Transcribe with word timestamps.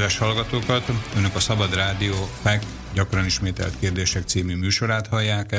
Kedves 0.00 0.18
hallgatókat! 0.18 0.90
Önök 1.16 1.34
a 1.34 1.40
Szabad 1.40 1.74
Rádió 1.74 2.14
FEK 2.42 2.62
gyakran 2.94 3.24
ismételt 3.24 3.78
kérdések 3.78 4.22
című 4.22 4.56
műsorát 4.56 5.06
hallják. 5.06 5.56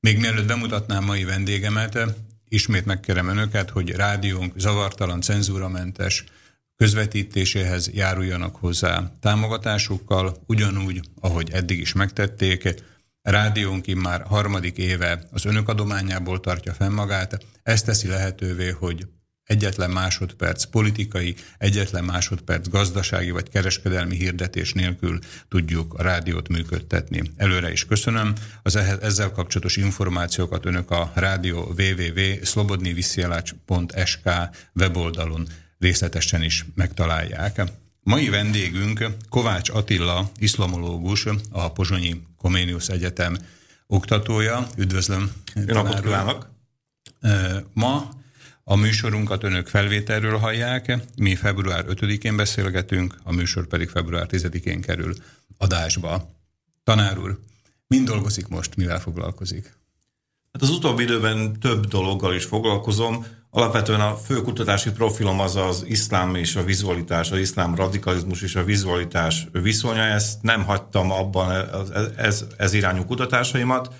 Még 0.00 0.18
mielőtt 0.18 0.46
bemutatnám 0.46 1.04
mai 1.04 1.24
vendégemet, 1.24 1.98
ismét 2.48 2.84
megkérem 2.84 3.28
Önöket, 3.28 3.70
hogy 3.70 3.90
rádiónk 3.90 4.52
zavartalan, 4.56 5.20
cenzúramentes 5.20 6.24
közvetítéséhez 6.76 7.90
járuljanak 7.90 8.56
hozzá 8.56 9.12
támogatásukkal, 9.20 10.36
ugyanúgy, 10.46 11.00
ahogy 11.20 11.50
eddig 11.50 11.80
is 11.80 11.92
megtették. 11.92 12.74
Rádiónk 13.22 13.86
már 13.94 14.22
harmadik 14.22 14.76
éve 14.76 15.22
az 15.30 15.44
önök 15.44 15.68
adományából 15.68 16.40
tartja 16.40 16.72
fenn 16.72 16.92
magát. 16.92 17.46
Ez 17.62 17.82
teszi 17.82 18.08
lehetővé, 18.08 18.70
hogy 18.70 19.06
egyetlen 19.44 19.90
másodperc 19.90 20.64
politikai, 20.64 21.34
egyetlen 21.58 22.04
másodperc 22.04 22.68
gazdasági 22.68 23.30
vagy 23.30 23.48
kereskedelmi 23.48 24.16
hirdetés 24.16 24.72
nélkül 24.72 25.18
tudjuk 25.48 25.94
a 25.94 26.02
rádiót 26.02 26.48
működtetni. 26.48 27.22
Előre 27.36 27.72
is 27.72 27.84
köszönöm. 27.84 28.32
Az 28.62 28.76
ezzel 28.76 29.30
kapcsolatos 29.30 29.76
információkat 29.76 30.66
önök 30.66 30.90
a 30.90 31.12
rádió 31.14 31.74
www.slobodniviszielacs.sk 31.78 34.30
weboldalon 34.74 35.48
részletesen 35.78 36.42
is 36.42 36.66
megtalálják. 36.74 37.62
Mai 38.02 38.28
vendégünk 38.28 39.06
Kovács 39.28 39.70
Attila, 39.70 40.30
iszlamológus, 40.38 41.26
a 41.50 41.72
Pozsonyi 41.72 42.22
Koménius 42.36 42.88
Egyetem 42.88 43.36
oktatója. 43.86 44.66
Üdvözlöm! 44.76 45.32
Jó 45.54 45.74
napot 45.74 46.00
kívánok! 46.00 46.50
Ma 47.72 48.10
a 48.64 48.76
műsorunkat 48.76 49.42
önök 49.42 49.66
felvételről 49.66 50.38
hallják, 50.38 50.98
mi 51.16 51.34
február 51.34 51.84
5-én 51.88 52.36
beszélgetünk, 52.36 53.14
a 53.22 53.32
műsor 53.32 53.66
pedig 53.66 53.88
február 53.88 54.26
10-én 54.30 54.80
kerül 54.80 55.14
adásba. 55.58 56.30
Tanár 56.84 57.18
úr, 57.18 57.38
mind 57.86 58.06
dolgozik 58.06 58.48
most, 58.48 58.76
mivel 58.76 59.00
foglalkozik? 59.00 59.76
Hát 60.52 60.62
az 60.62 60.70
utóbbi 60.70 61.02
időben 61.02 61.58
több 61.60 61.86
dologgal 61.86 62.34
is 62.34 62.44
foglalkozom. 62.44 63.26
Alapvetően 63.50 64.00
a 64.00 64.16
fő 64.16 64.42
kutatási 64.42 64.90
profilom 64.90 65.40
az 65.40 65.56
az 65.56 65.84
iszlám 65.86 66.34
és 66.34 66.56
a 66.56 66.64
vizualitás, 66.64 67.30
az 67.30 67.38
iszlám 67.38 67.74
radikalizmus 67.74 68.42
és 68.42 68.54
a 68.54 68.64
vizualitás 68.64 69.46
viszonya. 69.52 70.02
Ezt 70.02 70.42
nem 70.42 70.64
hagytam 70.64 71.10
abban 71.10 71.50
ez, 71.50 72.08
ez, 72.16 72.44
ez 72.56 72.72
irányú 72.72 73.04
kutatásaimat, 73.04 73.94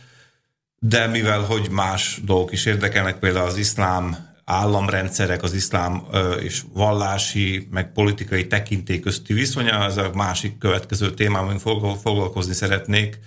de 0.78 1.06
mivel 1.06 1.40
hogy 1.40 1.70
más 1.70 2.20
dolgok 2.24 2.52
is 2.52 2.64
érdekelnek, 2.64 3.18
például 3.18 3.46
az 3.46 3.56
iszlám 3.56 4.31
államrendszerek, 4.44 5.42
az 5.42 5.52
iszlám 5.52 6.02
és 6.40 6.62
vallási, 6.72 7.68
meg 7.70 7.92
politikai 7.92 8.46
tekintély 8.46 9.00
közti 9.00 9.32
viszonya, 9.32 9.84
ez 9.84 9.96
a 9.96 10.10
másik 10.14 10.58
következő 10.58 11.14
téma, 11.14 11.38
amin 11.38 11.58
foglalkozni 12.02 12.52
szeretnék. 12.52 13.18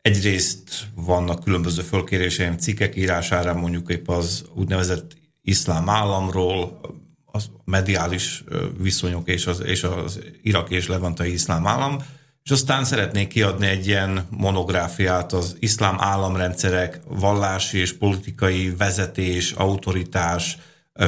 Egyrészt 0.00 0.86
vannak 0.94 1.44
különböző 1.44 1.82
fölkéréseim 1.82 2.56
cikkek 2.56 2.96
írására, 2.96 3.54
mondjuk 3.54 3.90
épp 3.90 4.08
az 4.08 4.44
úgynevezett 4.54 5.16
iszlám 5.42 5.88
államról, 5.88 6.80
az 7.24 7.50
mediális 7.64 8.44
viszonyok 8.78 9.28
és 9.28 9.46
az, 9.46 9.62
és 9.64 9.82
az 9.82 10.20
irak 10.42 10.70
és 10.70 10.88
levantai 10.88 11.32
iszlám 11.32 11.66
állam, 11.66 11.98
és 12.44 12.50
aztán 12.50 12.84
szeretnék 12.84 13.28
kiadni 13.28 13.66
egy 13.66 13.86
ilyen 13.86 14.26
monográfiát 14.30 15.32
az 15.32 15.56
iszlám 15.58 15.96
államrendszerek 15.98 17.00
vallási 17.06 17.78
és 17.78 17.92
politikai 17.92 18.70
vezetés, 18.70 19.52
autoritás 19.52 20.58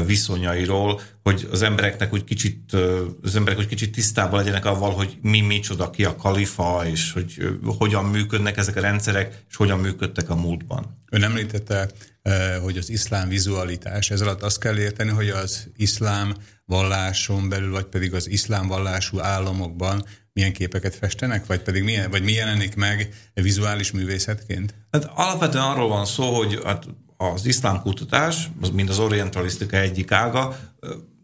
viszonyairól, 0.06 1.00
hogy 1.22 1.48
az 1.50 1.62
embereknek 1.62 2.12
úgy 2.12 2.24
kicsit, 2.24 2.72
az 3.22 3.36
emberek 3.36 3.58
úgy 3.58 3.66
kicsit 3.66 3.92
tisztában 3.92 4.38
legyenek 4.38 4.64
avval, 4.64 4.91
hogy 4.91 5.19
mi 5.22 5.41
micsoda 5.41 5.91
ki 5.91 6.04
a 6.04 6.16
kalifa, 6.16 6.86
és 6.86 7.12
hogy 7.12 7.58
hogyan 7.78 8.04
működnek 8.04 8.56
ezek 8.56 8.76
a 8.76 8.80
rendszerek, 8.80 9.44
és 9.48 9.56
hogyan 9.56 9.78
működtek 9.78 10.30
a 10.30 10.36
múltban. 10.36 11.03
Ön 11.10 11.22
említette, 11.22 11.91
hogy 12.62 12.76
az 12.76 12.91
iszlám 12.91 13.28
vizualitás, 13.28 14.10
ez 14.10 14.20
alatt 14.20 14.42
azt 14.42 14.60
kell 14.60 14.78
érteni, 14.78 15.10
hogy 15.10 15.28
az 15.28 15.68
iszlám 15.76 16.34
valláson 16.64 17.48
belül, 17.48 17.70
vagy 17.70 17.86
pedig 17.86 18.14
az 18.14 18.28
iszlám 18.28 18.66
vallású 18.66 19.20
államokban 19.20 20.04
milyen 20.36 20.52
képeket 20.52 20.94
festenek, 20.94 21.47
vagy 21.47 21.60
pedig 21.60 21.82
milyen, 21.82 22.10
vagy 22.10 22.22
mi 22.22 22.32
jelenik 22.32 22.74
meg 22.74 23.08
vizuális 23.34 23.91
művészetként? 23.91 24.74
Hát 24.91 25.10
alapvetően 25.14 25.64
arról 25.64 25.88
van 25.88 26.04
szó, 26.04 26.34
hogy 26.34 26.60
hát 26.64 26.86
az 27.16 27.47
iszlám 27.47 27.80
kutatás, 27.80 28.50
mind 28.72 28.88
az 28.88 28.98
orientalisztika 28.98 29.76
egyik 29.76 30.12
ága, 30.12 30.58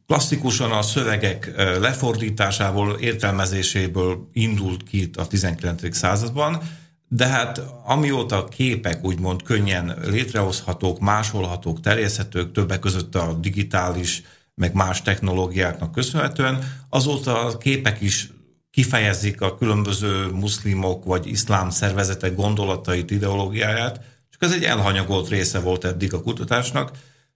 klasszikusan 0.06 0.70
a 0.70 0.82
szövegek 0.82 1.52
lefordításából, 1.56 2.98
értelmezéséből 3.00 4.28
indult 4.32 4.82
ki 4.82 5.10
a 5.14 5.26
19. 5.26 5.96
században, 5.96 6.62
de 7.08 7.26
hát 7.26 7.62
amióta 7.84 8.36
a 8.36 8.48
képek 8.48 9.04
úgymond 9.04 9.42
könnyen 9.42 9.98
létrehozhatók, 10.04 11.00
másolhatók, 11.00 11.80
terjeszthetők, 11.80 12.52
többek 12.52 12.78
között 12.78 13.14
a 13.14 13.38
digitális, 13.40 14.22
meg 14.54 14.74
más 14.74 15.02
technológiáknak 15.02 15.92
köszönhetően, 15.92 16.84
azóta 16.88 17.44
a 17.44 17.58
képek 17.58 18.00
is 18.00 18.31
kifejezik 18.72 19.40
a 19.40 19.56
különböző 19.56 20.26
muszlimok 20.26 21.04
vagy 21.04 21.26
iszlám 21.26 21.70
szervezetek 21.70 22.34
gondolatait, 22.34 23.10
ideológiáját, 23.10 24.00
csak 24.30 24.42
ez 24.42 24.52
egy 24.52 24.64
elhanyagolt 24.64 25.28
része 25.28 25.60
volt 25.60 25.84
eddig 25.84 26.14
a 26.14 26.22
kutatásnak, 26.22 26.90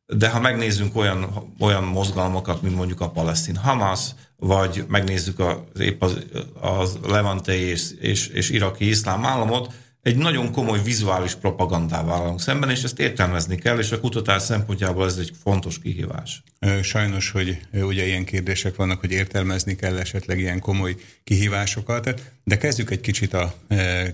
de 0.06 0.28
ha 0.28 0.40
megnézzünk 0.40 0.96
olyan, 0.96 1.52
olyan 1.58 1.84
mozgalmakat, 1.84 2.62
mint 2.62 2.76
mondjuk 2.76 3.00
a 3.00 3.10
palesztin 3.10 3.56
Hamas, 3.56 4.00
vagy 4.36 4.84
megnézzük 4.88 5.38
az, 5.38 5.80
épp 5.80 6.02
az, 6.02 6.18
az 6.60 6.98
levantei 7.06 7.60
és, 7.60 7.90
és, 8.00 8.26
és 8.26 8.50
iraki 8.50 8.88
iszlám 8.88 9.24
államot, 9.24 9.72
egy 10.06 10.16
nagyon 10.16 10.52
komoly 10.52 10.82
vizuális 10.82 11.34
propagandával 11.34 12.20
állunk 12.20 12.40
szemben, 12.40 12.70
és 12.70 12.82
ezt 12.82 12.98
értelmezni 12.98 13.56
kell, 13.56 13.78
és 13.78 13.92
a 13.92 14.00
kutatás 14.00 14.42
szempontjából 14.42 15.06
ez 15.06 15.16
egy 15.16 15.30
fontos 15.42 15.78
kihívás. 15.78 16.42
Sajnos, 16.82 17.30
hogy 17.30 17.60
ugye 17.72 18.06
ilyen 18.06 18.24
kérdések 18.24 18.76
vannak, 18.76 19.00
hogy 19.00 19.10
értelmezni 19.10 19.76
kell 19.76 19.98
esetleg 19.98 20.38
ilyen 20.38 20.60
komoly 20.60 20.96
kihívásokat, 21.24 22.32
de 22.44 22.56
kezdjük 22.56 22.90
egy 22.90 23.00
kicsit 23.00 23.34
a 23.34 23.54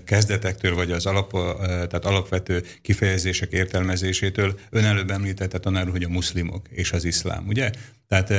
kezdetektől, 0.05 0.75
vagy 0.75 0.91
az 0.91 1.05
alap, 1.05 1.31
tehát 1.65 2.05
alapvető 2.05 2.63
kifejezések 2.81 3.51
értelmezésétől. 3.51 4.59
Ön 4.69 4.85
előbb 4.85 5.11
említette 5.11 5.59
tanár, 5.59 5.87
hogy 5.87 6.03
a 6.03 6.09
muszlimok 6.09 6.67
és 6.69 6.91
az 6.91 7.05
iszlám, 7.05 7.47
ugye? 7.47 7.71
Tehát 8.07 8.33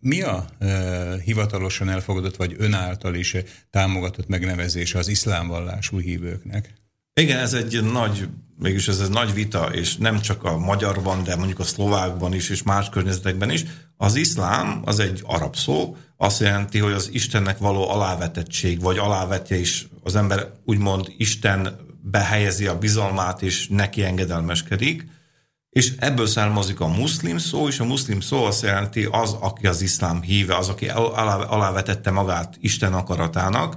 mi 0.00 0.22
a 0.22 0.46
hivatalosan 1.24 1.88
elfogadott, 1.88 2.36
vagy 2.36 2.54
ön 2.58 2.74
által 2.74 3.14
is 3.14 3.36
támogatott 3.70 4.28
megnevezése 4.28 4.98
az 4.98 5.08
iszlám 5.08 5.46
vallású 5.46 5.98
hívőknek? 5.98 6.78
Igen, 7.20 7.38
ez 7.38 7.52
egy 7.52 7.82
nagy, 7.92 8.28
mégis 8.58 8.88
ez 8.88 9.00
egy 9.00 9.10
nagy 9.10 9.34
vita, 9.34 9.64
és 9.64 9.96
nem 9.96 10.20
csak 10.20 10.44
a 10.44 10.58
magyarban, 10.58 11.22
de 11.24 11.36
mondjuk 11.36 11.58
a 11.58 11.64
szlovákban 11.64 12.34
is, 12.34 12.48
és 12.48 12.62
más 12.62 12.88
környezetekben 12.88 13.50
is. 13.50 13.64
Az 13.96 14.14
iszlám 14.14 14.82
az 14.84 14.98
egy 14.98 15.22
arab 15.26 15.56
szó, 15.56 15.96
azt 16.16 16.40
jelenti, 16.40 16.78
hogy 16.78 16.92
az 16.92 17.08
Istennek 17.12 17.58
való 17.58 17.88
alávetettség, 17.90 18.80
vagy 18.80 18.98
alávetje 18.98 19.56
is 19.56 19.88
az 20.02 20.16
ember 20.16 20.52
úgymond 20.64 21.12
Isten 21.16 21.76
behelyezi 22.02 22.66
a 22.66 22.78
bizalmát, 22.78 23.42
és 23.42 23.68
neki 23.68 24.04
engedelmeskedik, 24.04 25.06
és 25.70 25.92
ebből 25.98 26.26
származik 26.26 26.80
a 26.80 26.88
muszlim 26.88 27.38
szó, 27.38 27.68
és 27.68 27.80
a 27.80 27.84
muszlim 27.84 28.20
szó 28.20 28.44
azt 28.44 28.62
jelenti 28.62 29.08
az, 29.10 29.36
aki 29.40 29.66
az 29.66 29.82
iszlám 29.82 30.22
híve, 30.22 30.56
az, 30.56 30.68
aki 30.68 30.88
alávetette 30.88 32.10
magát 32.10 32.56
Isten 32.60 32.92
akaratának, 32.92 33.76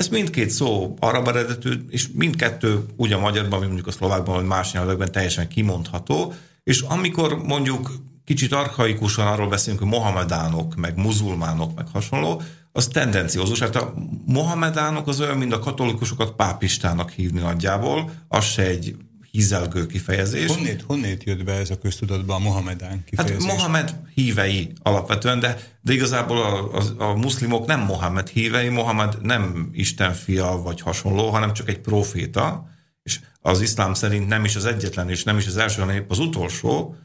ez 0.00 0.08
mindkét 0.08 0.50
szó 0.50 0.96
arab 1.00 1.28
eredetű, 1.28 1.70
és 1.88 2.08
mindkettő 2.14 2.84
úgy 2.96 3.12
a 3.12 3.18
magyarban, 3.18 3.58
mint 3.58 3.72
mondjuk 3.72 3.86
a 3.86 3.90
szlovákban, 3.90 4.34
vagy 4.34 4.44
más 4.44 4.72
nyelvekben 4.72 5.12
teljesen 5.12 5.48
kimondható, 5.48 6.34
és 6.62 6.80
amikor 6.80 7.42
mondjuk 7.42 7.92
kicsit 8.24 8.52
archaikusan 8.52 9.26
arról 9.26 9.48
beszélünk, 9.48 9.82
hogy 9.82 9.90
mohamedánok, 9.90 10.74
meg 10.74 10.96
muzulmánok, 10.96 11.74
meg 11.76 11.86
hasonló, 11.92 12.42
az 12.72 12.86
tendenciózus. 12.86 13.58
Hát 13.58 13.76
a 13.76 13.94
mohamedánok 14.26 15.08
az 15.08 15.20
olyan, 15.20 15.36
mint 15.36 15.52
a 15.52 15.58
katolikusokat 15.58 16.32
pápistának 16.32 17.10
hívni 17.10 17.40
nagyjából, 17.40 18.10
az 18.28 18.44
se 18.44 18.62
egy 18.62 18.96
hízelgő 19.30 19.86
kifejezés. 19.86 20.46
Honnét, 20.46 20.82
honnét 20.86 21.24
jött 21.24 21.44
be 21.44 21.52
ez 21.52 21.70
a 21.70 21.78
köztudatba 21.78 22.34
a 22.34 22.38
Mohamedán 22.38 22.90
hát 22.90 23.04
kifejezés? 23.04 23.44
Hát 23.44 23.56
Mohamed 23.56 23.94
hívei 24.14 24.72
alapvetően, 24.82 25.40
de, 25.40 25.58
de 25.80 25.92
igazából 25.92 26.42
a, 26.42 26.78
a, 26.78 27.10
a 27.10 27.14
muszlimok 27.14 27.66
nem 27.66 27.80
Mohamed 27.80 28.28
hívei, 28.28 28.68
Mohamed 28.68 29.16
nem 29.22 29.70
Isten 29.72 30.12
fia 30.12 30.60
vagy 30.62 30.80
hasonló, 30.80 31.28
hanem 31.28 31.52
csak 31.52 31.68
egy 31.68 31.78
proféta, 31.78 32.68
és 33.02 33.20
az 33.40 33.60
iszlám 33.60 33.94
szerint 33.94 34.28
nem 34.28 34.44
is 34.44 34.56
az 34.56 34.64
egyetlen, 34.64 35.10
és 35.10 35.22
nem 35.24 35.38
is 35.38 35.46
az 35.46 35.56
első, 35.56 35.80
hanem 35.80 36.04
az 36.08 36.18
utolsó, 36.18 36.96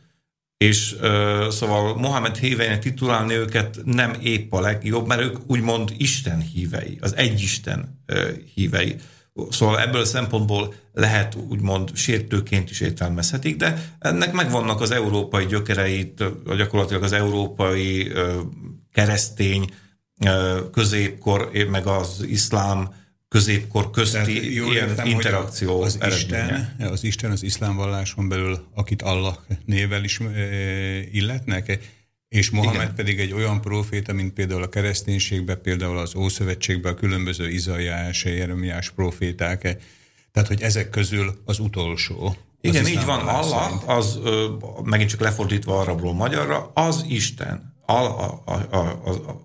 és 0.57 0.95
uh, 1.01 1.49
szóval 1.49 1.95
Mohamed 1.95 2.37
híveinek 2.37 2.79
titulálni 2.79 3.33
őket 3.33 3.79
nem 3.83 4.13
épp 4.21 4.53
a 4.53 4.59
legjobb, 4.59 5.07
mert 5.07 5.21
ők 5.21 5.37
úgymond 5.47 5.93
Isten 5.97 6.41
hívei, 6.41 6.97
az 7.01 7.15
egy 7.15 7.41
Isten 7.41 8.01
uh, 8.07 8.29
hívei. 8.53 8.95
Szóval 9.49 9.81
ebből 9.81 10.01
a 10.01 10.05
szempontból 10.05 10.73
lehet 10.93 11.35
úgymond 11.35 11.95
sértőként 11.95 12.69
is 12.69 12.79
értelmezhetik, 12.79 13.55
de 13.55 13.95
ennek 13.99 14.33
megvannak 14.33 14.81
az 14.81 14.91
európai 14.91 15.45
gyökereit, 15.45 16.23
gyakorlatilag 16.57 17.03
az 17.03 17.11
európai 17.11 18.11
keresztény 18.91 19.69
középkor, 20.71 21.51
meg 21.69 21.87
az 21.87 22.25
iszlám 22.27 22.93
középkor 23.27 23.89
közti 23.91 24.53
ilyen 24.53 24.89
értem, 24.89 25.05
interakció 25.05 25.81
az 25.81 25.97
Isten, 26.07 26.75
az 26.79 27.03
Isten 27.03 27.31
az 27.31 27.43
iszlám 27.43 27.75
valláson 27.75 28.29
belül, 28.29 28.67
akit 28.73 29.01
Allah 29.01 29.37
nével 29.65 30.03
is 30.03 30.19
illetnek, 31.11 31.79
és 32.29 32.49
Mohamed 32.49 32.81
Igen. 32.81 32.95
pedig 32.95 33.19
egy 33.19 33.33
olyan 33.33 33.61
proféta, 33.61 34.13
mint 34.13 34.33
például 34.33 34.63
a 34.63 34.69
kereszténységben, 34.69 35.61
például 35.61 35.97
az 35.97 36.15
Ószövetségben 36.15 36.93
a 36.93 36.95
különböző 36.95 37.49
Izaiás, 37.49 38.23
Jeremiás 38.23 38.89
proféták, 38.89 39.61
tehát 40.31 40.47
hogy 40.47 40.61
ezek 40.61 40.89
közül 40.89 41.41
az 41.45 41.59
utolsó. 41.59 42.35
Igen, 42.61 42.87
így 42.87 43.05
van. 43.05 43.19
Allah, 43.27 43.89
az 43.89 44.19
megint 44.83 45.09
csak 45.09 45.19
lefordítva 45.19 45.79
arabról 45.79 46.13
magyarra, 46.13 46.71
az 46.73 47.05
Isten. 47.07 47.73
A, 47.85 47.93
a, 47.93 48.41
a, 48.45 48.77
a, 48.77 49.01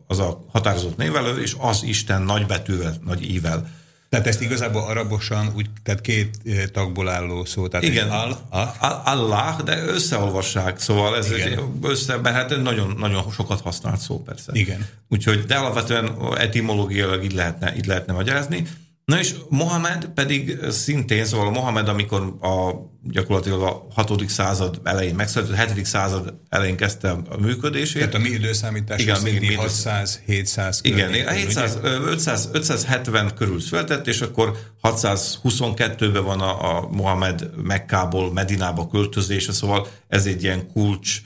az 0.06 0.19
a 0.19 0.44
határozott 0.49 0.97
névelő, 0.97 1.43
és 1.43 1.56
az 1.59 1.82
Isten 1.82 2.23
nagybetűvel, 2.23 2.97
nagy 3.05 3.31
ível. 3.31 3.71
Tehát 4.11 4.27
ezt 4.27 4.41
igazából 4.41 4.83
arabosan, 4.83 5.53
úgy, 5.57 5.67
tehát 5.83 6.01
két 6.01 6.39
tagból 6.73 7.09
álló 7.09 7.45
szó. 7.45 7.69
Tehát 7.69 7.87
Igen, 7.87 8.11
al, 8.11 8.47
al, 8.49 9.03
Allah, 9.05 9.62
de 9.62 9.85
összeolvassák, 9.85 10.79
szóval 10.79 11.17
ez 11.17 11.31
egy 11.31 11.61
össze, 11.83 12.17
mert 12.17 12.35
hát 12.35 12.62
nagyon, 12.62 12.95
nagyon 12.99 13.31
sokat 13.31 13.61
használt 13.61 14.01
szó 14.01 14.23
persze. 14.23 14.53
Igen. 14.55 14.87
Úgyhogy, 15.09 15.45
de 15.45 15.55
alapvetően 15.55 16.17
etimológiailag 16.37 17.25
így 17.25 17.33
lehetne, 17.33 17.77
így 17.77 17.87
lehetne 17.87 18.12
magyarázni. 18.12 18.67
Na 19.11 19.19
és 19.19 19.35
Mohamed 19.49 20.07
pedig 20.15 20.59
szintén, 20.69 21.25
szóval 21.25 21.51
Mohamed, 21.51 21.89
amikor 21.89 22.37
a, 22.41 22.71
gyakorlatilag 23.03 23.62
a 23.62 23.87
6. 23.95 24.29
század 24.29 24.81
elején 24.85 25.15
megszületett, 25.15 25.69
a 25.69 25.73
7. 25.73 25.85
század 25.85 26.35
elején 26.49 26.77
kezdte 26.77 27.11
a 27.11 27.41
működését. 27.41 27.99
Tehát 27.99 28.15
a 28.15 28.19
mi 28.19 28.29
időszámítás 28.29 29.01
igen, 29.01 29.23
mi, 29.23 29.31
mi 29.31 29.57
600-700 29.57 30.79
Igen, 30.83 31.12
700, 31.12 31.79
500, 31.83 32.49
570 32.53 33.35
körül 33.35 33.61
született, 33.61 34.07
és 34.07 34.21
akkor 34.21 34.57
622-ben 34.83 36.25
van 36.25 36.41
a, 36.41 36.77
a 36.77 36.89
Mohamed 36.89 37.51
Mekkából 37.63 38.33
Medinába 38.33 38.89
költözése, 38.89 39.53
szóval 39.53 39.87
ez 40.09 40.27
egy 40.27 40.43
ilyen 40.43 40.73
kulcs 40.73 41.21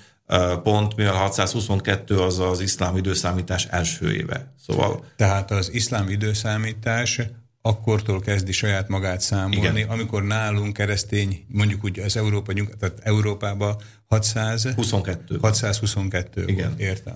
pont, 0.63 0.97
mivel 0.97 1.15
622 1.15 2.19
az 2.19 2.39
az 2.39 2.61
iszlám 2.61 2.97
időszámítás 2.97 3.67
első 3.71 4.13
éve. 4.13 4.55
Szóval... 4.67 5.05
Tehát 5.17 5.51
az 5.51 5.73
iszlám 5.73 6.09
időszámítás 6.09 7.21
akkortól 7.67 8.21
kezdi 8.21 8.53
saját 8.53 8.89
magát 8.89 9.21
számolni, 9.21 9.57
Igen. 9.57 9.89
amikor 9.89 10.23
nálunk 10.23 10.73
keresztény, 10.73 11.45
mondjuk 11.49 11.85
úgy 11.85 11.99
az 11.99 12.17
Európa, 12.17 12.53
tehát 12.53 13.01
Európában 13.03 13.77
600... 14.07 14.69
22. 14.75 15.39
622. 15.41 16.45
Igen. 16.47 16.75
Értem. 16.79 17.15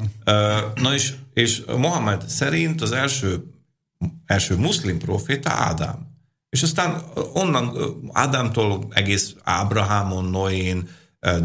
Na 0.74 0.94
és, 0.94 1.14
és 1.34 1.62
Mohamed 1.76 2.28
szerint 2.28 2.80
az 2.80 2.92
első, 2.92 3.44
első 4.26 4.56
muszlim 4.56 4.98
proféta 4.98 5.50
Ádám. 5.50 6.16
És 6.48 6.62
aztán 6.62 7.02
onnan 7.32 7.76
Ádámtól 8.12 8.86
egész 8.90 9.34
Ábrahámon, 9.42 10.24
Noén, 10.24 10.88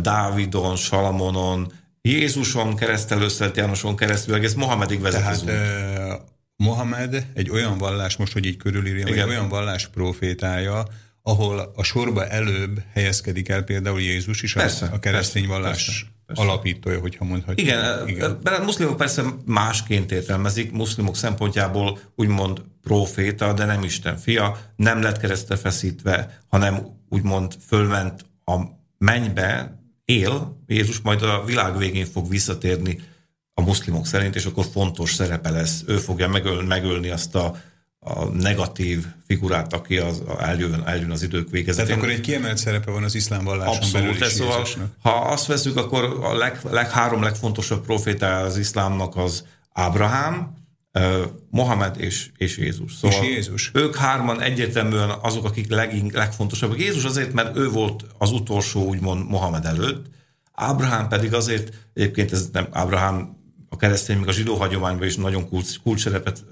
Dávidon, 0.02 0.76
Salamonon, 0.76 1.72
Jézuson 2.02 2.76
keresztül, 2.76 3.30
Szent 3.30 3.58
Jánoson 3.58 3.96
keresztül, 3.96 4.36
egész 4.36 4.54
Mohamedig 4.54 5.02
vezet 5.02 5.22
Tehát, 5.22 6.33
Mohamed 6.56 7.28
egy 7.34 7.50
olyan 7.50 7.78
vallás, 7.78 8.18
most, 8.18 8.34
hogy 8.34 8.46
így 8.46 8.58
körülírjam, 8.58 9.08
egy 9.08 9.30
olyan 9.30 9.50
vallás 9.50 9.88
profétája, 9.88 10.86
ahol 11.22 11.72
a 11.76 11.84
sorba 11.84 12.28
előbb 12.28 12.84
helyezkedik 12.94 13.50
el 13.50 13.64
például 13.64 14.02
Jézus 14.02 14.42
is, 14.42 14.54
persze, 14.54 14.86
a 14.86 15.00
keresztény 15.00 15.48
persze, 15.48 15.60
vallás 15.60 15.86
persze, 15.86 16.06
persze. 16.26 16.42
alapítója, 16.42 17.00
hogyha 17.00 17.26
mondhatjuk. 17.26 17.68
Igen, 17.68 18.08
Igen. 18.08 18.40
Bár 18.44 18.62
a 18.62 18.64
muszlimok 18.64 18.98
persze 18.98 19.24
másként 19.46 20.12
értelmezik, 20.12 20.72
muszlimok 20.72 21.16
szempontjából 21.16 22.00
úgymond 22.16 22.62
proféta, 22.82 23.54
de 23.54 23.66
nem 23.66 23.84
Isten 23.84 24.18
fia, 24.18 24.58
nem 24.76 25.02
lett 25.02 25.18
keresztre 25.18 25.56
feszítve, 25.56 26.40
hanem 26.48 26.88
úgymond 27.10 27.54
fölment 27.68 28.26
a 28.46 28.62
mennybe, 28.98 29.82
él, 30.06 30.64
Jézus 30.68 31.00
majd 31.00 31.22
a 31.22 31.44
világ 31.46 31.78
végén 31.78 32.06
fog 32.06 32.30
visszatérni 32.30 33.00
a 33.54 33.62
muszlimok 33.62 34.06
szerint, 34.06 34.36
és 34.36 34.46
akkor 34.46 34.66
fontos 34.72 35.14
szerepe 35.14 35.50
lesz. 35.50 35.84
Ő 35.88 35.98
fogja 35.98 36.28
megöl, 36.28 36.64
megölni 36.64 37.10
azt 37.10 37.36
a, 37.36 37.56
a 38.00 38.26
negatív 38.26 39.06
figurát, 39.28 39.74
aki 39.74 39.98
az, 39.98 40.24
eljön, 40.40 40.84
eljön 40.86 41.12
az 41.12 41.24
idők 41.24 41.50
végezetén. 41.50 41.86
Tehát 41.86 42.02
akkor 42.02 42.14
egy 42.14 42.22
kiemelt 42.22 42.58
szerepe 42.58 42.92
van 42.92 43.04
az 43.04 43.16
iszlám 43.16 43.44
valláson 43.44 43.76
Abszolút, 43.76 44.08
belül 44.08 44.28
is 44.28 44.34
szóval, 44.34 44.66
Ha 45.02 45.12
azt 45.12 45.46
veszük, 45.46 45.78
akkor 45.78 46.04
a 46.22 46.36
leg, 46.36 46.60
leg, 46.72 46.92
három 46.92 47.24
legfontosabb 47.24 47.86
profétája 47.86 48.46
az 48.46 48.58
iszlámnak 48.58 49.16
az 49.16 49.46
Ábrahám, 49.74 50.54
Mohamed 51.50 51.96
és, 52.00 52.30
és 52.38 52.58
Jézus. 52.58 52.94
Szóval 52.96 53.24
és 53.24 53.30
Jézus. 53.30 53.72
Ők 53.74 53.96
hárman 53.96 54.42
egyértelműen 54.42 55.10
azok, 55.22 55.46
akik 55.46 55.70
legink, 55.70 56.14
legfontosabbak. 56.14 56.80
Jézus 56.80 57.04
azért, 57.04 57.34
mert 57.34 57.58
ő 57.58 57.70
volt 57.70 58.06
az 58.18 58.32
utolsó, 58.32 58.86
úgymond 58.86 59.30
Mohamed 59.30 59.66
előtt, 59.66 60.06
Ábrahám 60.52 61.08
pedig 61.08 61.34
azért, 61.34 61.74
egyébként 61.94 62.32
ez 62.32 62.50
nem 62.52 62.68
Ábrahám 62.72 63.43
a 63.74 63.78
keresztény, 63.78 64.18
még 64.18 64.28
a 64.28 64.32
zsidó 64.32 64.56
hagyományban 64.56 65.08
is 65.08 65.16
nagyon 65.16 65.50
kulcs, 65.50 65.80
kulcs 65.84 66.02
szerepet 66.02 66.44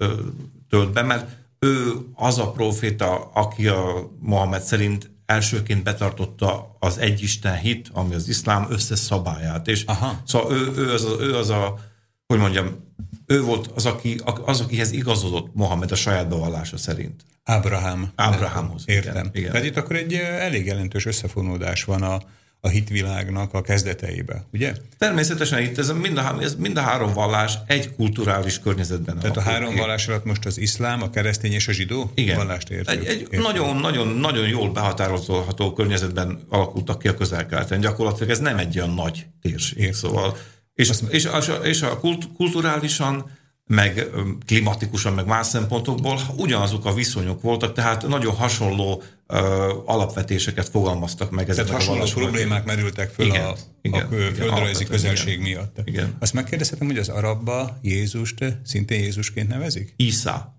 tölt 0.70 0.94
be, 0.94 1.02
mert 1.02 1.30
ő 1.60 1.94
az 2.14 2.38
a 2.38 2.52
proféta, 2.52 3.32
aki 3.34 3.68
a 3.68 4.12
Mohamed 4.20 4.62
szerint 4.62 5.12
elsőként 5.26 5.84
betartotta 5.84 6.78
az 6.80 6.98
egyisten 6.98 7.58
hit, 7.58 7.90
ami 7.94 8.16
az 8.16 8.28
iszlám 8.28 8.68
összes 8.70 9.00
szabályát. 9.00 9.68
És 9.68 9.84
Aha. 9.86 10.22
szóval 10.26 10.52
ő, 10.52 10.72
ő, 10.76 10.92
az 10.92 11.08
ő 11.20 11.36
az 11.36 11.50
a, 11.50 11.80
hogy 12.28 12.40
mondjam, 12.40 12.94
ő 13.26 13.42
volt 13.42 13.68
az, 13.76 13.86
aki, 13.86 14.22
az, 14.46 14.62
akihez 14.62 14.92
igazodott 14.92 15.54
Mohamed 15.54 15.92
a 15.92 15.96
saját 15.96 16.30
bevallása 16.30 16.78
szerint. 16.78 17.26
Ábrahám. 17.44 18.12
Ábrahámhoz. 18.16 18.84
Értem. 18.86 19.30
Igen. 19.34 19.52
Tehát 19.52 19.68
itt 19.68 19.78
akkor 19.78 19.96
egy 19.96 20.14
elég 20.14 20.66
jelentős 20.66 21.06
összefonódás 21.06 21.84
van 21.84 22.02
a, 22.02 22.22
a 22.64 22.70
hitvilágnak 22.70 23.54
a 23.54 23.62
kezdeteibe, 23.62 24.46
ugye? 24.54 24.74
Természetesen 24.98 25.62
itt 25.62 25.78
ez 25.78 25.90
mind 25.90 26.18
a, 26.18 26.38
ez 26.42 26.56
mind 26.56 26.78
a 26.78 26.82
három 26.82 27.14
vallás 27.14 27.54
egy 27.68 27.96
kulturális 27.96 28.60
környezetben. 28.60 29.20
Tehát 29.20 29.38
a 29.38 29.42
három 29.42 29.76
vallás 29.76 30.08
alatt 30.08 30.26
most 30.26 30.46
az 30.46 30.58
iszlám, 30.58 31.02
a 31.02 31.10
keresztény 31.10 31.52
és 31.52 31.68
a 31.68 31.72
zsidó 31.72 32.12
Igen. 32.16 32.36
vallást 32.36 32.70
értjük. 32.70 33.08
Egy, 33.08 33.28
egy 33.32 33.40
nagyon, 33.40 33.76
nagyon, 33.76 34.08
nagyon 34.08 34.48
jól 34.48 34.70
behatározható 34.72 35.74
környezetben 35.74 36.40
alakultak 36.50 37.00
ki 37.00 37.08
a 37.08 37.14
közel 37.14 37.68
Gyakorlatilag 37.80 38.30
ez 38.30 38.40
nem 38.40 38.58
egy 38.58 38.78
olyan 38.78 38.94
nagy 38.94 39.26
térség. 39.42 39.78
Értem. 39.78 39.94
Szóval, 39.94 40.38
és, 40.74 40.90
és, 40.90 40.98
és, 41.10 41.26
a, 41.26 41.54
és 41.54 41.82
a 41.82 42.00
kult, 42.00 42.28
kulturálisan 42.36 43.32
meg 43.72 44.10
klimatikusan, 44.46 45.14
meg 45.14 45.26
más 45.26 45.48
szempontokból 45.48 46.20
ugyanazok 46.36 46.86
a 46.86 46.94
viszonyok 46.94 47.42
voltak, 47.42 47.74
tehát 47.74 48.08
nagyon 48.08 48.36
hasonló 48.36 49.04
uh, 49.28 49.40
alapvetéseket 49.86 50.70
fogalmaztak 50.70 51.32
meg. 51.32 51.46
Tehát 51.46 51.70
hasonló 51.70 52.02
a 52.02 52.10
problémák 52.14 52.66
merültek 52.66 53.10
föl 53.10 53.26
igen, 53.26 53.46
a, 53.46 53.54
igen, 53.82 54.06
a 54.06 54.08
földrajzi 54.36 54.84
közelség 54.84 55.34
igen, 55.34 55.44
miatt. 55.44 55.78
Igen. 55.84 56.16
Azt 56.20 56.34
megkérdezhetem, 56.34 56.88
hogy 56.88 56.98
az 56.98 57.10
arabba 57.10 57.78
Jézust 57.82 58.46
szintén 58.64 59.00
Jézusként 59.00 59.48
nevezik? 59.48 59.94
Isa. 59.96 60.56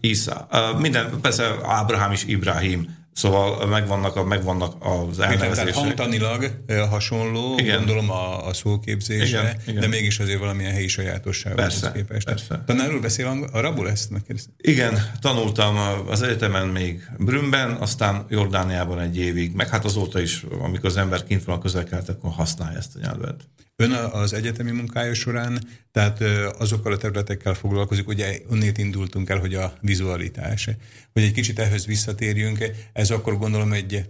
Isa. 0.00 0.48
Uh, 0.52 0.80
minden, 0.80 1.20
persze 1.20 1.56
Ábrahám 1.62 2.12
is 2.12 2.24
Ibrahim, 2.24 3.03
Szóval 3.14 3.66
megvannak, 3.66 4.16
a, 4.16 4.24
megvannak 4.24 4.74
az 4.78 5.18
elnevezések. 5.18 5.54
Tehát 5.54 5.74
hangtanilag 5.74 6.50
hasonló, 6.90 7.58
igen. 7.58 7.76
gondolom 7.76 8.10
a, 8.10 8.46
a 8.46 8.52
szóképzésre, 8.52 9.40
igen, 9.40 9.60
igen. 9.66 9.80
de 9.80 9.86
mégis 9.86 10.18
azért 10.18 10.38
valamilyen 10.38 10.72
helyi 10.72 10.88
sajátossághoz 10.88 11.90
képest. 11.94 12.26
Persze. 12.26 12.62
Tanárul 12.66 13.00
beszél 13.00 13.48
arabul 13.52 13.90
ezt? 13.90 14.10
Megkérdez? 14.10 14.48
Igen, 14.56 15.10
tanultam 15.20 15.76
az 16.08 16.22
egyetemen 16.22 16.68
még 16.68 17.10
Brünnben, 17.18 17.70
aztán 17.70 18.26
Jordániában 18.28 19.00
egy 19.00 19.18
évig, 19.18 19.54
meg 19.54 19.68
hát 19.68 19.84
azóta 19.84 20.20
is, 20.20 20.44
amikor 20.60 20.84
az 20.84 20.96
ember 20.96 21.24
kint 21.24 21.44
van 21.44 21.56
a 21.56 21.58
közel 21.58 21.86
akkor 22.06 22.32
használja 22.32 22.78
ezt 22.78 22.96
a 22.96 22.98
nyelvet. 23.02 23.48
Ön 23.76 23.92
az 23.92 24.32
egyetemi 24.32 24.70
munkája 24.70 25.14
során, 25.14 25.58
tehát 25.92 26.20
azokkal 26.58 26.92
a 26.92 26.96
területekkel 26.96 27.54
foglalkozik, 27.54 28.08
ugye 28.08 28.38
onnét 28.50 28.78
indultunk 28.78 29.30
el, 29.30 29.38
hogy 29.38 29.54
a 29.54 29.72
vizualitás. 29.80 30.68
Hogy 31.12 31.22
egy 31.22 31.32
kicsit 31.32 31.58
ehhez 31.58 31.86
visszatérjünk, 31.86 32.70
ez 32.92 33.03
akkor 33.10 33.38
gondolom 33.38 33.72
egy 33.72 34.08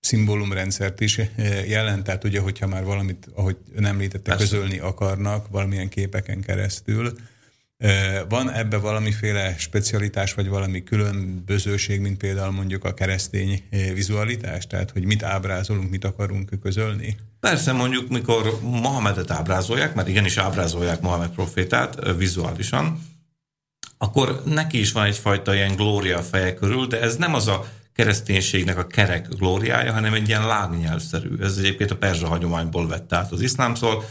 szimbólumrendszert 0.00 1.00
is 1.00 1.20
jelent, 1.66 2.04
tehát 2.04 2.24
ugye, 2.24 2.40
hogyha 2.40 2.66
már 2.66 2.84
valamit, 2.84 3.28
ahogy 3.34 3.56
ön 3.74 3.84
említette, 3.84 4.30
Persze. 4.30 4.42
közölni 4.44 4.78
akarnak 4.78 5.48
valamilyen 5.48 5.88
képeken 5.88 6.40
keresztül, 6.40 7.12
van 8.28 8.50
ebbe 8.50 8.76
valamiféle 8.76 9.54
specialitás, 9.58 10.34
vagy 10.34 10.48
valami 10.48 10.82
különbözőség, 10.82 12.00
mint 12.00 12.16
például 12.16 12.52
mondjuk 12.52 12.84
a 12.84 12.94
keresztény 12.94 13.62
vizualitás? 13.94 14.66
Tehát, 14.66 14.90
hogy 14.90 15.04
mit 15.04 15.22
ábrázolunk, 15.22 15.90
mit 15.90 16.04
akarunk 16.04 16.50
közölni? 16.62 17.16
Persze, 17.40 17.72
mondjuk, 17.72 18.08
mikor 18.08 18.60
Mohamedet 18.62 19.30
ábrázolják, 19.30 19.94
mert 19.94 20.08
igenis 20.08 20.36
ábrázolják 20.36 21.00
Mohamed 21.00 21.30
profétát 21.30 22.16
vizuálisan, 22.16 23.00
akkor 23.98 24.42
neki 24.44 24.78
is 24.78 24.92
van 24.92 25.04
egyfajta 25.04 25.54
ilyen 25.54 25.76
glória 25.76 26.22
feje 26.22 26.54
körül, 26.54 26.86
de 26.86 27.00
ez 27.00 27.16
nem 27.16 27.34
az 27.34 27.48
a 27.48 27.66
kereszténységnek 27.96 28.78
a 28.78 28.86
kerek 28.86 29.28
glóriája, 29.28 29.92
hanem 29.92 30.14
egy 30.14 30.28
ilyen 30.28 30.46
lágnyelvszerű. 30.46 31.36
Ez 31.40 31.56
egyébként 31.56 31.90
a 31.90 31.96
perzsa 31.96 32.26
hagyományból 32.26 32.88
vett 32.88 33.12
át 33.12 33.32
az 33.32 33.40
iszlám, 33.40 33.74
szóval 33.74 34.04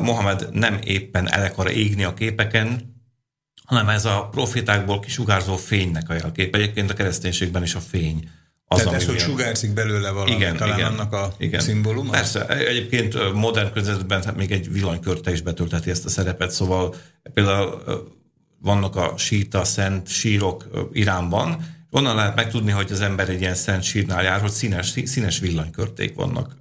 Mohamed 0.00 0.48
nem 0.52 0.78
éppen 0.84 1.30
el 1.30 1.44
akar 1.44 1.70
égni 1.70 2.04
a 2.04 2.14
képeken, 2.14 2.92
hanem 3.64 3.88
ez 3.88 4.04
a 4.04 4.28
profitákból 4.30 5.00
kisugárzó 5.00 5.56
fénynek 5.56 6.08
a 6.08 6.14
jelkép. 6.14 6.54
Egyébként 6.54 6.90
a 6.90 6.94
kereszténységben 6.94 7.62
is 7.62 7.74
a 7.74 7.80
fény. 7.80 8.28
Az, 8.66 8.78
Tehát 8.78 8.94
ez, 8.94 9.06
hogy 9.06 9.18
sugárzik 9.18 9.74
belőle 9.74 10.10
valami, 10.10 10.30
igen, 10.30 10.56
talán 10.56 10.78
igen, 10.78 10.92
annak 10.92 11.12
a 11.12 11.34
igen. 11.38 11.60
szimbóluma? 11.60 12.10
Persze, 12.10 12.46
egyébként 12.48 13.32
modern 13.32 13.72
környezetben 13.72 14.22
hát 14.22 14.36
még 14.36 14.50
egy 14.50 14.72
villanykörte 14.72 15.32
is 15.32 15.40
betölteti 15.40 15.90
ezt 15.90 16.04
a 16.04 16.08
szerepet, 16.08 16.50
szóval 16.50 16.94
például 17.34 17.82
vannak 18.58 18.96
a 18.96 19.14
síta, 19.16 19.64
szent 19.64 20.08
sírok 20.08 20.88
Iránban, 20.92 21.66
onnan 21.94 22.16
lehet 22.16 22.34
megtudni, 22.34 22.70
hogy 22.70 22.92
az 22.92 23.00
ember 23.00 23.28
egy 23.28 23.40
ilyen 23.40 23.54
szent 23.54 23.82
sírnál 23.82 24.22
jár, 24.22 24.40
hogy 24.40 24.50
színes, 24.50 24.94
színes 25.04 25.38
villanykörték 25.38 26.14
vannak 26.14 26.56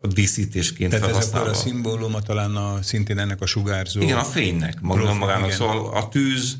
a 0.00 0.06
díszítésként 0.06 0.90
Tehát 0.90 1.06
felhasználva. 1.06 1.50
ez 1.50 1.56
akkor 1.56 1.68
a 1.68 1.68
szimbóluma 1.68 2.20
talán 2.20 2.56
a, 2.56 2.82
szintén 2.82 3.18
ennek 3.18 3.40
a 3.40 3.46
sugárzó... 3.46 4.00
Igen, 4.00 4.18
a 4.18 4.24
fénynek, 4.24 4.80
maga, 4.80 5.14
magának. 5.14 5.44
Igen. 5.44 5.56
Szóval 5.56 5.96
a 5.96 6.08
tűz, 6.08 6.56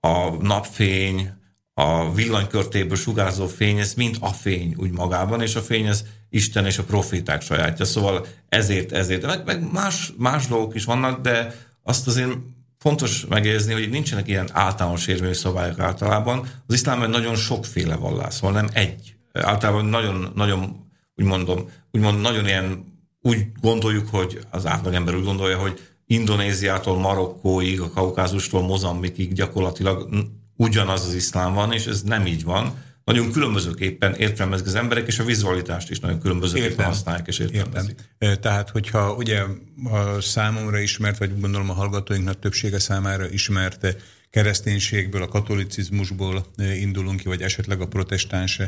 a 0.00 0.30
napfény, 0.30 1.30
a 1.74 2.12
villanykörtéből 2.12 2.96
sugárzó 2.96 3.46
fény, 3.46 3.78
ez 3.78 3.94
mind 3.94 4.16
a 4.20 4.28
fény 4.28 4.74
úgy 4.78 4.90
magában, 4.90 5.42
és 5.42 5.54
a 5.54 5.62
fény 5.62 5.86
ez 5.86 6.04
Isten 6.28 6.66
és 6.66 6.78
a 6.78 6.84
profiták 6.84 7.42
sajátja. 7.42 7.84
Szóval 7.84 8.26
ezért, 8.48 8.92
ezért. 8.92 9.26
Meg, 9.26 9.44
meg 9.44 9.72
más, 9.72 10.12
más 10.18 10.46
dolgok 10.46 10.74
is 10.74 10.84
vannak, 10.84 11.20
de 11.20 11.54
azt 11.82 12.06
azért 12.06 12.30
fontos 12.78 13.26
megjegyezni, 13.26 13.72
hogy 13.72 13.90
nincsenek 13.90 14.28
ilyen 14.28 14.48
általános 14.52 15.06
érvényű 15.06 15.32
szabályok 15.32 15.78
általában. 15.78 16.38
Az 16.66 16.74
iszlámban 16.74 17.10
nagyon 17.10 17.34
sokféle 17.34 17.96
vallás, 17.96 18.34
szóval 18.34 18.52
nem 18.52 18.68
egy. 18.72 19.14
Általában 19.32 19.84
nagyon, 19.84 20.32
nagyon 20.34 20.86
úgy 21.16 21.24
mondom, 21.24 21.70
úgymond 21.90 22.20
nagyon 22.20 22.46
ilyen, 22.46 22.94
úgy 23.20 23.46
gondoljuk, 23.60 24.08
hogy 24.08 24.40
az 24.50 24.66
átlagember 24.66 25.14
úgy 25.14 25.24
gondolja, 25.24 25.58
hogy 25.58 25.80
Indonéziától 26.06 26.98
Marokkóig, 26.98 27.80
a 27.80 27.90
Kaukázustól 27.90 28.62
Mozambikig 28.62 29.32
gyakorlatilag 29.32 30.08
ugyanaz 30.56 31.06
az 31.06 31.14
iszlám 31.14 31.54
van, 31.54 31.72
és 31.72 31.86
ez 31.86 32.02
nem 32.02 32.26
így 32.26 32.44
van. 32.44 32.84
Nagyon 33.06 33.32
különbözőképpen 33.32 34.14
értelmezik 34.14 34.66
az 34.66 34.74
emberek, 34.74 35.06
és 35.06 35.18
a 35.18 35.24
vizualitást 35.24 35.90
is 35.90 36.00
nagyon 36.00 36.20
különbözőképpen 36.20 36.70
Értem. 36.70 36.86
használják 36.86 37.26
és 37.26 37.38
értelmezik. 37.38 37.98
Értem. 38.18 38.40
Tehát, 38.40 38.70
hogyha 38.70 39.14
ugye 39.14 39.42
a 39.84 40.20
számomra 40.20 40.78
ismert, 40.78 41.18
vagy 41.18 41.40
gondolom 41.40 41.70
a 41.70 41.72
hallgatóinknak 41.72 42.38
többsége 42.38 42.78
számára 42.78 43.30
ismert 43.30 43.96
kereszténységből, 44.30 45.22
a 45.22 45.28
katolicizmusból 45.28 46.46
indulunk 46.56 47.20
ki, 47.20 47.28
vagy 47.28 47.42
esetleg 47.42 47.80
a 47.80 47.86
protestáns 47.86 48.60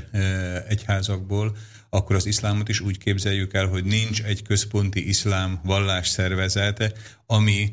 egyházakból, 0.68 1.56
akkor 1.90 2.16
az 2.16 2.26
iszlámot 2.26 2.68
is 2.68 2.80
úgy 2.80 2.98
képzeljük 2.98 3.54
el, 3.54 3.66
hogy 3.66 3.84
nincs 3.84 4.22
egy 4.22 4.42
központi 4.42 5.08
iszlám 5.08 5.60
vallásszervezete, 5.64 6.92
ami 7.26 7.72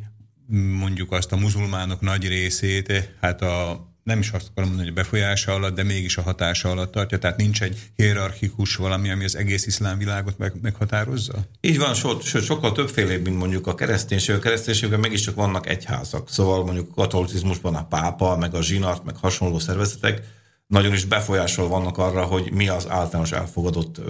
mondjuk 0.80 1.12
azt 1.12 1.32
a 1.32 1.38
muzulmánok 1.38 2.02
nagy 2.02 2.28
részét, 2.28 3.16
hát 3.22 3.42
a 3.42 3.88
nem 4.06 4.20
is 4.20 4.30
azt 4.30 4.48
akarom 4.50 4.70
mondani, 4.70 4.88
hogy 4.88 4.98
befolyása 4.98 5.54
alatt, 5.54 5.76
de 5.76 5.84
mégis 5.84 6.18
a 6.18 6.22
hatása 6.22 6.70
alatt 6.70 6.92
tartja, 6.92 7.18
tehát 7.18 7.38
nincs 7.38 7.62
egy 7.62 7.92
hierarchikus 7.96 8.76
valami, 8.76 9.10
ami 9.10 9.24
az 9.24 9.36
egész 9.36 9.66
iszlám 9.66 9.98
világot 9.98 10.38
meg, 10.38 10.54
meghatározza? 10.62 11.34
Így 11.62 11.78
van, 11.78 11.94
so, 11.94 12.20
so, 12.20 12.42
sokkal 12.42 12.72
többféle, 12.72 13.18
mint 13.18 13.38
mondjuk 13.38 13.68
a 13.68 13.76
kereszténység. 13.76 14.36
A 14.36 14.40
kereszténységben 14.40 15.00
mégiscsak 15.00 15.36
vannak 15.36 15.68
egyházak, 15.68 16.30
szóval 16.30 16.64
mondjuk 16.64 16.90
a 16.90 16.94
katolicizmusban 16.94 17.76
a 17.76 17.86
pápa, 17.86 18.38
meg 18.38 18.54
a 18.54 18.62
zsinart, 18.62 19.04
meg 19.04 19.16
hasonló 19.16 19.60
szervezetek 19.60 20.22
nagyon 20.68 20.94
is 20.94 21.06
befolyásol 21.06 21.68
vannak 21.68 21.98
arra, 21.98 22.24
hogy 22.24 22.52
mi 22.52 22.68
az 22.68 22.90
általános 22.90 23.32
elfogadott 23.32 24.02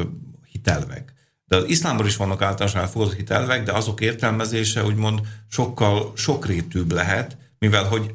hitelvek. 0.52 1.14
De 1.46 1.56
az 1.56 1.64
iszlámban 1.68 2.06
is 2.06 2.16
vannak 2.16 2.42
általános 2.42 2.76
elfogadott 2.76 3.16
hitelvek, 3.16 3.64
de 3.64 3.72
azok 3.72 4.02
értelmezése 4.02 4.84
úgymond 4.84 5.20
sokkal 5.48 6.12
sokrétűbb 6.16 6.92
lehet, 6.92 7.38
mivel 7.60 7.84
hogy 7.84 8.14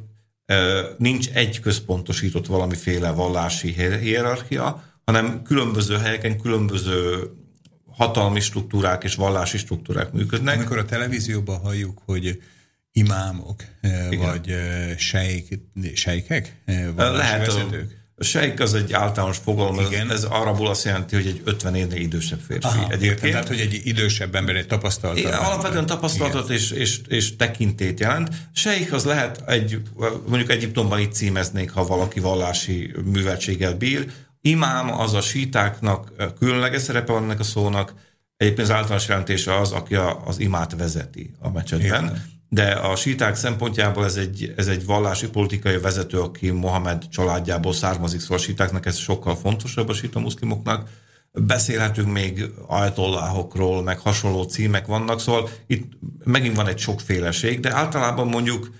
nincs 0.96 1.28
egy 1.28 1.60
központosított 1.60 2.46
valamiféle 2.46 3.10
vallási 3.10 3.72
hierarchia, 4.00 4.82
hanem 5.04 5.42
különböző 5.42 5.96
helyeken 5.96 6.40
különböző 6.40 7.30
hatalmi 7.86 8.40
struktúrák 8.40 9.04
és 9.04 9.14
vallási 9.14 9.58
struktúrák 9.58 10.12
működnek. 10.12 10.56
Amikor 10.56 10.78
a 10.78 10.84
televízióban 10.84 11.60
halljuk, 11.60 12.02
hogy 12.04 12.42
imámok, 12.92 13.64
Igen. 14.10 14.18
vagy 14.18 14.54
sejk, 14.96 15.58
sejkek, 15.94 16.62
Lehet, 16.96 17.46
vezetők? 17.46 17.99
A 18.20 18.24
sejk 18.24 18.60
az 18.60 18.74
egy 18.74 18.92
általános 18.92 19.36
fogalom, 19.36 19.78
Igen. 19.78 20.10
ez, 20.10 20.16
ez 20.16 20.24
arabul 20.24 20.68
azt 20.68 20.84
jelenti, 20.84 21.14
hogy 21.14 21.26
egy 21.26 21.40
50 21.44 21.74
évnél 21.74 22.00
idősebb 22.00 22.40
férfi. 22.46 22.66
Aha, 22.66 22.90
Egyébként. 22.90 23.32
Tehát, 23.32 23.48
hogy 23.48 23.60
egy 23.60 23.80
idősebb 23.84 24.34
ember 24.34 24.56
egy 24.56 24.66
tapasztalat. 24.66 25.18
Igen, 25.18 25.32
alapvetően 25.32 25.86
tapasztalatot 25.86 26.50
és, 26.50 26.70
és, 26.70 27.00
és 27.08 27.36
tekintét 27.36 28.00
jelent. 28.00 28.28
Sejk 28.52 28.92
az 28.92 29.04
lehet 29.04 29.42
egy, 29.46 29.82
mondjuk 30.26 30.50
Egyiptomban 30.50 30.98
itt 30.98 31.12
címeznék, 31.12 31.70
ha 31.70 31.86
valaki 31.86 32.20
vallási 32.20 32.92
műveltséggel 33.04 33.74
bír. 33.74 34.10
Imám 34.40 35.00
az 35.00 35.14
a 35.14 35.20
sítáknak 35.20 36.12
különleges 36.38 36.82
szerepe 36.82 37.12
van 37.12 37.22
ennek 37.22 37.40
a 37.40 37.44
szónak, 37.44 37.94
Egyébként 38.36 38.68
az 38.68 38.74
általános 38.74 39.08
jelentése 39.08 39.58
az, 39.58 39.72
aki 39.72 39.94
a, 39.94 40.22
az 40.26 40.38
imát 40.38 40.76
vezeti 40.76 41.34
a 41.38 41.50
mecsetben. 41.50 42.04
Igen 42.04 42.39
de 42.52 42.72
a 42.72 42.96
síták 42.96 43.34
szempontjából 43.36 44.04
ez 44.04 44.16
egy, 44.16 44.52
ez 44.56 44.68
egy 44.68 44.84
vallási 44.84 45.28
politikai 45.28 45.78
vezető, 45.78 46.20
aki 46.20 46.50
Mohamed 46.50 47.08
családjából 47.08 47.72
származik, 47.72 48.20
szóval 48.20 48.36
a 48.36 48.40
sítáknak 48.40 48.86
ez 48.86 48.96
sokkal 48.96 49.36
fontosabb 49.36 49.88
a 49.88 49.92
síta 49.92 50.18
muszlimoknak. 50.18 50.88
Beszélhetünk 51.32 52.12
még 52.12 52.44
ajtolláhokról, 52.66 53.82
meg 53.82 53.98
hasonló 53.98 54.42
címek 54.42 54.86
vannak, 54.86 55.20
szóval 55.20 55.48
itt 55.66 55.92
megint 56.24 56.56
van 56.56 56.66
egy 56.66 56.78
sokféleség, 56.78 57.60
de 57.60 57.74
általában 57.74 58.26
mondjuk 58.26 58.70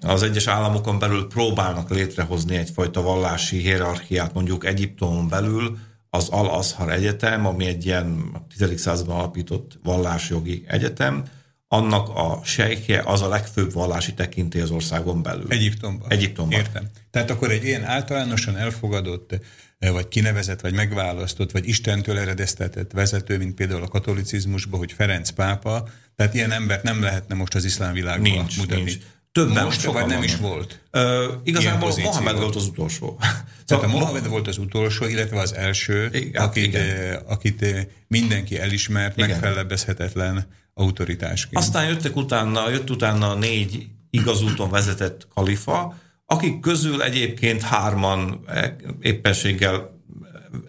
az 0.00 0.22
egyes 0.22 0.46
államokon 0.46 0.98
belül 0.98 1.26
próbálnak 1.26 1.90
létrehozni 1.90 2.56
egyfajta 2.56 3.02
vallási 3.02 3.58
hierarchiát, 3.58 4.34
mondjuk 4.34 4.64
Egyiptomon 4.64 5.28
belül 5.28 5.78
az 6.10 6.28
Al-Azhar 6.28 6.92
Egyetem, 6.92 7.46
ami 7.46 7.66
egy 7.66 7.86
ilyen 7.86 8.36
10. 8.58 8.80
században 8.80 9.16
alapított 9.16 9.78
vallásjogi 9.82 10.64
egyetem, 10.66 11.24
annak 11.74 12.08
a 12.08 12.40
sejkje 12.44 13.02
az 13.04 13.22
a 13.22 13.28
legfőbb 13.28 13.72
vallási 13.72 14.14
tekintély 14.14 14.62
az 14.62 14.70
országon 14.70 15.22
belül. 15.22 15.46
Egyiptomban. 15.48 16.10
Egyiptomban. 16.10 16.58
Értem. 16.58 16.84
Tehát 17.10 17.30
akkor 17.30 17.50
egy 17.50 17.64
ilyen 17.64 17.84
általánosan 17.84 18.56
elfogadott, 18.56 19.38
vagy 19.78 20.08
kinevezett, 20.08 20.60
vagy 20.60 20.74
megválasztott, 20.74 21.50
vagy 21.50 21.68
Istentől 21.68 22.18
eredeztetett 22.18 22.92
vezető, 22.92 23.38
mint 23.38 23.54
például 23.54 23.82
a 23.82 23.88
katolicizmusban, 23.88 24.78
hogy 24.78 24.92
Ferenc 24.92 25.30
pápa, 25.30 25.88
tehát 26.16 26.34
ilyen 26.34 26.50
embert 26.50 26.82
nem 26.82 27.02
lehetne 27.02 27.34
most 27.34 27.54
az 27.54 27.64
iszlám 27.64 27.92
világban 27.92 28.30
nincs, 28.30 28.58
mutatni. 28.58 28.82
Nincs. 28.82 28.98
Többen, 29.32 29.64
most, 29.64 29.82
vagy 29.82 30.06
nem 30.06 30.22
is 30.22 30.36
volt? 30.36 30.80
Uh, 30.92 31.00
igazából 31.44 31.92
Mohamed 32.02 32.36
volt 32.36 32.56
az 32.56 32.66
utolsó. 32.66 33.18
Tehát 33.66 33.84
a 33.84 33.88
Mohamed 33.96 34.28
volt 34.28 34.48
az 34.48 34.58
utolsó, 34.58 35.06
illetve 35.06 35.40
az 35.40 35.54
első, 35.54 36.08
igen, 36.12 36.42
akit, 36.42 36.64
igen. 36.64 37.16
Akit 37.26 37.88
mindenki 38.08 38.58
elismert, 38.58 39.16
igen. 39.16 39.28
megfellebbezhetetlen 39.28 40.46
autoritásként. 40.74 41.56
Aztán 41.56 41.88
jöttek 41.88 42.16
utána, 42.16 42.70
jött 42.70 42.90
utána 42.90 43.34
négy 43.34 43.86
igazúton 44.10 44.70
vezetett 44.70 45.28
kalifa, 45.34 45.94
akik 46.26 46.60
közül 46.60 47.02
egyébként 47.02 47.62
hárman 47.62 48.44
e, 48.46 48.76
éppenséggel 49.00 49.94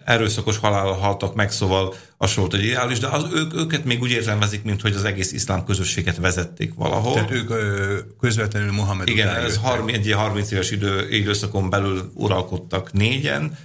erőszakos 0.04 0.58
halál 0.58 0.86
haltak 0.86 1.34
meg, 1.34 1.50
szóval 1.50 1.94
az 2.16 2.34
volt 2.34 2.54
egy 2.54 2.64
ideális, 2.64 2.98
de 2.98 3.06
az, 3.06 3.26
ők, 3.34 3.54
őket 3.54 3.84
még 3.84 4.02
úgy 4.02 4.10
értelmezik, 4.10 4.62
mint 4.62 4.80
hogy 4.80 4.94
az 4.94 5.04
egész 5.04 5.32
iszlám 5.32 5.64
közösséget 5.64 6.16
vezették 6.16 6.74
valahol. 6.74 7.14
Tehát 7.14 7.30
ők 7.30 7.50
ö, 7.50 7.98
közvetlenül 8.20 8.72
Mohamed 8.72 9.08
Igen, 9.08 9.28
ez 9.28 9.56
30, 9.56 9.96
egy 9.96 10.12
30 10.12 10.50
éves 10.50 10.70
idő, 10.70 11.08
időszakon 11.10 11.70
belül 11.70 12.10
uralkodtak 12.14 12.92
négyen, 12.92 13.58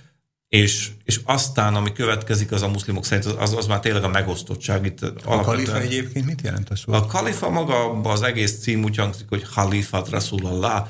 és, 0.52 0.92
és 1.04 1.20
aztán, 1.24 1.76
ami 1.76 1.92
következik, 1.92 2.52
az 2.52 2.62
a 2.62 2.68
muszlimok 2.68 3.06
szerint, 3.06 3.26
az, 3.26 3.54
az 3.54 3.68
már 3.68 3.80
tényleg 3.80 4.04
a 4.04 4.08
megosztottság. 4.08 4.86
Itt 4.86 5.02
a 5.02 5.42
kalifa 5.42 5.80
egyébként 5.80 6.26
mit 6.26 6.42
jelent 6.44 6.70
a 6.70 6.76
szó? 6.76 6.94
A 6.94 7.06
kalifa 7.06 7.50
maga, 7.50 7.92
az 7.92 8.22
egész 8.22 8.62
cím 8.62 8.84
úgy 8.84 8.96
hangzik, 8.96 9.26
hogy 9.30 9.44
Halifat 9.52 10.10
Rasulallah, 10.10 10.88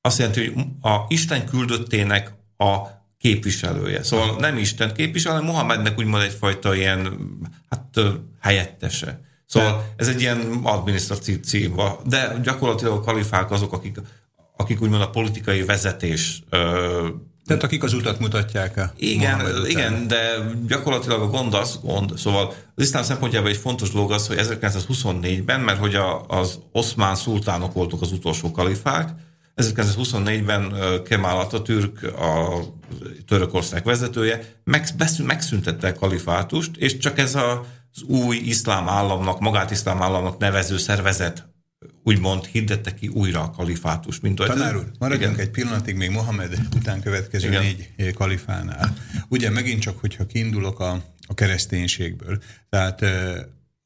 azt 0.00 0.18
jelenti, 0.18 0.46
hogy 0.46 0.64
a 0.80 1.04
Isten 1.08 1.46
küldöttének 1.46 2.32
a 2.56 2.76
képviselője. 3.18 4.02
Szóval 4.02 4.36
nem 4.38 4.56
Isten 4.56 4.94
képviselő, 4.94 5.34
hanem 5.34 5.50
Mohamednek 5.50 5.98
úgymond 5.98 6.22
egyfajta 6.22 6.74
ilyen 6.74 7.18
hát, 7.70 8.00
helyettese. 8.40 9.20
Szóval 9.46 9.92
ez 9.96 10.08
egy 10.08 10.20
ilyen 10.20 10.60
adminisztratív 10.62 11.40
cím, 11.40 11.80
de 12.06 12.36
gyakorlatilag 12.42 12.92
a 12.92 13.00
kalifák 13.00 13.50
azok, 13.50 13.72
akik, 13.72 14.00
akik 14.56 14.80
úgymond 14.82 15.02
a 15.02 15.10
politikai 15.10 15.62
vezetés 15.62 16.42
tehát 17.46 17.62
akik 17.62 17.82
az 17.82 17.92
utat 17.92 18.18
mutatják 18.18 18.76
-e 18.76 18.92
Igen, 18.96 19.40
igen, 19.68 20.06
de 20.06 20.18
gyakorlatilag 20.66 21.20
a 21.20 21.26
gond 21.26 21.54
az, 21.54 21.78
gond, 21.82 22.18
szóval 22.18 22.54
az 22.74 22.82
iszlám 22.82 23.02
szempontjából 23.02 23.50
egy 23.50 23.56
fontos 23.56 23.90
dolog 23.90 24.12
az, 24.12 24.26
hogy 24.26 24.36
1924-ben, 24.40 25.60
mert 25.60 25.78
hogy 25.78 25.94
a, 25.94 26.26
az 26.26 26.58
oszmán 26.72 27.14
szultánok 27.14 27.72
voltak 27.72 28.02
az 28.02 28.12
utolsó 28.12 28.50
kalifák, 28.50 29.10
1924-ben 29.56 30.74
Kemal 31.04 31.40
Atatürk, 31.40 32.02
a 32.02 32.60
Törökország 33.26 33.84
vezetője, 33.84 34.40
megszüntette 35.22 35.88
a 35.88 35.94
kalifátust, 35.94 36.76
és 36.76 36.96
csak 36.96 37.18
ez 37.18 37.34
az 37.34 38.02
új 38.02 38.36
iszlám 38.36 38.88
államnak, 38.88 39.40
magát 39.40 39.70
iszlám 39.70 40.02
államnak 40.02 40.38
nevező 40.38 40.76
szervezet 40.76 41.55
úgymond 42.06 42.44
hirdette 42.44 42.94
ki 42.94 43.08
újra 43.08 43.42
a 43.42 43.50
kalifátus. 43.50 44.20
Mint 44.20 44.36
Tanár 44.36 44.76
úr, 44.76 44.90
maradjunk 44.98 45.34
igen. 45.34 45.46
egy 45.46 45.52
pillanatig 45.52 45.94
még 45.94 46.10
Mohamed 46.10 46.58
után 46.76 47.00
következő 47.00 47.48
igen. 47.48 47.62
négy 47.62 48.14
kalifánál. 48.14 48.96
Ugye 49.28 49.50
megint 49.50 49.80
csak, 49.80 50.00
hogyha 50.00 50.26
kiindulok 50.26 50.80
a, 50.80 51.02
a 51.26 51.34
kereszténységből. 51.34 52.42
Tehát, 52.68 53.04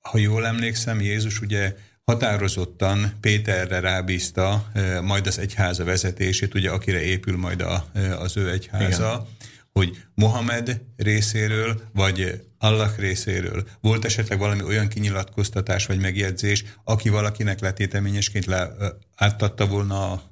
ha 0.00 0.18
jól 0.18 0.46
emlékszem, 0.46 1.00
Jézus 1.00 1.40
ugye 1.40 1.74
határozottan 2.04 3.12
Péterre 3.20 3.80
rábízta 3.80 4.70
majd 5.02 5.26
az 5.26 5.38
egyháza 5.38 5.84
vezetését, 5.84 6.54
ugye 6.54 6.70
akire 6.70 7.02
épül 7.02 7.36
majd 7.36 7.60
a, 7.60 7.90
az 8.18 8.36
ő 8.36 8.50
egyháza. 8.50 9.26
Igen 9.28 9.38
hogy 9.72 10.02
Mohamed 10.14 10.80
részéről, 10.96 11.80
vagy 11.92 12.40
Allah 12.58 12.90
részéről 12.96 13.66
volt 13.80 14.04
esetleg 14.04 14.38
valami 14.38 14.62
olyan 14.62 14.88
kinyilatkoztatás 14.88 15.86
vagy 15.86 16.00
megjegyzés, 16.00 16.64
aki 16.84 17.08
valakinek 17.08 17.60
letéteményesként 17.60 18.44
le, 18.44 18.70
átadta 19.16 19.66
volna 19.66 20.12
a, 20.12 20.22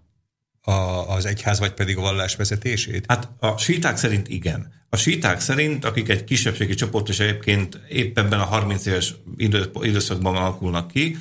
a, 0.70 1.10
az 1.14 1.26
egyház, 1.26 1.58
vagy 1.58 1.72
pedig 1.72 1.96
a 1.96 2.00
vallás 2.00 2.36
vezetését? 2.36 3.04
Hát 3.08 3.28
a 3.38 3.56
síták 3.56 3.96
szerint 3.96 4.28
igen. 4.28 4.72
A 4.88 4.96
síták 4.96 5.40
szerint, 5.40 5.84
akik 5.84 6.08
egy 6.08 6.24
kisebbségi 6.24 6.74
csoport, 6.74 7.08
és 7.08 7.20
egyébként 7.20 7.80
épp 7.88 8.18
ebben 8.18 8.40
a 8.40 8.44
30 8.44 8.86
éves 8.86 9.14
idő, 9.36 9.70
időszakban 9.80 10.36
alakulnak 10.36 10.88
ki, 10.90 11.16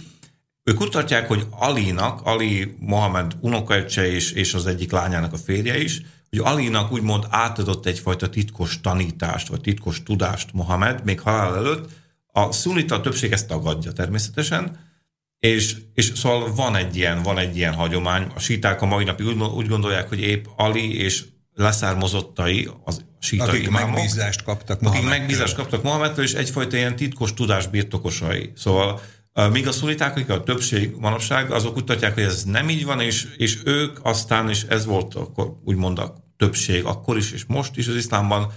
ők 0.64 0.76
kutatják, 0.76 1.28
hogy 1.28 1.46
Alinak, 1.50 2.22
Ali 2.24 2.76
Mohamed 2.80 3.36
unokaöccse 3.40 4.12
és, 4.12 4.32
és 4.32 4.54
az 4.54 4.66
egyik 4.66 4.92
lányának 4.92 5.34
a 5.34 5.38
férje 5.38 5.82
is, 5.82 6.02
hogy 6.30 6.40
Alinak 6.40 6.92
úgymond 6.92 7.26
átadott 7.30 7.86
egyfajta 7.86 8.30
titkos 8.30 8.82
tanítást, 8.82 9.48
vagy 9.48 9.62
titkos 9.62 10.04
tudást 10.04 10.54
Mohamed 10.54 11.04
még 11.04 11.20
halál 11.20 11.56
előtt. 11.56 11.90
A 12.32 12.52
szunita 12.52 13.02
többség 13.02 13.32
ezt 13.32 13.48
tagadja 13.48 13.92
természetesen, 13.92 14.86
és, 15.40 15.76
és 15.94 16.12
szóval 16.16 16.54
van 16.54 16.76
egy 16.76 16.96
ilyen, 16.96 17.22
van 17.24 17.38
egy 17.38 17.58
ilyen 17.58 17.74
hagyomány. 17.74 18.32
A 18.36 18.40
síták 18.40 18.82
a 18.82 18.86
mai 18.86 19.04
napig 19.04 19.26
úgy, 19.26 19.42
úgy 19.42 19.68
gondolják, 19.68 20.10
hogy 20.10 20.20
épp 20.20 20.46
Ali 20.56 20.98
és 20.98 21.26
leszármazottai, 21.54 22.70
az 22.84 23.06
sítai 23.20 23.48
akik 23.48 23.68
imámok, 23.68 23.96
megbízást 23.96 24.44
kaptak 24.44 24.82
Akik 24.82 25.04
megbízást 25.04 25.56
kaptak 25.56 25.84
Mohamedtől, 25.84 26.26
és 26.26 26.34
egyfajta 26.34 26.78
ilyen 26.78 26.96
titkos 26.96 27.34
tudás 27.34 27.68
birtokosai. 27.68 28.52
Szóval 28.56 29.02
Míg 29.52 29.68
a 29.68 29.72
szuniták, 29.72 30.12
akik 30.12 30.30
a 30.30 30.44
többség 30.44 30.96
manapság, 31.00 31.52
azok 31.52 31.74
kutatják, 31.74 32.14
hogy 32.14 32.24
ez 32.24 32.44
nem 32.44 32.70
így 32.70 32.86
van, 32.86 33.00
és, 33.00 33.28
és 33.38 33.60
ők 33.64 34.00
aztán, 34.02 34.50
és 34.50 34.64
ez 34.64 34.86
volt 34.86 35.16
akkor 35.16 35.60
úgymond 35.64 36.00
a 36.00 36.14
többség 36.38 36.86
akkor 36.86 37.18
is, 37.18 37.32
és 37.32 37.46
most 37.46 37.78
is 37.78 37.88
az 37.88 37.96
iszlámban 37.96 38.52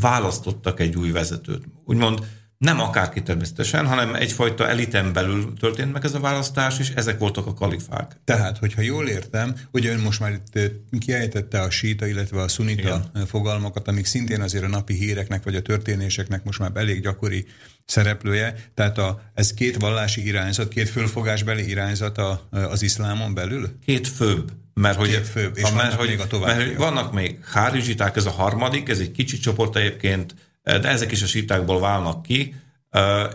választottak 0.00 0.80
egy 0.80 0.96
új 0.96 1.10
vezetőt. 1.10 1.64
Úgymond 1.84 2.26
nem 2.64 2.80
akárki 2.80 3.22
természetesen, 3.22 3.86
hanem 3.86 4.14
egyfajta 4.14 4.68
eliten 4.68 5.12
belül 5.12 5.52
történt 5.58 5.92
meg 5.92 6.04
ez 6.04 6.14
a 6.14 6.20
választás, 6.20 6.78
és 6.78 6.90
ezek 6.94 7.18
voltak 7.18 7.46
a 7.46 7.54
kalifák. 7.54 8.16
Tehát, 8.24 8.58
hogyha 8.58 8.80
jól 8.80 9.08
értem, 9.08 9.56
hogy 9.70 9.86
ön 9.86 9.98
most 9.98 10.20
már 10.20 10.32
itt 10.32 10.72
kiejtette 10.98 11.60
a 11.60 11.70
síta, 11.70 12.06
illetve 12.06 12.42
a 12.42 12.48
szunita 12.48 12.80
Igen. 13.12 13.26
fogalmakat, 13.26 13.88
amik 13.88 14.04
szintén 14.04 14.40
azért 14.40 14.64
a 14.64 14.68
napi 14.68 14.94
híreknek 14.94 15.42
vagy 15.44 15.54
a 15.54 15.62
történéseknek 15.62 16.44
most 16.44 16.58
már 16.58 16.70
elég 16.74 17.02
gyakori 17.02 17.46
szereplője. 17.84 18.54
Tehát 18.74 18.98
a, 18.98 19.20
ez 19.34 19.54
két 19.54 19.76
vallási 19.76 20.26
irányzat, 20.26 20.68
két 20.68 20.88
fölfogásbeli 20.88 21.68
irányzat 21.68 22.18
a, 22.18 22.48
az 22.50 22.82
iszlámon 22.82 23.34
belül? 23.34 23.78
Két 23.86 24.08
főbb. 24.08 24.52
Mert 24.74 24.96
hogy, 24.96 25.08
két 25.08 25.26
főbb, 25.26 25.56
és 25.56 25.62
a, 25.62 25.74
mert, 25.74 25.94
hogy, 25.94 26.08
még 26.08 26.20
a 26.20 26.26
további. 26.26 26.64
Mert, 26.64 26.76
vannak 26.76 27.12
még 27.12 27.38
hárizsiták, 27.44 28.16
ez 28.16 28.26
a 28.26 28.30
harmadik, 28.30 28.88
ez 28.88 28.98
egy 28.98 29.12
kicsi 29.12 29.38
csoport 29.38 29.76
egyébként, 29.76 30.34
de 30.78 30.88
ezek 30.88 31.12
is 31.12 31.22
a 31.22 31.26
sítákból 31.26 31.80
válnak 31.80 32.22
ki, 32.22 32.54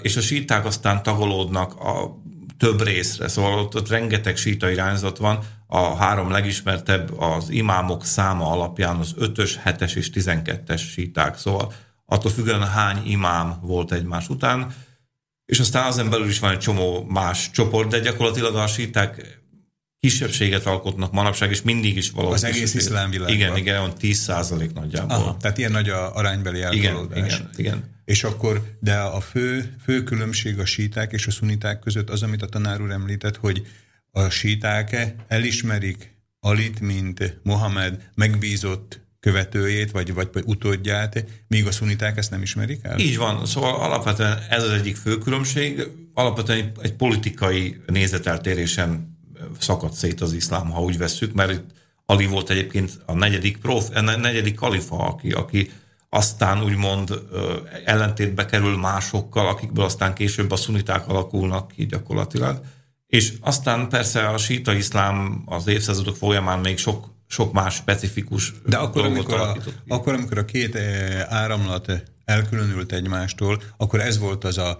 és 0.02 0.18
a 0.18 0.22
síták 0.22 0.66
aztán 0.66 1.04
tagolódnak 1.04 1.76
a 1.76 2.22
több 2.58 2.82
részre, 2.82 3.28
szóval 3.28 3.60
ott, 3.60 3.76
ott 3.76 3.90
rengeteg 3.90 4.38
síta 4.38 4.70
irányzat 4.70 5.18
van, 5.18 5.40
a 5.68 5.96
három 5.96 6.32
legismertebb 6.32 7.20
az 7.20 7.50
imámok 7.50 8.06
száma 8.06 8.52
alapján 8.52 8.96
az 8.96 9.14
5-ös, 9.20 9.52
7-es 9.66 9.96
és 9.96 10.10
12-es 10.14 10.92
síták, 10.92 11.38
szóval 11.38 11.74
attól 12.06 12.32
függően 12.32 12.68
hány 12.68 13.02
imám 13.06 13.60
volt 13.62 13.92
egymás 13.92 14.30
után, 14.30 14.74
és 15.46 15.60
aztán 15.60 15.88
azon 15.88 16.10
belül 16.10 16.28
is 16.28 16.40
van 16.40 16.52
egy 16.52 16.60
csomó 16.60 17.04
más 17.04 17.52
csoport, 17.52 17.90
de 17.90 18.00
gyakorlatilag 18.00 18.56
a 18.56 18.68
síták 18.68 19.42
kisebbséget 20.10 20.66
alkotnak 20.66 21.12
manapság, 21.12 21.50
és 21.50 21.62
mindig 21.62 21.98
is 21.98 22.12
valahol. 22.12 22.36
Az 22.36 22.44
egész 22.44 22.74
iszlám 22.74 23.10
világban. 23.10 23.36
Igen, 23.36 23.58
igen, 23.58 23.80
olyan 23.80 23.94
10 23.94 24.18
százalék 24.18 24.74
nagyjából. 24.74 25.16
Aha, 25.16 25.38
tehát 25.38 25.58
ilyen 25.58 25.72
nagy 25.72 25.90
a 25.90 26.16
aránybeli 26.16 26.62
eltolódás. 26.62 27.18
Igen, 27.18 27.28
igen, 27.28 27.50
igen. 27.58 27.94
És 28.06 28.24
akkor, 28.24 28.78
de 28.80 28.96
a 28.98 29.22
fő, 29.22 29.76
fő 29.84 30.04
különbség 30.04 30.60
a 30.60 30.66
síták 30.66 31.12
és 31.12 31.28
a 31.28 31.32
szuniták 31.32 31.80
között 31.80 32.10
az, 32.10 32.24
amit 32.24 32.42
a 32.42 32.46
tanár 32.46 32.82
úr 32.82 32.92
említett, 32.92 33.38
hogy 33.38 33.68
a 34.12 34.30
síták 34.30 35.16
elismerik 35.28 36.14
Alit, 36.40 36.80
mint 36.80 37.40
Mohamed 37.44 38.10
megbízott 38.16 39.00
követőjét, 39.20 39.92
vagy, 39.92 40.14
vagy, 40.14 40.28
vagy 40.34 40.44
utódját, 40.46 41.26
míg 41.48 41.68
a 41.68 41.72
szuniták 41.72 42.18
ezt 42.18 42.32
nem 42.32 42.42
ismerik 42.42 42.80
el? 42.84 43.00
Így 43.00 43.18
van, 43.18 43.46
szóval 43.46 43.76
alapvetően 43.76 44.38
ez 44.50 44.64
az 44.64 44.70
egyik 44.70 44.96
fő 44.96 45.18
különbség, 45.18 45.88
alapvetően 46.14 46.72
egy, 46.82 46.94
politikai 46.94 47.82
nézeteltérésen 47.86 49.15
szakadt 49.60 49.94
szét 49.94 50.22
az 50.22 50.34
iszlám, 50.34 50.70
ha 50.70 50.82
úgy 50.82 50.98
vesszük, 50.98 51.34
mert 51.34 51.52
itt 51.52 51.64
Ali 52.06 52.26
volt 52.26 52.50
egyébként 52.50 52.92
a 53.06 53.14
negyedik, 53.14 53.58
prof, 53.58 53.90
a 53.94 54.02
negyedik 54.02 54.56
kalifa, 54.56 54.96
aki, 54.96 55.32
aki 55.32 55.72
aztán 56.10 56.64
úgymond 56.64 57.22
ellentétbe 57.86 58.46
kerül 58.46 58.78
másokkal, 58.78 59.48
akikből 59.48 59.86
aztán 59.86 60.14
később 60.14 60.52
a 60.52 60.56
szuniták 60.56 61.08
alakulnak 61.08 61.72
ki 61.72 61.86
gyakorlatilag. 61.86 62.62
És 63.08 63.34
aztán 63.42 63.90
persze 63.90 64.28
a 64.28 64.38
síta 64.38 64.74
iszlám 64.74 65.44
az 65.46 65.68
évszázadok 65.68 66.16
folyamán 66.16 66.60
még 66.60 66.78
sok, 66.78 67.14
sok 67.28 67.54
más 67.54 67.76
specifikus 67.76 68.54
De 68.66 68.78
akkor 68.78 69.06
amikor, 69.06 69.40
a, 69.40 69.56
akkor, 69.88 70.14
amikor 70.14 70.38
a 70.38 70.46
két 70.46 70.78
áramlat 71.28 72.04
elkülönült 72.26 72.92
egymástól, 72.92 73.62
akkor 73.78 74.00
ez 74.00 74.18
volt 74.18 74.44
az 74.44 74.58
a 74.58 74.78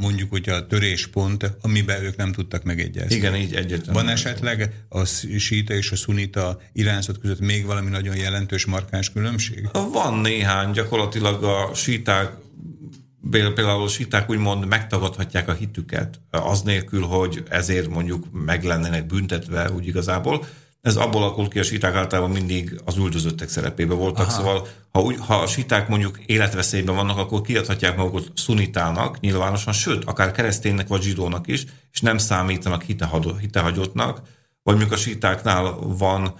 mondjuk, 0.00 0.30
hogy 0.30 0.48
a 0.48 0.66
töréspont, 0.66 1.52
amiben 1.60 2.02
ők 2.02 2.16
nem 2.16 2.32
tudtak 2.32 2.62
megegyezni. 2.62 3.14
Igen, 3.14 3.34
így 3.36 3.54
egyértelműen. 3.54 4.04
Van 4.04 4.14
esetleg 4.14 4.84
a 4.88 5.04
síta 5.38 5.74
és 5.74 5.90
a 5.90 5.96
szunita 5.96 6.60
irányzat 6.72 7.18
között 7.18 7.40
még 7.40 7.66
valami 7.66 7.90
nagyon 7.90 8.16
jelentős, 8.16 8.64
markáns 8.64 9.10
különbség? 9.10 9.68
Van 9.92 10.18
néhány, 10.18 10.70
gyakorlatilag 10.70 11.44
a 11.44 11.74
síták 11.74 12.30
például 13.30 13.82
a 13.82 13.88
síták 13.88 14.30
úgymond 14.30 14.66
megtagadhatják 14.66 15.48
a 15.48 15.52
hitüket, 15.52 16.20
az 16.30 16.62
nélkül, 16.62 17.02
hogy 17.02 17.42
ezért 17.48 17.88
mondjuk 17.88 18.26
meg 18.32 18.64
lennének 18.64 19.06
büntetve 19.06 19.70
úgy 19.70 19.86
igazából. 19.86 20.46
Ez 20.82 20.96
abból 20.96 21.22
alakult 21.22 21.52
ki, 21.52 21.58
a 21.58 21.62
síták 21.62 21.94
általában 21.94 22.30
mindig 22.30 22.80
az 22.84 22.96
üldözöttek 22.96 23.48
szerepébe 23.48 23.94
voltak, 23.94 24.26
Aha. 24.26 24.36
szóval 24.36 24.66
ha, 24.90 25.00
úgy, 25.00 25.16
ha 25.18 25.34
a 25.34 25.46
síták 25.46 25.88
mondjuk 25.88 26.18
életveszélyben 26.26 26.94
vannak, 26.94 27.18
akkor 27.18 27.40
kiadhatják 27.40 27.96
magukat 27.96 28.30
szunitának 28.34 29.20
nyilvánosan, 29.20 29.72
sőt, 29.72 30.04
akár 30.04 30.30
kereszténynek 30.30 30.88
vagy 30.88 31.02
zsidónak 31.02 31.46
is, 31.46 31.64
és 31.92 32.00
nem 32.00 32.18
számítanak 32.18 32.82
hitehagyottnak, 33.40 34.20
vagy 34.62 34.74
mondjuk 34.74 34.92
a 34.92 34.96
sítáknál 34.96 35.72
van 35.80 36.34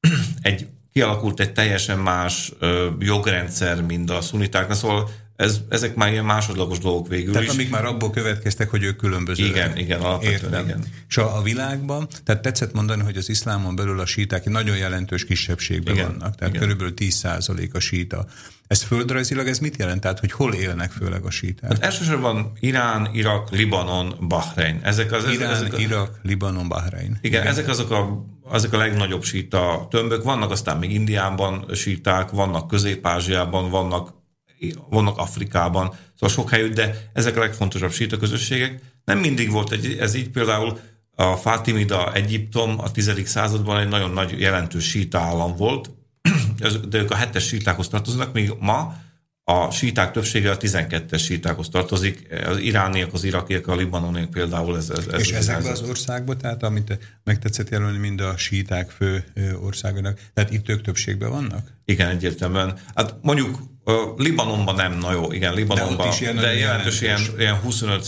egy 0.40 0.66
kialakult 0.92 1.40
egy 1.40 1.52
teljesen 1.52 1.98
más 1.98 2.52
ö, 2.58 2.88
jogrendszer, 2.98 3.82
mint 3.82 4.10
a 4.10 4.20
szunitáknál, 4.20 4.76
szóval 4.76 5.10
ez, 5.38 5.60
ezek 5.68 5.94
már 5.94 6.10
ilyen 6.10 6.24
másodlagos 6.24 6.78
dolgok 6.78 7.08
végül 7.08 7.32
tehát 7.32 7.48
is. 7.48 7.54
amik 7.54 7.70
már 7.70 7.84
abból 7.84 8.10
következtek, 8.10 8.70
hogy 8.70 8.82
ők 8.82 8.96
különbözőek. 8.96 9.50
Igen, 9.50 9.76
igen, 9.76 10.00
alapvetően 10.00 10.64
igen. 10.64 10.84
És 11.08 11.16
a, 11.16 11.36
a 11.36 11.42
világban, 11.42 12.08
tehát 12.24 12.42
tetszett 12.42 12.72
mondani, 12.72 13.02
hogy 13.02 13.16
az 13.16 13.28
iszlámon 13.28 13.76
belül 13.76 14.00
a 14.00 14.06
síták 14.06 14.44
nagyon 14.44 14.76
jelentős 14.76 15.24
kisebbségben 15.24 15.94
igen, 15.94 16.06
vannak, 16.06 16.34
tehát 16.34 16.54
igen. 16.54 16.60
körülbelül 16.60 16.94
10 16.94 17.26
a 17.72 17.78
síta. 17.78 18.26
Ez 18.66 18.82
földrajzilag 18.82 19.48
ez 19.48 19.58
mit 19.58 19.76
jelent? 19.76 20.00
Tehát, 20.00 20.18
hogy 20.18 20.32
hol 20.32 20.54
élnek 20.54 20.90
főleg 20.90 21.24
a 21.24 21.30
síták? 21.30 21.72
Hát 21.72 21.82
elsősorban 21.82 22.52
Irán, 22.60 23.10
Irak, 23.12 23.50
Libanon, 23.50 24.14
Bahrein. 24.20 24.80
Ezek 24.82 25.12
az, 25.12 25.30
Irán, 25.30 25.50
ezek 25.50 25.72
a, 25.72 25.78
Irak, 25.78 26.18
Libanon, 26.22 26.68
Bahrein. 26.68 27.18
Igen, 27.20 27.40
igen, 27.40 27.46
ezek 27.52 27.68
azok 27.68 27.90
a, 27.90 28.24
azok 28.42 28.72
a 28.72 28.76
legnagyobb 28.76 29.22
síta 29.22 29.86
tömbök. 29.90 30.22
Vannak 30.22 30.50
aztán 30.50 30.78
még 30.78 30.92
Indiában 30.92 31.64
síták, 31.74 32.30
vannak 32.30 32.68
Közép-Ázsiában, 32.68 33.70
vannak 33.70 34.17
vannak 34.90 35.18
Afrikában, 35.18 35.94
szóval 36.14 36.28
sok 36.28 36.50
helyütt, 36.50 36.74
de 36.74 37.10
ezek 37.12 37.36
a 37.36 37.40
legfontosabb 37.40 37.92
síta 37.92 38.16
közösségek. 38.16 38.80
Nem 39.04 39.18
mindig 39.18 39.50
volt 39.50 39.72
egy, 39.72 39.96
ez 40.00 40.14
így 40.14 40.30
például 40.30 40.78
a 41.14 41.36
Fatimida 41.36 42.12
Egyiptom 42.12 42.78
a 42.78 42.90
10. 42.90 43.12
században 43.24 43.80
egy 43.80 43.88
nagyon 43.88 44.10
nagy 44.10 44.40
jelentős 44.40 44.88
síta 44.88 45.18
állam 45.18 45.56
volt, 45.56 45.90
de 46.88 46.98
ők 46.98 47.10
a 47.10 47.14
hetes 47.14 47.46
sítákhoz 47.46 47.88
tartoznak, 47.88 48.32
míg 48.32 48.52
ma 48.60 48.96
a 49.50 49.70
síták 49.70 50.10
többsége 50.10 50.50
a 50.50 50.56
12-es 50.56 51.24
sítákhoz 51.24 51.68
tartozik, 51.68 52.28
az 52.46 52.58
irániak, 52.58 53.12
az 53.12 53.24
irakiak, 53.24 53.66
a 53.66 53.74
libanoniak 53.74 54.30
például. 54.30 54.76
Ez, 54.76 54.90
ez, 54.90 55.06
ez 55.06 55.20
És 55.20 55.32
ezekben 55.32 55.72
az 55.72 55.82
országban, 55.82 56.38
tehát 56.38 56.62
amit 56.62 56.98
megtetszett 57.24 57.68
jelölni 57.68 57.98
mind 57.98 58.20
a 58.20 58.36
síták 58.36 58.90
fő 58.90 59.24
országának, 59.62 60.20
tehát 60.34 60.52
itt 60.52 60.68
ők 60.68 60.82
többségben 60.82 61.30
vannak? 61.30 61.72
Igen, 61.84 62.08
egyértelműen. 62.08 62.78
Hát 62.94 63.14
mondjuk 63.20 63.58
Libanonban 64.16 64.74
nem, 64.74 64.98
na 64.98 65.12
jó, 65.12 65.32
igen, 65.32 65.54
Libanonban, 65.54 66.06
de, 66.06 66.12
is 66.12 66.20
ilyen 66.20 66.36
de 66.36 66.54
jelentős 66.54 67.00
ilyen, 67.00 67.20
ilyen 67.38 67.54
25 67.54 68.06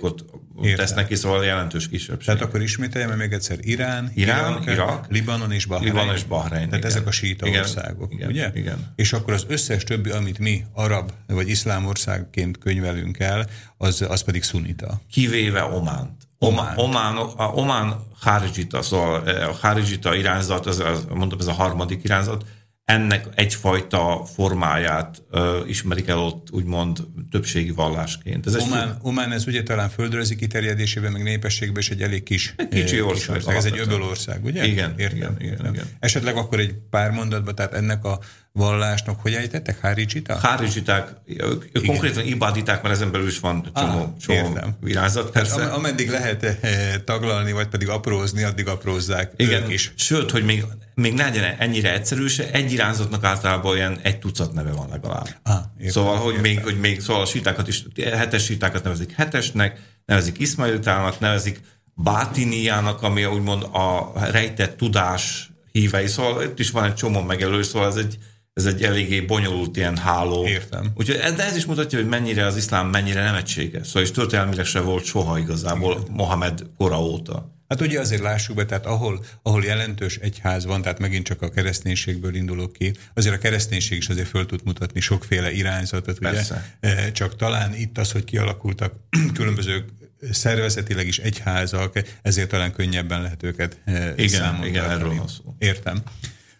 ot 0.00 0.24
Értem. 0.62 0.76
tesznek 0.76 1.06
ki, 1.06 1.14
szóval 1.14 1.44
jelentős 1.44 1.88
kisebbség. 1.88 2.26
Tehát 2.26 2.40
akkor 2.40 2.62
ismételjem 2.62 3.10
még 3.10 3.32
egyszer, 3.32 3.58
Irán, 3.60 4.12
Irán 4.14 4.52
Irak, 4.52 4.66
Irak 4.66 5.06
Libanon 5.08 5.52
és 5.52 5.66
Bahrein. 5.66 5.92
Libanon 5.92 6.14
és 6.14 6.24
Bahrein. 6.24 6.68
Tehát 6.68 6.84
igen. 6.84 6.90
ezek 6.90 7.06
a 7.06 7.10
síta 7.10 7.46
igen. 7.46 7.60
országok, 7.60 8.12
igen. 8.12 8.28
ugye? 8.28 8.50
Igen. 8.54 8.92
És 8.96 9.12
akkor 9.12 9.34
az 9.34 9.44
összes 9.48 9.84
többi, 9.84 10.10
amit 10.10 10.38
mi 10.38 10.64
arab 10.72 11.12
vagy 11.26 11.48
iszlám 11.48 11.86
országként 11.86 12.58
könyvelünk 12.58 13.18
el, 13.18 13.46
az, 13.76 14.04
az 14.08 14.22
pedig 14.22 14.42
szunita. 14.42 15.00
Kivéve 15.10 15.62
Ománt. 15.62 16.22
Omán. 16.38 16.76
Omán, 16.76 17.16
a 17.16 17.44
Omán 17.44 17.94
Hárizsita, 18.20 18.82
szóval 18.82 19.28
eh, 19.28 19.48
a 19.48 19.56
Hárizsita 19.62 20.14
irányzat, 20.14 20.66
az, 20.66 20.80
az, 20.80 21.06
mondom, 21.14 21.38
ez 21.38 21.46
a 21.46 21.52
harmadik 21.52 22.04
irányzat, 22.04 22.44
ennek 22.84 23.26
egyfajta 23.34 24.24
formáját 24.34 25.22
uh, 25.30 25.68
ismerik 25.68 26.08
el 26.08 26.18
ott 26.18 26.50
úgymond 26.50 26.98
többségi 27.30 27.70
vallásként. 27.70 28.46
Ez 28.46 28.56
Omán, 28.56 28.88
egy, 28.88 28.94
Omán 29.02 29.32
ez 29.32 29.46
ugye 29.46 29.62
talán 29.62 29.88
földrajzi 29.88 30.36
kiterjedésében, 30.36 31.12
meg 31.12 31.22
népességben 31.22 31.78
is 31.78 31.90
egy 31.90 32.02
elég 32.02 32.22
kis, 32.22 32.54
egy 32.56 32.68
kicsi 32.68 33.00
ország. 33.00 33.36
Kis 33.36 33.46
ország. 33.46 33.56
Ez 33.56 33.64
egy 33.64 33.78
öbölország, 33.78 34.44
ugye? 34.44 34.66
Igen, 34.66 34.94
értem, 34.96 35.16
igen, 35.16 35.36
értem. 35.40 35.74
igen. 35.74 35.86
Esetleg 35.98 36.36
akkor 36.36 36.60
egy 36.60 36.74
pár 36.90 37.10
mondatban, 37.10 37.54
tehát 37.54 37.74
ennek 37.74 38.04
a 38.04 38.20
vallásnak 38.52 39.20
hogy 39.20 39.34
ejtettek? 39.34 39.80
Hárizsita? 39.80 40.38
Hárizsiták, 40.42 41.14
ők 41.26 41.86
konkrétan 41.86 42.26
ibaditák, 42.26 42.82
mert 42.82 42.94
ezen 42.94 43.10
belül 43.10 43.26
is 43.28 43.38
van 43.38 43.70
csomó, 43.74 44.00
ah, 44.00 44.08
csomó 44.20 44.58
irányzat. 44.84 45.30
Persze. 45.30 45.56
Tehát 45.56 45.72
ameddig 45.72 46.10
lehet 46.10 46.42
eh, 46.42 46.94
taglalni, 47.04 47.52
vagy 47.52 47.66
pedig 47.66 47.88
aprózni, 47.88 48.42
addig 48.42 48.68
aprózzák 48.68 49.32
Igen, 49.36 49.62
ők 49.62 49.72
is. 49.72 49.92
Sőt, 49.96 50.30
hogy 50.30 50.44
még, 50.44 50.64
még 50.94 51.14
ne 51.14 51.22
legyen 51.22 51.54
ennyire 51.58 51.92
egyszerű, 51.92 52.26
se 52.26 52.50
egy 52.50 52.72
irányzatnak 52.72 53.24
általában 53.24 53.70
olyan 53.70 53.98
egy 54.02 54.18
tucat 54.18 54.52
neve 54.52 54.72
van 54.72 54.88
legalább. 54.90 55.28
Ah, 55.42 55.56
értem, 55.78 55.92
szóval, 55.92 56.16
hogy 56.16 56.40
még, 56.40 56.62
hogy 56.62 56.80
még 56.80 57.00
szóval 57.00 57.22
a 57.22 57.26
sítákat 57.26 57.68
is, 57.68 57.84
hetes 57.96 58.44
sítákat 58.44 58.82
nevezik 58.82 59.12
hetesnek, 59.12 59.80
nevezik 60.04 60.38
iszmailitának, 60.38 61.20
nevezik 61.20 61.60
bátiniának, 61.94 63.02
ami 63.02 63.24
úgymond 63.24 63.62
a 63.62 64.12
rejtett 64.30 64.76
tudás 64.76 65.50
hívei, 65.72 66.06
szóval 66.06 66.42
itt 66.42 66.58
is 66.58 66.70
van 66.70 66.84
egy 66.84 66.94
csomó 66.94 67.20
megelő, 67.20 67.62
szóval 67.62 67.88
ez 67.88 67.96
egy, 67.96 68.18
ez 68.54 68.66
egy 68.66 68.82
eléggé 68.82 69.20
bonyolult 69.20 69.76
ilyen 69.76 69.96
háló. 69.96 70.46
Értem. 70.46 70.92
Úgyhogy 70.94 71.16
ez, 71.16 71.32
de 71.32 71.44
ez 71.44 71.56
is 71.56 71.64
mutatja, 71.64 71.98
hogy 71.98 72.08
mennyire 72.08 72.46
az 72.46 72.56
iszlám 72.56 72.88
mennyire 72.88 73.22
nem 73.22 73.34
egységes. 73.34 73.86
Szóval 73.86 74.02
és 74.02 74.10
történelmileg 74.10 74.64
se 74.64 74.80
volt 74.80 75.04
soha 75.04 75.38
igazából 75.38 75.92
Igen. 76.00 76.14
Mohamed 76.14 76.62
kora 76.76 77.02
óta. 77.02 77.50
Hát 77.68 77.80
ugye 77.80 78.00
azért 78.00 78.22
lássuk 78.22 78.56
be, 78.56 78.64
tehát 78.64 78.86
ahol, 78.86 79.24
ahol 79.42 79.64
jelentős 79.64 80.16
egyház 80.16 80.64
van, 80.64 80.82
tehát 80.82 80.98
megint 80.98 81.26
csak 81.26 81.42
a 81.42 81.50
kereszténységből 81.50 82.34
indulok 82.34 82.72
ki, 82.72 82.92
azért 83.14 83.34
a 83.34 83.38
kereszténység 83.38 83.98
is 83.98 84.08
azért 84.08 84.28
föl 84.28 84.46
tud 84.46 84.60
mutatni 84.64 85.00
sokféle 85.00 85.52
irányzatot, 85.52 86.18
Persze. 86.18 86.74
ugye? 86.82 86.96
E, 86.96 87.12
csak 87.12 87.36
talán 87.36 87.74
itt 87.74 87.98
az, 87.98 88.12
hogy 88.12 88.24
kialakultak 88.24 88.94
különböző 89.34 89.84
szervezetileg 90.30 91.06
is 91.06 91.18
egyházak, 91.18 92.02
ezért 92.22 92.48
talán 92.48 92.72
könnyebben 92.72 93.22
lehet 93.22 93.42
őket 93.42 93.80
e, 93.84 94.12
Igen, 94.16 94.64
igen 94.64 94.90
erről 94.90 95.14
van 95.14 95.28
szó. 95.28 95.54
Értem. 95.58 96.02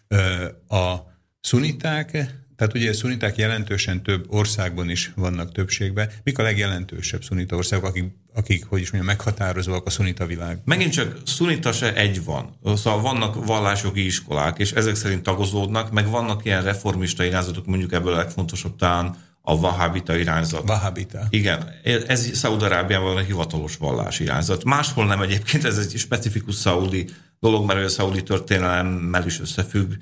E, 0.07 0.17
a 0.75 1.12
szuniták 1.43 2.41
tehát 2.55 2.73
ugye 2.73 2.93
szuniták 2.93 3.35
jelentősen 3.35 4.03
több 4.03 4.25
országban 4.27 4.89
is 4.89 5.11
vannak 5.15 5.51
többségben. 5.51 6.09
Mik 6.23 6.37
a 6.37 6.43
legjelentősebb 6.43 7.23
szunita 7.23 7.55
országok, 7.55 7.85
akik, 7.85 8.03
akik 8.33 8.65
hogy 8.65 8.81
is 8.81 8.91
mondjam, 8.91 9.15
meghatározóak 9.15 9.85
a 9.85 9.89
szunita 9.89 10.25
világ? 10.25 10.59
Megint 10.65 10.91
csak 10.91 11.17
szunita 11.25 11.71
se 11.71 11.95
egy 11.95 12.23
van. 12.23 12.57
Szóval 12.63 13.01
vannak 13.01 13.45
vallásjogi 13.45 14.05
iskolák, 14.05 14.59
és 14.59 14.71
ezek 14.71 14.95
szerint 14.95 15.23
tagozódnak, 15.23 15.91
meg 15.91 16.09
vannak 16.09 16.45
ilyen 16.45 16.63
reformista 16.63 17.23
irányzatok, 17.23 17.65
mondjuk 17.65 17.93
ebből 17.93 18.13
a 18.13 18.17
legfontosabb 18.17 18.75
talán 18.75 19.15
a 19.41 19.59
vahábita 19.59 20.17
irányzat. 20.17 20.67
Vahábita. 20.67 21.19
Igen, 21.29 21.71
ez 22.07 22.37
Szaúd-Arábiában 22.37 23.17
a 23.17 23.19
hivatalos 23.19 23.77
vallás 23.77 24.19
irányzat. 24.19 24.63
Máshol 24.63 25.05
nem 25.05 25.21
egyébként, 25.21 25.65
ez 25.65 25.77
egy 25.77 25.97
specifikus 25.97 26.55
szaudi 26.55 27.09
dolog, 27.39 27.65
mert 27.65 27.85
a 27.85 27.89
szaudi 27.89 28.23
történelemmel 28.23 29.25
is 29.25 29.39
összefügg. 29.39 29.93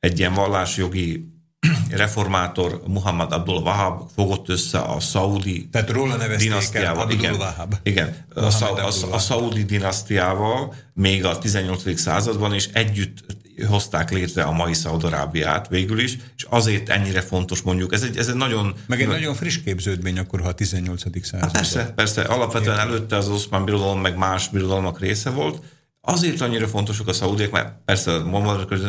Egy 0.00 0.18
ilyen 0.18 0.34
vallásjogi 0.34 1.28
reformátor 1.90 2.82
Muhammad 2.86 3.32
Abdul 3.32 3.56
Wahab 3.62 4.10
fogott 4.14 4.48
össze 4.48 4.78
a 4.78 5.00
szaudi 5.00 5.68
Tehát 5.68 5.90
róla 5.90 6.36
dinasztiával. 6.36 7.02
Abdul 7.02 7.18
igen, 7.18 7.34
Wahab. 7.34 7.74
igen 7.82 8.26
a, 8.34 8.40
a, 8.40 8.86
a, 8.86 8.92
a 9.10 9.18
szaudi 9.18 9.64
dinasztiával 9.64 10.74
még 10.94 11.24
a 11.24 11.38
18. 11.38 11.98
században, 11.98 12.54
és 12.54 12.68
együtt 12.72 13.24
hozták 13.66 14.10
létre 14.10 14.42
a 14.42 14.52
mai 14.52 14.74
Szaudarábiát 14.74 15.68
végül 15.68 15.98
is, 15.98 16.18
és 16.36 16.46
azért 16.48 16.88
ennyire 16.88 17.20
fontos 17.20 17.62
mondjuk. 17.62 17.92
Ez 17.92 18.02
egy, 18.02 18.16
ez 18.16 18.28
egy 18.28 18.34
nagyon... 18.34 18.74
Meg 18.86 19.00
egy 19.00 19.08
nagyon 19.08 19.34
friss 19.34 19.58
képződmény 19.64 20.18
akkor, 20.18 20.40
ha 20.40 20.48
a 20.48 20.52
18. 20.52 21.02
században. 21.02 21.40
Hát 21.40 21.52
persze, 21.52 21.92
persze. 21.94 22.22
Alapvetően 22.22 22.76
Értem. 22.76 22.88
előtte 22.88 23.16
az 23.16 23.28
oszmán 23.28 23.64
birodalom, 23.64 24.00
meg 24.00 24.16
más 24.16 24.48
birodalmak 24.48 25.00
része 25.00 25.30
volt. 25.30 25.62
Azért 26.12 26.40
annyira 26.40 26.68
fontosak 26.68 27.08
a 27.08 27.12
szaudiek, 27.12 27.50
mert 27.50 27.72
persze 27.84 28.18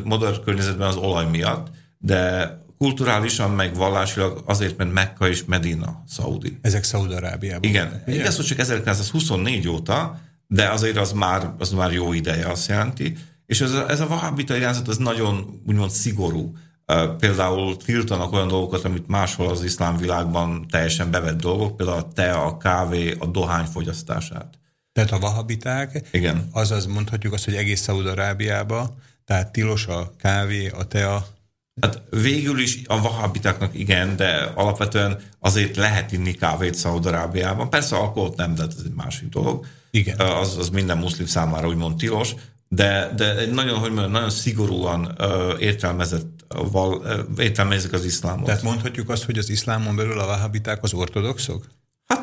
modern 0.04 0.44
környezetben 0.44 0.88
az 0.88 0.96
olaj 0.96 1.26
miatt, 1.30 1.68
de 1.98 2.56
kulturálisan, 2.78 3.52
meg 3.52 3.76
vallásilag 3.76 4.44
azért, 4.46 4.78
mert 4.78 4.92
Mekka 4.92 5.30
és 5.30 5.44
Medina 5.46 6.04
szaudi. 6.08 6.58
Ezek 6.62 6.84
Szaudarábiában. 6.84 7.70
Igen. 7.70 8.04
Ugye? 8.08 8.20
Igaz, 8.20 8.36
hogy 8.36 8.46
csak 8.46 8.60
1924 8.60 9.68
óta, 9.68 10.20
de 10.48 10.70
azért 10.70 10.98
az 10.98 11.12
már, 11.12 11.54
az 11.58 11.72
már 11.72 11.92
jó 11.92 12.14
ideje, 12.14 12.48
azt 12.48 12.68
jelenti. 12.68 13.18
És 13.46 13.62
ez 13.62 13.72
a, 13.72 13.90
ez 13.90 14.00
a 14.00 14.08
vahábita 14.08 14.56
irányzat 14.56 14.88
az 14.88 14.98
nagyon 14.98 15.62
úgymond 15.68 15.92
szigorú. 15.92 16.54
Például 17.18 17.78
tiltanak 17.78 18.34
olyan 18.34 18.48
dolgokat, 18.48 18.86
amit 18.86 19.08
máshol 19.08 19.50
az 19.50 19.64
iszlám 19.64 19.98
világban 19.98 20.68
teljesen 20.68 21.12
bevett 21.12 21.42
dolgok, 21.42 21.76
például 21.76 21.98
a 21.98 22.08
tea, 22.14 22.46
a 22.46 22.58
kávé, 22.58 23.16
a 23.20 23.26
dohány 23.26 23.66
fogyasztását. 23.66 24.61
Tehát 24.94 25.12
a 25.12 25.20
vahabiták, 25.20 26.08
Igen. 26.12 26.50
azaz 26.52 26.86
mondhatjuk 26.86 27.34
azt, 27.34 27.46
hogy 27.46 27.56
egész 27.56 27.82
Szaudarábiába, 27.82 28.96
tehát 29.26 29.52
tilos 29.52 29.88
a 29.88 30.14
kávé, 30.18 30.70
a 30.70 30.88
tea, 30.88 31.26
Hát 31.82 32.02
végül 32.10 32.60
is 32.60 32.82
a 32.86 33.02
vahabitáknak 33.02 33.80
igen, 33.80 34.16
de 34.16 34.52
alapvetően 34.56 35.20
azért 35.40 35.76
lehet 35.76 36.12
inni 36.12 36.32
kávét 36.32 36.76
Szaudarábiában. 36.76 37.70
Persze 37.70 37.96
alkoholt 37.96 38.36
nem, 38.36 38.56
de 38.56 38.64
ez 38.64 38.76
egy 38.86 38.94
másik 38.96 39.30
dolog. 39.30 39.66
Igen. 39.92 40.20
Az, 40.20 40.58
az 40.58 40.70
minden 40.70 40.98
muszlim 40.98 41.26
számára 41.26 41.68
úgymond 41.68 41.98
tilos, 41.98 42.34
de, 42.68 43.12
de 43.16 43.38
egy 43.38 43.52
nagyon, 43.52 43.80
hogy 43.80 43.92
mondjam, 43.92 44.12
nagyon 44.12 44.30
szigorúan 44.30 45.16
uh, 45.20 45.62
értelmezett, 45.62 46.46
val, 46.48 46.98
uh, 46.98 47.44
értelmezik 47.44 47.94
az 47.94 48.06
iszlámot. 48.06 48.46
Tehát 48.46 48.64
mondhatjuk 48.64 49.10
azt, 49.10 49.24
hogy 49.24 49.38
az 49.38 49.50
iszlámon 49.50 49.96
belül 49.96 50.20
a 50.20 50.26
vahabiták 50.26 50.84
az 50.84 50.94
ortodoxok? 50.94 51.66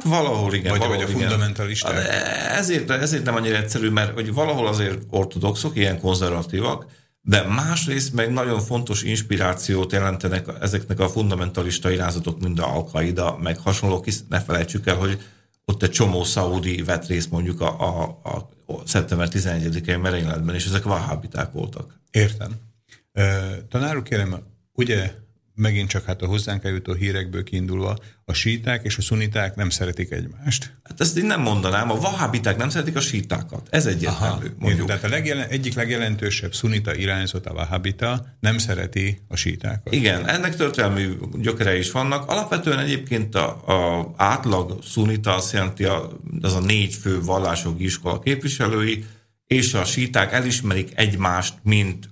Hát 0.03 0.13
valahol 0.13 0.55
igen. 0.55 0.71
Vagy, 0.71 0.79
valahol, 0.79 1.05
vagy 1.05 1.15
a 1.15 1.19
fundamentalisták? 1.19 1.93
Hát, 1.93 2.59
ezért, 2.59 2.91
ezért 2.91 3.25
nem 3.25 3.35
annyira 3.35 3.57
egyszerű, 3.57 3.89
mert 3.89 4.13
hogy 4.13 4.33
valahol 4.33 4.67
azért 4.67 5.03
ortodoxok, 5.11 5.77
ilyen 5.77 6.01
konzervatívak, 6.01 6.87
de 7.21 7.43
másrészt 7.43 8.13
meg 8.13 8.33
nagyon 8.33 8.61
fontos 8.61 9.03
inspirációt 9.03 9.93
jelentenek 9.93 10.47
ezeknek 10.61 11.01
a 11.01 11.09
fundamentalista 11.09 11.91
irányzatok, 11.91 12.41
mint 12.41 12.61
a 12.61 12.87
al 12.93 13.39
meg 13.39 13.59
hasonlók, 13.59 14.05
hisz 14.05 14.23
ne 14.29 14.41
felejtsük 14.41 14.87
el, 14.87 14.97
hogy 14.97 15.19
ott 15.65 15.83
egy 15.83 15.91
csomó 15.91 16.25
szaudi 16.25 16.83
vett 16.83 17.07
részt 17.07 17.31
mondjuk 17.31 17.61
a, 17.61 17.81
a, 17.81 18.19
a 18.23 18.49
szeptember 18.85 19.29
11-i 19.31 20.01
merényletben, 20.01 20.55
és 20.55 20.67
ezek 20.67 20.83
vahábiták 20.83 21.53
voltak. 21.53 22.01
Értem. 22.11 22.51
Tanárok 23.69 24.05
kérem, 24.05 24.43
ugye 24.73 25.13
megint 25.59 25.89
csak 25.89 26.05
hát 26.05 26.23
a 26.23 26.27
hozzánk 26.27 26.65
eljutó 26.65 26.93
hírekből 26.93 27.43
kiindulva, 27.43 27.99
a 28.25 28.33
síták 28.33 28.85
és 28.85 28.97
a 28.97 29.03
szuniták 29.03 29.55
nem 29.55 29.71
szeretik 29.71 30.11
egymást. 30.11 30.73
Hát 30.83 31.01
ezt 31.01 31.17
én 31.17 31.27
nem 31.27 31.41
mondanám, 31.41 31.91
a 31.91 31.95
vahábiták 31.95 32.57
nem 32.57 32.69
szeretik 32.69 32.97
a 32.97 33.01
sítákat. 33.01 33.67
Ez 33.71 33.87
egyértelmű, 33.87 34.47
Aha, 34.47 34.55
mondjuk. 34.59 34.87
Tehát 34.87 35.05
a 35.05 35.09
legjelen, 35.09 35.49
egyik 35.49 35.75
legjelentősebb 35.75 36.55
szunita 36.55 36.95
irányzat 36.95 37.47
a 37.47 37.53
vahábita 37.55 38.27
nem 38.41 38.59
szereti 38.59 39.23
a 39.29 39.37
sítákat. 39.37 39.95
Igen, 39.95 40.29
ennek 40.29 40.57
történelmű 40.57 41.19
gyökere 41.35 41.79
is 41.79 41.91
vannak. 41.91 42.31
Alapvetően 42.31 42.79
egyébként 42.79 43.35
a, 43.35 43.49
a 43.67 44.13
átlag 44.17 44.83
szunita 44.83 45.35
azt 45.35 45.53
jelenti, 45.53 45.85
a, 45.85 46.21
az 46.41 46.55
a 46.55 46.61
négy 46.61 46.95
fő 46.95 47.21
vallások 47.21 47.81
iskola 47.81 48.19
képviselői, 48.19 49.05
és 49.47 49.75
a 49.75 49.85
síták 49.85 50.33
elismerik 50.33 50.91
egymást, 50.95 51.55
mint 51.63 52.09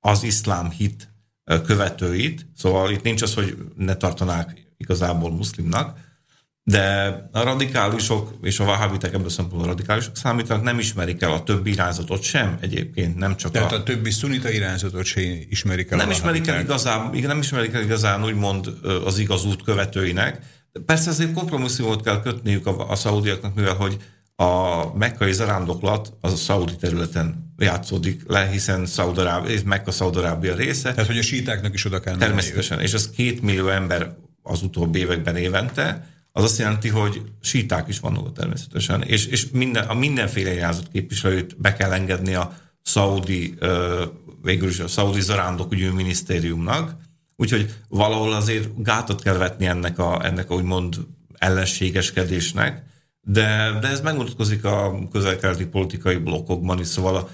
az 0.00 0.22
iszlám 0.22 0.70
hit 0.70 1.14
követőit, 1.66 2.46
szóval 2.56 2.90
itt 2.90 3.02
nincs 3.02 3.22
az, 3.22 3.34
hogy 3.34 3.56
ne 3.76 3.94
tartanák 3.94 4.66
igazából 4.76 5.30
muszlimnak, 5.30 5.98
de 6.62 7.28
a 7.32 7.42
radikálisok 7.42 8.38
és 8.42 8.60
a 8.60 8.64
vahábitek 8.64 9.14
ebből 9.14 9.28
szempontból 9.28 9.68
radikálisok 9.68 10.16
számítanak, 10.16 10.62
nem 10.62 10.78
ismerik 10.78 11.22
el 11.22 11.32
a 11.32 11.42
többi 11.42 11.70
irányzatot 11.70 12.22
sem 12.22 12.58
egyébként, 12.60 13.16
nem 13.16 13.36
csak 13.36 13.52
Tehát 13.52 13.72
a... 13.72 13.76
a 13.76 13.82
többi 13.82 14.10
szunita 14.10 14.50
irányzatot 14.50 15.04
sem 15.04 15.22
ismerik 15.48 15.90
el 15.90 15.98
Nem 15.98 16.10
ismerik 16.10 16.46
el 16.46 16.60
igazán, 16.60 17.10
nem 17.10 17.38
ismerik 17.38 17.74
el 17.74 17.82
igazán 17.82 18.24
úgymond 18.24 18.72
az 19.04 19.18
igaz 19.18 19.44
út 19.44 19.62
követőinek. 19.62 20.40
Persze 20.86 21.10
azért 21.10 21.32
kompromisszumot 21.32 22.02
kell 22.02 22.22
kötniük 22.22 22.66
a, 22.66 22.90
a 22.90 22.94
szaudiaknak, 22.94 23.54
mivel 23.54 23.74
hogy 23.74 23.96
a 24.36 24.96
mekkai 24.96 25.32
zarándoklat 25.32 26.12
az 26.20 26.32
a 26.32 26.36
szaudi 26.36 26.76
területen 26.76 27.45
játszódik 27.58 28.22
le, 28.26 28.46
hiszen 28.46 28.86
Szaudarábia, 28.86 29.58
Mekka 29.64 29.90
Szaudarábia 29.90 30.54
része. 30.54 30.90
Tehát, 30.90 31.06
hogy 31.06 31.18
a 31.18 31.22
sítáknak 31.22 31.74
is 31.74 31.84
oda 31.84 32.00
kell 32.00 32.16
Természetesen, 32.16 32.80
és 32.80 32.94
az 32.94 33.10
két 33.10 33.42
millió 33.42 33.68
ember 33.68 34.14
az 34.42 34.62
utóbbi 34.62 34.98
években 34.98 35.36
évente, 35.36 36.06
az 36.32 36.44
azt 36.44 36.58
jelenti, 36.58 36.88
hogy 36.88 37.22
síták 37.40 37.88
is 37.88 37.98
vannak 37.98 38.32
természetesen, 38.32 39.02
és, 39.02 39.26
és 39.26 39.50
minden, 39.50 39.86
a 39.86 39.94
mindenféle 39.94 40.52
jelzett 40.52 40.90
képviselőt 40.92 41.60
be 41.60 41.72
kell 41.72 41.92
engedni 41.92 42.34
a 42.34 42.56
szaudi, 42.82 43.58
végül 44.42 44.68
is 44.68 44.78
a 44.78 44.88
szaudi 44.88 45.20
zarándokügyi 45.20 45.88
minisztériumnak, 45.88 46.96
úgyhogy 47.36 47.74
valahol 47.88 48.32
azért 48.32 48.82
gátat 48.82 49.22
kell 49.22 49.36
vetni 49.36 49.66
ennek 49.66 49.98
a, 49.98 50.24
ennek 50.24 50.50
a 50.50 50.54
úgymond 50.54 50.96
ellenségeskedésnek, 51.38 52.82
de, 53.20 53.78
de 53.80 53.88
ez 53.88 54.00
megmutatkozik 54.00 54.64
a 54.64 54.98
közel-keleti 55.12 55.66
politikai 55.66 56.16
blokkokban 56.16 56.80
is, 56.80 56.86
szóval 56.86 57.16
a 57.16 57.28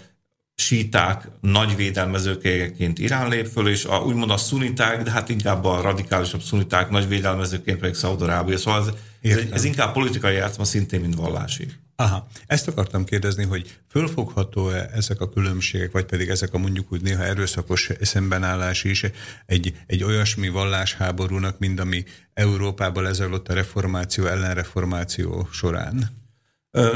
síták 0.55 1.29
nagy 1.41 1.77
védelmezőként 1.77 2.99
Irán 2.99 3.29
lép 3.29 3.47
föl, 3.47 3.69
és 3.69 3.85
a, 3.85 3.97
úgymond 3.97 4.31
a 4.31 4.37
szuniták, 4.37 5.03
de 5.03 5.11
hát 5.11 5.29
inkább 5.29 5.65
a 5.65 5.81
radikálisabb 5.81 6.43
szuniták 6.43 6.91
nagy 6.91 7.09
védelmezőként 7.09 7.79
pedig 7.79 7.95
Szaudarábia. 7.95 8.59
Szóval 8.59 8.81
ez, 8.81 8.95
ez, 9.31 9.45
ez 9.51 9.65
inkább 9.65 9.93
politikai 9.93 10.35
játszma 10.35 10.65
szintén, 10.65 11.01
mint 11.01 11.15
vallási. 11.15 11.69
Aha, 11.97 12.27
ezt 12.47 12.69
akartam 12.69 13.05
kérdezni, 13.05 13.45
hogy 13.45 13.79
fölfogható-e 13.89 14.91
ezek 14.95 15.21
a 15.21 15.29
különbségek, 15.29 15.93
vagy 15.93 16.05
pedig 16.05 16.29
ezek 16.29 16.55
a 16.55 16.59
mondjuk 16.59 16.93
úgy 16.93 17.03
néha 17.03 17.23
erőszakos 17.23 17.91
szembenállás 18.01 18.85
is 18.85 19.05
egy, 19.47 19.75
egy 19.87 20.05
olyasmi 20.05 20.49
vallásháborúnak, 20.49 21.59
mint 21.59 21.81
ami 21.81 22.05
Európában 22.35 23.03
lezajlott 23.03 23.49
a 23.49 23.55
reformáció, 23.55 24.27
ellenreformáció 24.27 25.49
során? 25.53 26.21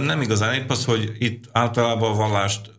Nem 0.00 0.20
igazán. 0.20 0.54
Épp 0.54 0.70
az, 0.70 0.84
hogy 0.84 1.16
itt 1.18 1.44
általában 1.52 2.12
a 2.12 2.14
vallást 2.14 2.75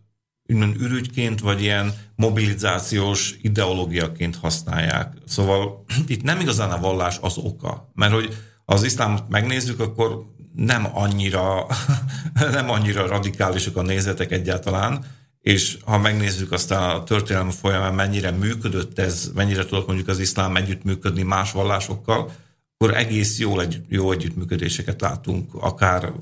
úgymond 0.48 0.76
ürügyként, 0.80 1.40
vagy 1.40 1.62
ilyen 1.62 1.92
mobilizációs 2.14 3.34
ideológiaként 3.42 4.36
használják. 4.36 5.12
Szóval 5.26 5.84
itt 6.06 6.22
nem 6.22 6.40
igazán 6.40 6.70
a 6.70 6.80
vallás 6.80 7.18
az 7.20 7.36
oka, 7.36 7.90
mert 7.94 8.12
hogy 8.12 8.36
az 8.64 8.82
iszlámot 8.82 9.28
megnézzük, 9.28 9.80
akkor 9.80 10.24
nem 10.54 10.88
annyira, 10.92 11.66
nem 12.52 12.70
annyira 12.70 13.06
radikálisak 13.06 13.76
a 13.76 13.82
nézetek 13.82 14.32
egyáltalán, 14.32 15.04
és 15.40 15.78
ha 15.84 15.98
megnézzük 15.98 16.52
aztán 16.52 16.90
a 16.90 17.04
történelem 17.04 17.50
folyamán 17.50 17.94
mennyire 17.94 18.30
működött 18.30 18.98
ez, 18.98 19.30
mennyire 19.34 19.64
tudott 19.64 19.86
mondjuk 19.86 20.08
az 20.08 20.18
iszlám 20.18 20.56
együttműködni 20.56 21.22
más 21.22 21.52
vallásokkal, 21.52 22.30
akkor 22.78 22.96
egész 22.96 23.38
jól 23.38 23.60
egy, 23.60 23.80
jó 23.88 24.12
együttműködéseket 24.12 25.00
látunk, 25.00 25.54
akár 25.54 26.12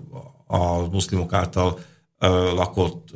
a 0.46 0.88
muszlimok 0.88 1.32
által 1.32 1.78
lakott 2.54 3.08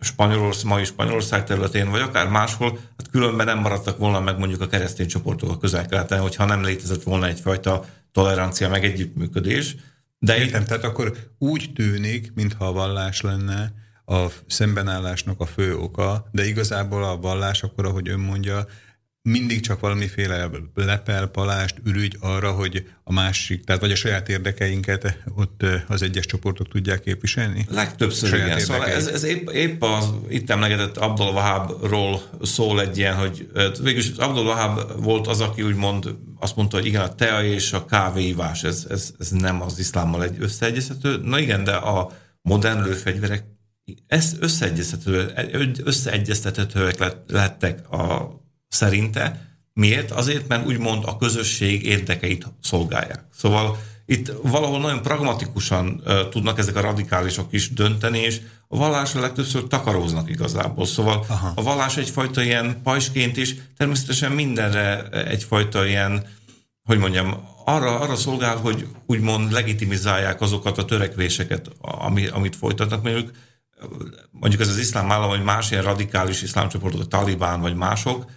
Spanyolország, 0.00 0.66
mai 0.66 0.84
Spanyolország 0.84 1.44
területén, 1.44 1.90
vagy 1.90 2.00
akár 2.00 2.28
máshol, 2.28 2.78
hát 2.96 3.10
különben 3.10 3.46
nem 3.46 3.58
maradtak 3.58 3.98
volna 3.98 4.20
meg 4.20 4.38
mondjuk 4.38 4.60
a 4.60 4.66
keresztény 4.66 5.06
csoportok 5.06 5.50
a 5.50 5.58
közel-keleten, 5.58 6.20
hogyha 6.20 6.44
nem 6.44 6.62
létezett 6.62 7.02
volna 7.02 7.26
egyfajta 7.26 7.84
tolerancia, 8.12 8.68
meg 8.68 8.84
együttműködés. 8.84 9.76
De 10.18 10.38
Értem, 10.38 10.64
tehát 10.64 10.84
akkor 10.84 11.16
úgy 11.38 11.70
tűnik, 11.74 12.32
mintha 12.34 12.66
a 12.66 12.72
vallás 12.72 13.20
lenne 13.20 13.72
a 14.04 14.26
szembenállásnak 14.46 15.40
a 15.40 15.46
fő 15.46 15.76
oka, 15.76 16.28
de 16.32 16.46
igazából 16.46 17.04
a 17.04 17.16
vallás 17.16 17.62
akkor, 17.62 17.84
ahogy 17.84 18.08
ön 18.08 18.20
mondja, 18.20 18.66
mindig 19.22 19.60
csak 19.60 19.80
valamiféle 19.80 20.50
lepel, 20.74 21.26
palást, 21.26 21.74
ürügy 21.84 22.16
arra, 22.20 22.50
hogy 22.50 22.86
a 23.04 23.12
másik, 23.12 23.64
tehát 23.64 23.80
vagy 23.80 23.90
a 23.90 23.94
saját 23.94 24.28
érdekeinket 24.28 25.22
ott 25.34 25.64
az 25.88 26.02
egyes 26.02 26.26
csoportok 26.26 26.68
tudják 26.68 27.00
képviselni? 27.00 27.66
Legtöbbször 27.70 28.28
saját 28.28 28.46
igen. 28.46 28.58
Szóval 28.58 28.86
ez, 28.86 29.06
ez 29.06 29.22
épp, 29.22 29.50
épp 29.50 29.82
az 29.82 30.04
itt 30.28 30.50
emlegetett 30.50 30.96
Abdul 30.96 31.26
Wahabról 31.26 32.22
szól 32.42 32.80
egy 32.80 32.98
ilyen, 32.98 33.14
hogy 33.14 33.48
végülis 33.82 34.10
Abdul 34.16 34.46
Wahab 34.46 35.02
volt 35.02 35.26
az, 35.26 35.40
aki 35.40 35.62
úgymond 35.62 36.14
azt 36.38 36.56
mondta, 36.56 36.76
hogy 36.76 36.86
igen, 36.86 37.02
a 37.02 37.14
tea 37.14 37.44
és 37.44 37.72
a 37.72 37.84
kávéivás, 37.84 38.64
ez, 38.64 38.86
ez, 38.90 39.12
ez 39.18 39.28
nem 39.28 39.62
az 39.62 39.78
iszlámmal 39.78 40.24
egy 40.24 40.36
összeegyeztető. 40.38 41.20
Na 41.22 41.38
igen, 41.38 41.64
de 41.64 41.72
a 41.72 42.12
modern 42.42 42.82
lőfegyverek 42.82 43.44
összeegyeztethetőek, 44.38 45.50
összeegyeztethetőek 45.84 47.14
lettek 47.26 47.92
a 47.92 48.38
szerinte. 48.70 49.48
Miért? 49.72 50.10
Azért, 50.10 50.48
mert 50.48 50.66
úgymond 50.66 51.04
a 51.06 51.16
közösség 51.16 51.84
érdekeit 51.84 52.46
szolgálják. 52.62 53.24
Szóval 53.36 53.78
itt 54.06 54.32
valahol 54.42 54.80
nagyon 54.80 55.02
pragmatikusan 55.02 56.02
uh, 56.04 56.28
tudnak 56.28 56.58
ezek 56.58 56.76
a 56.76 56.80
radikálisok 56.80 57.52
is 57.52 57.72
dönteni, 57.72 58.18
és 58.18 58.40
a 58.68 58.76
vallásra 58.76 59.20
legtöbbször 59.20 59.66
takaróznak 59.66 60.30
igazából. 60.30 60.86
Szóval 60.86 61.24
Aha. 61.28 61.52
a 61.54 61.62
vallás 61.62 61.96
egyfajta 61.96 62.42
ilyen 62.42 62.82
pajsként 62.82 63.36
is, 63.36 63.54
természetesen 63.76 64.32
mindenre 64.32 65.08
egyfajta 65.08 65.86
ilyen, 65.86 66.26
hogy 66.84 66.98
mondjam, 66.98 67.48
arra, 67.64 68.00
arra 68.00 68.16
szolgál, 68.16 68.56
hogy 68.56 68.86
úgymond 69.06 69.52
legitimizálják 69.52 70.40
azokat 70.40 70.78
a 70.78 70.84
törekvéseket, 70.84 71.70
ami, 71.80 72.26
amit 72.26 72.56
folytatnak. 72.56 73.02
Mondjuk, 73.02 73.30
mondjuk 74.30 74.62
ez 74.62 74.68
az 74.68 74.78
iszlám 74.78 75.10
állam, 75.10 75.28
vagy 75.28 75.42
más 75.42 75.70
ilyen 75.70 75.82
radikális 75.82 76.42
iszlámcsoportok, 76.42 77.00
a 77.00 77.04
talibán, 77.04 77.60
vagy 77.60 77.74
mások, 77.74 78.30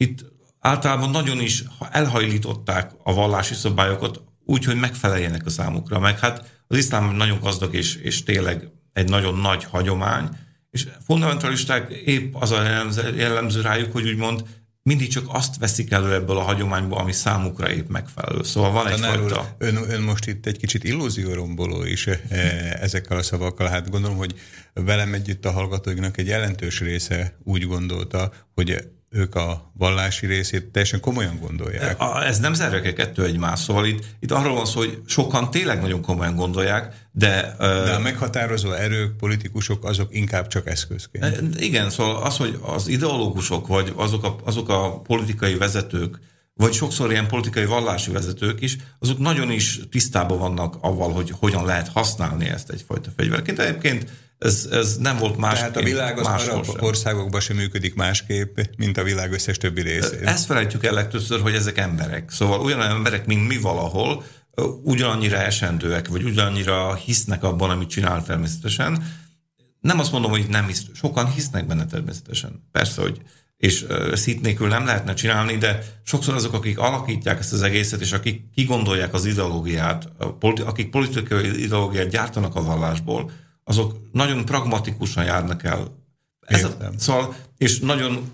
itt 0.00 0.24
általában 0.58 1.10
nagyon 1.10 1.40
is 1.40 1.64
elhajlították 1.90 2.90
a 3.02 3.14
vallási 3.14 3.54
szabályokat 3.54 4.20
úgy, 4.44 4.64
hogy 4.64 4.76
megfeleljenek 4.76 5.46
a 5.46 5.50
számukra. 5.50 5.98
Meg 5.98 6.18
hát 6.18 6.62
az 6.66 6.76
iszlám 6.76 7.14
nagyon 7.14 7.40
gazdag 7.40 7.74
és, 7.74 7.94
és 7.94 8.22
tényleg 8.22 8.68
egy 8.92 9.08
nagyon 9.08 9.38
nagy 9.38 9.64
hagyomány, 9.64 10.28
és 10.70 10.88
fundamentalisták 11.06 11.92
épp 11.92 12.34
az 12.34 12.50
a 12.50 12.62
jellemző, 12.62 13.16
jellemző 13.16 13.60
rájuk, 13.60 13.92
hogy 13.92 14.08
úgymond 14.08 14.44
mindig 14.82 15.08
csak 15.08 15.24
azt 15.28 15.56
veszik 15.58 15.90
elő 15.90 16.14
ebből 16.14 16.36
a 16.36 16.42
hagyományból, 16.42 16.98
ami 16.98 17.12
számukra 17.12 17.72
épp 17.72 17.88
megfelelő. 17.88 18.42
Szóval 18.42 18.70
van 18.70 18.86
egyfajta... 18.86 19.54
Ön, 19.58 19.76
ön 19.76 20.02
most 20.02 20.26
itt 20.26 20.46
egy 20.46 20.58
kicsit 20.58 20.84
illúzióromboló 20.84 21.84
is 21.84 22.06
e, 22.06 22.20
ezekkel 22.80 23.16
a 23.16 23.22
szavakkal. 23.22 23.68
Hát 23.68 23.90
gondolom, 23.90 24.16
hogy 24.16 24.34
velem 24.74 25.14
együtt 25.14 25.44
a 25.44 25.50
hallgatóinknak 25.50 26.18
egy 26.18 26.26
jelentős 26.26 26.80
része 26.80 27.36
úgy 27.44 27.66
gondolta, 27.66 28.32
hogy 28.54 28.88
ők 29.10 29.34
a 29.34 29.72
vallási 29.74 30.26
részét 30.26 30.64
teljesen 30.64 31.00
komolyan 31.00 31.38
gondolják. 31.40 31.96
Ez 32.24 32.38
nem 32.38 32.54
zárja 32.54 32.80
ki 32.80 32.92
kettő 32.92 33.24
egymás, 33.24 33.60
szóval 33.60 33.86
itt, 33.86 34.04
itt 34.20 34.30
arról 34.30 34.54
van 34.54 34.66
szó, 34.66 34.78
hogy 34.78 35.02
sokan 35.06 35.50
tényleg 35.50 35.80
nagyon 35.80 36.02
komolyan 36.02 36.34
gondolják, 36.34 37.08
de... 37.12 37.54
De 37.58 37.94
a 37.94 38.00
meghatározó 38.00 38.72
erők, 38.72 39.16
politikusok, 39.16 39.84
azok 39.84 40.14
inkább 40.14 40.46
csak 40.46 40.66
eszközként. 40.66 41.60
Igen, 41.60 41.90
szóval 41.90 42.22
az, 42.22 42.36
hogy 42.36 42.58
az 42.62 42.88
ideológusok, 42.88 43.66
vagy 43.66 43.92
azok 43.96 44.24
a, 44.24 44.36
azok 44.44 44.68
a 44.68 45.00
politikai 45.00 45.54
vezetők, 45.54 46.18
vagy 46.54 46.72
sokszor 46.72 47.10
ilyen 47.10 47.26
politikai 47.26 47.64
vallási 47.64 48.10
vezetők 48.10 48.60
is, 48.60 48.76
azok 48.98 49.18
nagyon 49.18 49.50
is 49.50 49.80
tisztában 49.90 50.38
vannak 50.38 50.76
avval, 50.80 51.12
hogy 51.12 51.32
hogyan 51.38 51.64
lehet 51.64 51.88
használni 51.88 52.48
ezt 52.48 52.70
egyfajta 52.70 53.10
fegyverként. 53.16 53.58
Egyébként 53.58 54.10
ez, 54.40 54.68
ez 54.70 54.96
nem 54.96 55.16
volt 55.16 55.36
más. 55.36 55.58
Tehát 55.58 55.76
a 55.76 55.82
világ 55.82 56.18
az 56.18 56.26
arab 56.26 56.66
országokban 56.78 57.40
sem 57.40 57.56
működik 57.56 57.94
másképp, 57.94 58.58
mint 58.76 58.98
a 58.98 59.02
világ 59.02 59.32
összes 59.32 59.56
többi 59.56 59.82
részén. 59.82 60.26
Ezt 60.26 60.44
felejtjük 60.44 60.84
el 60.84 60.92
legtöbbször, 60.92 61.40
hogy 61.40 61.54
ezek 61.54 61.78
emberek. 61.78 62.30
Szóval 62.30 62.60
olyan 62.60 62.82
emberek, 62.82 63.26
mint 63.26 63.48
mi 63.48 63.56
valahol, 63.56 64.24
ugyanannyira 64.82 65.36
esendőek, 65.36 66.08
vagy 66.08 66.22
ugyanannyira 66.22 66.94
hisznek 66.94 67.42
abban, 67.42 67.70
amit 67.70 67.88
csinál 67.88 68.24
természetesen. 68.24 69.18
Nem 69.80 69.98
azt 69.98 70.12
mondom, 70.12 70.30
hogy 70.30 70.46
nem 70.48 70.66
hisz, 70.66 70.84
sokan 70.94 71.32
hisznek 71.32 71.66
benne 71.66 71.86
természetesen. 71.86 72.68
Persze, 72.72 73.00
hogy 73.00 73.20
és 73.56 73.86
szít 74.12 74.40
nélkül 74.40 74.68
nem 74.68 74.84
lehetne 74.84 75.14
csinálni, 75.14 75.56
de 75.56 75.78
sokszor 76.02 76.34
azok, 76.34 76.52
akik 76.52 76.78
alakítják 76.78 77.38
ezt 77.38 77.52
az 77.52 77.62
egészet, 77.62 78.00
és 78.00 78.12
akik 78.12 78.50
kigondolják 78.54 79.14
az 79.14 79.26
ideológiát, 79.26 80.08
akik 80.40 80.90
politikai 80.90 81.62
ideológiát 81.62 82.08
gyártanak 82.08 82.54
a 82.54 82.62
vallásból, 82.62 83.30
azok 83.70 83.96
nagyon 84.12 84.44
pragmatikusan 84.44 85.24
járnak 85.24 85.64
el. 85.64 86.04
Ez 86.40 86.64
a, 86.64 86.76
szóval, 86.96 87.36
és 87.58 87.78
nagyon, 87.78 88.32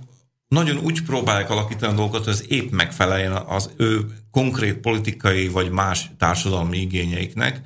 nagyon 0.48 0.76
úgy 0.76 1.02
próbálják 1.02 1.50
alakítani 1.50 1.92
a 1.92 1.96
dolgokat, 1.96 2.24
hogy 2.24 2.32
ez 2.32 2.44
épp 2.48 2.70
megfeleljen 2.70 3.32
az 3.32 3.70
ő 3.76 4.06
konkrét 4.30 4.76
politikai 4.76 5.48
vagy 5.48 5.70
más 5.70 6.10
társadalmi 6.18 6.78
igényeiknek. 6.78 7.60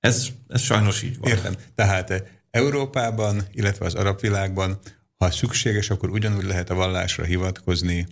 Ez, 0.00 0.26
ez 0.48 0.60
sajnos 0.60 1.02
így 1.02 1.18
van. 1.18 1.30
Értem. 1.30 1.54
Tehát 1.74 2.24
Európában, 2.50 3.42
illetve 3.52 3.86
az 3.86 3.94
arab 3.94 4.20
világban, 4.20 4.78
ha 5.16 5.30
szükséges, 5.30 5.90
akkor 5.90 6.10
ugyanúgy 6.10 6.44
lehet 6.44 6.70
a 6.70 6.74
vallásra 6.74 7.24
hivatkozni, 7.24 8.06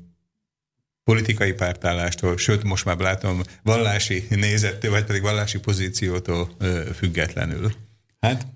politikai 1.05 1.53
pártállástól, 1.53 2.37
sőt, 2.37 2.63
most 2.63 2.85
már 2.85 2.99
látom, 2.99 3.43
vallási 3.63 4.27
nézettől, 4.31 4.91
vagy 4.91 5.05
pedig 5.05 5.23
vallási 5.23 5.59
pozíciótól 5.59 6.57
függetlenül. 6.95 7.73
Hát 8.21 8.47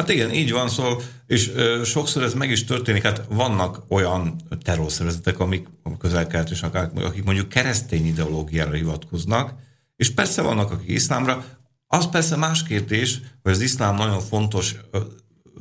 Hát 0.00 0.08
igen, 0.08 0.32
így 0.32 0.52
van, 0.52 0.68
szóval, 0.68 1.02
és 1.26 1.50
ö, 1.54 1.84
sokszor 1.84 2.22
ez 2.22 2.34
meg 2.34 2.50
is 2.50 2.64
történik, 2.64 3.02
hát 3.02 3.24
vannak 3.28 3.82
olyan 3.88 4.36
terrorszervezetek, 4.62 5.38
amik 5.38 5.68
közel 5.98 6.46
és 6.50 6.62
akik 6.62 7.24
mondjuk 7.24 7.48
keresztény 7.48 8.06
ideológiára 8.06 8.72
hivatkoznak, 8.72 9.52
és 9.96 10.10
persze 10.10 10.42
vannak, 10.42 10.70
akik 10.70 10.90
iszlámra, 10.90 11.44
az 11.86 12.08
persze 12.08 12.36
más 12.36 12.62
kérdés, 12.62 13.20
hogy 13.42 13.52
az 13.52 13.60
iszlám 13.60 13.94
nagyon 13.94 14.20
fontos 14.20 14.74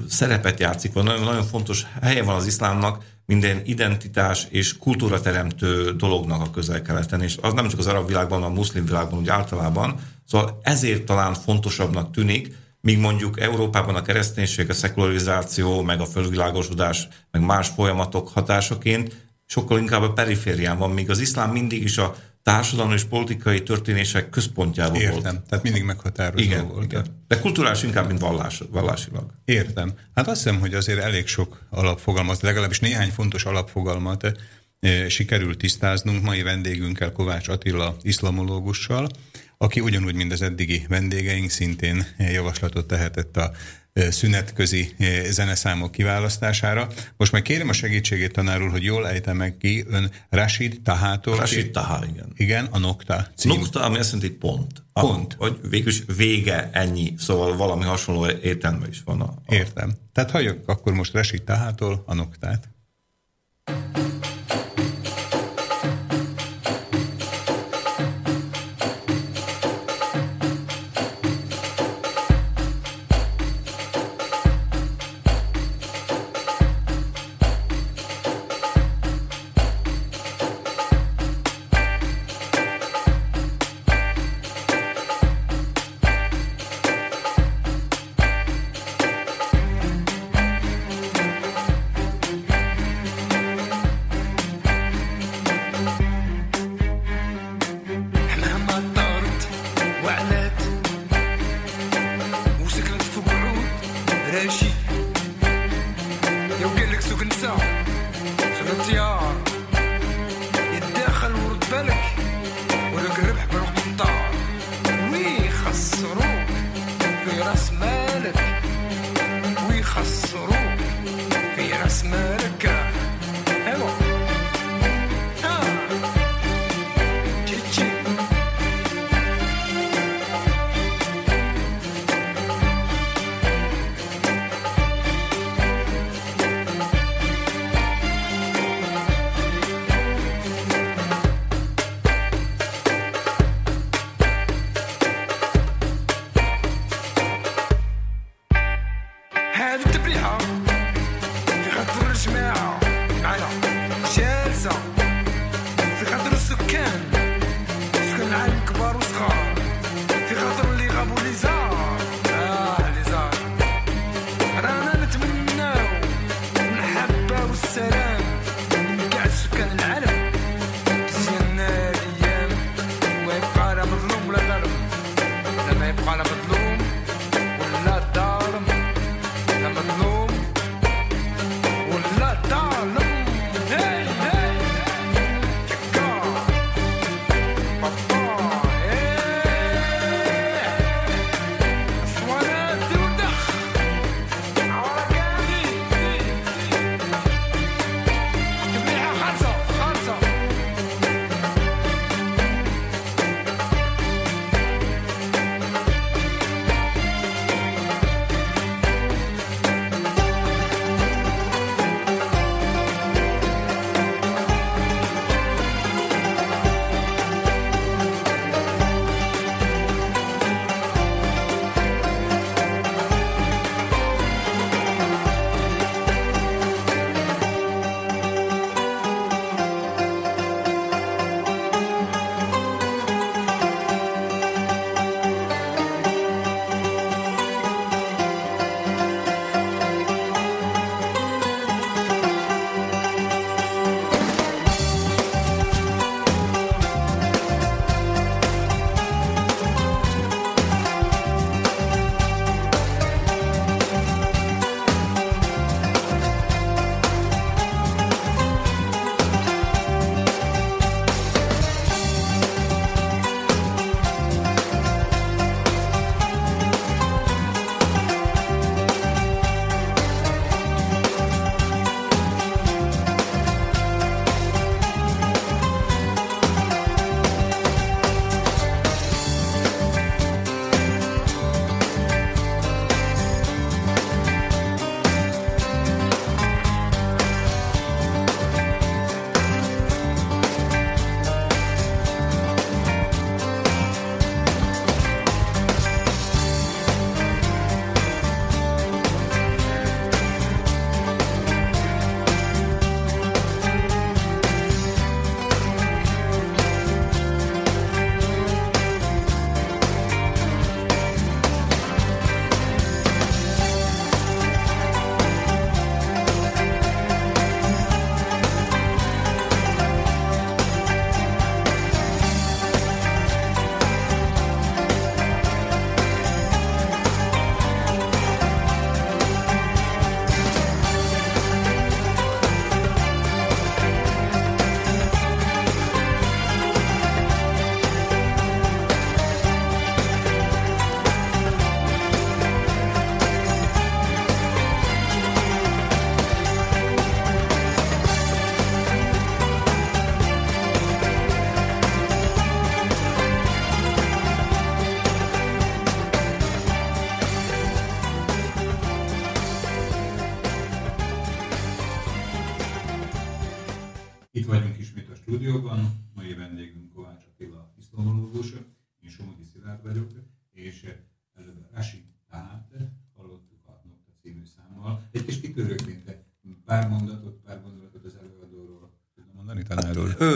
szerepet 0.09 0.59
játszik, 0.59 0.93
vagy 0.93 1.03
nagyon, 1.03 1.23
nagyon 1.23 1.45
fontos 1.45 1.85
helye 2.01 2.23
van 2.23 2.35
az 2.35 2.45
iszlámnak 2.45 3.03
minden 3.25 3.61
identitás 3.65 4.47
és 4.49 4.77
kultúra 4.77 5.21
teremtő 5.21 5.91
dolognak 5.91 6.41
a 6.41 6.49
közel-keleten, 6.49 7.21
és 7.21 7.37
az 7.41 7.53
nem 7.53 7.67
csak 7.67 7.79
az 7.79 7.87
arab 7.87 8.07
világban, 8.07 8.43
a 8.43 8.49
muszlim 8.49 8.85
világban, 8.85 9.19
úgy 9.19 9.29
általában. 9.29 9.99
Szóval 10.25 10.59
ezért 10.63 11.03
talán 11.03 11.33
fontosabbnak 11.33 12.11
tűnik, 12.11 12.67
míg 12.81 12.97
mondjuk 12.97 13.39
Európában 13.39 13.95
a 13.95 14.01
kereszténység, 14.01 14.69
a 14.69 14.73
szekularizáció, 14.73 15.81
meg 15.81 15.99
a 15.99 16.05
fölvilágosodás, 16.05 17.07
meg 17.31 17.41
más 17.41 17.67
folyamatok 17.67 18.29
hatásaként 18.29 19.27
sokkal 19.45 19.79
inkább 19.79 20.01
a 20.01 20.13
periférián 20.13 20.77
van, 20.77 20.91
míg 20.91 21.09
az 21.09 21.19
iszlám 21.19 21.51
mindig 21.51 21.83
is 21.83 21.97
a 21.97 22.15
társadalmi 22.43 22.93
és 22.93 23.03
politikai 23.03 23.63
történések 23.63 24.29
központjában 24.29 24.95
Értem. 24.95 25.11
volt. 25.11 25.25
Értem, 25.25 25.43
tehát 25.49 25.63
mindig 25.63 25.83
meghatározó 25.83 26.43
igen, 26.43 26.67
volt. 26.67 26.83
Igen. 26.83 27.05
De 27.27 27.39
kulturális 27.39 27.83
inkább, 27.83 28.07
mint 28.07 28.19
vallás, 28.19 28.63
vallásilag. 28.71 29.33
Értem. 29.45 29.93
Hát 30.15 30.27
azt 30.27 30.43
hiszem, 30.43 30.59
hogy 30.59 30.73
azért 30.73 30.99
elég 30.99 31.27
sok 31.27 31.65
alapfogalmat, 31.69 32.41
legalábbis 32.41 32.79
néhány 32.79 33.09
fontos 33.09 33.45
alapfogalmat 33.45 34.31
eh, 34.79 35.09
sikerült 35.09 35.57
tisztáznunk 35.57 36.23
mai 36.23 36.41
vendégünkkel, 36.41 37.11
Kovács 37.11 37.47
Attila 37.47 37.95
iszlamológussal, 38.01 39.09
aki 39.61 39.79
ugyanúgy, 39.79 40.15
mint 40.15 40.31
az 40.31 40.41
eddigi 40.41 40.85
vendégeink 40.87 41.49
szintén 41.49 42.05
javaslatot 42.17 42.87
tehetett 42.87 43.37
a 43.37 43.51
szünetközi 43.93 44.95
zeneszámok 45.29 45.91
kiválasztására. 45.91 46.87
Most 47.17 47.31
meg 47.31 47.41
kérem 47.41 47.69
a 47.69 47.73
segítségét 47.73 48.31
tanárul, 48.31 48.69
hogy 48.69 48.83
jól 48.83 49.07
ejtem 49.07 49.37
meg 49.37 49.57
ki, 49.57 49.85
ön 49.87 50.11
Rashid 50.29 50.81
Tahától. 50.83 51.35
Rashid 51.35 51.71
Taha, 51.71 52.05
igen. 52.11 52.31
Igen, 52.35 52.65
a 52.65 52.77
Nokta 52.77 53.27
cím. 53.35 53.51
Nokta, 53.51 53.81
ami 53.81 53.97
azt 53.97 54.11
jelenti 54.11 54.35
pont. 54.37 54.83
Pont. 54.93 55.33
A, 55.33 55.37
vagy 55.37 55.59
végülis 55.69 56.03
vége, 56.17 56.69
ennyi. 56.73 57.13
Szóval 57.17 57.57
valami 57.57 57.83
hasonló 57.83 58.27
értelme 58.29 58.87
is 58.87 59.01
van. 59.05 59.21
A, 59.21 59.33
a... 59.45 59.53
Értem. 59.53 59.91
Tehát 60.13 60.31
halljuk 60.31 60.67
akkor 60.67 60.93
most 60.93 61.13
Rashid 61.13 61.43
Tahától 61.43 62.03
a 62.05 62.13
Noktát. 62.13 62.69
stúdióban. 63.63 64.18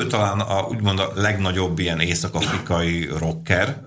Ő 0.03 0.07
talán 0.07 0.39
a, 0.39 0.61
úgymond 0.61 0.99
a 0.99 1.11
legnagyobb 1.15 1.79
ilyen 1.79 1.99
észak-afrikai 1.99 3.09
rocker, 3.17 3.81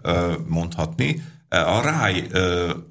mondhatni. 0.47 1.23
A 1.49 1.81
Ráj 1.81 2.27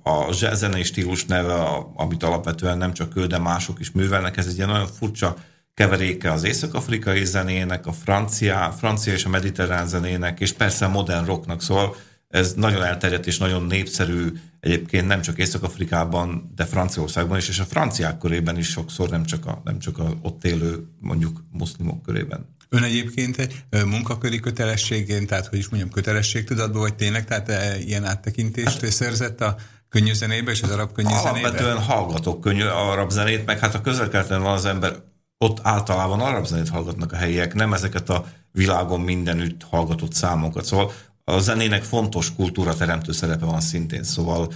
a 0.04 0.32
zenei 0.54 0.84
stílus 0.84 1.26
neve, 1.26 1.54
amit 1.96 2.24
alapvetően 2.24 2.78
nem 2.78 2.94
csak 2.94 3.16
ő, 3.16 3.26
de 3.28 3.38
mások 3.38 3.80
is 3.80 3.92
művelnek, 3.92 4.38
ez 4.38 4.48
egy 4.48 4.56
ilyen 4.56 4.70
nagyon 4.70 4.88
furcsa 4.88 5.36
keveréke 5.74 6.32
az 6.32 6.44
észak-afrikai 6.44 7.26
zenének, 7.26 7.86
a 7.86 7.92
francia, 7.92 8.76
francia 8.78 9.14
és 9.14 9.26
a 9.26 9.30
mediterrán 9.30 9.88
zenének, 9.88 10.40
és 10.40 10.52
persze 10.54 10.86
a 10.86 10.90
modern 10.90 11.26
rocknak, 11.26 11.62
szóval 11.62 11.96
ez 12.30 12.54
nagyon 12.54 12.84
elterjedt 12.84 13.28
és 13.28 13.38
nagyon 13.38 13.64
népszerű 13.64 14.34
egyébként 14.66 15.07
nem 15.07 15.22
csak 15.22 15.38
Észak-Afrikában, 15.38 16.51
de 16.55 16.66
Franciaországban 16.66 17.38
is, 17.38 17.49
és 17.49 17.59
a 17.59 17.63
franciák 17.63 18.18
körében 18.18 18.57
is 18.57 18.68
sokszor, 18.68 19.09
nem 19.09 19.26
csak 19.26 19.45
a, 19.45 19.61
nem 19.63 19.80
csak 19.80 19.97
a 19.99 20.13
ott 20.22 20.45
élő 20.45 20.88
mondjuk 20.99 21.43
muszlimok 21.51 22.01
körében. 22.01 22.55
Ön 22.70 22.84
egyébként 22.84 23.66
munkaköri 23.86 24.39
kötelességén, 24.39 25.28
tehát 25.28 25.47
hogy 25.47 25.59
is 25.59 25.70
mondjam, 25.70 25.91
kötelességtudatban, 25.91 26.82
vagy 26.82 26.95
tényleg, 26.95 27.26
tehát 27.26 27.78
ilyen 27.80 28.05
áttekintést 28.05 28.82
hát, 28.82 28.91
szerzett 28.91 29.41
a 29.41 29.55
könnyű 29.89 30.13
zenébe 30.13 30.51
és 30.51 30.61
az 30.61 30.70
arab 30.70 30.91
könnyű 30.91 31.13
zenébe? 31.24 31.30
Alapvetően 31.30 31.80
hallgatok 31.80 32.41
könnyű 32.41 32.63
arab 32.63 33.11
zenét, 33.11 33.45
meg 33.45 33.59
hát 33.59 33.76
a 33.76 33.82
közel 33.82 34.28
van 34.28 34.53
az 34.53 34.66
ember 34.66 34.95
ott 35.38 35.59
általában 35.61 36.20
arab 36.20 36.45
zenét 36.45 36.70
hallgatnak 36.70 37.11
a 37.11 37.16
helyiek, 37.16 37.53
nem 37.53 37.74
ezeket 37.74 38.09
a 38.09 38.26
világon 38.51 39.01
mindenütt 39.01 39.63
hallgatott 39.63 40.13
számokat. 40.13 40.66
Szóval 40.66 40.91
a 41.26 41.40
zenének 41.40 41.84
fontos 41.84 42.36
kultúra 42.36 42.76
teremtő 42.76 43.12
szerepe 43.12 43.46
van 43.46 43.62
szintén, 43.62 44.04
szóval 44.04 44.54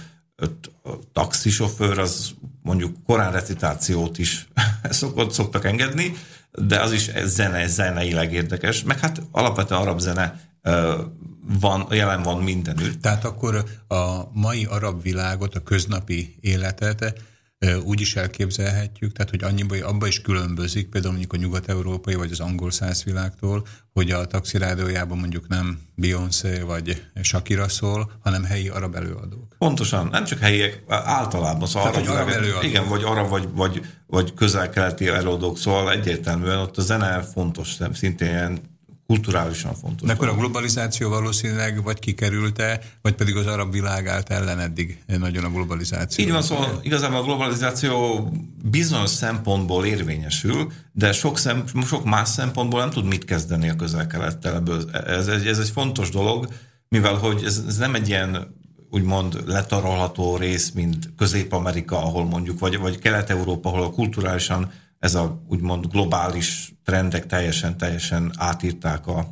a 0.82 0.90
taxisofőr 1.12 1.98
az 1.98 2.30
mondjuk 2.62 2.96
korán 3.06 3.32
recitációt 3.32 4.18
is 4.18 4.48
szokott, 4.90 5.32
szoktak 5.32 5.64
engedni, 5.64 6.12
de 6.52 6.80
az 6.80 6.92
is 6.92 7.10
zene, 7.24 7.66
zeneileg 7.66 8.32
érdekes, 8.32 8.82
meg 8.82 8.98
hát 8.98 9.22
alapvetően 9.30 9.80
arab 9.80 10.00
zene 10.00 10.40
van, 11.60 11.86
jelen 11.90 12.22
van 12.22 12.42
mindenütt. 12.42 13.02
Tehát 13.02 13.24
akkor 13.24 13.64
a 13.88 14.30
mai 14.32 14.64
arab 14.64 15.02
világot, 15.02 15.54
a 15.54 15.62
köznapi 15.62 16.36
életet 16.40 17.14
úgy 17.84 18.00
is 18.00 18.16
elképzelhetjük, 18.16 19.12
tehát 19.12 19.30
hogy 19.30 19.42
annyiba, 19.42 19.86
abba 19.86 20.06
is 20.06 20.20
különbözik, 20.20 20.88
például 20.88 21.12
mondjuk 21.12 21.32
a 21.32 21.36
nyugat-európai 21.36 22.14
vagy 22.14 22.30
az 22.30 22.40
angol 22.40 22.70
száz 22.70 23.04
világtól, 23.04 23.66
hogy 23.92 24.10
a 24.10 24.26
taxirádiójában 24.26 25.18
mondjuk 25.18 25.48
nem 25.48 25.80
Beyoncé 25.94 26.60
vagy 26.60 27.02
Shakira 27.22 27.68
szól, 27.68 28.12
hanem 28.22 28.44
helyi 28.44 28.68
arab 28.68 28.94
előadók. 28.94 29.54
Pontosan, 29.58 30.06
nem 30.06 30.24
csak 30.24 30.38
helyiek, 30.38 30.82
általában. 30.88 31.68
Szóval 31.68 31.90
tehát, 31.90 32.06
arab, 32.06 32.16
arab 32.18 32.28
előadók. 32.28 32.64
Igen, 32.64 32.88
vagy 32.88 33.02
arab, 33.02 33.28
vagy, 33.28 33.48
vagy, 33.52 33.80
vagy 34.06 34.34
közel-keleti 34.34 35.08
előadók, 35.08 35.58
szóval 35.58 35.92
egyértelműen 35.92 36.58
ott 36.58 36.76
a 36.76 36.82
zene 36.82 37.22
fontos, 37.22 37.76
szintén 37.92 38.28
ilyen 38.28 38.69
kulturálisan 39.10 39.74
fontos. 39.74 40.08
De 40.08 40.14
akkor 40.14 40.28
a 40.28 40.34
globalizáció 40.34 41.08
valószínűleg 41.08 41.82
vagy 41.82 41.98
kikerülte, 41.98 42.80
vagy 43.02 43.14
pedig 43.14 43.36
az 43.36 43.46
arab 43.46 43.72
világ 43.72 44.06
állt 44.06 44.30
ellen 44.30 44.58
eddig 44.58 45.02
nagyon 45.06 45.44
a 45.44 45.50
globalizáció. 45.50 46.24
Így 46.24 46.30
van, 46.30 46.42
szóval 46.42 46.80
igazából 46.82 47.18
a 47.18 47.22
globalizáció 47.22 48.28
bizonyos 48.64 49.10
szempontból 49.10 49.84
érvényesül, 49.84 50.72
de 50.92 51.12
sok, 51.12 51.38
szem, 51.38 51.64
sok 51.86 52.04
más 52.04 52.28
szempontból 52.28 52.80
nem 52.80 52.90
tud 52.90 53.04
mit 53.04 53.24
kezdeni 53.24 53.68
a 53.68 53.76
közel-kelettel. 53.76 54.62
Ez, 55.06 55.26
ez, 55.28 55.42
ez 55.42 55.58
egy 55.58 55.70
fontos 55.70 56.10
dolog, 56.10 56.48
mivel 56.88 57.14
hogy 57.14 57.42
ez, 57.44 57.62
ez 57.68 57.76
nem 57.76 57.94
egy 57.94 58.08
ilyen 58.08 58.54
úgymond 58.90 59.42
letarolható 59.46 60.36
rész, 60.36 60.70
mint 60.70 61.12
Közép-Amerika, 61.16 61.96
ahol 61.96 62.24
mondjuk, 62.24 62.58
vagy, 62.58 62.78
vagy 62.78 62.98
Kelet-Európa, 62.98 63.68
ahol 63.68 63.92
kulturálisan 63.92 64.72
ez 65.00 65.14
a 65.14 65.42
úgymond 65.48 65.86
globális 65.86 66.72
trendek 66.84 67.26
teljesen, 67.26 67.76
teljesen 67.76 68.32
átírták 68.36 69.06
a 69.06 69.26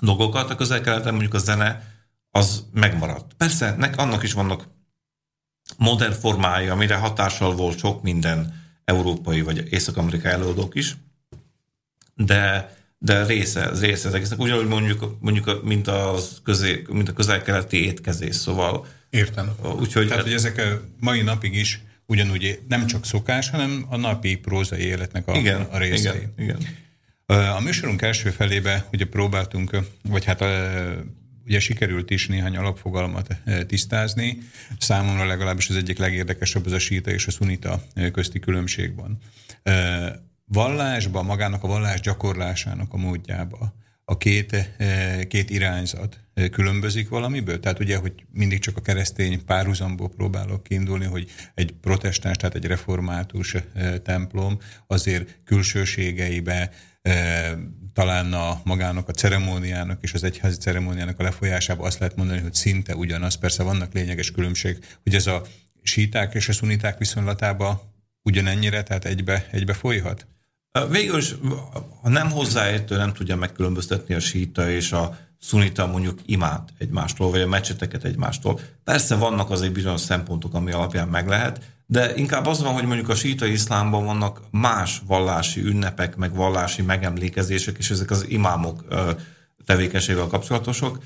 dolgokat. 0.00 0.50
A 0.50 0.54
közel 0.54 1.02
mondjuk 1.12 1.34
a 1.34 1.38
zene 1.38 1.82
az 2.30 2.64
megmaradt. 2.72 3.32
Persze, 3.34 3.74
nek, 3.78 3.96
annak 3.96 4.22
is 4.22 4.32
vannak 4.32 4.68
modern 5.76 6.12
formái, 6.12 6.68
amire 6.68 6.96
hatással 6.96 7.54
volt 7.54 7.78
sok 7.78 8.02
minden 8.02 8.54
európai 8.84 9.40
vagy 9.40 9.72
észak-amerikai 9.72 10.32
előadók 10.32 10.74
is, 10.74 10.96
de, 12.14 12.74
de 12.98 13.26
része, 13.26 13.70
része 13.80 14.08
az 14.08 14.14
egésznek. 14.14 14.38
Ugyanúgy 14.38 14.66
mondjuk, 14.66 15.16
mondjuk 15.20 15.64
mint, 15.64 15.88
az 15.88 16.40
közé, 16.44 16.84
mint 16.88 17.08
a 17.08 17.12
közel-keleti 17.12 17.84
étkezés, 17.84 18.34
szóval... 18.34 18.86
Értem. 19.10 19.50
Úgyhogy, 19.78 20.08
Tehát, 20.08 20.22
hogy 20.22 20.32
ezek 20.32 20.58
a 20.58 20.80
mai 21.00 21.22
napig 21.22 21.54
is 21.54 21.80
ugyanúgy 22.10 22.60
nem 22.68 22.86
csak 22.86 23.04
szokás, 23.04 23.50
hanem 23.50 23.86
a 23.88 23.96
napi 23.96 24.36
prózai 24.36 24.80
életnek 24.80 25.28
a, 25.28 25.36
igen, 25.36 25.60
a 25.60 25.78
részei. 25.78 26.16
Igen, 26.16 26.32
igen. 26.38 26.58
A 27.56 27.60
műsorunk 27.60 28.02
első 28.02 28.30
felébe 28.30 28.86
ugye 28.92 29.04
próbáltunk, 29.04 29.76
vagy 30.02 30.24
hát 30.24 30.44
ugye 31.44 31.60
sikerült 31.60 32.10
is 32.10 32.26
néhány 32.26 32.56
alapfogalmat 32.56 33.36
tisztázni. 33.66 34.38
Számomra 34.78 35.26
legalábbis 35.26 35.68
az 35.68 35.76
egyik 35.76 35.98
legérdekesebb 35.98 36.66
az 36.66 36.72
a 36.72 36.78
síta 36.78 37.10
és 37.10 37.26
a 37.26 37.30
szunita 37.30 37.82
közti 38.12 38.38
különbség 38.38 38.94
van. 38.94 39.18
Vallásba, 40.44 41.22
magának 41.22 41.62
a 41.64 41.68
vallás 41.68 42.00
gyakorlásának 42.00 42.92
a 42.92 42.96
módjába 42.96 43.74
a 44.10 44.16
két, 44.16 44.76
két 45.28 45.50
irányzat 45.50 46.20
különbözik 46.50 47.08
valamiből? 47.08 47.60
Tehát 47.60 47.80
ugye, 47.80 47.96
hogy 47.96 48.12
mindig 48.32 48.58
csak 48.58 48.76
a 48.76 48.80
keresztény 48.80 49.44
párhuzamból 49.44 50.08
próbálok 50.08 50.62
kiindulni, 50.62 51.04
hogy 51.04 51.30
egy 51.54 51.72
protestáns, 51.80 52.36
tehát 52.36 52.54
egy 52.54 52.64
református 52.64 53.54
templom 54.02 54.58
azért 54.86 55.40
külsőségeibe 55.44 56.70
talán 57.92 58.32
a 58.32 58.60
magának 58.64 59.08
a 59.08 59.12
ceremóniának 59.12 60.02
és 60.02 60.14
az 60.14 60.24
egyházi 60.24 60.56
ceremóniának 60.56 61.18
a 61.18 61.22
lefolyásába 61.22 61.84
azt 61.84 61.98
lehet 61.98 62.16
mondani, 62.16 62.40
hogy 62.40 62.54
szinte 62.54 62.96
ugyanaz. 62.96 63.34
Persze 63.34 63.62
vannak 63.62 63.92
lényeges 63.92 64.30
különbség, 64.30 64.78
hogy 65.02 65.14
ez 65.14 65.26
a 65.26 65.42
síták 65.82 66.34
és 66.34 66.48
a 66.48 66.52
szuniták 66.52 66.98
viszonylatába 66.98 67.92
ugyanennyire, 68.22 68.82
tehát 68.82 69.04
egybe, 69.04 69.46
egybe 69.50 69.72
folyhat? 69.72 70.26
Végül 70.90 71.18
is, 71.18 71.34
ha 72.02 72.08
nem 72.08 72.30
hozzáértő, 72.30 72.96
nem 72.96 73.12
tudja 73.12 73.36
megkülönböztetni 73.36 74.14
a 74.14 74.20
síta 74.20 74.70
és 74.70 74.92
a 74.92 75.16
szunita 75.40 75.86
mondjuk 75.86 76.18
imád 76.26 76.60
egymástól, 76.78 77.30
vagy 77.30 77.40
a 77.40 77.46
mecseteket 77.46 78.04
egymástól. 78.04 78.60
Persze 78.84 79.16
vannak 79.16 79.50
azért 79.50 79.72
bizonyos 79.72 80.00
szempontok, 80.00 80.54
ami 80.54 80.72
alapján 80.72 81.08
meg 81.08 81.28
lehet, 81.28 81.60
de 81.86 82.14
inkább 82.14 82.46
az 82.46 82.62
van, 82.62 82.72
hogy 82.72 82.84
mondjuk 82.84 83.08
a 83.08 83.14
síta 83.14 83.46
iszlámban 83.46 84.04
vannak 84.04 84.40
más 84.50 85.02
vallási 85.06 85.60
ünnepek, 85.60 86.16
meg 86.16 86.34
vallási 86.34 86.82
megemlékezések, 86.82 87.78
és 87.78 87.90
ezek 87.90 88.10
az 88.10 88.28
imámok 88.28 88.84
tevékenységvel 89.64 90.26
kapcsolatosok. 90.26 90.98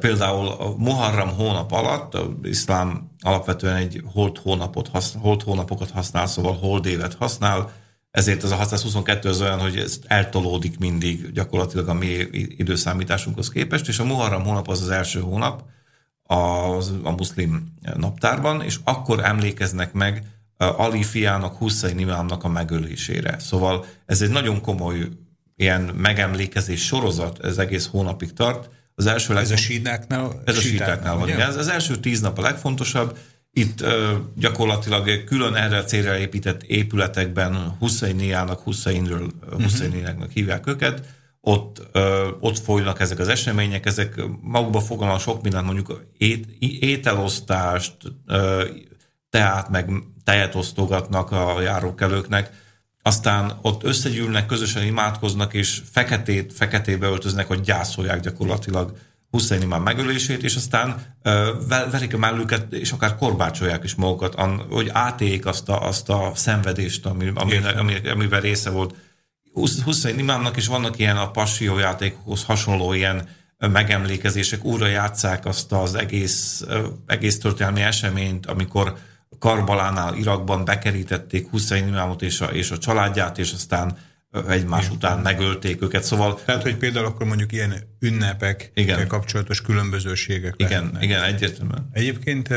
Például 0.00 0.48
a 0.48 0.74
Muharram 0.76 1.34
hónap 1.36 1.72
alatt, 1.72 2.14
az 2.14 2.26
iszlám 2.42 3.10
alapvetően 3.20 3.76
egy 3.76 4.02
hold, 4.12 4.38
hónapot 4.38 4.88
használ, 4.88 5.22
hold 5.22 5.42
hónapokat 5.42 5.90
használ, 5.90 6.26
szóval 6.26 6.52
hold 6.52 6.86
évet 6.86 7.14
használ, 7.14 7.72
ezért 8.14 8.44
ez 8.44 8.50
a 8.50 8.56
622 8.56 9.28
az 9.28 9.40
olyan, 9.40 9.58
hogy 9.58 9.76
ez 9.76 9.98
eltolódik 10.06 10.78
mindig 10.78 11.32
gyakorlatilag 11.32 11.88
a 11.88 11.94
mi 11.94 12.26
időszámításunkhoz 12.56 13.48
képest, 13.48 13.88
és 13.88 13.98
a 13.98 14.04
Muharram 14.04 14.44
hónap 14.44 14.68
az 14.68 14.82
az 14.82 14.88
első 14.90 15.20
hónap 15.20 15.62
a, 16.22 16.34
a 17.02 17.10
muszlim 17.16 17.74
naptárban, 17.96 18.62
és 18.62 18.78
akkor 18.84 19.24
emlékeznek 19.24 19.92
meg 19.92 20.22
Ali 20.56 21.02
fiának, 21.02 21.56
Hussein 21.56 21.98
imámnak 21.98 22.44
a 22.44 22.48
megölésére. 22.48 23.38
Szóval 23.38 23.84
ez 24.06 24.22
egy 24.22 24.30
nagyon 24.30 24.60
komoly 24.60 25.08
ilyen 25.56 25.80
megemlékezés 25.80 26.84
sorozat, 26.84 27.44
ez 27.44 27.58
egész 27.58 27.86
hónapig 27.86 28.32
tart. 28.32 28.68
Az 28.94 29.06
első 29.06 29.36
ez 29.36 29.48
leg... 29.48 29.58
a 29.58 29.60
sídáknál? 29.60 30.42
Ez 30.44 30.56
a 30.56 30.60
sídáknál 30.60 31.16
van. 31.16 31.28
Ez 31.28 31.56
az 31.56 31.68
első 31.68 31.96
tíz 31.96 32.20
nap 32.20 32.38
a 32.38 32.42
legfontosabb, 32.42 33.18
itt 33.56 33.80
ö, 33.80 34.14
gyakorlatilag 34.36 35.24
külön 35.24 35.54
erre 35.54 35.76
a 35.76 35.84
célra 35.84 36.18
épített 36.18 36.62
épületekben 36.62 37.76
Husseiniának, 37.78 38.60
Husseinről, 38.60 39.30
uh-huh. 39.44 39.62
Husseiniának 39.62 40.30
hívják 40.30 40.66
őket, 40.66 41.06
ott, 41.40 41.82
ö, 41.92 42.28
ott 42.40 42.58
folynak 42.58 43.00
ezek 43.00 43.18
az 43.18 43.28
események, 43.28 43.86
ezek 43.86 44.22
magukba 44.40 44.80
foglalnak 44.80 45.20
sok 45.20 45.42
mindent, 45.42 45.64
mondjuk 45.64 46.04
ét, 46.18 46.46
ételosztást, 46.80 47.96
ö, 48.26 48.64
teát, 49.30 49.68
meg 49.68 49.90
tejet 50.24 50.54
osztogatnak 50.54 51.30
a 51.30 51.60
járókelőknek, 51.60 52.50
aztán 53.02 53.58
ott 53.62 53.84
összegyűlnek, 53.84 54.46
közösen 54.46 54.84
imádkoznak, 54.84 55.54
és 55.54 55.82
feketét, 55.90 56.52
feketébe 56.52 57.06
öltöznek, 57.06 57.46
hogy 57.46 57.60
gyászolják 57.60 58.20
gyakorlatilag 58.20 58.96
Hussein 59.34 59.62
imám 59.62 59.82
megölését, 59.82 60.42
és 60.42 60.56
aztán 60.56 61.02
verik 61.90 62.14
a 62.14 62.18
mellüket, 62.18 62.72
és 62.72 62.92
akár 62.92 63.16
korbácsolják 63.16 63.84
is 63.84 63.94
magukat, 63.94 64.34
hogy 64.70 64.90
átéljék 64.92 65.46
azt 65.46 65.68
a, 65.68 65.86
azt 65.86 66.08
a 66.08 66.32
szenvedést, 66.34 67.06
ami, 67.06 67.30
ami, 67.34 67.56
ami, 67.56 68.08
amiben 68.08 68.40
része 68.40 68.70
volt. 68.70 68.94
Hussein 69.84 70.18
imámnak 70.18 70.56
is 70.56 70.66
vannak 70.66 70.98
ilyen 70.98 71.16
a 71.16 71.30
passiójátékhoz 71.30 72.44
hasonló 72.44 72.92
ilyen 72.92 73.28
megemlékezések, 73.58 74.64
újra 74.64 74.86
játszák 74.86 75.46
azt 75.46 75.72
az 75.72 75.94
egész, 75.94 76.64
egész 77.06 77.38
történelmi 77.38 77.80
eseményt, 77.80 78.46
amikor 78.46 78.96
Karbalánál, 79.38 80.14
Irakban 80.14 80.64
bekerítették 80.64 81.50
Hussein 81.50 81.86
imámot 81.86 82.22
és 82.22 82.40
a, 82.40 82.46
és 82.46 82.70
a 82.70 82.78
családját, 82.78 83.38
és 83.38 83.52
aztán 83.52 83.96
egymás 84.48 84.84
Igen. 84.84 84.96
után 84.96 85.18
megölték 85.18 85.82
őket, 85.82 86.04
szóval... 86.04 86.40
Tehát, 86.44 86.62
hogy 86.62 86.76
például 86.76 87.06
akkor 87.06 87.26
mondjuk 87.26 87.52
ilyen 87.52 87.74
ünnepek 88.00 88.70
igen. 88.74 89.08
kapcsolatos 89.08 89.60
különbözőségek 89.60 90.54
Igen, 90.56 90.70
lehetnek. 90.70 91.02
igen, 91.02 91.22
egyértelműen. 91.22 91.88
Egyébként 91.92 92.48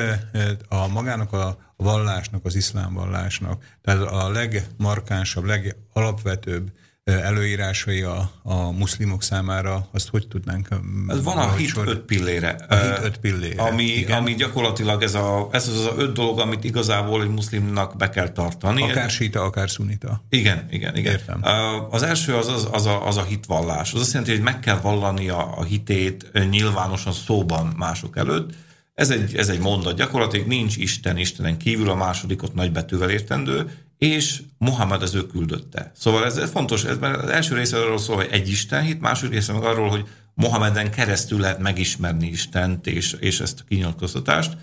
a 0.67 0.88
magának 0.88 1.34
a 1.34 1.57
vallásnak, 1.78 2.45
az 2.45 2.55
iszlám 2.55 2.93
vallásnak, 2.93 3.63
tehát 3.82 4.01
a 4.01 4.30
legmarkánsabb, 4.30 5.45
legalapvetőbb 5.45 6.71
előírásai 7.08 8.01
a, 8.01 8.32
a 8.43 8.72
muszlimok 8.72 9.24
számára, 9.24 9.88
azt 9.91 10.08
hogy 10.08 10.28
tudnánk? 10.28 10.68
Ez 11.08 11.24
van 11.24 11.38
a 11.38 11.53
hit 11.53 11.68
sor... 11.68 11.88
öt 11.88 11.99
pillére. 11.99 12.55
A 12.70 12.76
hit 12.76 12.99
öt 13.03 13.18
pillére. 13.18 13.62
Ami, 13.62 14.05
ami 14.05 14.36
gyakorlatilag 14.36 15.03
ez, 15.03 15.14
a, 15.14 15.49
ez 15.51 15.68
az, 15.68 15.86
az 15.86 15.93
öt 15.97 16.14
dolog, 16.14 16.39
amit 16.39 16.64
igazából 16.64 17.22
egy 17.22 17.30
muszlimnak 17.30 17.97
be 17.97 18.10
kell 18.10 18.30
tartani. 18.30 18.82
Akár 18.82 19.10
síta, 19.10 19.41
akár 19.41 19.70
szunita. 19.70 20.24
Igen, 20.30 20.68
igen, 20.70 20.95
igen. 20.95 21.12
Értem. 21.12 21.41
Az 21.89 22.03
első 22.03 22.36
az, 22.36 22.47
az, 22.47 22.68
az, 22.72 22.86
a, 22.86 23.08
az 23.08 23.18
a 23.18 23.24
hitvallás. 23.24 23.93
Az 23.93 24.01
azt 24.01 24.12
jelenti, 24.14 24.34
hogy 24.34 24.43
meg 24.43 24.60
kell 24.60 24.80
vallani 24.80 25.30
a, 25.30 25.58
a 25.58 25.64
hitét 25.64 26.32
nyilvánosan 26.49 27.14
szóban 27.14 27.74
mások 27.78 28.18
előtt. 28.18 28.53
Ez 28.93 29.10
egy, 29.10 29.36
ez 29.36 29.49
egy 29.49 29.60
mondat. 29.60 29.95
Gyakorlatilag 29.95 30.47
nincs 30.47 30.78
Isten 30.78 31.18
Istenen 31.18 31.58
kívül, 31.58 31.89
a 31.89 31.95
másodikot 31.95 32.53
nagybetűvel 32.53 33.10
értendő, 33.10 33.72
és 33.98 34.41
Mohamed 34.58 35.02
az 35.02 35.16
ő 35.16 35.28
küldötte. 35.28 35.91
Szóval 35.95 36.26
ez, 36.26 36.38
ez 36.38 36.50
fontos, 36.50 36.84
ez, 36.84 36.98
mert 36.98 37.24
az 37.24 37.30
első 37.30 37.56
része 37.56 37.78
arról 37.78 37.98
szól, 37.98 38.16
hogy 38.16 38.28
egy 38.32 38.50
Isten 38.50 38.84
hit, 38.84 39.02
második 39.02 39.34
része 39.34 39.54
meg 39.54 39.64
arról, 39.64 39.89
hogy 39.89 40.08
Mohameden 40.34 40.91
keresztül 40.91 41.39
lehet 41.39 41.60
megismerni 41.60 42.28
Istent 42.28 42.88
és, 42.88 43.16
és 43.20 43.39
ezt 43.39 43.60
a 43.60 43.64
kinyilatkoztatást. 43.68 44.58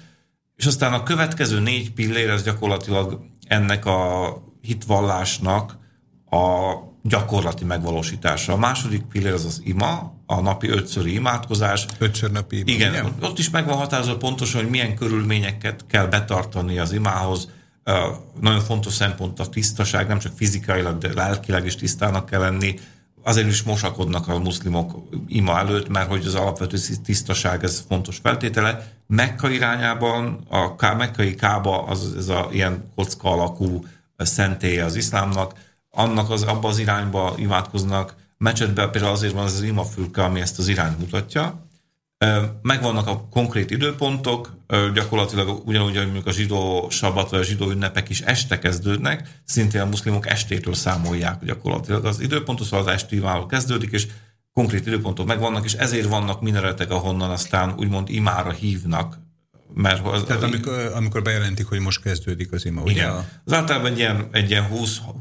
És 0.57 0.67
aztán 0.67 0.93
a 0.93 1.03
következő 1.03 1.61
négy 1.61 1.93
pillér, 1.93 2.31
ez 2.31 2.43
gyakorlatilag 2.43 3.21
ennek 3.47 3.87
a 3.87 4.33
hitvallásnak 4.61 5.79
a 6.31 6.73
gyakorlati 7.03 7.65
megvalósítása. 7.65 8.53
A 8.53 8.57
második 8.57 9.03
pillér 9.03 9.33
az 9.33 9.45
az 9.45 9.61
ima, 9.65 10.15
a 10.27 10.41
napi 10.41 10.69
ötszöri 10.69 11.15
imádkozás. 11.15 11.87
Ötször 11.99 12.31
napi 12.31 12.57
ima. 12.57 12.71
Igen, 12.71 12.93
igen, 12.93 13.15
ott 13.21 13.39
is 13.39 13.51
meg 13.51 13.67
van 13.67 13.77
határozva 13.77 14.17
pontosan, 14.17 14.61
hogy 14.61 14.71
milyen 14.71 14.97
körülményeket 14.97 15.85
kell 15.87 16.07
betartani 16.07 16.79
az 16.79 16.93
imához, 16.93 17.49
nagyon 18.41 18.61
fontos 18.61 18.93
szempont 18.93 19.41
a 19.41 19.49
tisztaság, 19.49 20.09
nem 20.09 20.19
csak 20.19 20.33
fizikailag, 20.37 20.99
de 20.99 21.13
lelkileg 21.15 21.67
is 21.67 21.77
tisztának 21.77 22.27
kell 22.27 22.41
lenni. 22.41 22.79
Azért 23.23 23.49
is 23.49 23.63
mosakodnak 23.63 24.29
a 24.29 24.39
muszlimok 24.39 25.09
ima 25.27 25.59
előtt, 25.59 25.89
mert 25.89 26.09
hogy 26.09 26.27
az 26.27 26.35
alapvető 26.35 26.77
tisztaság 27.05 27.65
ez 27.65 27.85
fontos 27.89 28.19
feltétele. 28.23 28.87
Mekka 29.07 29.51
irányában 29.51 30.47
a 30.49 30.95
mekkai 30.95 31.35
kába 31.35 31.83
az 31.83 32.15
ez 32.17 32.29
a 32.29 32.49
ilyen 32.53 32.93
kocka 32.95 33.31
alakú 33.31 33.85
szentélye 34.17 34.85
az 34.85 34.95
iszlámnak, 34.95 35.53
annak 35.91 36.31
az, 36.31 36.43
abba 36.43 36.69
az 36.69 36.79
irányba 36.79 37.35
imádkoznak. 37.37 38.15
Mecsetben 38.39 38.91
például 38.91 39.13
azért 39.13 39.33
van 39.33 39.45
az, 39.45 39.55
az 39.55 39.63
imafülke, 39.63 40.25
ami 40.25 40.41
ezt 40.41 40.59
az 40.59 40.69
irányt 40.69 40.99
mutatja, 40.99 41.64
Megvannak 42.63 43.07
a 43.07 43.29
konkrét 43.31 43.71
időpontok, 43.71 44.57
gyakorlatilag 44.95 45.67
ugyanúgy, 45.67 45.97
hogy 45.97 46.23
a 46.25 46.33
zsidó 46.33 46.87
sabat 46.91 47.31
vagy 47.31 47.41
a 47.41 47.45
zsidó 47.45 47.71
ünnepek 47.71 48.09
is 48.09 48.21
este 48.21 48.59
kezdődnek, 48.59 49.29
szintén 49.45 49.81
a 49.81 49.85
muszlimok 49.87 50.29
estétől 50.29 50.75
számolják 50.75 51.45
gyakorlatilag 51.45 52.05
az 52.05 52.21
időpontot, 52.21 52.67
szóval 52.67 52.87
az 52.87 52.93
esti 52.93 53.23
kezdődik, 53.49 53.91
és 53.91 54.07
konkrét 54.53 54.87
időpontok 54.87 55.27
megvannak, 55.27 55.65
és 55.65 55.73
ezért 55.73 56.09
vannak 56.09 56.43
minaretek, 56.43 56.91
ahonnan 56.91 57.31
aztán 57.31 57.75
úgymond 57.77 58.09
imára 58.11 58.51
hívnak. 58.51 59.19
Mert 59.75 60.07
az, 60.07 60.23
Tehát 60.23 60.43
amikor, 60.43 60.93
amikor 60.95 61.23
bejelentik, 61.23 61.67
hogy 61.67 61.81
most 61.81 62.03
kezdődik 62.03 62.53
az 62.53 62.65
ima, 62.65 62.83
igen. 62.87 63.11
ugye? 63.11 63.23
Az 63.45 63.53
általában 63.53 63.91
egy 63.91 63.99
ilyen, 63.99 64.29
egy 64.31 64.51
ilyen 64.51 64.69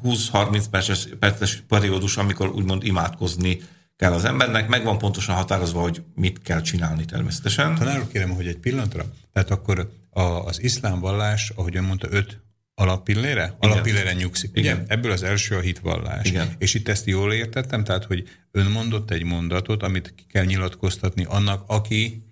20-30 0.03 0.63
perces, 0.71 1.07
perces 1.19 1.63
periódus, 1.67 2.17
amikor 2.17 2.49
úgymond 2.49 2.83
imádkozni 2.85 3.61
kell 3.95 4.13
az 4.13 4.25
embernek, 4.25 4.67
meg 4.67 4.83
van 4.83 4.97
pontosan 4.97 5.35
határozva, 5.35 5.81
hogy 5.81 6.03
mit 6.15 6.41
kell 6.41 6.61
csinálni 6.61 7.05
természetesen. 7.05 7.75
Tanárok 7.75 8.11
kérem, 8.11 8.29
hogy 8.29 8.47
egy 8.47 8.57
pillanatra, 8.57 9.05
tehát 9.33 9.51
akkor 9.51 9.91
a, 10.09 10.21
az 10.21 10.61
iszlám 10.61 10.99
vallás, 10.99 11.51
ahogy 11.55 11.75
ön 11.75 11.83
mondta, 11.83 12.07
öt 12.11 12.41
alappillére? 12.75 13.55
Alappillére 13.59 14.13
nyugszik. 14.13 14.51
Igen. 14.53 14.77
Ugye? 14.77 14.85
Ebből 14.87 15.11
az 15.11 15.23
első 15.23 15.55
a 15.55 15.59
hitvallás. 15.59 16.27
Igen. 16.27 16.55
És 16.57 16.73
itt 16.73 16.87
ezt 16.87 17.05
jól 17.05 17.33
értettem, 17.33 17.83
tehát, 17.83 18.03
hogy 18.03 18.29
ön 18.51 18.65
mondott 18.65 19.11
egy 19.11 19.23
mondatot, 19.23 19.83
amit 19.83 20.13
kell 20.31 20.45
nyilatkoztatni 20.45 21.25
annak, 21.25 21.63
aki 21.67 22.23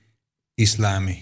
iszlámi 0.53 1.17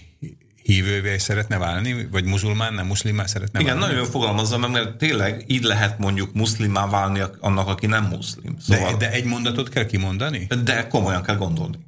hívővé 0.62 1.18
szeretne 1.18 1.58
válni, 1.58 2.08
vagy 2.10 2.24
muzulmán, 2.24 2.74
nem 2.74 2.86
muszlimá 2.86 3.26
szeretne 3.26 3.60
Igen, 3.60 3.72
válni? 3.72 3.80
nagyon 3.86 4.02
jól 4.02 4.10
fogalmazza 4.10 4.58
meg, 4.58 4.70
mert 4.70 4.96
tényleg 4.96 5.44
így 5.46 5.62
lehet 5.62 5.98
mondjuk 5.98 6.34
muszlimá 6.34 6.86
válni 6.86 7.22
annak, 7.40 7.68
aki 7.68 7.86
nem 7.86 8.04
muszlim. 8.04 8.56
Szóval, 8.60 8.90
de, 8.90 8.96
de 8.96 9.12
egy 9.12 9.24
mondatot 9.24 9.68
kell 9.68 9.84
kimondani? 9.86 10.46
De 10.64 10.86
komolyan 10.86 11.22
kell 11.22 11.36
gondolni. 11.36 11.78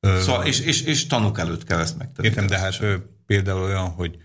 Ö, 0.00 0.20
szóval, 0.20 0.46
és, 0.46 0.60
és, 0.60 0.82
és 0.82 1.06
tanúk 1.06 1.38
előtt 1.38 1.64
kell 1.64 1.78
ezt 1.78 1.98
megtenni. 1.98 2.28
Értem, 2.28 2.46
de 2.46 2.58
hát 2.58 2.80
például 3.26 3.62
olyan, 3.62 3.88
hogy 3.88 4.16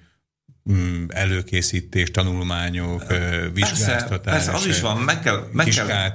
mm, 0.72 1.06
előkészítés, 1.08 2.12
tanulmányok, 2.12 3.04
vizsgáztatás. 3.54 4.10
Persze, 4.10 4.22
persze, 4.22 4.52
az 4.52 4.66
is 4.66 4.82
van, 4.82 4.98
meg 4.98 5.20
kell, 5.20 5.48
meg 5.52 5.68
kell, 5.68 6.14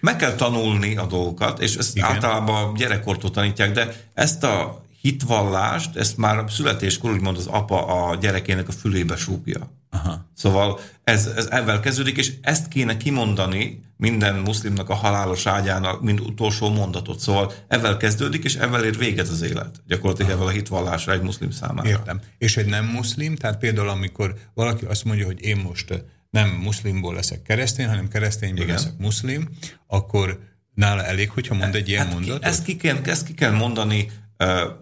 meg 0.00 0.16
kell 0.16 0.34
tanulni 0.34 0.96
a 0.96 1.06
dolgokat, 1.06 1.60
és 1.60 1.74
ezt 1.74 1.96
Igen. 1.96 2.08
általában 2.08 2.74
gyerekkortól 2.74 3.30
tanítják, 3.30 3.72
de 3.72 3.94
ezt 4.14 4.44
a 4.44 4.82
hitvallást, 5.02 5.96
ezt 5.96 6.16
már 6.16 6.44
születéskor 6.48 7.10
úgymond 7.10 7.36
az 7.36 7.46
apa 7.46 7.86
a 7.86 8.16
gyerekének 8.16 8.68
a 8.68 8.72
fülébe 8.72 9.16
súgja. 9.16 9.72
Aha. 9.90 10.30
Szóval 10.34 10.80
ez, 11.04 11.26
ez 11.26 11.46
ezzel 11.46 11.80
kezdődik, 11.80 12.16
és 12.16 12.32
ezt 12.42 12.68
kéne 12.68 12.96
kimondani 12.96 13.80
minden 13.96 14.34
muszlimnak 14.34 14.88
a 14.88 14.94
halálos 14.94 15.46
ágyának, 15.46 16.02
mint 16.02 16.20
utolsó 16.20 16.70
mondatot. 16.70 17.18
Szóval 17.18 17.52
ezzel 17.68 17.96
kezdődik, 17.96 18.44
és 18.44 18.54
ezzel 18.54 18.84
ér 18.84 18.98
véget 18.98 19.28
az 19.28 19.42
élet. 19.42 19.82
Gyakorlatilag 19.86 20.30
ezzel 20.30 20.46
a 20.46 20.50
hitvallásra 20.50 21.12
egy 21.12 21.22
muszlim 21.22 21.50
számára. 21.50 21.88
Értem. 21.88 22.20
És 22.38 22.56
egy 22.56 22.66
nem 22.66 22.84
muszlim, 22.84 23.36
tehát 23.36 23.58
például 23.58 23.88
amikor 23.88 24.34
valaki 24.54 24.84
azt 24.84 25.04
mondja, 25.04 25.26
hogy 25.26 25.42
én 25.42 25.56
most 25.56 26.04
nem 26.30 26.48
muszlimból 26.48 27.14
leszek 27.14 27.42
keresztény, 27.42 27.86
hanem 27.86 28.08
keresztényből 28.08 28.64
Igen. 28.64 28.74
leszek 28.74 28.98
muszlim, 28.98 29.48
akkor 29.86 30.38
nála 30.74 31.04
elég, 31.04 31.30
hogyha 31.30 31.54
mond 31.54 31.74
egy 31.74 31.88
ilyen 31.88 32.04
hát 32.04 32.12
mondatot? 32.12 32.44
Ezt 32.44 32.64
ki, 32.64 32.76
kell, 32.76 32.98
ezt 33.04 33.26
ki 33.26 33.34
kell 33.34 33.52
mondani 33.52 34.10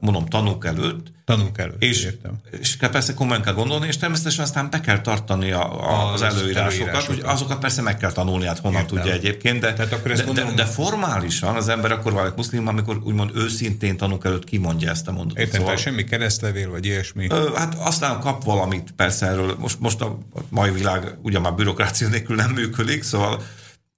mondom, 0.01 0.27
tanúk 0.27 0.67
előtt. 0.67 1.13
Tanúk 1.25 1.59
előtt, 1.59 1.83
és, 1.83 2.05
értem. 2.05 2.33
És 2.61 2.77
kell 2.77 2.91
persze 2.91 3.15
komolyan 3.15 3.43
kell 3.43 3.53
gondolni, 3.53 3.87
és 3.87 3.97
természetesen 3.97 4.45
aztán 4.45 4.71
be 4.71 4.81
kell 4.81 5.01
tartani 5.01 5.51
a, 5.51 5.91
a, 5.91 6.13
az, 6.13 6.21
az 6.21 6.37
előírásokat, 6.37 6.73
előírásokat. 6.73 7.07
Hogy 7.07 7.33
azokat 7.35 7.59
persze 7.59 7.83
meg 7.83 7.97
kell 7.97 8.13
tanulni, 8.13 8.47
hát 8.47 8.59
honnan 8.59 8.81
értem. 8.81 8.97
tudja 8.97 9.13
egyébként, 9.13 9.61
de, 9.61 9.73
Tehát 9.73 9.93
akkor 9.93 10.13
de, 10.13 10.23
gondolom... 10.23 10.55
de, 10.55 10.63
de, 10.63 10.69
formálisan 10.69 11.57
az 11.57 11.69
ember 11.69 11.93
akkor 11.93 12.13
válik 12.13 12.35
muszlim, 12.35 12.67
amikor 12.67 13.01
úgymond 13.05 13.31
őszintén 13.35 13.97
tanúk 13.97 14.25
előtt 14.25 14.45
kimondja 14.45 14.91
ezt 14.91 15.09
a 15.09 15.13
mondatot. 15.13 15.39
Értem, 15.39 15.61
szóval, 15.61 15.77
semmi 15.77 16.05
keresztlevél, 16.05 16.71
vagy 16.71 16.85
ilyesmi? 16.85 17.27
Ö, 17.31 17.51
hát 17.55 17.75
aztán 17.75 18.21
kap 18.21 18.45
valamit 18.45 18.93
persze 18.97 19.27
erről. 19.27 19.57
Most, 19.59 19.81
most 19.81 20.01
a 20.01 20.19
mai 20.49 20.71
világ 20.71 21.19
ugye 21.23 21.39
már 21.39 21.55
bürokrácia 21.55 22.09
nélkül 22.09 22.37
nem 22.37 22.51
működik, 22.51 23.03
szóval 23.03 23.43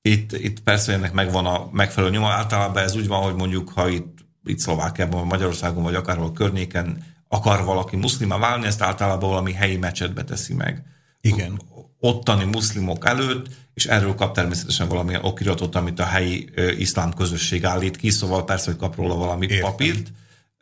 itt, 0.02 0.32
itt 0.32 0.60
persze 0.60 0.92
ennek 0.92 1.12
megvan 1.12 1.46
a 1.46 1.68
megfelelő 1.72 2.12
nyoma. 2.12 2.28
Általában 2.28 2.82
ez 2.82 2.96
úgy 2.96 3.06
van, 3.06 3.22
hogy 3.22 3.34
mondjuk, 3.34 3.72
ha 3.74 3.88
itt 3.88 4.18
itt 4.44 4.58
Szlovákiában, 4.58 5.20
vagy 5.20 5.28
Magyarországon, 5.28 5.82
vagy 5.82 5.94
akárhol 5.94 6.32
környéken 6.32 7.04
akar 7.28 7.64
valaki 7.64 7.96
muszlimá 7.96 8.38
válni, 8.38 8.66
ezt 8.66 8.82
általában 8.82 9.28
valami 9.28 9.52
helyi 9.52 9.76
mecsetbe 9.76 10.24
teszi 10.24 10.54
meg. 10.54 10.82
Igen. 11.20 11.60
Ottani 12.00 12.44
muszlimok 12.44 13.06
előtt, 13.06 13.46
és 13.74 13.86
erről 13.86 14.14
kap 14.14 14.34
természetesen 14.34 14.88
valamilyen 14.88 15.24
okiratot, 15.24 15.74
amit 15.74 16.00
a 16.00 16.04
helyi 16.04 16.48
ö, 16.54 16.70
iszlám 16.70 17.12
közösség 17.12 17.64
állít 17.64 17.96
ki, 17.96 18.10
szóval 18.10 18.44
persze, 18.44 18.70
hogy 18.70 18.80
kap 18.80 18.96
róla 18.96 19.14
valami 19.14 19.46
Értem. 19.46 19.70
papírt. 19.70 20.12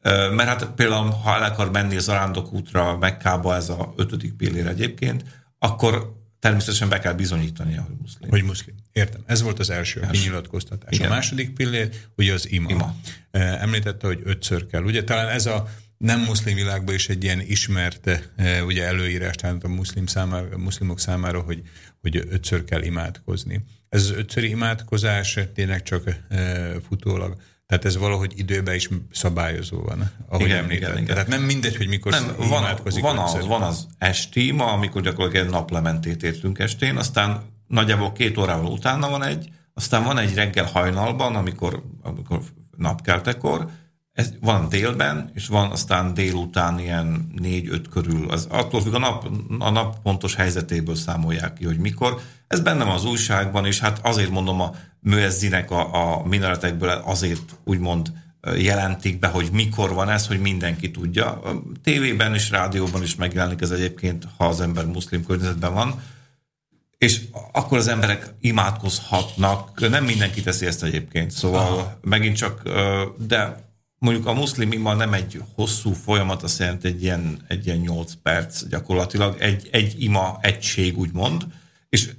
Ö, 0.02 0.30
mert 0.30 0.48
hát 0.48 0.70
például, 0.70 1.10
ha 1.10 1.34
el 1.34 1.42
akar 1.42 1.70
menni 1.70 1.96
az 1.96 2.08
arándokútra, 2.08 2.96
Mekkába, 2.98 3.54
ez 3.54 3.68
a 3.68 3.92
ötödik 3.96 4.32
pillér 4.32 4.66
egyébként, 4.66 5.24
akkor 5.58 6.19
természetesen 6.40 6.88
be 6.88 6.98
kell 6.98 7.12
bizonyítani, 7.12 7.74
hogy 7.74 7.96
muszlim. 8.00 8.30
Hogy 8.30 8.42
muszlim. 8.42 8.74
Értem. 8.92 9.20
Ez 9.26 9.42
volt 9.42 9.58
az 9.58 9.70
első, 9.70 10.00
első. 10.00 10.12
kinyilatkoztatás. 10.12 10.94
Igen. 10.96 11.10
A 11.10 11.14
második 11.14 11.50
pillér 11.54 11.90
ugye 12.16 12.32
az 12.32 12.50
ima. 12.50 12.70
ima. 12.70 12.96
Említette, 13.30 14.06
hogy 14.06 14.20
ötször 14.24 14.66
kell. 14.66 14.82
Ugye 14.82 15.04
talán 15.04 15.28
ez 15.28 15.46
a 15.46 15.68
nem 15.96 16.20
muszlim 16.20 16.54
világban 16.54 16.94
is 16.94 17.08
egy 17.08 17.24
ilyen 17.24 17.40
ismert 17.40 18.30
ugye 18.66 18.84
előírás, 18.84 19.34
tehát 19.34 19.64
a 19.64 19.68
muszlim 19.68 20.06
számára, 20.06 20.48
a 20.52 20.58
muszlimok 20.58 21.00
számára, 21.00 21.40
hogy, 21.40 21.62
hogy 22.00 22.16
ötször 22.16 22.64
kell 22.64 22.82
imádkozni. 22.82 23.64
Ez 23.88 24.02
az 24.02 24.10
ötszöri 24.10 24.48
imádkozás 24.48 25.38
tényleg 25.54 25.82
csak 25.82 26.16
futólag 26.88 27.36
tehát 27.70 27.84
ez 27.84 27.96
valahogy 27.96 28.32
időben 28.36 28.74
is 28.74 28.88
szabályozó 29.12 29.82
van, 29.82 30.10
ahogy 30.28 30.46
igen, 30.46 30.58
említett. 30.58 30.88
Igen, 30.88 31.02
igen. 31.02 31.14
Tehát 31.14 31.28
nem 31.28 31.42
mindegy, 31.42 31.76
hogy 31.76 31.88
mikor 31.88 32.12
nem, 32.12 32.34
van, 32.36 32.64
van, 33.00 33.18
az, 33.18 33.46
van 33.46 33.62
az 33.62 33.86
esti 33.98 34.50
ma, 34.50 34.72
amikor 34.72 35.02
gyakorlatilag 35.02 35.46
egy 35.46 35.52
naplementét 35.52 36.22
értünk 36.22 36.58
estén, 36.58 36.96
aztán 36.96 37.42
nagyjából 37.66 38.12
két 38.12 38.38
órával 38.38 38.72
utána 38.72 39.08
van 39.08 39.22
egy, 39.22 39.48
aztán 39.74 40.04
van 40.04 40.18
egy 40.18 40.34
reggel 40.34 40.64
hajnalban, 40.64 41.34
amikor, 41.36 41.82
amikor 42.02 42.40
napkeltekor, 42.76 43.68
ez 44.12 44.32
van 44.40 44.68
délben, 44.68 45.30
és 45.34 45.46
van 45.46 45.70
aztán 45.70 46.14
délután 46.14 46.78
ilyen 46.78 47.32
négy-öt 47.36 47.88
körül. 47.88 48.30
Az 48.30 48.46
attól 48.50 48.80
függ, 48.80 48.94
a 48.94 48.98
nap, 48.98 49.28
a 49.58 49.70
nap 49.70 50.02
pontos 50.02 50.34
helyzetéből 50.34 50.94
számolják 50.94 51.52
ki, 51.52 51.64
hogy 51.64 51.78
mikor. 51.78 52.20
Ez 52.46 52.60
benne 52.60 52.84
van 52.84 52.94
az 52.94 53.04
újságban, 53.04 53.66
és 53.66 53.78
hát 53.78 54.00
azért 54.02 54.30
mondom 54.30 54.60
a 54.60 54.74
műezzinek 55.00 55.70
a, 55.70 55.94
a 55.94 56.26
minaretekből 56.26 56.88
azért 56.88 57.56
úgymond 57.64 58.12
jelentik 58.56 59.18
be, 59.18 59.26
hogy 59.26 59.48
mikor 59.52 59.92
van 59.92 60.08
ez, 60.08 60.26
hogy 60.26 60.40
mindenki 60.40 60.90
tudja. 60.90 61.40
A 61.40 61.62
tévében 61.82 62.34
és 62.34 62.50
rádióban 62.50 63.02
is 63.02 63.14
megjelenik 63.14 63.60
ez 63.60 63.70
egyébként, 63.70 64.26
ha 64.36 64.46
az 64.46 64.60
ember 64.60 64.86
muszlim 64.86 65.24
környezetben 65.24 65.74
van. 65.74 66.02
És 66.98 67.20
akkor 67.52 67.78
az 67.78 67.88
emberek 67.88 68.34
imádkozhatnak. 68.40 69.88
Nem 69.88 70.04
mindenki 70.04 70.42
teszi 70.42 70.66
ezt 70.66 70.82
egyébként, 70.82 71.30
szóval 71.30 71.66
Aha. 71.66 71.98
megint 72.02 72.36
csak, 72.36 72.62
de 73.26 73.68
mondjuk 73.98 74.26
a 74.26 74.32
muszlim 74.32 74.72
ima 74.72 74.94
nem 74.94 75.12
egy 75.12 75.42
hosszú 75.54 75.92
folyamat, 75.92 76.42
azt 76.42 76.58
jelenti 76.58 76.86
egy 76.86 77.02
ilyen, 77.02 77.38
egy 77.48 77.66
ilyen 77.66 77.78
8 77.78 78.12
perc 78.22 78.66
gyakorlatilag, 78.66 79.36
egy, 79.40 79.68
egy 79.72 80.02
ima 80.02 80.38
egység 80.40 80.98
úgymond, 80.98 81.46
és 81.88 82.10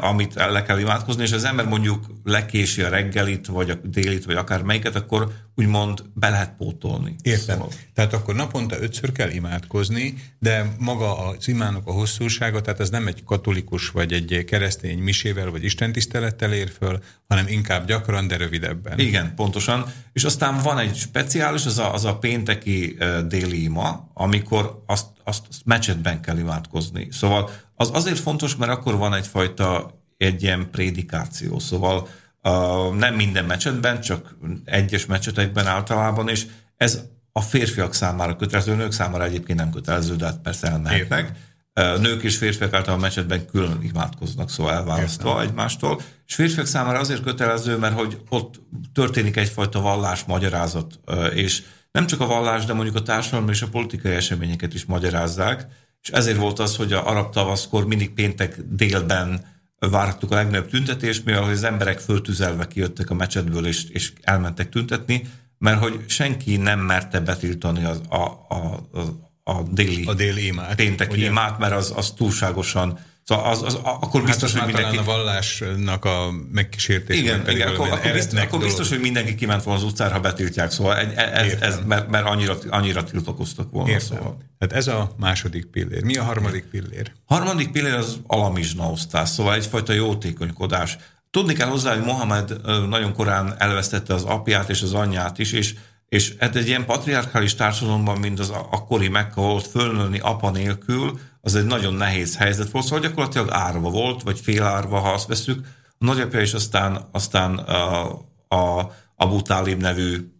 amit 0.00 0.34
le 0.34 0.62
kell 0.62 0.78
imádkozni, 0.78 1.22
és 1.22 1.32
az 1.32 1.44
ember 1.44 1.66
mondjuk 1.66 2.06
lekési 2.24 2.82
a 2.82 2.88
reggelit, 2.88 3.46
vagy 3.46 3.70
a 3.70 3.74
délit, 3.74 4.24
vagy 4.24 4.36
akár 4.36 4.62
melyiket, 4.62 4.96
akkor 4.96 5.28
úgymond 5.54 6.02
be 6.14 6.28
lehet 6.28 6.56
pótolni. 6.56 7.14
Értem. 7.22 7.56
Szóval. 7.56 7.72
Tehát 7.94 8.12
akkor 8.12 8.34
naponta 8.34 8.80
ötször 8.80 9.12
kell 9.12 9.30
imádkozni, 9.30 10.14
de 10.38 10.74
maga 10.78 11.28
az 11.28 11.48
imának 11.48 11.86
a 11.86 11.92
hosszúsága, 11.92 12.60
tehát 12.60 12.80
ez 12.80 12.90
nem 12.90 13.06
egy 13.06 13.24
katolikus, 13.24 13.90
vagy 13.90 14.12
egy 14.12 14.44
keresztény 14.46 14.98
misével, 14.98 15.50
vagy 15.50 15.64
istentisztelettel 15.64 16.52
ér 16.52 16.70
föl, 16.78 17.02
hanem 17.28 17.48
inkább 17.48 17.86
gyakran, 17.86 18.26
de 18.26 18.36
rövidebben. 18.36 18.98
Igen, 18.98 19.34
pontosan. 19.34 19.92
És 20.12 20.24
aztán 20.24 20.62
van 20.62 20.78
egy 20.78 20.96
speciális, 20.96 21.66
az 21.66 21.78
a, 21.78 21.94
az 21.94 22.04
a 22.04 22.18
pénteki 22.18 22.96
déli 23.26 23.62
ima, 23.62 24.10
amikor 24.14 24.82
azt, 24.86 25.06
azt, 25.24 25.42
azt 25.48 25.60
mecsetben 25.64 26.20
kell 26.20 26.38
imádkozni. 26.38 27.08
Szóval 27.10 27.50
az 27.74 27.90
azért 27.92 28.18
fontos, 28.18 28.56
mert 28.56 28.72
akkor 28.72 28.96
van 28.96 29.14
egyfajta 29.14 30.00
egy 30.16 30.42
ilyen 30.42 30.70
prédikáció, 30.70 31.58
szóval 31.58 32.08
uh, 32.42 32.94
nem 32.94 33.14
minden 33.14 33.44
mecsetben, 33.44 34.00
csak 34.00 34.36
egyes 34.64 35.06
mecsetekben 35.06 35.66
általában, 35.66 36.28
és 36.28 36.46
ez 36.76 37.02
a 37.32 37.40
férfiak 37.40 37.94
számára 37.94 38.36
kötelező, 38.36 38.74
nők 38.74 38.92
számára 38.92 39.24
egyébként 39.24 39.58
nem 39.58 39.70
kötelező, 39.70 40.16
de 40.16 40.24
hát 40.24 40.38
persze 40.38 40.68
elmehetnek. 40.68 41.32
Uh, 41.80 42.00
nők 42.00 42.22
és 42.22 42.36
férfiak 42.36 42.72
általában 42.72 43.04
a 43.04 43.06
mecsetben 43.06 43.46
külön 43.46 43.78
imádkoznak, 43.82 44.50
szóval 44.50 44.72
elválasztva 44.72 45.28
Értem. 45.28 45.48
egymástól. 45.48 46.00
És 46.26 46.34
férfiak 46.34 46.66
számára 46.66 46.98
azért 46.98 47.22
kötelező, 47.22 47.76
mert 47.76 47.94
hogy 47.94 48.20
ott 48.28 48.60
történik 48.92 49.36
egyfajta 49.36 49.80
vallás 49.80 50.24
magyarázat, 50.24 51.00
uh, 51.06 51.36
és 51.36 51.62
nem 51.92 52.06
csak 52.06 52.20
a 52.20 52.26
vallás, 52.26 52.64
de 52.64 52.72
mondjuk 52.72 52.96
a 52.96 53.02
társadalmi 53.02 53.50
és 53.50 53.62
a 53.62 53.68
politikai 53.68 54.12
eseményeket 54.12 54.74
is 54.74 54.84
magyarázzák, 54.84 55.66
és 56.02 56.08
ezért 56.08 56.36
volt 56.36 56.58
az, 56.58 56.76
hogy 56.76 56.92
a 56.92 57.08
arab 57.08 57.32
tavaszkor 57.32 57.86
mindig 57.86 58.10
péntek 58.10 58.56
délben 58.68 59.44
vártuk 59.90 60.30
a 60.30 60.34
legnagyobb 60.34 60.68
tüntetést, 60.68 61.24
mivel 61.24 61.42
az 61.42 61.64
emberek 61.64 61.98
föltüzelve 61.98 62.66
kijöttek 62.66 63.10
a 63.10 63.14
mecsetből, 63.14 63.66
és, 63.66 63.84
és 63.84 64.12
elmentek 64.22 64.68
tüntetni, 64.68 65.26
mert 65.58 65.80
hogy 65.80 66.04
senki 66.06 66.56
nem 66.56 66.80
merte 66.80 67.20
betiltani 67.20 67.84
az, 67.84 68.00
a, 68.08 68.16
a, 68.48 68.88
a, 68.92 69.52
a 69.52 69.62
déli, 69.62 70.04
a 70.06 70.14
déli 70.14 70.46
imát, 70.46 70.74
pénteki 70.74 71.16
ugye? 71.16 71.26
imát, 71.26 71.58
mert 71.58 71.72
az, 71.72 71.92
az 71.96 72.10
túlságosan 72.10 72.98
Szóval 73.24 73.44
az, 73.44 73.62
az, 73.62 73.74
akkor 73.82 74.20
hát 74.20 74.24
biztos, 74.24 74.52
hát 74.52 74.64
hogy 74.64 74.72
mindenki... 74.72 74.96
a 74.96 75.02
vallásnak 75.02 76.04
a 76.04 76.30
megkísértés. 76.52 77.18
Igen, 77.18 77.50
igen 77.50 77.68
akkor, 77.68 77.88
akkor, 77.90 78.12
biztos, 78.12 78.40
akkor 78.40 78.58
biztos, 78.58 78.88
hogy 78.88 79.00
mindenki 79.00 79.34
kiment 79.34 79.62
volna 79.62 79.80
az 79.80 79.86
utcára, 79.86 80.12
ha 80.12 80.20
betiltják, 80.20 80.70
szóval 80.70 80.96
ez, 80.96 81.08
ez, 81.16 81.60
ez 81.60 81.78
mert, 81.86 82.08
mert 82.08 82.26
annyira, 82.26 82.56
annyira 82.68 83.04
tiltakoztak 83.04 83.70
volna. 83.70 83.90
Értem. 83.90 84.06
Szóval. 84.16 84.38
Hát 84.58 84.72
ez 84.72 84.86
a 84.86 85.14
második 85.16 85.66
pillér. 85.66 86.04
Mi 86.04 86.16
a 86.16 86.22
harmadik 86.22 86.64
pillér? 86.64 87.12
Harmadik 87.24 87.70
pillér 87.70 87.94
az 87.94 88.18
alamizsna 88.26 88.90
osztás, 88.90 89.28
szóval 89.28 89.54
egyfajta 89.54 89.92
jótékonykodás. 89.92 90.96
Tudni 91.30 91.52
kell 91.52 91.68
hozzá, 91.68 91.94
hogy 91.94 92.04
Mohamed 92.04 92.60
nagyon 92.88 93.12
korán 93.12 93.54
elvesztette 93.58 94.14
az 94.14 94.22
apját 94.22 94.70
és 94.70 94.82
az 94.82 94.94
anyját 94.94 95.38
is, 95.38 95.52
és 95.52 95.74
és 96.12 96.34
hát 96.38 96.56
egy 96.56 96.68
ilyen 96.68 96.84
patriarkális 96.84 97.54
társadalomban, 97.54 98.18
mint 98.18 98.38
az 98.38 98.50
akkori 98.70 99.08
Mekka 99.08 99.40
volt, 99.40 99.66
fölnőni 99.66 100.18
apa 100.18 100.50
nélkül, 100.50 101.18
az 101.44 101.54
egy 101.54 101.64
nagyon 101.64 101.94
nehéz 101.94 102.36
helyzet 102.36 102.70
volt, 102.70 102.84
szóval 102.84 103.00
gyakorlatilag 103.00 103.50
árva 103.50 103.90
volt, 103.90 104.22
vagy 104.22 104.40
félárva, 104.40 104.98
ha 104.98 105.12
azt 105.12 105.26
veszük. 105.26 105.66
A 105.88 106.04
nagyapja 106.04 106.40
is 106.40 106.52
aztán, 106.52 107.08
aztán 107.12 107.54
a, 107.54 108.10
a 108.48 108.92
Abu 109.16 109.42
Talib 109.42 109.80
nevű 109.80 110.32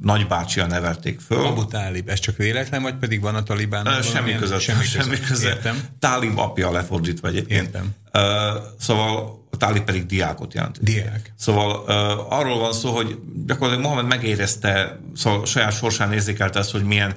nagybácsia 0.00 0.66
nevelték 0.66 1.20
föl. 1.20 1.46
Abu 1.46 1.66
Talib, 1.66 2.08
ez 2.08 2.18
csak 2.18 2.36
véletlen, 2.36 2.82
vagy 2.82 2.94
pedig 2.94 3.20
van 3.20 3.34
a 3.34 3.42
talibán? 3.42 4.02
Semmi 4.02 4.34
között. 4.34 4.60
Semmi, 4.60 4.84
semmi 4.84 5.20
között. 5.20 5.54
Értem. 5.54 5.78
Talib 5.98 6.38
apja 6.38 6.70
lefordítva 6.70 7.28
egyébként. 7.28 7.66
Értem. 7.66 7.94
Uh, 8.14 8.22
szóval 8.78 9.40
a 9.50 9.56
Talib 9.56 9.82
pedig 9.82 10.06
diákot 10.06 10.54
jelent. 10.54 10.82
Diák. 10.82 11.32
Szóval 11.36 11.84
uh, 11.86 12.32
arról 12.38 12.58
van 12.58 12.72
szó, 12.72 12.94
hogy 12.94 13.18
gyakorlatilag 13.46 13.90
Mohamed 13.90 14.06
megérezte, 14.06 15.00
szóval 15.14 15.46
saját 15.46 15.76
sorsán 15.76 16.12
érzékelte 16.12 16.58
ezt, 16.58 16.70
hogy 16.70 16.84
milyen, 16.84 17.14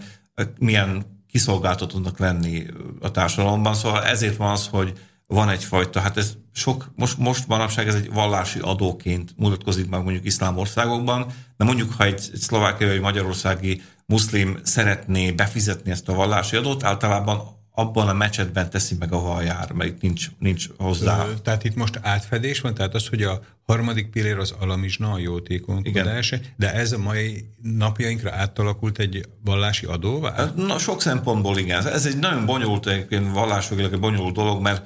milyen 0.57 1.14
kiszolgáltatottnak 1.35 2.19
lenni 2.19 2.65
a 2.99 3.11
társadalomban. 3.11 3.73
Szóval 3.73 4.03
ezért 4.03 4.37
van 4.37 4.51
az, 4.51 4.67
hogy 4.67 4.93
van 5.27 5.49
egyfajta, 5.49 5.99
hát 5.99 6.17
ez 6.17 6.33
sok, 6.51 6.91
most, 6.95 7.17
most 7.17 7.47
manapság 7.47 7.87
ez 7.87 7.95
egy 7.95 8.13
vallási 8.13 8.59
adóként 8.59 9.33
mutatkozik 9.37 9.89
meg 9.89 10.03
mondjuk 10.03 10.25
iszlám 10.25 10.57
országokban, 10.57 11.25
de 11.57 11.65
mondjuk, 11.65 11.93
ha 11.93 12.03
egy, 12.03 12.29
egy 12.33 12.39
szlovákiai 12.39 12.89
vagy 12.89 13.01
magyarországi 13.01 13.81
muszlim 14.05 14.59
szeretné 14.63 15.31
befizetni 15.31 15.91
ezt 15.91 16.09
a 16.09 16.13
vallási 16.13 16.55
adót, 16.55 16.83
általában 16.83 17.41
abban 17.75 18.07
a 18.07 18.13
mecsetben 18.13 18.69
teszi 18.69 18.95
meg, 18.99 19.13
ahol 19.13 19.43
jár, 19.43 19.71
mert 19.71 20.01
nincs, 20.01 20.27
nincs 20.39 20.67
hozzá. 20.77 21.25
Tehát 21.43 21.63
itt 21.63 21.75
most 21.75 21.99
átfedés 22.01 22.59
van, 22.59 22.73
tehát 22.73 22.93
az, 22.93 23.07
hogy 23.07 23.23
a 23.23 23.41
harmadik 23.65 24.09
pillér 24.09 24.37
az 24.37 24.53
alamizsna, 24.59 25.11
a 25.11 25.17
jótékonykodás, 25.17 26.33
de 26.55 26.73
ez 26.73 26.91
a 26.91 26.97
mai 26.97 27.49
napjainkra 27.61 28.31
átalakult 28.31 28.99
egy 28.99 29.25
vallási 29.43 29.85
adóvá? 29.85 30.51
Na, 30.55 30.77
sok 30.77 31.01
szempontból 31.01 31.57
igen. 31.57 31.87
Ez 31.87 32.05
egy 32.05 32.17
nagyon 32.17 32.45
bonyolult, 32.45 32.87
egyébként 32.87 33.33
vallásokilag 33.33 33.93
egy 33.93 33.99
bonyolult 33.99 34.33
dolog, 34.33 34.61
mert 34.61 34.85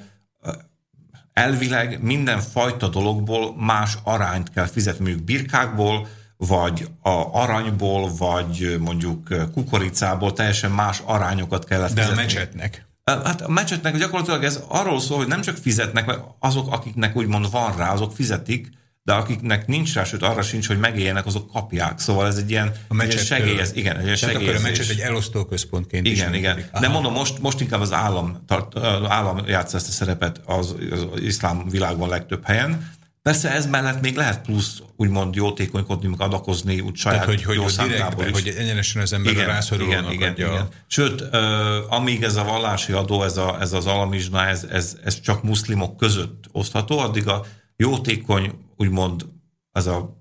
elvileg 1.32 2.02
minden 2.02 2.40
fajta 2.40 2.88
dologból 2.88 3.56
más 3.56 3.98
arányt 4.02 4.50
kell 4.50 4.66
fizetni, 4.66 5.04
mondjuk 5.04 5.24
birkákból, 5.24 6.08
vagy 6.46 6.88
a 7.02 7.40
aranyból, 7.40 8.10
vagy 8.18 8.76
mondjuk 8.78 9.28
kukoricából 9.52 10.32
teljesen 10.32 10.70
más 10.70 11.02
arányokat 11.04 11.64
kell 11.64 11.80
fizetni. 11.80 12.02
De 12.02 12.08
a 12.10 12.14
mecsetnek? 12.14 12.86
Hát 13.04 13.40
a 13.40 13.48
mecsetnek 13.48 13.96
gyakorlatilag 13.96 14.44
ez 14.44 14.62
arról 14.68 15.00
szól, 15.00 15.16
hogy 15.16 15.26
nem 15.26 15.40
csak 15.40 15.56
fizetnek, 15.56 16.06
mert 16.06 16.20
azok, 16.38 16.72
akiknek 16.72 17.16
úgymond 17.16 17.50
van 17.50 17.76
rá, 17.76 17.92
azok 17.92 18.12
fizetik, 18.14 18.70
de 19.02 19.12
akiknek 19.12 19.66
nincs 19.66 19.94
rá, 19.94 20.04
sőt 20.04 20.22
arra 20.22 20.42
sincs, 20.42 20.66
hogy 20.66 20.78
megéljenek, 20.78 21.26
azok 21.26 21.52
kapják. 21.52 21.98
Szóval 21.98 22.26
ez 22.26 22.36
egy 22.36 22.50
ilyen, 22.50 22.72
a 22.88 23.00
egy 23.00 23.18
segélyez, 23.18 23.72
igen, 23.74 23.96
egy 23.96 24.20
Tehát 24.20 24.34
akkor 24.36 24.54
a 24.54 24.60
mecset 24.60 24.88
egy 24.88 25.00
elosztó 25.00 25.44
központként 25.44 26.06
Igen, 26.06 26.32
is 26.32 26.38
igen. 26.38 26.64
De 26.80 26.88
mondom, 26.88 27.12
most, 27.12 27.38
most 27.38 27.60
inkább 27.60 27.80
az 27.80 27.92
állam, 27.92 28.44
tart, 28.46 28.78
állam 29.08 29.46
játsza 29.46 29.76
ezt 29.76 29.88
a 29.88 29.92
szerepet 29.92 30.40
az, 30.44 30.74
az 30.90 31.06
iszlám 31.20 31.68
világban 31.68 32.08
legtöbb 32.08 32.44
helyen. 32.44 32.98
Persze 33.22 33.50
ez 33.50 33.66
mellett 33.66 34.00
még 34.00 34.16
lehet 34.16 34.40
plusz 34.40 34.82
úgymond 34.96 35.34
jótékonykodni, 35.34 36.08
meg 36.08 36.20
adakozni 36.20 36.80
úgy 36.80 36.96
saját 36.96 37.24
Tehát, 37.24 37.44
hogy, 37.44 37.54
jó 37.56 37.62
hogy, 37.62 37.88
direktbe, 37.88 38.28
is. 38.28 38.32
hogy 38.32 38.54
egyenesen 38.58 39.02
az 39.02 39.12
ember 39.12 39.32
igen, 39.32 39.46
rászorulónak 39.46 40.12
igen, 40.12 40.32
igen, 40.34 40.50
igen. 40.50 40.68
Sőt, 40.86 41.20
uh, 41.20 41.92
amíg 41.92 42.22
ez 42.22 42.36
a 42.36 42.44
vallási 42.44 42.92
adó, 42.92 43.22
ez, 43.22 43.36
a, 43.36 43.60
ez 43.60 43.72
az 43.72 43.86
alamizsna, 43.86 44.46
ez, 44.46 44.64
ez, 44.64 44.96
ez 45.04 45.20
csak 45.20 45.42
muszlimok 45.42 45.96
között 45.96 46.44
osztható, 46.52 46.98
addig 46.98 47.28
a 47.28 47.44
jótékony, 47.76 48.52
úgymond 48.76 49.26
ez 49.72 49.86
a 49.86 50.18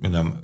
mondjam, 0.00 0.38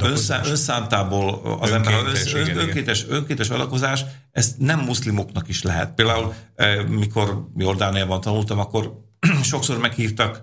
önszá, 0.00 0.40
önszántából 0.44 1.58
az 1.60 1.70
ember 1.70 1.92
önkéntes, 1.92 2.34
ön, 2.34 2.56
önkéntes, 2.56 3.06
önkéntes 3.08 3.50
adakozás, 3.50 4.04
ezt 4.30 4.58
nem 4.58 4.80
muszlimoknak 4.80 5.48
is 5.48 5.62
lehet. 5.62 5.94
Például 5.94 6.34
mikor 6.88 7.48
Jordániában 7.56 8.20
tanultam, 8.20 8.58
akkor 8.58 9.00
sokszor 9.42 9.78
meghívtak 9.78 10.40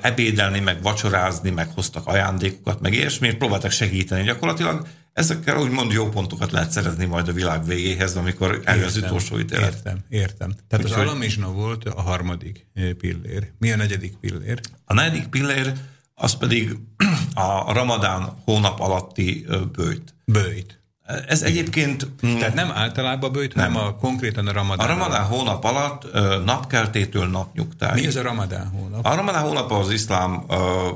ebédelni, 0.00 0.60
meg 0.60 0.82
vacsorázni, 0.82 1.50
meg 1.50 1.68
hoztak 1.74 2.06
ajándékokat, 2.06 2.80
meg 2.80 2.92
ilyesmi, 2.92 3.34
próbáltak 3.34 3.70
segíteni 3.70 4.22
gyakorlatilag. 4.22 4.86
Ezekkel 5.12 5.56
úgymond 5.56 5.92
jó 5.92 6.08
pontokat 6.08 6.50
lehet 6.50 6.70
szerezni 6.70 7.04
majd 7.04 7.28
a 7.28 7.32
világ 7.32 7.64
végéhez, 7.64 8.16
amikor 8.16 8.60
eljön 8.64 8.86
az 8.86 8.96
utolsó 8.96 9.38
ítélet. 9.38 9.74
Értem, 9.74 9.98
értem. 10.08 10.52
Tehát 10.68 10.84
Úgy, 10.84 10.92
az 10.92 10.98
alamizsna 10.98 11.52
volt 11.52 11.84
a 11.84 12.00
harmadik 12.00 12.66
pillér. 12.98 13.50
Mi 13.58 13.72
a 13.72 13.76
negyedik 13.76 14.16
pillér? 14.16 14.60
A 14.84 14.94
negyedik 14.94 15.26
pillér 15.26 15.72
az 16.14 16.34
pedig 16.34 16.76
a 17.34 17.72
ramadán 17.72 18.42
hónap 18.44 18.80
alatti 18.80 19.46
bőjt. 19.72 20.14
Bőjt. 20.24 20.79
Ez 21.28 21.42
egyébként... 21.42 22.06
Mm, 22.26 22.38
Tehát 22.38 22.54
nem 22.54 22.70
általában 22.70 23.32
bőjt, 23.32 23.52
hanem 23.52 23.76
a, 23.76 23.94
konkrétan 23.94 24.46
a 24.46 24.52
ramadán. 24.52 24.86
A 24.86 24.90
ramadán 24.90 25.24
hónap 25.24 25.64
alatt 25.64 26.12
napkeltétől 26.44 27.26
napnyugtáig. 27.26 28.02
Mi 28.02 28.08
az 28.08 28.16
a 28.16 28.22
ramadán 28.22 28.66
hónap? 28.66 29.06
A 29.06 29.14
ramadán 29.14 29.42
hónap 29.42 29.72
az 29.72 29.90
iszlám 29.90 30.44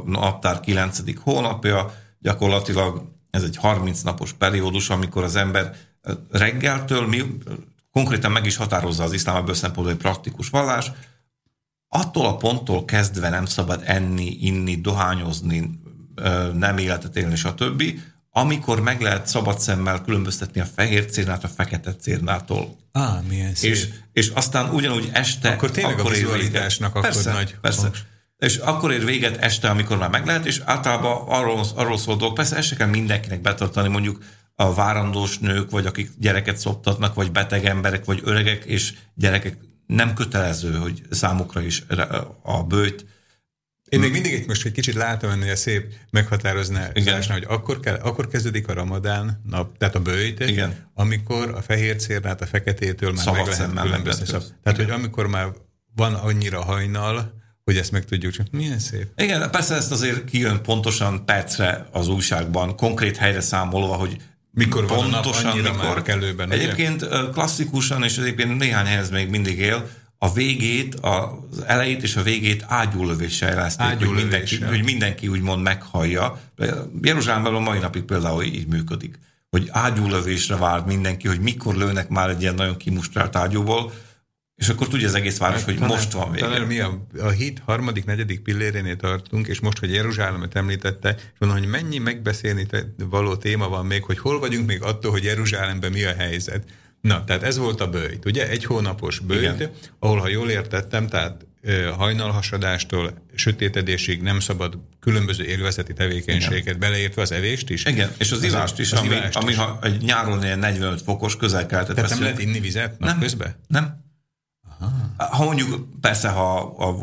naptár 0.07 0.61
9. 0.61 0.99
hónapja, 1.23 1.95
gyakorlatilag 2.19 3.03
ez 3.31 3.43
egy 3.43 3.57
30 3.57 4.01
napos 4.03 4.33
periódus, 4.33 4.91
amikor 4.91 5.23
az 5.23 5.37
ember 5.37 5.75
reggeltől, 6.31 7.07
mi, 7.07 7.23
konkrétan 7.93 8.33
meg 8.33 8.47
is 8.47 8.57
határozza 8.57 9.03
az 9.03 9.13
iszlám 9.13 9.37
ebből 9.37 9.55
szempontból 9.55 9.93
egy 9.95 10.01
praktikus 10.01 10.49
vallás, 10.49 10.91
attól 11.89 12.27
a 12.27 12.37
ponttól 12.37 12.85
kezdve 12.85 13.29
nem 13.29 13.45
szabad 13.45 13.83
enni, 13.85 14.37
inni, 14.41 14.81
dohányozni, 14.81 15.81
nem 16.53 16.79
életet 16.79 17.17
élni, 17.17 17.37
stb., 17.37 17.83
amikor 18.37 18.81
meg 18.81 19.01
lehet 19.01 19.27
szabad 19.27 19.61
szemmel 19.61 20.03
különböztetni 20.03 20.61
a 20.61 20.67
fehér 20.75 21.11
cérnát 21.11 21.45
a 21.45 21.49
fekete 21.49 21.95
cérnától. 21.95 22.77
Á, 22.93 23.21
milyen 23.29 23.55
szép. 23.55 23.71
És, 23.71 23.89
és 24.13 24.29
aztán 24.29 24.71
ugyanúgy 24.71 25.11
este... 25.13 25.49
Akkor 25.49 25.71
tényleg 25.71 25.99
akkor 25.99 26.11
a 26.11 26.15
vizualitásnak 26.15 26.89
akkor 26.89 27.11
persze, 27.11 27.33
nagy 27.33 27.57
persze. 27.61 27.91
És 28.39 28.57
akkor 28.57 28.93
ér 28.93 29.05
véget 29.05 29.37
este, 29.37 29.71
amikor 29.71 29.99
már 29.99 30.11
meg 30.11 30.27
lehet, 30.27 30.47
és 30.47 30.63
általában 30.65 31.29
arról, 31.29 31.65
arról 31.75 31.99
szól 31.99 32.17
dolog, 32.17 32.35
persze 32.35 32.57
ezt 32.57 32.69
se 32.69 32.77
kell 32.77 32.89
mindenkinek 32.89 33.41
betartani, 33.41 33.89
mondjuk 33.89 34.25
a 34.55 34.75
várandós 34.75 35.39
nők, 35.39 35.71
vagy 35.71 35.87
akik 35.87 36.11
gyereket 36.19 36.57
szoptatnak, 36.57 37.15
vagy 37.15 37.33
beteg 37.33 37.65
emberek, 37.65 38.05
vagy 38.05 38.21
öregek 38.25 38.65
és 38.65 38.95
gyerekek 39.15 39.59
nem 39.87 40.15
kötelező, 40.15 40.75
hogy 40.77 41.03
számukra 41.11 41.61
is 41.61 41.85
a 42.43 42.63
bőjt 42.63 43.07
én 43.89 44.01
még 44.01 44.11
mindig 44.11 44.33
egy, 44.33 44.47
most 44.47 44.67
egy 44.67 44.73
kicsit 44.73 44.95
látom 44.95 45.31
ennél 45.31 45.53
a 45.53 45.57
szép 45.57 45.93
meghatározná, 46.11 46.91
hogy 47.29 47.45
akkor, 47.49 47.81
kell, 47.81 47.95
akkor 47.95 48.29
kezdődik 48.29 48.69
a 48.69 48.73
ramadán 48.73 49.41
nap, 49.49 49.79
tehát 49.79 49.95
a 49.95 50.01
bőjt, 50.01 50.41
Igen. 50.41 50.91
amikor 50.95 51.49
a 51.55 51.63
fehér 51.63 51.97
cérnát 51.97 52.41
a 52.41 52.47
feketétől 52.47 53.13
már 53.13 53.25
Szabad 53.25 53.47
meg 53.47 53.59
lehet 53.59 53.83
különböztetni. 53.83 54.55
Tehát, 54.63 54.79
hogy 54.79 54.91
amikor 54.91 55.27
már 55.27 55.49
van 55.95 56.15
annyira 56.15 56.63
hajnal, 56.63 57.43
hogy 57.65 57.77
ezt 57.77 57.93
meg 57.93 58.05
tudjuk, 58.05 58.33
csak 58.33 58.47
milyen 58.51 58.79
szép. 58.79 59.07
Igen, 59.17 59.51
persze 59.51 59.75
ezt 59.75 59.93
azért 59.93 60.25
kijön 60.25 60.63
pontosan 60.63 61.25
percre 61.25 61.89
az 61.93 62.09
újságban, 62.09 62.77
konkrét 62.77 63.17
helyre 63.17 63.41
számolva, 63.41 63.95
hogy 63.95 64.17
mikor 64.51 64.87
van 64.87 65.11
pontosan, 65.11 65.51
a 65.51 65.55
nap 65.55 65.77
mikor. 65.77 65.95
már 65.95 66.03
kellőben. 66.03 66.51
Egyébként 66.51 67.03
ugye? 67.03 67.19
klasszikusan, 67.33 68.03
és 68.03 68.19
egyébként 68.19 68.59
néhány 68.59 68.87
helyez 68.87 69.11
még 69.11 69.29
mindig 69.31 69.59
él, 69.59 69.89
a 70.25 70.33
végét, 70.33 70.95
az 70.95 71.63
elejét 71.67 72.03
és 72.03 72.17
a 72.17 72.23
végét 72.23 72.65
ágyúlövéssel 72.69 73.49
jelezték, 73.49 73.87
hogy 73.87 74.15
mindenki, 74.15 74.57
hogy 74.57 74.85
mindenki 74.85 75.29
úgymond 75.29 75.63
meghallja. 75.63 76.41
Jeruzsálemben 77.03 77.55
a 77.55 77.61
mai 77.61 77.79
napig 77.79 78.03
például 78.03 78.43
így 78.43 78.67
működik, 78.67 79.19
hogy 79.51 79.69
ágyúlövésre 79.71 80.57
várt 80.57 80.87
mindenki, 80.87 81.29
hogy 81.29 81.41
mikor 81.41 81.75
lőnek 81.75 82.09
már 82.09 82.31
egy 82.31 82.41
ilyen 82.41 82.55
nagyon 82.55 82.77
kimustrált 82.77 83.37
ágyúból, 83.37 83.93
és 84.55 84.69
akkor 84.69 84.89
tudja 84.89 85.09
az 85.09 85.15
egész 85.15 85.39
város, 85.39 85.65
hogy 85.65 85.75
talán, 85.75 85.91
most 85.91 86.13
van 86.13 86.31
vége. 86.31 86.45
Talán 86.45 86.67
mi 86.67 86.81
a, 86.81 87.07
a 87.21 87.29
hit 87.29 87.63
harmadik, 87.65 88.05
negyedik 88.05 88.41
pillérénél 88.41 88.97
tartunk, 88.97 89.47
és 89.47 89.61
most, 89.61 89.79
hogy 89.79 89.93
Jeruzsálemet 89.93 90.57
említette, 90.57 91.15
és 91.17 91.39
mondom, 91.39 91.59
hogy 91.59 91.69
mennyi 91.69 91.99
megbeszélni 91.99 92.67
való 92.97 93.37
téma 93.37 93.69
van 93.69 93.87
még, 93.87 94.03
hogy 94.05 94.19
hol 94.19 94.39
vagyunk 94.39 94.67
még 94.67 94.83
attól, 94.83 95.11
hogy 95.11 95.25
Jeruzsálemben 95.25 95.93
mi 95.93 96.05
a 96.05 96.15
helyzet. 96.15 96.65
Na, 97.05 97.25
tehát 97.25 97.43
ez 97.43 97.59
volt 97.59 97.81
a 97.81 97.89
bőjt, 97.89 98.25
ugye? 98.25 98.49
Egy 98.49 98.65
hónapos 98.65 99.19
bőjt, 99.19 99.55
Igen. 99.55 99.71
ahol, 99.99 100.19
ha 100.19 100.29
jól 100.29 100.51
értettem, 100.51 101.07
tehát 101.07 101.47
hajnalhasadástól 101.97 103.13
sötétedésig 103.35 104.23
nem 104.23 104.41
szabad 104.41 104.79
különböző 105.01 105.45
élvezeti 105.45 105.93
tevékenységet, 105.93 106.67
Igen. 106.67 106.79
beleértve 106.79 107.23
az 107.23 107.33
evést 107.33 107.71
is. 107.71 107.85
Igen, 107.85 108.11
és 108.19 108.33
az, 108.33 108.39
az 108.39 108.45
ivást 108.45 108.79
is, 108.79 108.93
az 108.93 108.99
ami, 108.99 109.09
ivást 109.09 109.37
ami 109.37 109.51
is. 109.51 109.57
ha 109.57 109.79
egy 109.83 110.03
nyáron 110.03 110.45
ilyen 110.45 110.59
45 110.59 111.03
fokos 111.03 111.37
közel-keletet 111.37 111.95
Tehát 111.95 112.11
nem 112.11 112.23
lehet 112.23 112.39
inni 112.39 112.61
vizet? 112.61 112.99
Nem, 112.99 113.25
nem. 113.67 114.03
Aha. 114.79 115.27
Ha 115.31 115.45
mondjuk, 115.45 115.87
persze, 116.01 116.29
ha 116.29 116.59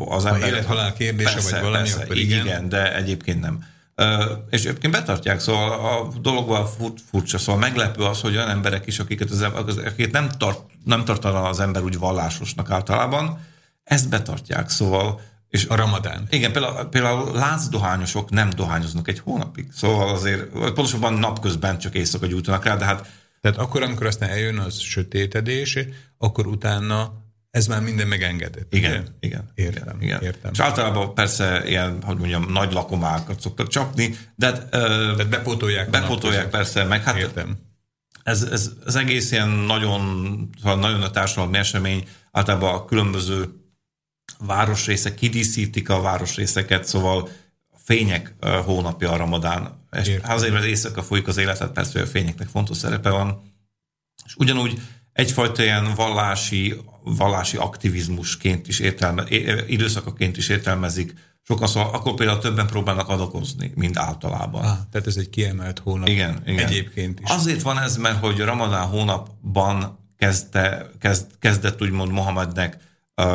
az 0.08 0.24
ember... 0.24 0.40
Ha 0.40 0.46
élet-halál 0.46 0.92
kérdése, 0.92 1.32
persze, 1.32 1.50
vagy 1.50 1.60
valami, 1.60 1.82
persze, 1.82 2.02
akkor 2.02 2.16
igen. 2.16 2.44
igen. 2.46 2.68
de 2.68 2.96
egyébként 2.96 3.40
nem. 3.40 3.64
És 4.50 4.64
egyébként 4.64 4.92
betartják, 4.92 5.40
szóval 5.40 5.70
a 5.72 6.18
dologban 6.20 6.66
furcsa, 7.10 7.38
szóval 7.38 7.60
meglepő 7.60 8.02
az, 8.02 8.20
hogy 8.20 8.36
olyan 8.36 8.48
emberek 8.48 8.86
is, 8.86 8.98
akiket, 8.98 9.30
az, 9.30 9.42
akiket 9.76 10.10
nem, 10.10 10.28
tart, 10.28 10.60
nem 10.84 11.04
tartana 11.04 11.42
az 11.42 11.60
ember 11.60 11.82
úgy 11.82 11.98
vallásosnak 11.98 12.70
általában, 12.70 13.40
ezt 13.84 14.08
betartják, 14.08 14.68
szóval 14.68 15.20
és 15.48 15.66
a 15.66 15.74
ramadán. 15.74 16.26
Igen, 16.30 16.52
például, 16.52 16.84
például 16.84 17.32
láncdohányosok 17.32 18.30
nem 18.30 18.50
dohányoznak 18.50 19.08
egy 19.08 19.18
hónapig. 19.18 19.72
Szóval 19.72 20.08
azért 20.08 20.50
pontosabban 20.50 21.14
napközben 21.14 21.78
csak 21.78 21.94
éjszaka 21.94 22.26
gyújtanak 22.26 22.64
rá, 22.64 22.76
de 22.76 22.84
hát... 22.84 23.08
Tehát 23.40 23.58
akkor, 23.58 23.82
amikor 23.82 24.06
aztán 24.06 24.28
eljön 24.28 24.58
az 24.58 24.78
sötétedés, 24.78 25.78
akkor 26.18 26.46
utána 26.46 27.21
ez 27.52 27.66
már 27.66 27.82
minden 27.82 28.08
megengedett. 28.08 28.74
Igen, 28.74 28.92
ugye? 28.92 29.10
igen. 29.20 29.50
Értem, 29.54 30.00
igen. 30.00 30.22
értem. 30.22 30.50
És 30.52 30.60
általában 30.60 31.14
persze 31.14 31.62
ilyen, 31.68 32.02
hogy 32.02 32.16
mondjam, 32.16 32.52
nagy 32.52 32.72
lakomákat 32.72 33.40
szoktak 33.40 33.68
csapni, 33.68 34.16
de... 34.34 34.46
Hát, 34.46 34.68
Tehát 34.70 35.28
bepótolják. 35.28 35.90
Bepótolják 35.90 36.50
persze, 36.50 36.84
meg 36.84 37.02
hát... 37.02 37.16
Értem. 37.16 37.58
Ez, 38.22 38.42
ez, 38.42 38.70
ez 38.86 38.94
egész 38.94 39.30
ilyen 39.30 39.48
nagyon, 39.48 40.50
szóval 40.60 40.78
nagyon 40.78 41.02
a 41.02 41.10
társadalmi 41.10 41.58
esemény, 41.58 42.08
általában 42.30 42.74
a 42.74 42.84
különböző 42.84 43.48
városrészek 44.38 45.14
kidíszítik 45.14 45.88
a 45.88 46.00
városrészeket, 46.00 46.84
szóval 46.84 47.28
a 47.70 47.78
fények 47.84 48.34
hónapja 48.64 49.10
a 49.10 49.16
ramadán. 49.16 49.86
És 49.96 50.18
azért, 50.22 50.52
mert 50.52 50.64
éjszaka 50.64 51.02
folyik 51.02 51.26
az 51.26 51.36
életet, 51.36 51.72
persze, 51.72 51.92
hogy 51.92 52.08
a 52.08 52.10
fényeknek 52.10 52.48
fontos 52.48 52.76
szerepe 52.76 53.10
van. 53.10 53.42
És 54.24 54.34
ugyanúgy 54.36 54.80
egyfajta 55.12 55.62
ilyen 55.62 55.94
vallási, 55.94 56.80
vallási 57.04 57.56
aktivizmusként 57.56 58.68
is 58.68 58.78
értelme, 58.78 59.24
időszakaként 59.66 60.36
is 60.36 60.48
értelmezik. 60.48 61.14
Sokan 61.42 61.66
szóval 61.66 61.94
akkor 61.94 62.14
például 62.14 62.38
többen 62.38 62.66
próbálnak 62.66 63.08
adakozni, 63.08 63.72
mint 63.74 63.98
általában. 63.98 64.64
Ah, 64.64 64.76
tehát 64.90 65.06
ez 65.06 65.16
egy 65.16 65.30
kiemelt 65.30 65.78
hónap 65.78 66.08
igen, 66.08 66.42
igen. 66.46 66.66
egyébként 66.66 67.20
is. 67.20 67.30
Azért 67.30 67.62
van 67.62 67.78
ez, 67.78 67.96
mert 67.96 68.18
hogy 68.18 68.38
Ramadán 68.38 68.86
hónapban 68.86 69.98
kezdte, 70.16 70.90
kezd, 70.98 71.26
kezdett 71.38 71.82
úgymond 71.82 72.12
Mohamednek 72.12 72.78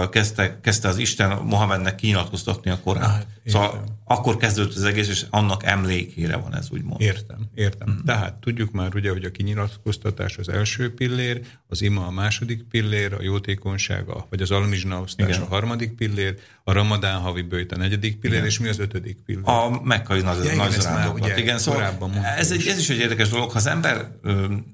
kezdte, 0.09 0.59
kezdte 0.61 0.88
az 0.88 0.97
Isten 0.97 1.38
Mohamednek 1.43 1.95
kinyilatkoztatni 1.95 2.71
a 2.71 2.80
Korán. 2.84 3.09
Hát, 3.09 3.28
szóval 3.45 3.84
akkor 4.05 4.38
kezdődött 4.38 4.75
az 4.75 4.84
egész, 4.84 5.07
és 5.07 5.25
annak 5.30 5.63
emlékére 5.63 6.36
van 6.36 6.55
ez, 6.55 6.67
úgymond. 6.71 7.01
Értem, 7.01 7.38
értem. 7.55 7.89
Mm. 7.89 8.05
Tehát 8.05 8.34
tudjuk 8.34 8.71
már 8.71 8.95
ugye, 8.95 9.09
hogy 9.09 9.23
a 9.23 9.32
kinyilatkoztatás 9.32 10.38
az 10.38 10.49
első 10.49 10.93
pillér, 10.93 11.41
az 11.67 11.82
ima 11.82 12.05
a 12.05 12.11
második 12.11 12.63
pillér, 12.63 13.13
a 13.13 13.21
jótékonysága, 13.21 14.28
vagy 14.30 14.41
az 14.41 14.51
almizsnaosztás 14.51 15.28
Igen. 15.28 15.41
a 15.41 15.45
harmadik 15.45 15.95
pillér, 15.95 16.36
a 16.63 16.71
ramadán 16.71 17.19
havi 17.19 17.41
bőjt 17.41 17.71
a 17.71 17.78
negyedik 17.78 18.19
pillér, 18.19 18.38
Igen. 18.38 18.49
és 18.49 18.59
mi 18.59 18.67
az 18.67 18.80
ötödik 18.80 19.17
pillér? 19.25 19.49
A 19.49 19.82
mekkai 19.84 20.21
nagy, 20.21 20.43
ja, 20.43 20.55
nagy 20.55 20.71
zarándoklat. 20.71 21.38
Igen, 21.38 21.57
szóval 21.57 21.97
ez, 22.38 22.51
egy, 22.51 22.67
ez 22.67 22.80
is 22.80 22.89
egy 22.89 22.99
érdekes 22.99 23.30
dolog. 23.30 23.51
Ha 23.51 23.57
az 23.57 23.67
ember 23.67 24.11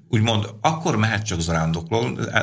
úgymond 0.10 0.50
akkor 0.62 0.96
mehet 0.96 1.26
csak 1.26 1.40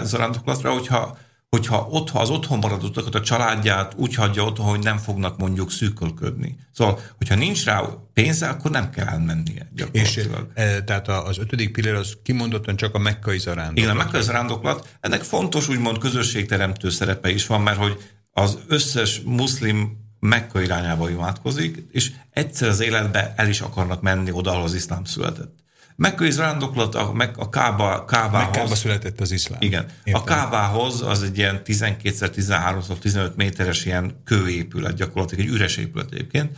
zarándoklatra, 0.03 0.73
hogyha 0.73 1.19
hogyha 1.51 1.87
ott, 1.91 2.11
ha 2.11 2.21
az 2.21 2.31
otthon 2.31 2.59
maradottak 2.59 3.15
a 3.15 3.21
családját 3.21 3.95
úgy 3.97 4.15
hagyja 4.15 4.45
otthon, 4.45 4.67
hogy 4.67 4.83
nem 4.83 4.99
fognak 4.99 5.39
mondjuk 5.39 5.71
szűkölködni. 5.71 6.57
Szóval, 6.73 7.01
hogyha 7.17 7.35
nincs 7.35 7.65
rá 7.65 7.83
pénze, 8.13 8.49
akkor 8.49 8.71
nem 8.71 8.91
kell 8.91 9.07
elmennie 9.07 9.71
És 9.93 10.29
e, 10.55 10.83
tehát 10.83 11.09
az 11.09 11.39
ötödik 11.39 11.73
pillér 11.73 11.95
az 11.95 12.17
kimondottan 12.23 12.77
csak 12.77 12.95
a 12.95 12.99
mekkai 12.99 13.39
zarándoklat. 13.39 13.79
Igen, 13.79 13.91
a 13.91 14.03
mekkai 14.03 14.23
zarándoklat. 14.23 14.97
Ennek 15.01 15.23
fontos 15.23 15.69
úgymond 15.69 15.99
közösségteremtő 15.99 16.91
szerepe 16.91 17.31
is 17.31 17.47
van, 17.47 17.61
mert 17.61 17.79
hogy 17.79 17.97
az 18.33 18.59
összes 18.67 19.21
muszlim 19.25 19.99
Mekka 20.21 20.63
irányába 20.63 21.11
imádkozik, 21.11 21.87
és 21.91 22.13
egyszer 22.31 22.69
az 22.69 22.81
életbe 22.81 23.35
el 23.37 23.49
is 23.49 23.61
akarnak 23.61 24.03
menni 24.03 24.31
oda, 24.33 24.51
ahol 24.51 24.63
az 24.63 24.75
iszlám 24.75 25.05
született. 25.05 25.60
Mekkai 26.01 26.31
zarándoklat 26.31 26.95
a, 26.95 27.15
a 27.37 27.49
Kába, 27.49 28.05
Kábához... 28.05 28.47
Mekkába 28.47 28.75
született 28.75 29.21
az 29.21 29.31
iszlám. 29.31 29.59
Igen. 29.63 29.87
Értem. 30.05 30.23
A 30.23 30.25
Kábához 30.25 31.03
az 31.03 31.23
egy 31.23 31.39
ilyen 31.39 31.61
12x13x15 31.65 33.35
méteres 33.35 33.85
ilyen 33.85 34.21
kőépület, 34.25 34.95
gyakorlatilag 34.95 35.47
egy 35.47 35.53
üres 35.53 35.77
épület 35.77 36.13
egyébként. 36.13 36.57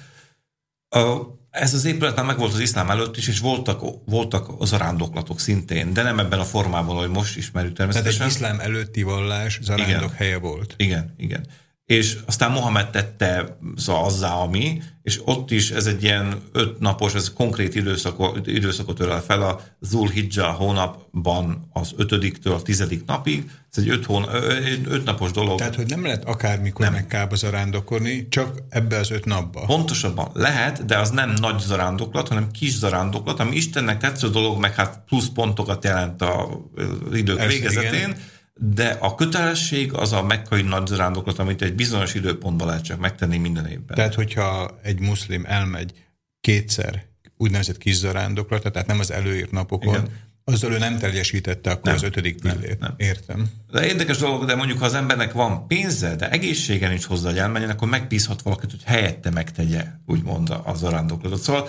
Ez 1.50 1.74
az 1.74 1.84
épület 1.84 2.16
már 2.16 2.24
megvolt 2.24 2.52
az 2.52 2.60
iszlám 2.60 2.90
előtt 2.90 3.16
is, 3.16 3.28
és 3.28 3.38
voltak, 3.38 3.80
voltak 4.04 4.48
az 4.58 4.68
zarándoklatok 4.68 5.40
szintén, 5.40 5.92
de 5.92 6.02
nem 6.02 6.18
ebben 6.18 6.38
a 6.38 6.44
formában, 6.44 6.96
hogy 6.96 7.10
most 7.10 7.36
ismerjük 7.36 7.74
természetesen. 7.74 8.18
Tehát 8.18 8.32
egy 8.32 8.36
iszlám 8.36 8.60
előtti 8.60 9.02
vallás 9.02 9.58
zarándok 9.62 9.96
igen. 9.96 10.10
helye 10.10 10.38
volt. 10.38 10.74
Igen, 10.76 11.14
igen. 11.16 11.46
És 11.92 12.18
aztán 12.26 12.50
Mohamed 12.50 12.90
tette 12.90 13.58
szóval 13.76 14.04
azzá, 14.04 14.32
ami, 14.32 14.82
és 15.02 15.20
ott 15.24 15.50
is 15.50 15.70
ez 15.70 15.86
egy 15.86 16.02
ilyen 16.02 16.40
öt 16.52 16.80
napos, 16.80 17.14
ez 17.14 17.32
konkrét 17.32 17.74
időszakot, 17.74 18.46
időszakot 18.46 19.00
ölel 19.00 19.22
fel 19.22 19.42
a 19.42 19.60
Zulhijjah 19.80 20.54
hónapban 20.54 21.68
az 21.72 21.92
ötödiktől 21.96 22.52
a 22.52 22.62
tizedik 22.62 23.04
napig, 23.04 23.50
ez 23.70 23.82
egy 23.82 23.88
öt, 23.88 24.04
hón, 24.04 24.28
öt 24.88 25.04
napos 25.04 25.30
dolog. 25.30 25.58
Tehát, 25.58 25.74
hogy 25.74 25.86
nem 25.86 26.04
lehet 26.04 26.24
akármikor 26.24 26.84
nem. 26.84 26.94
Mekkába 26.94 27.34
zarándokolni, 27.34 28.28
csak 28.28 28.62
ebbe 28.68 28.96
az 28.96 29.10
öt 29.10 29.24
napba. 29.24 29.64
Pontosabban 29.66 30.30
lehet, 30.34 30.84
de 30.84 30.98
az 30.98 31.10
nem 31.10 31.34
nagy 31.40 31.58
zarándoklat, 31.58 32.28
hanem 32.28 32.50
kis 32.50 32.74
zarándoklat, 32.74 33.40
ami 33.40 33.56
Istennek 33.56 33.98
tetsző 33.98 34.28
dolog, 34.28 34.60
meg 34.60 34.74
hát 34.74 35.02
plusz 35.06 35.28
pontokat 35.34 35.84
jelent 35.84 36.22
az 36.22 37.16
idők 37.16 37.38
Ezt 37.38 37.48
végezetén. 37.48 37.92
Igen 37.92 38.16
de 38.54 38.96
a 39.00 39.14
kötelesség 39.14 39.92
az 39.92 40.12
a 40.12 40.22
mekkai 40.22 40.62
nagy 40.62 40.86
zarándoklat, 40.86 41.38
amit 41.38 41.62
egy 41.62 41.74
bizonyos 41.74 42.14
időpontban 42.14 42.66
lehet 42.66 42.84
csak 42.84 43.00
megtenni 43.00 43.38
minden 43.38 43.66
évben. 43.66 43.96
Tehát, 43.96 44.14
hogyha 44.14 44.78
egy 44.82 45.00
muszlim 45.00 45.44
elmegy 45.46 45.92
kétszer 46.40 47.04
úgynevezett 47.36 47.78
kis 47.78 47.94
zarándoklat, 47.94 48.72
tehát 48.72 48.88
nem 48.88 48.98
az 48.98 49.10
előírt 49.10 49.50
napokon, 49.50 49.94
Igen. 49.94 50.08
azzal 50.44 50.72
ő 50.72 50.78
nem 50.78 50.98
teljesítette 50.98 51.70
akkor 51.70 51.84
nem, 51.84 51.94
az 51.94 52.02
ötödik 52.02 52.40
pillét. 52.40 52.78
Nem, 52.78 52.78
nem. 52.80 52.94
Értem. 52.96 53.50
De 53.70 53.86
érdekes 53.86 54.16
dolog, 54.16 54.44
de 54.44 54.54
mondjuk 54.54 54.78
ha 54.78 54.84
az 54.84 54.94
embernek 54.94 55.32
van 55.32 55.66
pénze, 55.66 56.16
de 56.16 56.30
egészsége 56.30 56.88
nincs 56.88 57.04
hozzá, 57.04 57.28
hogy 57.28 57.38
elmenjen, 57.38 57.70
akkor 57.70 57.88
megbízhat 57.88 58.42
valakit, 58.42 58.70
hogy 58.70 58.82
helyette 58.84 59.30
megtegye, 59.30 59.86
úgymond 60.06 60.50
a 60.50 60.74
zarándoklatot. 60.74 61.40
Szóval 61.40 61.68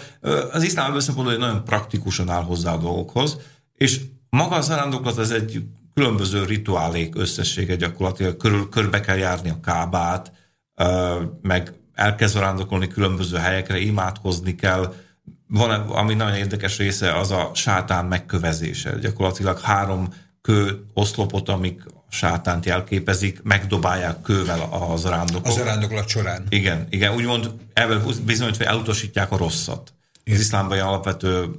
az 0.51 0.63
iszlám 0.63 0.99
szempontból 0.99 1.38
nagyon 1.38 1.63
praktikusan 1.63 2.29
áll 2.29 2.43
hozzá 2.43 2.73
a 2.73 2.77
dolgokhoz, 2.77 3.38
és 3.73 4.01
maga 4.29 4.55
a 4.55 4.61
zarándoklat 4.61 5.17
az 5.17 5.31
egy 5.31 5.63
különböző 5.93 6.43
rituálék 6.43 7.15
összessége 7.15 7.75
gyakorlatilag, 7.75 8.37
körül, 8.37 8.69
körbe 8.69 8.99
kell 8.99 9.17
járni 9.17 9.49
a 9.49 9.59
kábát, 9.59 10.31
meg 11.41 11.73
elkezd 11.93 12.37
rándokolni 12.37 12.87
különböző 12.87 13.37
helyekre, 13.37 13.79
imádkozni 13.79 14.55
kell. 14.55 14.93
Van, 15.47 15.69
ami 15.89 16.13
nagyon 16.13 16.35
érdekes 16.35 16.77
része, 16.77 17.17
az 17.17 17.31
a 17.31 17.51
sátán 17.53 18.05
megkövezése. 18.05 18.99
Gyakorlatilag 18.99 19.59
három 19.59 20.13
kő 20.41 20.85
oszlopot, 20.93 21.49
amik 21.49 21.83
sátánt 22.09 22.65
jelképezik, 22.65 23.41
megdobálják 23.43 24.21
kővel 24.21 24.61
a 24.61 24.95
zarándoklót. 24.97 25.47
Az 25.47 25.53
zarándoklót 25.53 26.07
során. 26.07 26.45
Igen, 26.49 26.87
igen, 26.89 27.13
úgymond 27.15 27.51
bizonyítva 28.25 28.63
elutasítják 28.63 29.31
a 29.31 29.37
rosszat. 29.37 29.93
Az 30.25 30.39
iszlámban 30.39 30.79
alapvető 30.79 31.49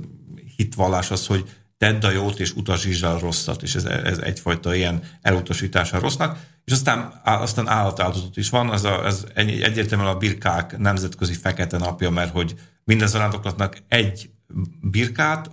hitvallás 0.56 1.10
az, 1.10 1.26
hogy 1.26 1.44
tedd 1.84 2.04
a 2.04 2.10
jót 2.10 2.40
és 2.40 2.52
utasítsd 2.52 3.04
a 3.04 3.18
rosszat, 3.18 3.62
és 3.62 3.74
ez, 3.74 3.84
ez 3.84 4.18
egyfajta 4.18 4.74
ilyen 4.74 5.02
elutasítása 5.22 5.96
a 5.96 6.00
rossznak. 6.00 6.38
És 6.64 6.72
aztán, 6.72 7.20
aztán 7.24 7.68
állatáldozat 7.68 8.36
is 8.36 8.50
van, 8.50 8.72
ez, 8.72 8.84
a, 8.84 9.06
ez 9.06 9.24
egyértelműen 9.34 10.10
a 10.10 10.16
birkák 10.16 10.78
nemzetközi 10.78 11.32
fekete 11.32 11.78
napja, 11.78 12.10
mert 12.10 12.30
hogy 12.32 12.54
minden 12.84 13.08
zarándoklatnak 13.08 13.76
egy 13.88 14.30
birkát, 14.80 15.50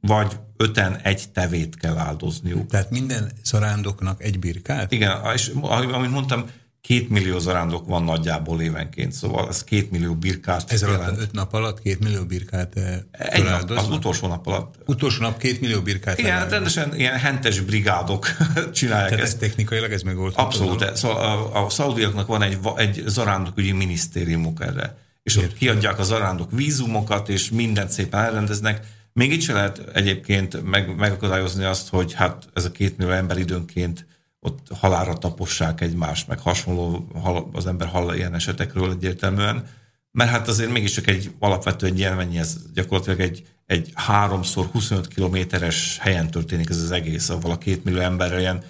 vagy 0.00 0.36
öten 0.56 0.96
egy 0.96 1.24
tevét 1.32 1.76
kell 1.76 1.96
áldozniuk. 1.96 2.70
Tehát 2.70 2.90
minden 2.90 3.32
zarándoknak 3.44 4.22
egy 4.22 4.38
birkát? 4.38 4.92
Igen, 4.92 5.20
és 5.34 5.52
amit 5.92 6.10
mondtam, 6.10 6.44
két 6.82 7.08
millió 7.08 7.38
zarándok 7.38 7.86
van 7.86 8.04
nagyjából 8.04 8.60
évenként, 8.60 9.12
szóval 9.12 9.48
ez 9.48 9.64
két 9.64 9.90
millió 9.90 10.14
birkát 10.14 10.72
Ez 10.72 10.82
alatt 10.82 11.18
öt 11.20 11.32
nap 11.32 11.54
alatt 11.54 11.80
két 11.82 11.98
millió 12.00 12.24
birkát 12.24 12.76
eh, 12.76 12.98
Egy 13.10 13.44
nap, 13.44 13.70
az 13.70 13.88
utolsó 13.88 14.26
nap 14.26 14.46
alatt. 14.46 14.74
Utolsó 14.86 15.22
nap 15.22 15.38
két 15.38 15.60
millió 15.60 15.80
birkát 15.80 16.18
Igen, 16.18 16.32
hát 16.32 16.50
rendesen 16.50 16.96
ilyen 16.96 17.18
hentes 17.18 17.60
brigádok 17.60 18.26
csinálják 18.72 19.08
Tehát 19.08 19.24
ezt. 19.24 19.32
ez 19.32 19.38
technikailag 19.38 19.92
ez 19.92 20.02
megoldható. 20.02 20.46
Abszolút. 20.46 20.96
Szóval 20.96 21.16
a, 21.16 21.64
a 21.64 21.70
szaudiaknak 21.70 22.26
van 22.26 22.42
egy, 22.42 22.58
egy 22.76 23.02
zarándokügyi 23.06 23.72
minisztériumuk 23.72 24.60
erre. 24.60 24.96
És 25.22 25.36
Értem. 25.36 25.50
ott 25.50 25.56
kiadják 25.58 25.98
a 25.98 26.02
zarándok 26.02 26.50
vízumokat, 26.50 27.28
és 27.28 27.50
mindent 27.50 27.90
szépen 27.90 28.20
elrendeznek. 28.20 28.86
Még 29.12 29.32
itt 29.32 29.42
se 29.42 29.52
lehet 29.52 29.82
egyébként 29.94 30.62
meg, 30.64 30.96
megakadályozni 30.96 31.64
azt, 31.64 31.88
hogy 31.88 32.12
hát 32.12 32.48
ez 32.54 32.64
a 32.64 32.70
két 32.70 32.96
millió 32.96 33.12
ember 33.12 33.38
időnként 33.38 34.06
ott 34.44 34.68
halára 34.74 35.18
tapossák 35.18 35.80
egymást, 35.80 36.28
meg 36.28 36.38
hasonló, 36.38 37.08
az 37.52 37.66
ember 37.66 37.88
hall 37.88 38.14
ilyen 38.14 38.34
esetekről 38.34 38.90
egyértelműen, 38.90 39.66
mert 40.10 40.30
hát 40.30 40.48
azért 40.48 40.72
mégiscsak 40.72 41.06
egy 41.06 41.30
alapvető 41.38 41.86
egy 41.86 41.98
ilyen, 41.98 42.30
ez 42.36 42.56
gyakorlatilag 42.74 43.20
egy, 43.20 43.46
egy 43.66 43.90
háromszor 43.94 44.66
25 44.66 45.08
kilométeres 45.08 45.98
helyen 46.00 46.30
történik 46.30 46.70
ez 46.70 46.82
az 46.82 46.90
egész, 46.90 47.28
ahol 47.28 47.50
a 47.50 47.58
két 47.58 47.84
millió 47.84 48.00
emberrel 48.00 48.40
ilyen 48.40 48.64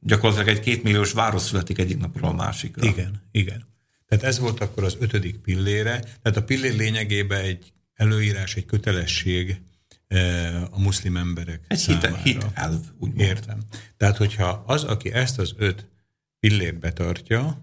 gyakorlatilag 0.00 0.56
egy 0.56 0.60
kétmilliós 0.60 1.12
város 1.12 1.42
születik 1.42 1.78
egyik 1.78 1.98
napról 1.98 2.30
a 2.30 2.34
másikra. 2.34 2.86
Igen, 2.86 3.22
igen. 3.30 3.66
Tehát 4.06 4.24
ez 4.24 4.38
volt 4.38 4.60
akkor 4.60 4.84
az 4.84 4.96
ötödik 5.00 5.36
pillére. 5.36 6.00
Tehát 6.00 6.36
a 6.36 6.42
pillér 6.42 6.76
lényegében 6.76 7.40
egy 7.40 7.72
előírás, 7.94 8.54
egy 8.54 8.66
kötelesség, 8.66 9.60
a 10.70 10.80
muszlim 10.80 11.16
emberek 11.16 11.60
Egy 11.68 11.78
számára. 11.78 12.16
hit, 12.16 12.46
elv, 12.54 12.80
úgy 12.98 13.18
Értem. 13.18 13.58
Tehát, 13.96 14.16
hogyha 14.16 14.62
az, 14.66 14.84
aki 14.84 15.12
ezt 15.12 15.38
az 15.38 15.54
öt 15.56 15.86
pillért 16.40 16.78
betartja, 16.78 17.62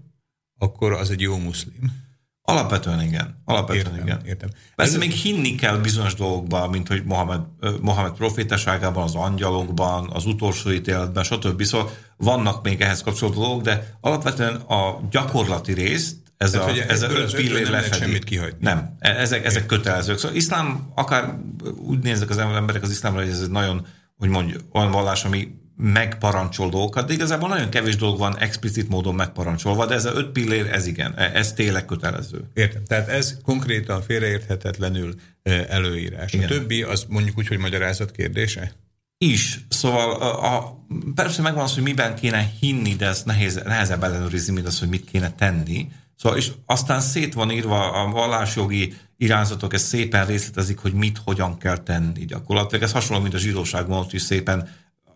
akkor 0.57 0.93
az 0.93 1.09
egy 1.11 1.21
jó 1.21 1.37
muszlim. 1.37 2.03
Alapvetően 2.41 3.01
igen. 3.01 3.41
Alapvetően 3.45 3.85
értem, 3.85 4.05
igen. 4.05 4.25
Értem. 4.25 4.49
Persze 4.75 4.93
Ez 4.93 4.99
még 4.99 5.11
hinni 5.11 5.55
kell 5.55 5.77
bizonyos 5.77 6.13
dolgokban, 6.13 6.69
mint 6.69 6.87
hogy 6.87 7.03
Mohamed, 7.03 7.41
Mohamed 7.81 8.11
profétaságában, 8.11 9.03
az 9.03 9.15
angyalokban, 9.15 10.09
az 10.09 10.25
utolsó 10.25 10.71
ítéletben, 10.71 11.23
stb. 11.23 11.63
Szóval 11.63 11.91
vannak 12.17 12.63
még 12.63 12.81
ehhez 12.81 13.01
kapcsolódó 13.01 13.41
dolgok, 13.41 13.61
de 13.61 13.97
alapvetően 14.01 14.55
a 14.55 15.01
gyakorlati 15.09 15.73
részt 15.73 16.15
ez 16.37 16.51
Tehát, 16.51 16.69
a, 16.69 16.89
ez 16.91 17.01
a 17.01 17.09
öt 17.09 17.35
pillér 17.35 17.69
lefedi. 17.69 17.97
semmit 17.97 18.23
kihagyni. 18.23 18.57
Nem, 18.59 18.95
e- 18.99 19.19
ezek, 19.19 19.45
ezek 19.45 19.65
kötelezők. 19.65 20.17
Szóval 20.17 20.37
iszlám, 20.37 20.91
akár 20.95 21.35
úgy 21.77 21.99
néznek 21.99 22.29
az 22.29 22.37
emberek 22.37 22.83
az 22.83 22.89
iszlámra, 22.89 23.19
hogy 23.21 23.29
ez 23.29 23.41
egy 23.41 23.49
nagyon, 23.49 23.87
hogy 24.17 24.29
mondjuk, 24.29 24.61
olyan 24.73 24.91
vallás, 24.91 25.25
ami 25.25 25.47
megparancsol 25.77 26.69
dolgokat, 26.69 27.07
de 27.07 27.13
igazából 27.13 27.49
nagyon 27.49 27.69
kevés 27.69 27.95
dolog 27.95 28.17
van 28.17 28.37
explicit 28.37 28.89
módon 28.89 29.15
megparancsolva, 29.15 29.85
de 29.85 29.93
ez 29.93 30.05
a 30.05 30.13
öt 30.13 30.29
pillér, 30.29 30.67
ez 30.71 30.87
igen, 30.87 31.13
e- 31.17 31.31
ez 31.33 31.53
tényleg 31.53 31.85
kötelező. 31.85 32.49
Értem, 32.53 32.83
tehát 32.85 33.07
ez 33.07 33.37
konkrétan 33.43 34.01
félreérthetetlenül 34.01 35.15
e, 35.43 35.65
előírás. 35.69 36.33
Igen. 36.33 36.45
A 36.45 36.49
többi 36.49 36.81
az 36.83 37.05
mondjuk 37.09 37.37
úgy, 37.37 37.47
hogy 37.47 37.57
magyarázat 37.57 38.11
kérdése? 38.11 38.71
is. 39.17 39.59
Szóval 39.69 40.11
a, 40.11 40.55
a, 40.55 40.85
persze 41.15 41.41
megvan 41.41 41.63
az, 41.63 41.73
hogy 41.73 41.83
miben 41.83 42.15
kéne 42.15 42.51
hinni, 42.59 42.95
de 42.95 43.05
ez 43.07 43.23
nehéz, 43.23 43.61
nehezebb 43.65 44.03
ellenőrizni, 44.03 44.53
mint 44.53 44.67
az, 44.67 44.79
hogy 44.79 44.89
mit 44.89 45.05
kéne 45.05 45.31
tenni. 45.31 45.87
Szóval, 46.15 46.37
és 46.37 46.51
aztán 46.65 47.01
szét 47.01 47.33
van 47.33 47.51
írva 47.51 47.91
a 47.91 48.11
vallásjogi 48.11 48.93
irányzatok, 49.17 49.73
ez 49.73 49.81
szépen 49.81 50.25
részletezik, 50.25 50.79
hogy 50.79 50.93
mit, 50.93 51.21
hogyan 51.23 51.57
kell 51.57 51.77
tenni 51.77 52.25
gyakorlatilag. 52.25 52.83
Ez 52.83 52.91
hasonló, 52.91 53.21
mint 53.21 53.33
a 53.33 53.37
zsidóságban, 53.37 53.99
ott 53.99 54.13
is 54.13 54.21
szépen 54.21 54.69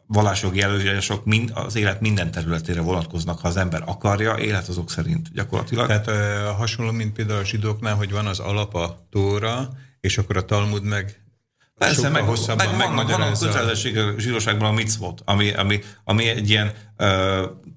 vallásjogi 0.08 0.62
előírások 0.62 1.26
mind, 1.26 1.52
az 1.54 1.76
élet 1.76 2.02
minden 2.02 2.32
területére 2.32 2.82
vonatkoznak, 2.82 3.40
ha 3.40 3.48
az 3.48 3.58
ember 3.58 3.84
akarja, 3.86 4.38
élet 4.38 4.68
azok 4.68 4.92
szerint 4.92 5.34
gyakorlatilag. 5.34 5.88
Tehát 5.88 6.10
hasonló, 6.56 6.92
mint 6.92 7.14
például 7.14 7.40
a 7.40 7.46
zsidóknál, 7.46 7.96
hogy 7.96 8.12
van 8.12 8.26
az 8.26 8.40
alapa 8.40 9.08
tóra, 9.10 9.70
és 10.02 10.18
akkor 10.18 10.38
a 10.38 10.46
Talmud 10.46 10.84
meg 10.84 11.22
Persze, 11.80 12.10
meg, 12.10 12.24
meg 12.78 12.96
van, 12.96 13.06
van 13.06 13.22
a 13.22 13.38
kötelezettség 13.40 13.98
a 13.98 14.14
zsíróságban 14.18 14.70
a 14.70 14.72
mitzvot, 14.72 15.22
ami, 15.26 15.54
ami, 15.54 15.80
ami 16.04 16.28
egy 16.28 16.50
ilyen 16.50 16.72
uh, 16.98 17.08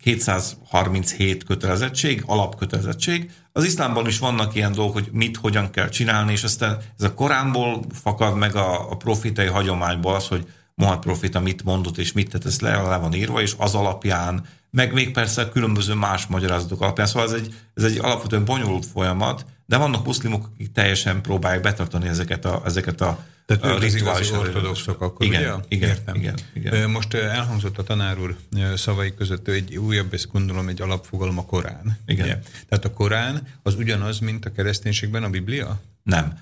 237 0.03 1.44
kötelezettség, 1.44 2.22
alapkötelezettség. 2.26 3.30
Az 3.53 3.64
iszlámban 3.64 4.07
is 4.07 4.18
vannak 4.18 4.55
ilyen 4.55 4.72
dolgok, 4.72 4.94
hogy 4.94 5.09
mit, 5.12 5.36
hogyan 5.36 5.70
kell 5.70 5.88
csinálni, 5.88 6.32
és 6.32 6.42
aztán 6.42 6.78
ez 6.98 7.05
a 7.05 7.14
Koránból 7.14 7.84
fakad 8.03 8.36
meg 8.36 8.57
a, 8.57 8.90
a 8.90 8.96
profitai 8.96 9.46
hagyományból 9.46 10.14
az, 10.14 10.28
hogy 10.28 10.46
Mohamed 10.74 11.00
profita 11.00 11.40
mit 11.40 11.64
mondott 11.64 11.98
és 11.98 12.12
mit 12.12 12.30
tett, 12.30 12.44
ez 12.44 12.61
le, 12.61 12.82
le 12.82 12.96
van 12.96 13.14
írva, 13.14 13.40
és 13.40 13.55
az 13.59 13.74
alapján, 13.74 14.46
meg 14.70 14.92
még 14.92 15.11
persze 15.11 15.48
különböző 15.48 15.94
más 15.94 16.26
magyarázatok 16.26 16.80
alapján, 16.80 17.07
szóval 17.07 17.28
ez 17.28 17.34
egy, 17.34 17.55
ez 17.74 17.84
egy 17.84 17.98
alapvetően 17.98 18.44
bonyolult 18.44 18.86
folyamat, 18.86 19.44
de 19.73 19.79
vannak 19.79 20.07
muszlimok, 20.07 20.51
akik 20.55 20.73
teljesen 20.73 21.23
próbálják 21.23 21.62
betartani 21.62 22.09
ezeket 22.09 22.45
a, 22.45 22.62
ezeket 22.64 23.01
a 23.01 23.25
tehát 23.47 23.64
ők 23.64 23.83
az 23.83 23.95
igazi 23.95 24.35
ortodoxok 24.35 25.01
akkor, 25.01 25.27
igen, 25.27 25.41
ugye? 25.41 25.64
Igen, 25.68 25.89
Értem. 25.89 26.14
igen, 26.14 26.35
igen. 26.55 26.91
Most 26.91 27.14
elhangzott 27.14 27.79
a 27.79 27.83
tanár 27.83 28.18
úr 28.18 28.37
szavai 28.75 29.14
között 29.14 29.49
egy 29.49 29.77
újabb, 29.77 30.14
ezt 30.14 30.31
gondolom, 30.33 30.68
egy 30.68 30.83
alapfogalom 30.83 31.39
a 31.39 31.45
Korán. 31.45 31.99
Igen. 32.07 32.25
Ugye? 32.25 32.39
Tehát 32.68 32.85
a 32.85 32.93
Korán 32.93 33.47
az 33.62 33.75
ugyanaz, 33.75 34.18
mint 34.18 34.45
a 34.45 34.53
kereszténységben 34.53 35.23
a 35.23 35.29
Biblia? 35.31 35.81
Nem. 36.03 36.39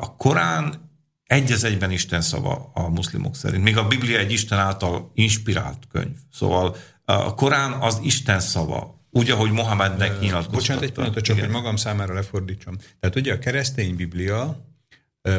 A 0.00 0.16
Korán 0.16 0.90
egy 1.24 1.52
az 1.52 1.64
egyben 1.64 1.90
Isten 1.90 2.20
szava 2.20 2.70
a 2.74 2.88
muszlimok 2.88 3.36
szerint. 3.36 3.62
Még 3.62 3.76
a 3.76 3.86
Biblia 3.86 4.18
egy 4.18 4.32
Isten 4.32 4.58
által 4.58 5.10
inspirált 5.14 5.78
könyv. 5.92 6.16
Szóval 6.32 6.76
a 7.04 7.34
Korán 7.34 7.72
az 7.72 8.00
Isten 8.02 8.40
szava. 8.40 8.95
Úgy, 9.16 9.30
ahogy 9.30 9.50
Mohamednek 9.50 10.20
nyilatkoztatta. 10.20 10.56
Bocsánat, 10.56 10.82
egy 10.82 10.92
pillanat, 10.92 11.20
csak 11.20 11.36
Igen. 11.36 11.48
hogy 11.48 11.58
magam 11.58 11.76
számára 11.76 12.14
lefordítsam. 12.14 12.76
Tehát 13.00 13.16
ugye 13.16 13.32
a 13.32 13.38
keresztény 13.38 13.96
Biblia 13.96 14.66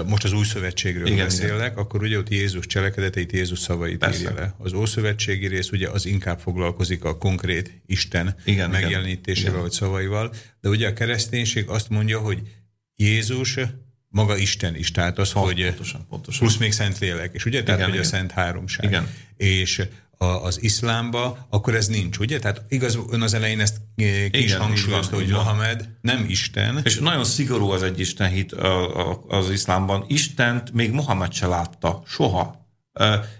most 0.06 0.24
az 0.24 0.34
új 0.34 0.46
szövetségről 0.46 1.08
igen, 1.08 1.26
beszélek, 1.26 1.72
igen. 1.72 1.84
akkor 1.84 2.02
ugye 2.02 2.18
ott 2.18 2.30
Jézus 2.30 2.66
cselekedeteit, 2.66 3.32
Jézus 3.32 3.60
szavait 3.60 3.98
Persze. 3.98 4.20
írja 4.20 4.34
le. 4.34 4.56
Az 4.58 4.74
ószövetségi 4.74 5.48
rész 5.48 5.72
ugye 5.72 5.90
az 5.90 6.06
inkább 6.06 6.40
foglalkozik 6.40 7.04
a 7.04 7.18
konkrét 7.18 7.82
Isten 7.86 8.36
igen, 8.46 8.70
megjelenítésével 8.70 9.52
igen. 9.52 9.62
vagy 9.62 9.72
szavaival, 9.72 10.34
de 10.62 10.70
ugye 10.70 10.88
a 10.88 10.94
kereszténység 10.94 11.68
azt 11.68 11.90
mondja, 11.90 12.20
hogy 12.20 12.42
Jézus 12.96 13.60
maga 14.10 14.38
Isten 14.38 14.76
is, 14.76 14.92
tehát 14.92 15.18
az, 15.18 15.32
ha, 15.32 15.40
hogy 15.40 15.66
pontosan, 15.66 16.06
pontosan. 16.10 16.40
plusz 16.40 16.58
még 16.58 16.72
Szentlélek, 16.72 17.34
és 17.34 17.46
ugye, 17.46 17.64
tehát 17.64 17.80
igen, 17.80 17.92
hogy 17.92 18.00
igen. 18.00 18.12
a 18.12 18.16
Szent 18.16 18.32
Háromság. 18.32 18.86
Igen. 18.86 19.10
És 19.36 19.82
a, 20.18 20.26
az 20.26 20.64
iszlámba, 20.64 21.48
akkor 21.50 21.76
ez 21.76 21.88
nincs, 21.88 22.18
ugye? 22.18 22.40
Tehát 22.40 22.66
igaz, 22.70 23.00
ön 23.10 23.22
az 23.22 23.34
elején 23.34 23.60
ezt 23.60 23.78
eh, 23.96 24.30
kis 24.30 24.44
Igen, 24.44 24.60
hangsúlyozta, 24.60 25.16
hogy 25.16 25.28
Mohamed 25.28 25.90
nem 26.02 26.26
Isten. 26.28 26.82
És 26.84 27.00
nagyon 27.00 27.24
szigorú 27.24 27.70
az 27.70 27.84
egy 27.84 28.00
Isten 28.00 28.30
hit 28.30 28.54
az 29.28 29.50
iszlámban. 29.50 30.06
Istent 30.08 30.72
még 30.72 30.92
Mohamed 30.92 31.34
se 31.34 31.48
látta, 31.48 32.04
soha. 32.06 32.66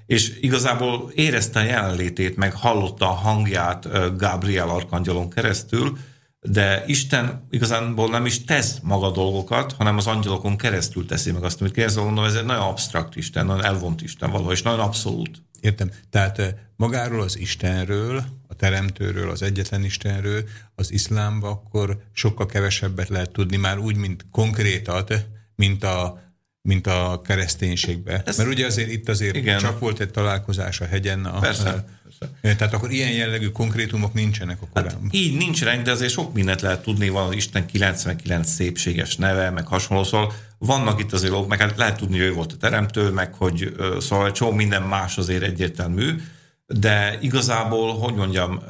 És 0.06 0.38
igazából 0.42 1.12
érezte 1.16 1.60
a 1.60 1.64
jelenlétét, 1.64 2.36
meg 2.36 2.54
hallotta 2.54 3.10
a 3.10 3.14
hangját 3.14 3.88
Gabriel 4.18 4.70
arkangyalon 4.70 5.30
keresztül, 5.30 5.98
de 6.40 6.84
Isten 6.88 7.48
igazából 7.50 8.10
nem 8.10 8.26
is 8.26 8.44
tesz 8.44 8.80
maga 8.84 9.12
dolgokat, 9.12 9.74
hanem 9.74 9.98
az 9.98 10.08
angyalokon 10.08 10.58
keresztül 10.58 11.06
teszi 11.06 11.32
meg 11.32 11.44
azt, 11.44 11.62
amit 11.62 11.74
kérdezel, 11.74 12.04
mondom, 12.04 12.24
ez 12.24 12.36
egy 12.36 12.46
nagyon 12.46 12.64
absztrakt 12.64 13.16
Isten, 13.16 13.46
nagyon 13.46 13.64
elvont 13.64 14.02
Isten 14.02 14.32
valahol, 14.32 14.52
és 14.52 14.62
nagyon 14.62 14.80
abszolút. 14.80 15.47
Értem. 15.60 15.92
Tehát 16.10 16.56
magáról 16.76 17.22
az 17.22 17.38
Istenről, 17.38 18.24
a 18.48 18.54
Teremtőről, 18.56 19.30
az 19.30 19.42
egyetlen 19.42 19.84
Istenről, 19.84 20.44
az 20.76 20.92
iszlámba 20.92 21.50
akkor 21.50 22.04
sokkal 22.12 22.46
kevesebbet 22.46 23.10
lehet 23.10 23.32
tudni, 23.32 23.58
már 23.58 23.78
úgy, 23.78 23.96
mint 23.96 24.26
konkrétat, 24.32 25.26
mint 25.56 25.84
a 25.84 26.27
mint 26.68 26.88
a 26.88 27.22
kereszténységbe. 27.24 28.22
Ez, 28.26 28.38
Mert 28.38 28.50
ugye 28.50 28.66
azért 28.66 28.92
itt 28.92 29.10
azért 29.10 29.36
igen. 29.36 29.60
csak 29.60 29.80
volt 29.80 30.00
egy 30.00 30.12
találkozás 30.12 30.82
a 30.82 30.86
hegyen. 30.86 31.26
A, 31.26 31.40
Persze. 31.40 31.86
A, 32.20 32.28
tehát 32.42 32.74
akkor 32.74 32.92
ilyen 32.92 33.12
jellegű 33.12 33.48
konkrétumok 33.48 34.14
nincsenek 34.14 34.62
a 34.62 34.68
korában. 34.74 35.02
Hát 35.04 35.14
így 35.14 35.38
nincsenek, 35.38 35.82
de 35.82 35.92
azért 35.92 36.12
sok 36.12 36.34
mindent 36.34 36.62
lehet 36.62 36.82
tudni, 36.82 37.10
van 37.10 37.28
az 37.28 37.36
Isten 37.36 37.66
99 37.66 38.50
szépséges 38.50 39.16
neve, 39.16 39.50
meg 39.50 39.68
hasonló, 39.68 40.04
szóval 40.04 40.34
vannak 40.58 41.00
itt 41.00 41.14
azért 41.14 41.32
dolgok, 41.32 41.50
meg 41.50 41.60
hát 41.60 41.78
lehet 41.78 41.98
tudni, 41.98 42.18
hogy 42.18 42.28
ő 42.28 42.34
volt 42.34 42.52
a 42.52 42.58
teremtő, 42.58 43.10
meg 43.10 43.34
hogy 43.34 43.76
szóval 44.00 44.32
csomó 44.32 44.52
minden 44.52 44.82
más 44.82 45.18
azért 45.18 45.44
egyértelmű, 45.44 46.16
de 46.66 47.18
igazából, 47.22 47.98
hogy 47.98 48.14
mondjam, 48.14 48.62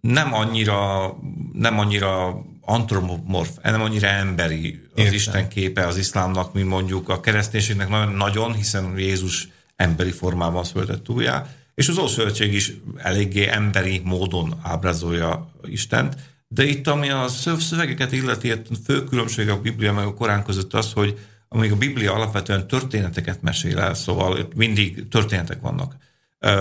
nem 0.00 0.34
annyira, 0.34 1.12
nem 1.52 1.78
annyira 1.78 2.42
antropomorf, 2.66 3.50
nem 3.62 3.80
annyira 3.80 4.06
emberi 4.06 4.80
az 4.94 4.98
Értem. 5.00 5.14
Isten 5.14 5.48
képe 5.48 5.86
az 5.86 5.96
iszlámnak, 5.96 6.52
mint 6.52 6.68
mondjuk 6.68 7.08
a 7.08 7.20
kereszténységnek 7.20 7.88
nagyon, 7.88 8.12
nagyon 8.12 8.54
hiszen 8.54 8.98
Jézus 8.98 9.48
emberi 9.76 10.10
formában 10.10 10.64
született 10.64 11.08
újjá, 11.08 11.46
és 11.74 11.88
az 11.88 11.98
Ószövetség 11.98 12.52
is 12.52 12.72
eléggé 12.96 13.48
emberi 13.48 14.00
módon 14.04 14.60
ábrázolja 14.62 15.50
Istent, 15.64 16.16
de 16.48 16.64
itt, 16.64 16.86
ami 16.86 17.10
a 17.10 17.28
szövegeket 17.58 18.12
illeti, 18.12 18.50
a 18.50 18.56
fő 18.84 19.04
különbség 19.04 19.48
a 19.48 19.60
Biblia 19.60 19.92
meg 19.92 20.06
a 20.06 20.14
Korán 20.14 20.44
között 20.44 20.74
az, 20.74 20.92
hogy 20.92 21.18
amíg 21.48 21.72
a 21.72 21.76
Biblia 21.76 22.14
alapvetően 22.14 22.66
történeteket 22.66 23.42
mesél 23.42 23.78
el, 23.78 23.94
szóval 23.94 24.48
mindig 24.54 25.08
történetek 25.08 25.60
vannak. 25.60 25.96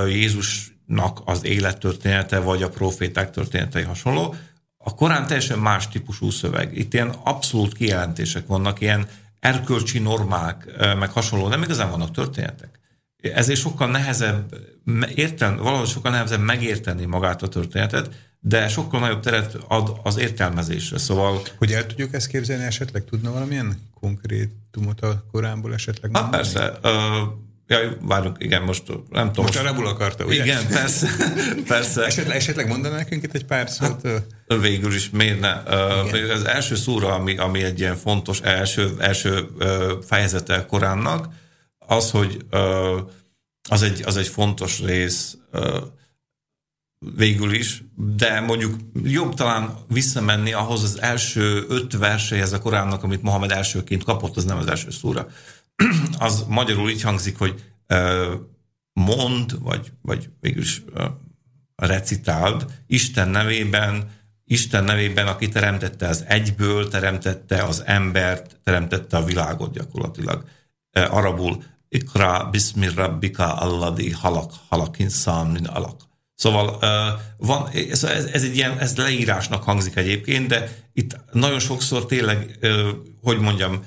Jézusnak 0.07 1.21
az 1.25 1.45
élettörténete, 1.45 2.39
vagy 2.39 2.63
a 2.63 2.69
proféták 2.69 3.31
történetei 3.31 3.83
hasonló. 3.83 4.35
A 4.87 4.95
Korán 4.95 5.25
teljesen 5.27 5.59
más 5.59 5.87
típusú 5.87 6.29
szöveg. 6.29 6.77
Itt 6.77 6.93
ilyen 6.93 7.09
abszolút 7.23 7.73
kijelentések 7.73 8.47
vannak, 8.47 8.81
ilyen 8.81 9.07
erkölcsi 9.39 9.99
normák, 9.99 10.65
meg 10.77 11.11
hasonló, 11.11 11.47
nem 11.47 11.61
igazán 11.61 11.89
vannak 11.89 12.11
történetek. 12.11 12.79
Ezért 13.21 13.59
sokkal 13.59 13.89
nehezebb 13.89 14.55
érten, 15.15 15.57
valahogy 15.57 15.87
sokkal 15.87 16.11
nehezebb 16.11 16.39
megérteni 16.41 17.05
magát 17.05 17.41
a 17.41 17.47
történetet, 17.47 18.09
de 18.39 18.67
sokkal 18.67 18.99
nagyobb 18.99 19.19
teret 19.19 19.57
ad 19.67 19.99
az 20.03 20.17
értelmezésre. 20.17 20.97
Szóval... 20.97 21.41
Hogy 21.57 21.71
el 21.71 21.85
tudjuk 21.85 22.13
ezt 22.13 22.27
képzelni, 22.27 22.63
esetleg 22.63 23.03
tudna 23.05 23.31
valamilyen 23.31 23.89
konkrétumot 23.99 25.01
a 25.01 25.25
korámból 25.31 25.73
esetleg 25.73 26.17
Hát 26.17 26.29
persze. 26.29 26.79
Ja, 27.67 27.97
várunk, 28.01 28.35
igen, 28.39 28.61
most 28.61 28.83
nem 29.09 29.27
tudom. 29.27 29.45
Most 29.45 29.59
arabul 29.59 29.87
akarta, 29.87 30.25
ugye? 30.25 30.43
Igen, 30.43 30.67
persze. 30.67 31.07
persze. 31.67 32.05
Esetleg, 32.05 32.35
esetleg 32.35 32.67
mondaná 32.67 32.95
nekünk 32.95 33.23
itt 33.23 33.33
egy 33.33 33.45
pár 33.45 33.69
szót? 33.69 34.07
Hát, 34.07 34.23
végül 34.61 34.93
is 34.93 35.09
miért 35.09 35.39
ne? 35.39 35.53
Uh, 35.53 36.31
az 36.33 36.45
első 36.45 36.75
szóra, 36.75 37.13
ami, 37.13 37.37
ami 37.37 37.63
egy 37.63 37.79
ilyen 37.79 37.95
fontos 37.95 38.39
első, 38.41 38.95
első 38.99 39.47
fejezete 40.07 40.65
Koránnak, 40.65 41.27
az, 41.77 42.11
hogy 42.11 42.45
az, 43.69 43.81
egy, 43.81 44.01
az 44.05 44.17
egy 44.17 44.27
fontos 44.27 44.81
rész 44.81 45.37
végül 47.15 47.53
is, 47.53 47.83
de 47.95 48.39
mondjuk 48.39 48.75
jobb 49.03 49.33
talán 49.33 49.77
visszamenni 49.87 50.53
ahhoz 50.53 50.83
az 50.83 51.01
első 51.01 51.65
öt 51.67 51.97
versehez 51.97 52.53
a 52.53 52.59
Koránnak, 52.59 53.03
amit 53.03 53.21
Mohamed 53.21 53.51
elsőként 53.51 54.03
kapott, 54.03 54.35
az 54.35 54.43
nem 54.45 54.57
az 54.57 54.67
első 54.67 54.89
szóra. 54.91 55.27
Az 56.17 56.45
magyarul 56.47 56.89
így 56.89 57.01
hangzik, 57.01 57.37
hogy 57.37 57.63
mond, 58.93 59.63
vagy, 59.63 59.91
vagy 60.01 60.29
végülis 60.39 60.83
recitáld 61.75 62.65
Isten 62.87 63.29
nevében, 63.29 64.09
Isten 64.45 64.83
nevében, 64.83 65.27
aki 65.27 65.49
teremtette 65.49 66.07
az 66.07 66.23
egyből, 66.27 66.87
teremtette 66.87 67.63
az 67.63 67.83
embert, 67.85 68.59
teremtette 68.63 69.17
a 69.17 69.23
világot 69.23 69.73
gyakorlatilag. 69.73 70.43
Arabul 70.91 71.63
Ikra 71.89 72.47
bismi 72.51 72.87
rabbika 72.95 73.53
alladi 73.53 74.11
halak, 74.11 74.51
halak 74.67 74.99
insan 74.99 75.47
min 75.47 75.65
alak. 75.65 76.01
Szóval 76.35 76.79
van, 77.37 77.69
ez, 77.89 78.03
ez 78.03 78.43
egy 78.43 78.55
ilyen, 78.55 78.79
ez 78.79 78.97
leírásnak 78.97 79.63
hangzik 79.63 79.95
egyébként, 79.95 80.47
de 80.47 80.77
itt 80.93 81.19
nagyon 81.31 81.59
sokszor 81.59 82.05
tényleg, 82.05 82.59
hogy 83.21 83.39
mondjam, 83.39 83.83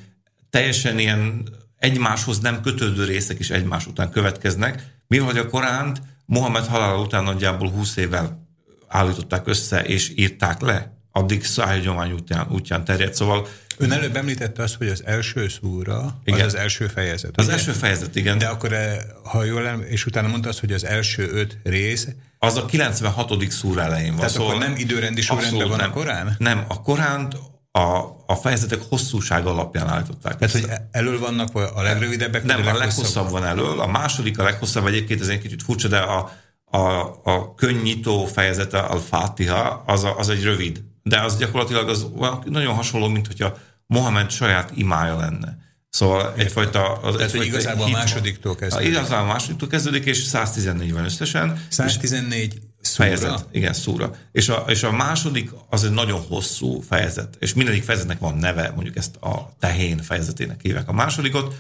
teljesen 0.51 0.99
ilyen 0.99 1.49
egymáshoz 1.79 2.39
nem 2.39 2.61
kötődő 2.61 3.05
részek 3.05 3.39
is 3.39 3.51
egymás 3.51 3.87
után 3.87 4.11
következnek, 4.11 4.97
mivel 5.07 5.37
a 5.37 5.47
Koránt 5.47 6.03
Mohamed 6.27 6.67
halála 6.67 7.01
után 7.01 7.25
nagyjából 7.25 7.71
20 7.71 7.97
évvel 7.97 8.47
állították 8.89 9.47
össze 9.47 9.85
és 9.85 10.13
írták 10.17 10.61
le, 10.61 10.93
addig 11.13 11.45
szájhagyomány 11.45 12.13
útján, 12.13 12.47
útján 12.51 12.85
terjedt. 12.85 13.15
Szóval 13.15 13.47
Ön 13.81 13.93
előbb 13.93 14.17
említette 14.17 14.63
azt, 14.63 14.75
hogy 14.75 14.89
az 14.89 15.03
első 15.05 15.49
szúra 15.49 16.21
igen. 16.25 16.41
az 16.41 16.47
az 16.47 16.55
első 16.55 16.87
fejezet. 16.87 17.31
Az 17.35 17.45
ugye? 17.45 17.55
első 17.55 17.73
fejezet, 17.73 18.17
igen. 18.17 18.39
De 18.39 18.47
akkor, 18.47 18.73
eh, 18.73 18.97
ha 19.25 19.45
jól 19.45 19.67
em, 19.67 19.85
és 19.89 20.07
utána 20.07 20.29
mondta 20.29 20.49
azt, 20.49 20.61
hogy 20.61 20.73
az 20.73 20.85
első 20.85 21.31
öt 21.33 21.59
rész. 21.63 22.09
Az 22.39 22.57
a 22.57 22.67
96. 22.67 23.51
szúra 23.51 23.83
elején 23.83 24.09
van. 24.09 24.17
Tehát 24.17 24.33
szóval 24.33 24.49
akkor 24.49 24.63
nem 24.63 24.77
időrendi 24.77 25.21
sorrendben 25.21 25.69
van 25.69 25.79
nem. 25.79 25.91
a 25.91 25.93
Korán? 25.93 26.35
Nem, 26.39 26.65
a 26.69 26.83
Koránt 26.83 27.37
a, 27.79 28.17
a 28.27 28.35
fejezetek 28.35 28.81
hosszúsága 28.89 29.51
alapján 29.51 29.89
állították. 29.89 30.37
Tehát, 30.37 30.55
hogy 30.55 30.71
elől 30.91 31.19
vannak 31.19 31.55
a 31.55 31.83
legrövidebbek? 31.83 32.45
Nem, 32.45 32.67
a 32.67 32.77
leghosszabb 32.77 33.31
van 33.31 33.45
elől. 33.45 33.81
A 33.81 33.87
második 33.87 34.39
a 34.39 34.43
leghosszabb, 34.43 34.87
egyébként 34.87 35.21
ez 35.21 35.29
egy 35.29 35.41
kicsit 35.41 35.63
furcsa, 35.63 35.89
de 35.89 35.99
a, 35.99 36.31
a, 36.65 36.79
a 37.25 37.55
könnyító 37.55 38.25
fejezete, 38.25 38.79
a 38.79 38.97
Fatiha, 38.97 39.83
az, 39.87 40.05
a, 40.05 40.19
az 40.19 40.29
egy 40.29 40.43
rövid. 40.43 40.83
De 41.03 41.21
az 41.21 41.39
gyakorlatilag 41.39 41.89
az 41.89 42.07
nagyon 42.45 42.75
hasonló, 42.75 43.09
mint 43.09 43.27
hogyha 43.27 43.57
Mohamed 43.87 44.31
saját 44.31 44.71
imája 44.75 45.17
lenne. 45.17 45.57
Szóval 45.91 46.35
egyfajta... 46.37 46.93
Az, 46.93 47.15
Tehát, 47.15 47.21
egyfajta 47.21 47.47
igazából 47.47 47.85
a 47.85 47.89
másodiktól 47.89 48.55
kezdődik. 48.55 48.89
Igazából 48.89 49.29
a 49.29 49.33
másodiktól 49.33 49.69
kezdődik, 49.69 50.05
és 50.05 50.19
114 50.19 50.93
van 50.93 51.05
összesen. 51.05 51.65
114 51.69 52.61
szúra. 52.89 53.09
Fejezet, 53.09 53.47
igen, 53.53 53.73
szúra. 53.73 54.15
És 54.33 54.49
a, 54.49 54.65
és 54.69 54.83
a 54.83 54.93
második 54.93 55.51
az 55.69 55.85
egy 55.85 55.91
nagyon 55.91 56.21
hosszú 56.21 56.81
fejezet, 56.81 57.37
és 57.39 57.55
mindegyik 57.55 57.85
fejezetnek 57.85 58.19
van 58.19 58.37
neve, 58.37 58.73
mondjuk 58.75 58.97
ezt 58.97 59.17
a 59.17 59.53
tehén 59.59 59.99
fejezetének 59.99 60.61
hívják 60.63 60.89
a 60.89 60.93
másodikot, 60.93 61.55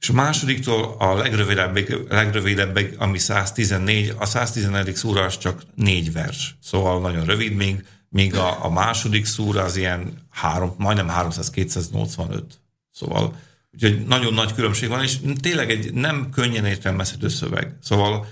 és 0.00 0.08
a 0.08 0.12
másodiktól 0.12 0.96
a 0.98 1.14
legrövidebbig, 1.14 1.96
legrövidebbig 2.08 2.94
ami 2.98 3.18
114, 3.18 4.14
a 4.18 4.26
114. 4.26 4.94
szúra 4.94 5.24
az 5.24 5.38
csak 5.38 5.62
négy 5.74 6.12
vers, 6.12 6.56
szóval 6.62 7.00
nagyon 7.00 7.24
rövid 7.24 7.52
még, 7.52 7.84
míg 8.08 8.34
a, 8.34 8.64
a 8.64 8.70
második 8.70 9.26
szúra 9.26 9.62
az 9.62 9.76
ilyen 9.76 10.26
három, 10.30 10.74
majdnem 10.76 11.10
300-285. 11.10 12.42
Szóval 12.92 13.34
úgyhogy 13.72 14.06
nagyon 14.06 14.34
nagy 14.34 14.54
különbség 14.54 14.88
van, 14.88 15.02
és 15.02 15.16
tényleg 15.40 15.70
egy 15.70 15.92
nem 15.92 16.30
könnyen 16.30 16.64
értelmezhető 16.64 17.28
szöveg. 17.28 17.76
Szóval 17.82 18.26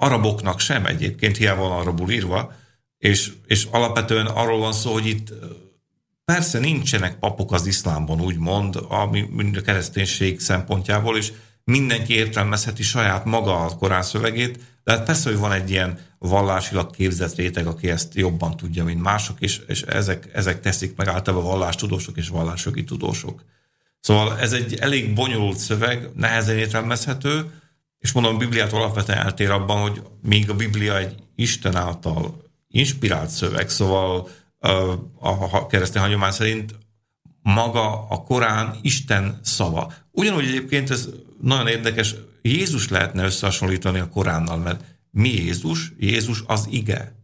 araboknak 0.00 0.60
sem 0.60 0.86
egyébként, 0.86 1.36
hiába 1.36 1.68
van 1.68 1.78
arabul 1.78 2.10
írva, 2.10 2.52
és, 2.98 3.32
és 3.46 3.66
alapvetően 3.70 4.26
arról 4.26 4.58
van 4.58 4.72
szó, 4.72 4.92
hogy 4.92 5.06
itt 5.06 5.32
persze 6.24 6.58
nincsenek 6.58 7.18
papok 7.18 7.52
az 7.52 7.66
iszlámban, 7.66 8.20
úgymond, 8.20 8.78
ami 8.88 9.26
mind 9.30 9.56
a 9.56 9.60
kereszténység 9.60 10.40
szempontjából, 10.40 11.16
és 11.16 11.32
mindenki 11.64 12.14
értelmezheti 12.14 12.82
saját 12.82 13.24
maga 13.24 13.64
a 13.64 13.76
korán 13.76 14.02
szövegét, 14.02 14.58
de 14.84 14.92
hát 14.92 15.04
persze, 15.04 15.28
hogy 15.28 15.38
van 15.38 15.52
egy 15.52 15.70
ilyen 15.70 15.98
vallásilag 16.18 16.90
képzett 16.90 17.34
réteg, 17.34 17.66
aki 17.66 17.90
ezt 17.90 18.14
jobban 18.14 18.56
tudja, 18.56 18.84
mint 18.84 19.02
mások, 19.02 19.40
és, 19.40 19.60
és 19.66 19.82
ezek, 19.82 20.28
ezek 20.32 20.60
teszik 20.60 20.96
meg 20.96 21.06
általában 21.06 21.46
vallástudósok 21.46 22.16
és 22.16 22.28
vallásjogi 22.28 22.84
tudósok. 22.84 23.44
Szóval 24.00 24.38
ez 24.38 24.52
egy 24.52 24.74
elég 24.74 25.14
bonyolult 25.14 25.58
szöveg, 25.58 26.10
nehezen 26.14 26.58
értelmezhető, 26.58 27.50
és 28.00 28.12
mondom, 28.12 28.34
a 28.34 28.38
Bibliát 28.38 28.72
alapvetően 28.72 29.18
eltér 29.18 29.50
abban, 29.50 29.80
hogy 29.80 30.02
még 30.22 30.50
a 30.50 30.54
Biblia 30.54 30.98
egy 30.98 31.14
Isten 31.34 31.76
által 31.76 32.42
inspirált 32.68 33.30
szöveg, 33.30 33.68
szóval 33.68 34.28
a 35.20 35.66
keresztény 35.66 36.02
hagyomány 36.02 36.30
szerint 36.30 36.78
maga 37.42 38.08
a 38.08 38.22
Korán 38.22 38.78
Isten 38.82 39.40
szava. 39.42 39.92
Ugyanúgy 40.10 40.44
egyébként 40.44 40.90
ez 40.90 41.08
nagyon 41.40 41.66
érdekes, 41.66 42.14
Jézus 42.42 42.88
lehetne 42.88 43.24
összehasonlítani 43.24 43.98
a 43.98 44.08
Koránnal, 44.08 44.56
mert 44.56 44.84
mi 45.10 45.28
Jézus? 45.28 45.92
Jézus 45.98 46.42
az 46.46 46.66
ige. 46.70 47.14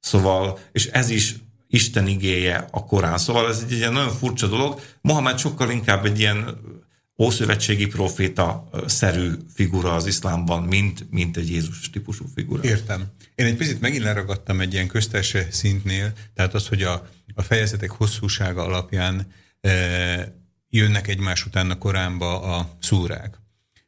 Szóval, 0.00 0.58
és 0.72 0.86
ez 0.86 1.10
is 1.10 1.34
Isten 1.68 2.06
igéje 2.06 2.68
a 2.70 2.84
Korán. 2.84 3.18
Szóval 3.18 3.48
ez 3.48 3.60
egy 3.62 3.72
ilyen 3.72 3.92
nagyon 3.92 4.14
furcsa 4.14 4.46
dolog. 4.46 4.80
Mohamed 5.00 5.38
sokkal 5.38 5.70
inkább 5.70 6.04
egy 6.04 6.18
ilyen 6.18 6.58
ószövetségi 7.18 7.86
proféta 7.86 8.68
szerű 8.86 9.32
figura 9.54 9.94
az 9.94 10.06
iszlámban, 10.06 10.62
mint, 10.62 11.10
mint 11.10 11.36
egy 11.36 11.50
Jézus 11.50 11.90
típusú 11.90 12.24
figura. 12.34 12.62
Értem. 12.62 13.04
Én 13.34 13.46
egy 13.46 13.56
picit 13.56 13.80
megint 13.80 14.02
leragadtam 14.02 14.60
egy 14.60 14.72
ilyen 14.72 14.86
köztes 14.86 15.36
szintnél, 15.50 16.12
tehát 16.34 16.54
az, 16.54 16.68
hogy 16.68 16.82
a, 16.82 17.08
a 17.34 17.42
fejezetek 17.42 17.90
hosszúsága 17.90 18.62
alapján 18.62 19.26
e, 19.60 20.34
jönnek 20.68 21.08
egymás 21.08 21.46
után 21.46 21.70
a 21.70 21.78
Koránba 21.78 22.42
a 22.56 22.76
szúrák. 22.80 23.38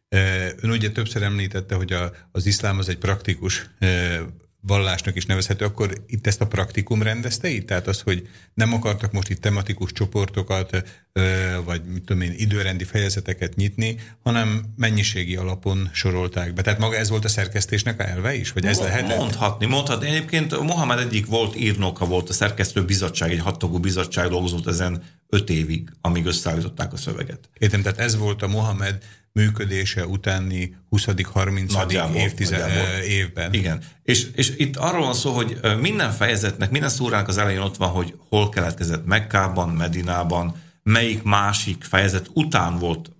E, 0.08 0.18
ön 0.60 0.70
ugye 0.70 0.90
többször 0.90 1.22
említette, 1.22 1.74
hogy 1.74 1.92
a, 1.92 2.12
az 2.32 2.46
iszlám 2.46 2.78
az 2.78 2.88
egy 2.88 2.98
praktikus 2.98 3.70
e, 3.78 4.20
vallásnak 4.60 5.16
is 5.16 5.26
nevezhető, 5.26 5.64
akkor 5.64 5.92
itt 6.06 6.26
ezt 6.26 6.40
a 6.40 6.46
praktikum 6.46 7.02
rendezte 7.02 7.48
itt? 7.48 7.66
Tehát 7.66 7.86
az, 7.86 8.00
hogy 8.00 8.28
nem 8.54 8.72
akartak 8.72 9.12
most 9.12 9.28
itt 9.28 9.40
tematikus 9.40 9.92
csoportokat, 9.92 10.82
vagy 11.64 11.82
mit 11.84 12.04
tudom 12.04 12.22
én, 12.22 12.34
időrendi 12.36 12.84
fejezeteket 12.84 13.54
nyitni, 13.54 13.96
hanem 14.22 14.64
mennyiségi 14.76 15.36
alapon 15.36 15.90
sorolták 15.92 16.52
be. 16.52 16.62
Tehát 16.62 16.78
maga 16.78 16.96
ez 16.96 17.08
volt 17.08 17.24
a 17.24 17.28
szerkesztésnek 17.28 18.00
a 18.00 18.08
elve 18.08 18.34
is? 18.34 18.52
Vagy 18.52 18.64
ez 18.64 18.78
lehet? 18.78 19.16
Mondhatni, 19.16 19.66
mondhatni. 19.66 20.06
Egyébként 20.06 20.60
Mohamed 20.60 20.98
egyik 20.98 21.26
volt 21.26 21.56
írnoka, 21.56 22.04
volt 22.04 22.28
a 22.28 22.32
szerkesztő 22.32 22.84
bizottság, 22.84 23.30
egy 23.30 23.40
hattagú 23.40 23.78
bizottság 23.78 24.28
dolgozott 24.28 24.66
ezen 24.66 25.02
öt 25.28 25.50
évig, 25.50 25.90
amíg 26.00 26.26
összeállították 26.26 26.92
a 26.92 26.96
szöveget. 26.96 27.48
Értem, 27.58 27.82
tehát 27.82 27.98
ez 27.98 28.16
volt 28.16 28.42
a 28.42 28.48
Mohamed 28.48 28.98
működése 29.38 30.06
utáni 30.06 30.76
20-30. 30.90 32.14
évtized 32.14 32.70
évben. 33.06 33.52
Igen. 33.52 33.82
És, 34.02 34.26
és 34.34 34.52
itt 34.56 34.76
arról 34.76 35.04
van 35.04 35.14
szó, 35.14 35.32
hogy 35.32 35.60
minden 35.80 36.10
fejezetnek, 36.10 36.70
minden 36.70 36.88
szóránk 36.88 37.28
az 37.28 37.38
elején 37.38 37.60
ott 37.60 37.76
van, 37.76 37.88
hogy 37.88 38.14
hol 38.28 38.48
keletkezett 38.48 39.06
Mekkában, 39.06 39.68
Medinában, 39.68 40.54
melyik 40.82 41.22
másik 41.22 41.84
fejezet 41.84 42.30
után 42.32 42.78
volt, 42.78 43.10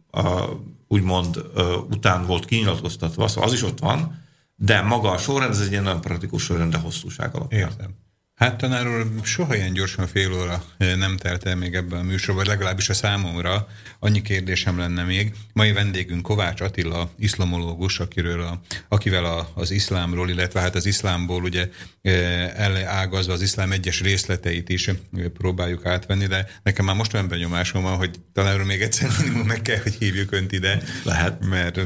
úgymond 0.89 1.43
után 1.91 2.27
volt 2.27 2.45
kinyilatkoztatva, 2.45 3.29
szóval 3.29 3.45
az 3.45 3.53
is 3.53 3.63
ott 3.63 3.79
van, 3.79 4.23
de 4.57 4.81
maga 4.83 5.11
a 5.11 5.19
sorrend, 5.19 5.51
ez 5.51 5.61
egy 5.61 5.71
ilyen 5.71 5.83
nagyon 5.83 6.01
praktikus 6.01 6.43
sorrend, 6.43 6.73
de 6.73 6.79
hosszúság 6.79 7.35
alapján. 7.35 7.61
Értem. 7.61 7.95
Hát 8.39 8.57
tanár 8.57 8.89
úr, 8.89 9.07
soha 9.23 9.55
ilyen 9.57 9.73
gyorsan 9.73 10.07
fél 10.07 10.33
óra 10.33 10.65
eh, 10.77 10.97
nem 10.97 11.17
telt 11.17 11.47
el 11.47 11.57
még 11.57 11.75
ebben 11.75 11.99
a 11.99 12.03
műsorban, 12.03 12.47
legalábbis 12.47 12.89
a 12.89 12.95
számomra. 12.95 13.69
Annyi 13.99 14.23
kérdésem 14.23 14.79
lenne 14.79 15.03
még. 15.03 15.33
Mai 15.53 15.73
vendégünk 15.73 16.23
Kovács 16.23 16.61
Attila, 16.61 17.11
iszlamológus, 17.19 18.01
akiről 18.01 18.41
a, 18.41 18.61
akivel 18.89 19.25
a, 19.25 19.51
az 19.55 19.71
iszlámról, 19.71 20.29
illetve 20.31 20.61
hát 20.61 20.75
az 20.75 20.87
iszlámból 20.87 21.43
ugye 21.43 21.69
eh, 22.03 22.61
elágazva 22.61 23.33
az 23.33 23.43
iszlám 23.43 23.73
egyes 23.73 24.01
részleteit 24.01 24.69
is 24.69 24.89
eh, 24.89 24.97
próbáljuk 25.35 25.87
átvenni, 25.87 26.27
de 26.27 26.47
nekem 26.63 26.85
már 26.85 26.97
most 26.97 27.15
olyan 27.15 27.29
benyomásom 27.29 27.83
van, 27.83 27.97
hogy 27.97 28.21
talán 28.33 28.59
még 28.59 28.83
egyszer 28.83 29.11
minimum 29.19 29.47
meg 29.47 29.63
kell, 29.63 29.81
hogy 29.83 29.95
hívjuk 29.95 30.33
önt 30.33 30.53
ide. 30.53 30.83
Lehet. 31.05 31.45
Mert 31.45 31.81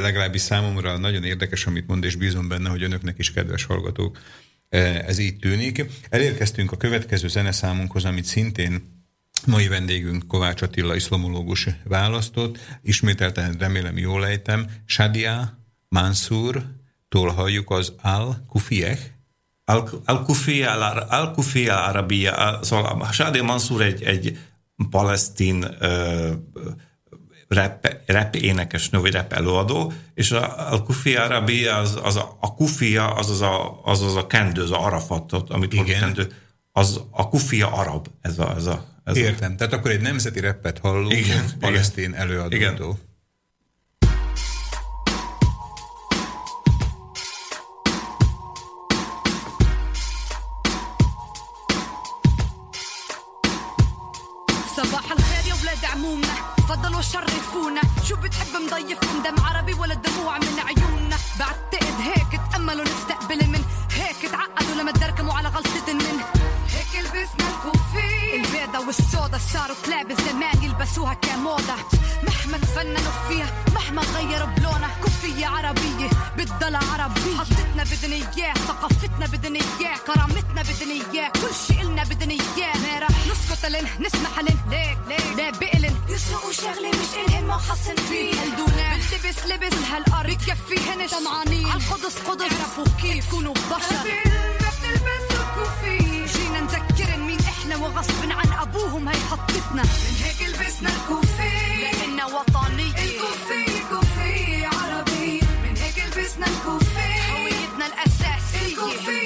legalábbis 0.00 0.40
számomra 0.40 0.98
nagyon 0.98 1.24
érdekes, 1.24 1.66
amit 1.66 1.86
mond, 1.86 2.04
és 2.04 2.16
bízom 2.16 2.48
benne, 2.48 2.68
hogy 2.68 2.82
önöknek 2.82 3.18
is 3.18 3.32
kedves 3.32 3.64
hallgatók 3.64 4.18
ez 5.06 5.18
így 5.18 5.36
tűnik. 5.36 5.84
Elérkeztünk 6.08 6.72
a 6.72 6.76
következő 6.76 7.28
zeneszámunkhoz, 7.28 8.04
amit 8.04 8.24
szintén 8.24 8.92
mai 9.46 9.68
vendégünk 9.68 10.26
Kovács 10.26 10.62
Attila 10.62 10.94
iszlamológus 10.94 11.68
választott. 11.84 12.58
Ismételten 12.82 13.52
remélem 13.52 13.98
jól 13.98 14.26
ejtem. 14.26 14.66
Shadia 14.84 15.58
Mansur, 15.88 16.64
tól 17.08 17.30
halljuk 17.30 17.70
az 17.70 17.92
Al-Kufieh. 18.02 18.98
Al-Kufiya 20.04 20.70
Al 20.70 21.88
Arabia, 21.88 22.58
szóval 22.62 23.12
Shadia 23.12 23.42
Mansur 23.42 23.82
egy, 23.82 24.02
egy 24.02 24.38
palesztin 24.90 25.64
uh, 25.80 26.32
rap, 27.48 27.93
rap 28.06 28.34
énekesnő, 28.34 28.98
vagy 28.98 29.12
rap 29.12 29.32
előadó, 29.32 29.92
és 30.14 30.30
a, 30.30 30.72
a 30.72 30.82
Kufi 30.82 31.16
Arabi, 31.16 31.66
az, 31.66 31.98
az 32.02 32.16
a, 32.16 32.36
a 32.40 32.54
kufia, 32.54 33.14
az 33.14 33.30
az 33.30 33.40
a, 33.40 33.80
az, 33.84 34.02
az 34.02 34.16
a 34.16 34.26
kendő, 34.26 34.62
az 34.62 34.70
a 34.70 34.84
arafatot, 34.84 35.50
amit 35.50 35.72
Igen. 35.72 36.00
kendő, 36.00 36.32
az 36.72 37.00
a 37.10 37.28
kufia 37.28 37.72
arab, 37.72 38.08
ez 38.20 38.38
a... 38.38 38.54
Ez 38.56 38.66
a 38.66 38.92
ez 39.04 39.16
Értem, 39.16 39.52
a... 39.52 39.54
tehát 39.54 39.72
akkor 39.72 39.90
egy 39.90 40.00
nemzeti 40.00 40.40
rappet 40.40 40.78
hallunk, 40.78 41.12
Igen, 41.12 41.44
palesztin 41.60 42.14
előadó. 42.14 42.56
Igen. 42.56 42.80
قعدوا 64.56 64.74
لما 64.82 64.92
تدركموا 64.92 65.32
على 65.34 65.48
غلطة 65.48 65.92
منه 65.92 66.24
البيضة 68.74 68.86
والسودا 68.86 69.38
صاروا 69.52 69.76
كلاب 69.86 70.12
زمان 70.12 70.62
يلبسوها 70.62 71.14
كموضة 71.14 71.74
مهما 72.22 72.58
تفننوا 72.58 73.12
فيها 73.28 73.64
مهما 73.74 74.02
غيروا 74.02 74.46
بلونها 74.46 74.96
كوفية 75.02 75.46
عربية 75.46 76.10
بتضل 76.36 76.76
عربية. 76.76 77.36
حطتنا 77.38 77.84
بدنا 77.84 78.14
إياه 78.14 78.54
ثقافتنا 78.54 79.26
بدنا 79.26 79.58
إياه 79.58 79.96
كرامتنا 80.06 80.62
بدنا 80.62 80.94
إياه 81.12 81.28
كل 81.28 81.54
شي 81.66 81.80
إلنا 81.80 82.04
بدنا 82.04 82.32
إياه. 82.32 82.76
ما 82.76 82.98
رح 82.98 83.26
نسكت 83.26 83.66
لن 83.66 83.86
نسمح 84.06 84.38
لن. 84.38 84.58
ليك 84.70 84.98
ليك 85.08 85.36
لا 85.36 85.50
بقلن 85.50 85.96
يسرقوا 86.08 86.52
شغلة 86.52 86.88
مش 86.88 87.42
ما 87.42 87.56
خصن 87.56 87.96
فيه. 88.08 88.32
هالدونا 88.42 88.94
بلتبس 88.94 89.46
لبس 89.46 89.74
بهالأرض 89.74 90.30
بكفيهن 90.30 91.06
طمعانين 91.08 91.66
عالقدس 91.66 92.18
قدس. 92.28 92.42
اعرفوا 92.42 92.84
كيف 93.02 93.30
كونوا 93.30 93.54
بشر. 93.54 94.53
وغصب 97.84 98.30
عن 98.30 98.52
أبوهم 98.52 99.08
هي 99.08 99.16
حطتنا. 99.30 99.82
من 99.82 100.14
هيك 100.24 100.48
لبسنا 100.48 100.88
الكوفية 100.88 101.92
لأننا 101.92 102.24
وطنية 102.26 102.98
الكوفية 103.04 103.80
كوفية 103.90 104.66
عربي. 104.66 105.40
من 105.62 105.76
هيك 105.76 105.98
لبسنا 106.06 106.46
الكوفية 106.46 107.22
هويتنا 107.32 107.86
الأساسية. 107.86 108.66
الكوفية 108.66 109.23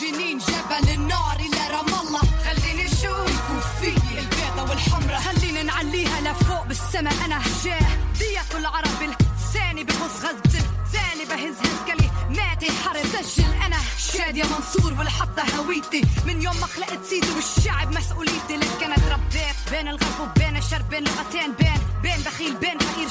جنين 0.00 0.38
جبل 0.38 0.90
النار 0.94 1.36
إلى 1.40 1.74
رام 1.76 1.86
الله. 1.86 2.20
خليني 2.44 2.84
نشوف 2.84 3.26
الكوفية. 3.28 4.18
البيضة 4.18 4.70
والحمرة 4.70 5.18
خلينا 5.18 5.62
نعليها 5.62 6.20
لفوق 6.20 6.66
بالسما 6.66 7.10
أنا 7.24 7.40
جاه 7.64 7.88
دية 8.18 8.58
العرب 8.58 9.02
الثاني 9.02 9.84
بغص 9.84 10.16
غزة 10.24 10.64
ثاني 10.92 11.24
بهز 11.24 11.54
هز 11.54 11.80
كلماتي 11.86 12.72
حرب 12.84 13.06
سجل 13.22 13.44
أنا 13.66 13.76
شادية 13.98 14.44
منصور 14.44 14.94
والحطة 14.98 15.44
هويتي. 15.58 16.02
من 16.26 16.42
يوم 16.42 16.56
ما 16.60 16.66
خلقت 16.66 17.04
سيدي 17.10 17.30
والشعب 17.30 17.92
مسؤوليتي. 17.92 18.56
لك 18.56 18.82
أنا 18.84 18.96
تربيت 18.96 19.56
بين 19.70 19.88
الغرب 19.88 20.20
وبين 20.20 20.56
الشرق 20.56 20.88
بين 20.90 21.04
لغتين 21.04 21.52
بين 21.58 21.80
بين 22.02 22.20
بخيل 22.22 22.56
بين 22.56 22.78
فقير. 22.78 23.08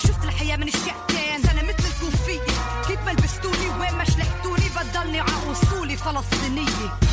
off 6.34 6.56
the. 6.56 7.05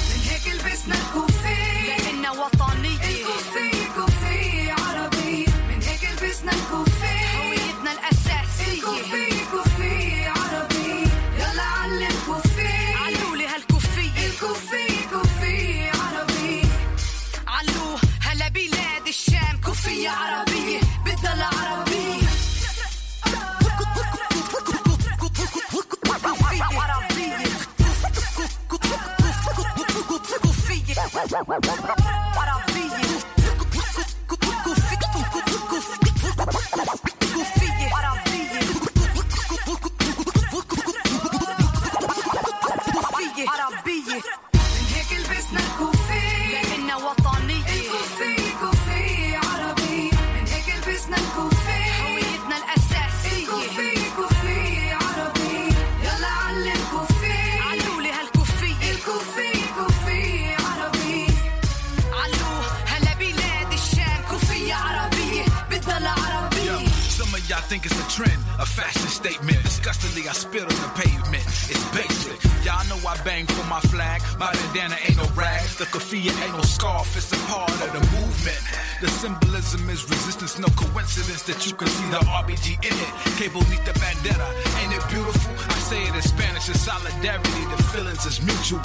Bang 73.32 73.46
for 73.46 73.66
my 73.68 73.80
flag. 73.92 74.20
My 74.38 74.52
bandana 74.52 74.96
ain't 75.06 75.16
no 75.16 75.26
rag. 75.34 75.62
The 75.80 75.86
kafia 75.94 76.32
ain't 76.44 76.56
no 76.56 76.64
scarf. 76.76 77.16
It's 77.16 77.32
a 77.32 77.40
part 77.50 77.72
of 77.84 77.90
the 77.96 78.02
movement. 78.16 78.60
The 79.00 79.08
symbolism 79.08 79.88
is 79.88 80.00
resistance. 80.14 80.58
No 80.58 80.68
coincidence 80.84 81.42
that 81.48 81.60
you 81.66 81.72
can 81.80 81.88
see 81.88 82.08
the 82.10 82.20
RBG 82.40 82.66
in 82.88 82.94
it. 83.04 83.12
Cable 83.40 83.64
neath 83.70 83.84
the 83.88 83.94
bandana. 84.02 84.48
Ain't 84.80 84.92
it 84.98 85.04
beautiful? 85.08 85.52
I 85.74 85.78
say 85.90 86.00
it 86.08 86.14
in 86.14 86.22
Spanish. 86.34 86.68
It's 86.68 86.80
solidarity. 86.80 87.62
The 87.72 87.82
feelings 87.92 88.24
is 88.26 88.38
mutual. 88.50 88.84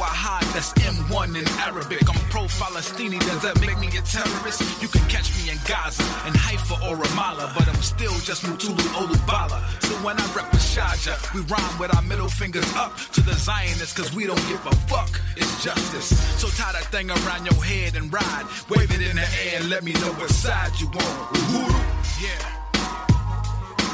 Meanwhile, 0.00 0.40
that's 0.56 0.72
M1 0.80 1.36
in 1.36 1.46
Arabic. 1.60 2.08
I'm 2.08 2.18
pro-Falastini, 2.30 3.20
does 3.20 3.42
that 3.42 3.60
make 3.60 3.78
me 3.78 3.88
a 3.88 4.00
terrorist? 4.00 4.62
You 4.80 4.88
can 4.88 5.06
catch 5.10 5.28
me 5.36 5.52
in 5.52 5.58
Gaza, 5.68 6.02
in 6.26 6.32
Haifa 6.32 6.72
or 6.88 6.96
Ramallah, 6.96 7.52
but 7.52 7.68
I'm 7.68 7.82
still 7.82 8.16
just 8.24 8.42
Mutulu 8.44 8.80
Olubala. 8.96 9.60
So 9.82 9.92
when 9.96 10.16
I 10.18 10.24
rep 10.32 10.50
with 10.52 10.62
Shaja, 10.62 11.20
we 11.34 11.42
rhyme 11.52 11.78
with 11.78 11.94
our 11.94 12.00
middle 12.00 12.30
fingers 12.30 12.64
up 12.76 12.96
to 13.12 13.20
the 13.20 13.34
Zionists, 13.34 13.92
cause 13.92 14.14
we 14.14 14.24
don't 14.26 14.40
give 14.48 14.64
a 14.64 14.74
fuck. 14.88 15.20
It's 15.36 15.62
justice. 15.62 16.16
So 16.40 16.48
tie 16.48 16.72
that 16.72 16.86
thing 16.88 17.10
around 17.10 17.44
your 17.44 17.62
head 17.62 17.94
and 17.94 18.10
ride. 18.10 18.46
Wave 18.70 18.90
it 18.90 19.02
in 19.02 19.16
the 19.16 19.28
air 19.44 19.60
and 19.60 19.68
let 19.68 19.84
me 19.84 19.92
know 19.92 20.12
what 20.16 20.30
side 20.30 20.72
you 20.80 20.86
on. 20.86 21.14
Uhuru. 21.36 21.76
Yeah. 22.24 22.40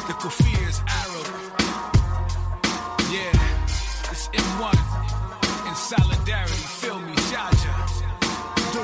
The 0.07 0.15
kafir 0.23 0.69
is 0.69 0.79
Arab. 0.87 1.27
Yeah. 3.11 4.13
It's 4.13 4.29
M1 4.29 4.86
solidarity, 5.95 6.67
feel 6.81 6.99
me, 6.99 7.15
Shaja. 7.31 7.75
Do. 8.73 8.83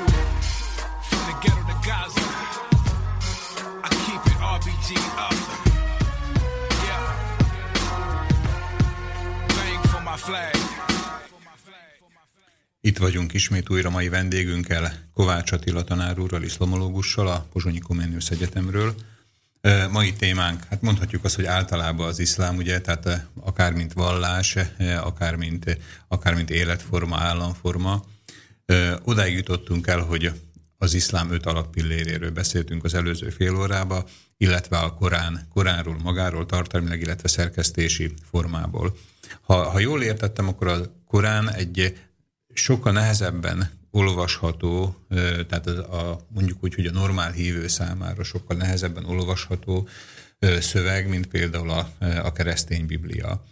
From 1.09 1.23
the 1.29 1.35
ghetto 1.43 1.63
to 1.71 1.77
Gaza. 1.87 2.27
I 3.87 3.89
keep 4.05 4.23
it 4.31 4.39
RBG 4.57 4.89
up. 5.27 5.37
Yeah. 6.87 7.07
Bang 9.57 9.83
for 9.91 10.03
my 10.11 10.17
flag. 10.17 10.57
Itt 12.81 12.99
vagyunk 12.99 13.33
ismét 13.33 13.71
újra 13.71 13.91
mai 13.91 14.09
vendégünkkel, 14.09 14.93
Kovács 15.15 15.53
Attila 15.53 15.85
tanár 15.85 16.19
úrral, 16.19 16.43
iszlamológussal, 16.43 17.27
a 17.27 17.47
Pozsonyi 17.53 17.79
Koméniusz 17.79 18.31
Egyetemről. 18.31 18.95
Mai 19.91 20.13
témánk, 20.13 20.65
hát 20.71 20.83
mondhatjuk 20.83 21.25
azt, 21.25 21.35
hogy 21.35 21.45
általában 21.45 22.07
az 22.07 22.19
iszlám, 22.19 22.57
ugye, 22.57 22.81
tehát 22.81 23.27
akár 23.41 23.73
mint 23.73 23.93
vallás, 23.93 24.57
akár 25.03 25.37
mint, 25.37 25.79
akár 26.09 26.35
mint 26.35 26.51
életforma, 26.51 27.17
államforma. 27.17 28.05
Odáig 29.05 29.35
jutottunk 29.35 29.87
el, 29.87 30.01
hogy 30.01 30.33
az 30.79 30.95
iszlám 30.95 31.31
öt 31.31 31.47
alappilléréről 31.47 32.31
beszéltünk 32.31 32.85
az 32.85 32.95
előző 32.95 33.31
fél 33.31 33.57
órába, 33.57 34.05
illetve 34.37 34.79
a 34.79 34.95
Korán, 34.95 35.47
Koránról 35.53 35.99
magáról, 36.03 36.47
tartalmilag, 36.47 37.01
illetve 37.01 37.29
szerkesztési 37.29 38.15
formából. 38.31 38.97
Ha, 39.41 39.71
ha 39.71 39.79
jól 39.79 40.03
értettem, 40.03 40.49
akkor 40.49 40.69
a 40.69 40.81
Korán 41.07 41.51
egy 41.51 41.99
sokkal 42.55 42.93
nehezebben 42.93 43.71
olvasható, 43.93 44.97
tehát 45.49 45.67
a, 45.67 46.27
mondjuk 46.29 46.59
úgy, 46.65 46.75
hogy 46.75 46.87
a 46.87 46.93
normál 46.93 47.31
hívő 47.31 47.69
számára 47.69 48.23
sokkal 48.23 48.57
nehezebben 48.57 49.05
olvasható 49.05 49.89
szöveg, 50.61 51.09
mint 51.09 51.27
például 51.27 51.71
a, 51.71 51.89
a 52.23 52.33
keresztény 52.33 52.87
biblia. 52.87 53.45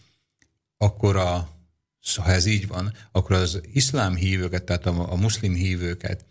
Akkor 0.76 1.16
a, 1.16 1.48
ha 2.16 2.30
ez 2.30 2.46
így 2.46 2.66
van, 2.66 2.92
akkor 3.12 3.36
az 3.36 3.60
iszlám 3.72 4.14
hívőket, 4.14 4.62
tehát 4.62 4.86
a, 4.86 5.12
a 5.12 5.16
muszlim 5.16 5.54
hívőket 5.54 6.24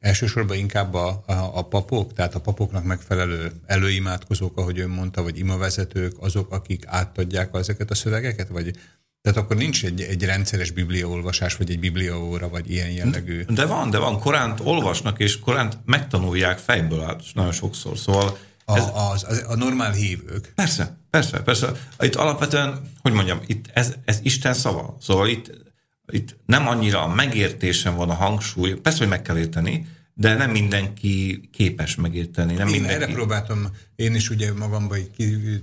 elsősorban 0.00 0.56
inkább 0.56 0.94
a, 0.94 1.22
a, 1.26 1.32
a 1.32 1.62
papok, 1.62 2.12
tehát 2.12 2.34
a 2.34 2.40
papoknak 2.40 2.84
megfelelő 2.84 3.52
előimádkozók, 3.66 4.56
ahogy 4.56 4.78
ön 4.78 4.90
mondta, 4.90 5.22
vagy 5.22 5.38
imavezetők, 5.38 6.14
azok, 6.18 6.52
akik 6.52 6.86
átadják 6.86 7.54
ezeket 7.54 7.90
a 7.90 7.94
szövegeket, 7.94 8.48
vagy 8.48 8.76
tehát 9.22 9.38
akkor 9.38 9.56
nincs 9.56 9.84
egy, 9.84 10.00
egy 10.00 10.24
rendszeres 10.24 10.70
bibliaolvasás, 10.70 11.56
vagy 11.56 11.70
egy 11.70 11.78
bibliaóra, 11.78 12.48
vagy 12.48 12.70
ilyen 12.70 12.90
jellegű. 12.90 13.42
De 13.42 13.66
van, 13.66 13.90
de 13.90 13.98
van. 13.98 14.18
Koránt 14.18 14.60
olvasnak, 14.60 15.18
és 15.18 15.38
Koránt 15.38 15.78
megtanulják 15.84 16.58
fejből 16.58 17.00
át 17.00 17.22
nagyon 17.34 17.52
sokszor. 17.52 17.98
Szóval 17.98 18.38
ez... 18.66 18.82
A, 18.82 19.10
az, 19.10 19.24
az, 19.28 19.44
a 19.48 19.56
normál 19.56 19.92
hívők. 19.92 20.52
Persze, 20.54 20.96
persze, 21.10 21.40
persze. 21.40 21.72
Itt 22.00 22.14
alapvetően, 22.14 22.90
hogy 23.02 23.12
mondjam, 23.12 23.40
itt 23.46 23.64
ez, 23.72 23.94
ez 24.04 24.18
Isten 24.22 24.54
szava. 24.54 24.96
Szóval 25.00 25.28
itt, 25.28 25.50
itt 26.12 26.36
nem 26.46 26.68
annyira 26.68 27.02
a 27.02 27.14
megértésen 27.14 27.96
van 27.96 28.10
a 28.10 28.14
hangsúly, 28.14 28.72
persze, 28.74 28.98
hogy 28.98 29.08
meg 29.08 29.22
kell 29.22 29.38
érteni, 29.38 29.86
de 30.20 30.34
nem 30.34 30.50
mindenki 30.50 31.40
képes 31.52 31.94
megérteni. 31.94 32.54
Nem 32.54 32.66
én 32.66 32.72
mindenki... 32.72 33.02
erre 33.02 33.12
próbáltam 33.12 33.68
én 33.96 34.14
is 34.14 34.30
ugye 34.30 34.52
magamba 34.52 34.96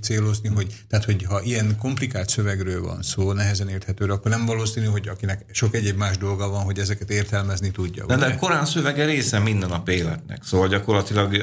célozni, 0.01 0.49
hogy, 0.49 0.73
tehát, 0.89 1.05
hogy 1.05 1.23
ha 1.23 1.41
ilyen 1.41 1.77
komplikált 1.77 2.29
szövegről 2.29 2.81
van 2.81 3.01
szó, 3.01 3.31
nehezen 3.31 3.69
érthetőre, 3.69 4.13
akkor 4.13 4.31
nem 4.31 4.45
valószínű, 4.45 4.85
hogy 4.85 5.07
akinek 5.07 5.45
sok 5.51 5.75
egyéb 5.75 5.97
más 5.97 6.17
dolga 6.17 6.49
van, 6.49 6.63
hogy 6.63 6.79
ezeket 6.79 7.09
értelmezni 7.09 7.71
tudja. 7.71 8.05
De, 8.05 8.15
de 8.15 8.25
a 8.25 8.35
Korán 8.35 8.65
szövege 8.65 9.05
része 9.05 9.39
minden 9.39 9.69
nap 9.69 9.89
életnek. 9.89 10.43
Szóval 10.43 10.67
gyakorlatilag 10.67 11.33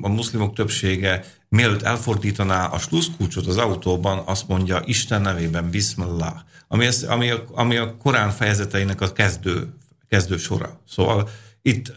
a 0.00 0.08
muszlimok 0.08 0.54
többsége 0.54 1.24
mielőtt 1.48 1.82
elfordítaná 1.82 2.66
a 2.66 2.78
sluszkulcsot 2.78 3.46
az 3.46 3.56
autóban, 3.56 4.22
azt 4.26 4.48
mondja 4.48 4.82
Isten 4.84 5.20
nevében 5.20 5.70
Bismillah, 5.70 6.34
ami, 6.68 6.86
ez, 6.86 7.02
ami, 7.02 7.30
a, 7.30 7.44
ami 7.52 7.76
a 7.76 7.96
Korán 7.96 8.30
fejezeteinek 8.30 9.00
a 9.00 9.12
kezdő, 9.12 9.74
kezdő 10.08 10.36
sora. 10.36 10.80
Szóval 10.88 11.28
itt, 11.62 11.92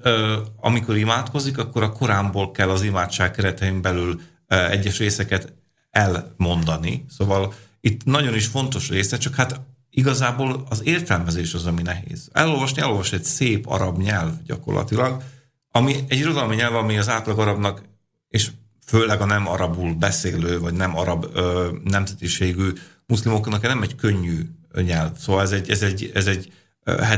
amikor 0.56 0.98
imádkozik, 0.98 1.58
akkor 1.58 1.84
a 1.84 1.92
Koránból 1.92 2.52
kell 2.52 2.70
az 2.70 2.84
imádság 2.84 3.32
keretein 3.32 3.82
belül 3.82 4.22
egyes 4.48 4.98
részeket 4.98 5.54
elmondani. 5.90 7.06
Szóval 7.18 7.54
itt 7.82 8.06
nagyon 8.06 8.36
is 8.36 8.46
fontos 8.46 8.90
része, 8.90 9.18
csak 9.18 9.36
hát 9.36 9.62
igazából 9.90 10.64
az 10.70 10.82
értelmezés 10.84 11.54
az, 11.54 11.66
ami 11.66 11.82
nehéz. 11.82 12.30
Elolvasni, 12.32 12.82
elolvasni 12.82 13.18
egy 13.18 13.24
szép 13.24 13.68
arab 13.68 13.98
nyelv 13.98 14.32
gyakorlatilag, 14.46 15.24
ami 15.72 15.96
egy 16.08 16.18
irodalmi 16.18 16.56
nyelv, 16.56 16.76
ami 16.76 16.98
az 16.98 17.10
átlag 17.10 17.40
arabnak, 17.40 17.84
és 18.30 18.52
főleg 18.86 19.22
a 19.22 19.26
nem 19.26 19.48
arabul 19.48 19.94
beszélő, 19.94 20.60
vagy 20.60 20.74
nem 20.74 20.98
arab 20.98 21.26
ö, 21.34 21.70
nemzetiségű 21.84 22.72
muszlimoknak 23.06 23.62
nem 23.62 23.82
egy 23.82 23.96
könnyű 23.96 24.42
nyelv. 24.74 25.18
Szóval 25.18 25.42
ez 25.42 25.52
egy, 25.52 25.70
ez 25.70 25.82
egy, 25.82 26.12
ez 26.14 26.28
egy 26.28 26.54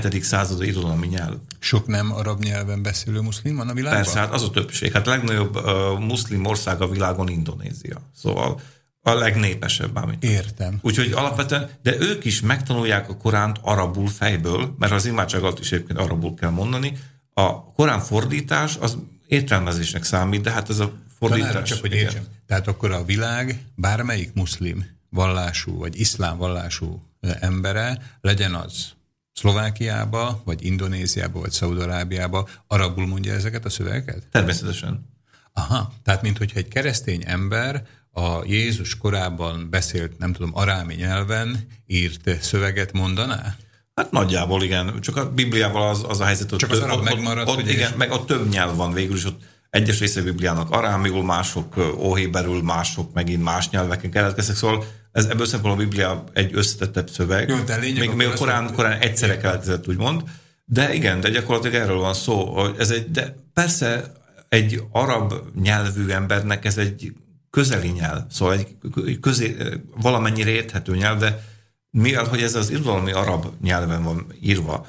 7. 0.02 0.24
század 0.24 0.64
irodalmi 0.64 1.08
nyelv. 1.08 1.36
Sok 1.60 1.88
nem 1.88 2.14
arab 2.14 2.44
nyelven 2.44 2.84
beszélő 2.84 3.20
muszlim 3.20 3.56
van 3.56 3.70
a 3.70 3.74
világban? 3.74 4.04
Persze, 4.04 4.20
hát 4.20 4.34
az 4.34 4.44
a 4.44 4.50
többség. 4.50 4.92
Hát 4.92 5.08
a 5.08 5.10
legnagyobb 5.10 5.56
uh, 5.56 6.00
muszlim 6.00 6.46
ország 6.46 6.82
a 6.82 6.88
világon 6.88 7.28
Indonézia. 7.28 8.02
Szóval 8.16 8.62
a 9.02 9.14
legnépesebb. 9.14 9.96
Amit. 9.96 10.24
Értem. 10.24 10.80
Úgyhogy 10.82 11.12
alapvetően, 11.12 11.70
de 11.82 11.96
ők 12.00 12.26
is 12.26 12.42
megtanulják 12.42 13.10
a 13.10 13.18
Koránt 13.18 13.58
arabul 13.62 14.08
fejből, 14.08 14.76
mert 14.80 14.92
az 14.92 15.06
imádság 15.06 15.42
alatt 15.42 15.60
is 15.60 15.72
egyébként 15.72 16.00
arabul 16.00 16.34
kell 16.34 16.50
mondani. 16.50 16.98
A 17.34 17.72
Korán 17.72 18.00
fordítás 18.00 18.78
az 18.80 18.98
értelmezésnek 19.28 20.04
számít, 20.04 20.42
de 20.42 20.52
hát 20.52 20.70
ez 20.70 20.80
a 20.80 20.92
fordítás... 21.20 21.50
Tanár, 21.50 21.64
csak 21.64 21.82
hogy 21.82 21.94
értsem. 21.94 22.24
Tehát 22.46 22.68
akkor 22.68 22.92
a 22.92 23.04
világ 23.04 23.64
bármelyik 23.76 24.34
muszlim 24.34 24.86
vallású, 25.10 25.78
vagy 25.78 26.00
iszlám 26.00 26.38
vallású 26.38 27.02
embere, 27.40 28.18
legyen 28.22 28.54
az 28.54 28.96
Szlovákiába, 29.38 30.42
vagy 30.46 30.66
Indonéziába, 30.66 31.40
vagy 31.40 31.52
Szaudarábiába 31.52 32.48
arabul 32.68 33.08
mondja 33.08 33.34
ezeket 33.34 33.66
a 33.66 33.70
szövegeket? 33.70 34.28
Természetesen. 34.32 35.10
Aha, 35.54 35.94
tehát 36.04 36.22
mint 36.22 36.38
hogyha 36.38 36.60
egy 36.60 36.68
keresztény 36.68 37.24
ember 37.26 37.84
a 38.12 38.44
Jézus 38.46 38.98
korában 38.98 39.68
beszélt, 39.70 40.18
nem 40.18 40.34
tudom, 40.34 40.52
arámi 40.54 40.94
nyelven 40.94 41.68
írt 41.88 42.42
szöveget 42.42 42.92
mondaná? 42.92 43.56
Hát 43.96 44.12
nagyjából 44.12 44.64
igen, 44.64 45.02
csak 45.02 45.16
a 45.18 45.32
Bibliával 45.32 45.90
az, 45.90 46.04
az 46.08 46.20
a 46.20 46.26
helyzet, 46.26 46.50
hogy 46.50 46.60
csak 46.60 46.72
az 46.72 46.80
arab 46.80 47.04
megmaradt, 47.04 47.50
ott, 47.50 47.70
igen, 47.70 47.94
meg 47.98 48.12
a 48.12 48.26
több 48.26 48.50
nyelv 48.50 48.76
van 48.76 48.94
végül 48.94 49.16
is, 49.16 49.26
ott 49.26 49.42
egyes 49.70 50.00
része 50.00 50.22
Bibliának 50.22 50.72
arámiul, 50.72 51.24
mások 51.24 51.96
óhéberül, 52.00 52.62
mások 52.62 53.14
megint 53.14 53.44
más 53.44 53.70
nyelveken 53.70 54.12
keletkeztek, 54.12 54.56
szóval 54.56 54.86
ez 55.12 55.26
ebből 55.26 55.46
szempontból 55.46 55.86
a 55.86 55.88
Biblia 55.88 56.24
egy 56.34 56.52
összetettebb 56.54 57.10
szöveg. 57.10 57.50
Jó, 57.50 57.58
de 57.58 57.78
lényeg 57.78 58.08
még, 58.08 58.16
még 58.16 58.28
a 58.28 58.34
Korán, 58.34 58.74
Korán 58.74 59.00
egyszerre 59.00 59.38
keletkezett, 59.38 59.88
úgymond. 59.88 60.24
De 60.66 60.94
igen, 60.94 61.20
de 61.20 61.30
gyakorlatilag 61.30 61.82
erről 61.82 61.98
van 61.98 62.14
szó, 62.14 62.46
hogy 62.46 62.76
ez 62.78 62.90
egy, 62.90 63.12
de 63.12 63.36
persze 63.54 64.12
egy 64.50 64.84
arab 64.92 65.34
nyelvű 65.62 66.10
embernek 66.10 66.66
ez 66.66 66.78
egy 66.78 67.14
közeli 67.50 67.88
nyelv, 67.88 68.22
szóval 68.30 68.54
egy 68.54 69.20
közé, 69.20 69.56
valamennyire 70.02 70.50
érthető 70.50 70.96
nyelv, 70.96 71.20
de 71.20 71.44
mivel, 71.90 72.26
hogy 72.26 72.42
ez 72.42 72.56
az 72.56 72.70
irodalmi 72.70 73.12
arab 73.12 73.46
nyelven 73.62 74.04
van 74.04 74.34
írva, 74.42 74.88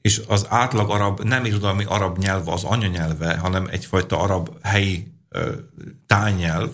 és 0.00 0.22
az 0.28 0.46
átlag 0.48 0.90
arab 0.90 1.20
nem 1.22 1.44
irodalmi 1.44 1.84
arab 1.84 2.18
nyelv 2.18 2.48
az 2.48 2.64
anyanyelve, 2.64 3.36
hanem 3.36 3.66
egyfajta 3.70 4.18
arab 4.18 4.50
helyi 4.62 5.12
tányelv, 6.06 6.70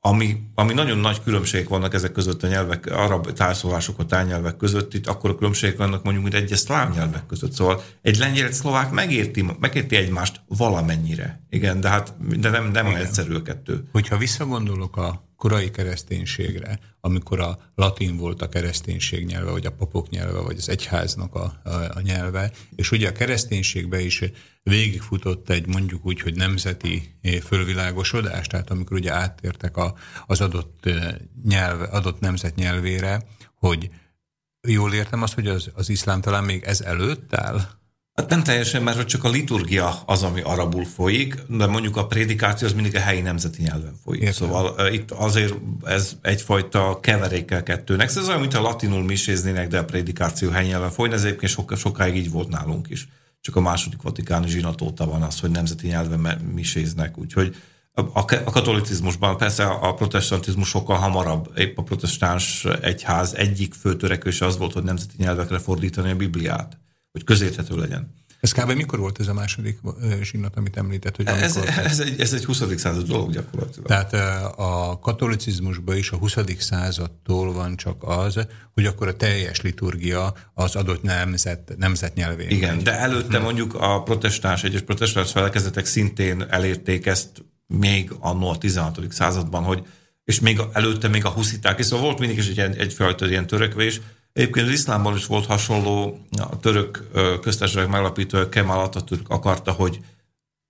ami, 0.00 0.40
ami 0.54 0.72
nagyon 0.72 0.98
nagy 0.98 1.22
különbségek 1.22 1.68
vannak 1.68 1.94
ezek 1.94 2.12
között 2.12 2.42
a 2.42 2.46
nyelvek, 2.46 2.86
arab 2.86 3.32
társzólások 3.32 3.98
a 3.98 4.04
tányelvek 4.04 4.56
között, 4.56 4.94
itt 4.94 5.06
akkor 5.06 5.30
a 5.30 5.34
különbségek 5.34 5.76
vannak 5.76 6.02
mondjuk, 6.02 6.24
mint 6.24 6.36
egyes 6.44 6.58
szláv 6.58 6.94
nyelvek 6.94 7.26
között. 7.26 7.52
Szóval 7.52 7.82
egy 8.02 8.16
lengyel, 8.16 8.52
szlovák 8.52 8.90
megérti, 8.90 9.44
megérti 9.60 9.96
egymást 9.96 10.40
valamennyire. 10.46 11.43
Igen, 11.54 11.80
de 11.80 11.88
hát 11.88 12.38
de 12.40 12.50
nem, 12.50 12.70
nem 12.70 12.86
olyan 12.86 13.00
egyszerű 13.00 13.34
a 13.34 13.42
kettő. 13.42 13.88
Hogyha 13.92 14.16
visszagondolok 14.16 14.96
a 14.96 15.28
korai 15.36 15.70
kereszténységre, 15.70 16.78
amikor 17.00 17.40
a 17.40 17.58
latin 17.74 18.16
volt 18.16 18.42
a 18.42 18.48
kereszténység 18.48 19.26
nyelve, 19.26 19.50
vagy 19.50 19.66
a 19.66 19.72
papok 19.72 20.08
nyelve, 20.08 20.40
vagy 20.40 20.56
az 20.56 20.68
egyháznak 20.68 21.34
a, 21.34 21.60
a, 21.64 21.70
a 21.70 22.00
nyelve, 22.00 22.52
és 22.76 22.90
ugye 22.90 23.08
a 23.08 23.12
kereszténységbe 23.12 24.00
is 24.00 24.22
végigfutott 24.62 25.50
egy 25.50 25.66
mondjuk 25.66 26.06
úgy, 26.06 26.20
hogy 26.20 26.34
nemzeti 26.36 27.14
fölvilágosodás, 27.44 28.46
tehát 28.46 28.70
amikor 28.70 28.96
ugye 28.96 29.12
áttértek 29.12 29.76
a, 29.76 29.94
az 30.26 30.40
adott 30.40 30.88
nyelv, 31.44 31.80
adott 31.90 32.20
nemzet 32.20 32.54
nyelvére, 32.54 33.26
hogy 33.54 33.90
jól 34.68 34.92
értem 34.94 35.22
azt, 35.22 35.34
hogy 35.34 35.48
az, 35.48 35.70
az 35.74 35.88
iszlám 35.88 36.20
talán 36.20 36.44
még 36.44 36.62
ez 36.62 36.80
előtt 36.80 37.34
áll? 37.34 37.60
Hát 38.14 38.28
nem 38.28 38.42
teljesen, 38.42 38.82
mert 38.82 38.96
hogy 38.96 39.06
csak 39.06 39.24
a 39.24 39.28
liturgia 39.28 40.02
az, 40.06 40.22
ami 40.22 40.40
arabul 40.40 40.84
folyik, 40.84 41.36
de 41.48 41.66
mondjuk 41.66 41.96
a 41.96 42.06
prédikáció 42.06 42.66
az 42.66 42.72
mindig 42.72 42.96
a 42.96 43.00
helyi 43.00 43.20
nemzeti 43.20 43.62
nyelven 43.62 43.94
folyik. 44.04 44.22
Értem. 44.22 44.34
Szóval 44.34 44.74
uh, 44.78 44.94
itt 44.94 45.10
azért 45.10 45.54
ez 45.84 46.16
egyfajta 46.22 46.98
keverékkel 47.00 47.62
kettőnek. 47.62 48.08
Ez 48.08 48.28
olyan, 48.28 48.40
mintha 48.40 48.60
latinul 48.60 49.02
miséznének, 49.02 49.68
de 49.68 49.78
a 49.78 49.84
prédikáció 49.84 50.50
helyi 50.50 50.68
nyelven 50.68 50.90
folyna. 50.90 51.14
Ez 51.14 51.24
egyébként 51.24 51.52
soká, 51.52 51.74
sokáig 51.74 52.16
így 52.16 52.30
volt 52.30 52.48
nálunk 52.48 52.88
is. 52.90 53.08
Csak 53.40 53.56
a 53.56 53.60
második 53.60 54.02
vatikáni 54.02 54.48
zsinat 54.48 54.80
óta 54.80 55.06
van 55.06 55.22
az, 55.22 55.40
hogy 55.40 55.50
nemzeti 55.50 55.86
nyelven 55.86 56.38
miséznek. 56.54 57.18
Úgyhogy 57.18 57.56
a, 57.92 58.00
a 58.44 58.50
katolicizmusban 58.50 59.36
persze 59.36 59.64
a 59.64 59.94
protestantizmus 59.94 60.68
sokkal 60.68 60.96
hamarabb, 60.96 61.50
épp 61.56 61.78
a 61.78 61.82
protestáns 61.82 62.64
egyház 62.80 63.34
egyik 63.34 63.74
fő 63.74 63.96
törekvése 63.96 64.46
az 64.46 64.58
volt, 64.58 64.72
hogy 64.72 64.82
nemzeti 64.82 65.14
nyelvekre 65.16 65.58
fordítani 65.58 66.10
a 66.10 66.16
Bibliát 66.16 66.78
hogy 67.14 67.24
közérthető 67.24 67.76
legyen. 67.76 68.14
Ez 68.40 68.52
kb. 68.52 68.72
mikor 68.72 68.98
volt 68.98 69.20
ez 69.20 69.28
a 69.28 69.34
második 69.34 69.78
zsinat, 70.22 70.56
amit 70.56 70.76
említett? 70.76 71.16
Hogy 71.16 71.26
ez, 71.26 71.56
ez, 71.56 72.00
egy, 72.00 72.20
ez 72.20 72.32
egy 72.32 72.44
20. 72.44 72.62
század 72.76 73.06
dolog 73.06 73.32
gyakorlatilag. 73.32 73.86
Tehát 73.86 74.12
a 74.58 74.98
katolicizmusban 75.02 75.96
is 75.96 76.10
a 76.10 76.16
20. 76.16 76.36
századtól 76.58 77.52
van 77.52 77.76
csak 77.76 78.02
az, 78.02 78.46
hogy 78.74 78.86
akkor 78.86 79.08
a 79.08 79.16
teljes 79.16 79.60
liturgia 79.60 80.34
az 80.54 80.76
adott 80.76 81.02
nemzet, 81.02 81.74
nemzet 81.76 82.14
nyelvén. 82.14 82.50
Igen, 82.50 82.82
de 82.82 82.98
előtte 82.98 83.36
hmm. 83.36 83.44
mondjuk 83.44 83.74
a 83.74 84.02
protestáns, 84.02 84.64
egyes 84.64 84.80
protestáns 84.80 85.30
felekezetek 85.30 85.86
szintén 85.86 86.46
elérték 86.48 87.06
ezt 87.06 87.44
még 87.66 88.10
annó 88.18 88.48
a 88.48 88.58
16. 88.58 89.12
században, 89.12 89.62
hogy 89.62 89.86
és 90.24 90.40
még 90.40 90.60
előtte 90.72 91.08
még 91.08 91.24
a 91.24 91.30
husziták, 91.30 91.78
és 91.78 91.86
szóval 91.86 92.04
volt 92.04 92.18
mindig 92.18 92.38
is 92.38 92.48
egy, 92.48 92.78
egyfajta 92.78 93.28
ilyen 93.28 93.46
törekvés, 93.46 94.00
Egyébként 94.34 94.66
az 94.66 94.72
iszlámban 94.72 95.14
is 95.14 95.26
volt 95.26 95.46
hasonló, 95.46 96.18
a 96.38 96.58
török 96.58 97.10
köztársaság 97.40 97.88
megalapítója 97.88 98.48
Kemal 98.48 98.80
Atatürk 98.80 99.28
akarta, 99.28 99.72
hogy 99.72 100.00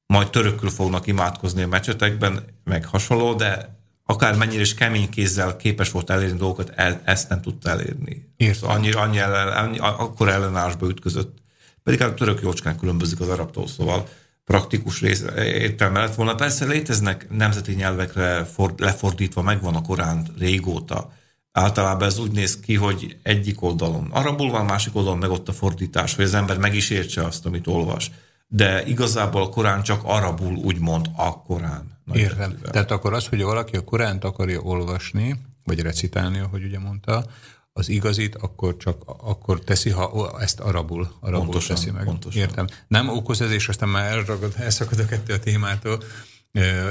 majd 0.07 0.31
törökül 0.31 0.71
fognak 0.71 1.07
imádkozni 1.07 1.63
a 1.63 1.67
mecsetekben, 1.67 2.45
meg 2.65 2.87
hasonló, 2.87 3.35
de 3.35 3.79
akár 4.05 4.37
mennyire 4.37 4.61
is 4.61 4.75
kemény 4.75 5.09
kézzel 5.09 5.57
képes 5.57 5.91
volt 5.91 6.11
elérni 6.11 6.39
dolgokat, 6.39 6.73
el, 6.75 7.01
ezt 7.05 7.29
nem 7.29 7.41
tudta 7.41 7.71
elérni. 7.71 8.35
Szóval 8.53 8.77
annyi, 8.77 8.93
annyi 8.93 9.19
ellen, 9.19 9.49
annyi, 9.49 9.79
akkor 9.79 10.29
ellenállásba 10.29 10.89
ütközött. 10.89 11.39
Pedig 11.83 12.01
hát 12.01 12.11
a 12.11 12.15
török 12.15 12.41
jócskán 12.43 12.79
különbözik 12.79 13.21
az 13.21 13.29
arabtól, 13.29 13.67
szóval 13.67 14.09
praktikus 14.45 15.01
rész, 15.01 15.25
értelme 15.37 16.01
lett 16.01 16.15
volna. 16.15 16.35
Persze 16.35 16.65
léteznek 16.65 17.31
nemzeti 17.31 17.73
nyelvekre 17.73 18.45
for, 18.45 18.75
lefordítva, 18.77 19.43
megvan 19.43 19.75
a 19.75 19.83
Korán 19.83 20.27
régóta, 20.39 21.13
Általában 21.57 22.09
ez 22.09 22.19
úgy 22.19 22.31
néz 22.31 22.61
ki, 22.61 22.75
hogy 22.75 23.17
egyik 23.23 23.63
oldalon 23.63 24.09
arabul 24.11 24.51
van, 24.51 24.65
másik 24.65 24.97
oldalon 24.97 25.19
meg 25.19 25.31
ott 25.31 25.49
a 25.49 25.53
fordítás, 25.53 26.15
hogy 26.15 26.25
az 26.25 26.35
ember 26.35 26.59
meg 26.59 26.75
is 26.75 26.91
értse 26.91 27.25
azt, 27.25 27.47
amit 27.47 27.67
olvas. 27.67 28.11
De 28.47 28.87
igazából 28.87 29.43
a 29.43 29.49
Korán 29.49 29.83
csak 29.83 30.01
arabul 30.05 30.55
úgymond 30.55 31.07
a 31.17 31.43
Korán. 31.43 31.99
Értem. 32.13 32.59
Tehát 32.71 32.91
akkor 32.91 33.13
az, 33.13 33.27
hogy 33.27 33.43
valaki 33.43 33.77
a 33.77 33.85
Koránt 33.85 34.25
akarja 34.25 34.61
olvasni, 34.61 35.41
vagy 35.65 35.81
recitálni, 35.81 36.39
ahogy 36.39 36.65
ugye 36.65 36.79
mondta, 36.79 37.25
az 37.73 37.89
igazit, 37.89 38.35
akkor 38.35 38.77
csak 38.77 39.03
akkor 39.07 39.61
teszi, 39.61 39.91
ha 39.91 40.41
ezt 40.41 40.61
arabul, 40.61 41.09
arabul 41.21 41.45
pontosan, 41.45 41.77
teszi 41.77 41.91
meg. 41.91 42.05
Pontosan. 42.05 42.41
Értem. 42.41 42.67
Nem 42.89 43.09
okoz 43.09 43.41
ez, 43.41 43.51
és 43.51 43.69
aztán 43.69 43.89
már 43.89 44.13
elragad, 44.13 44.55
elszakad 44.57 44.99
a 44.99 45.07
kettő 45.07 45.33
a 45.33 45.39
témától, 45.39 46.03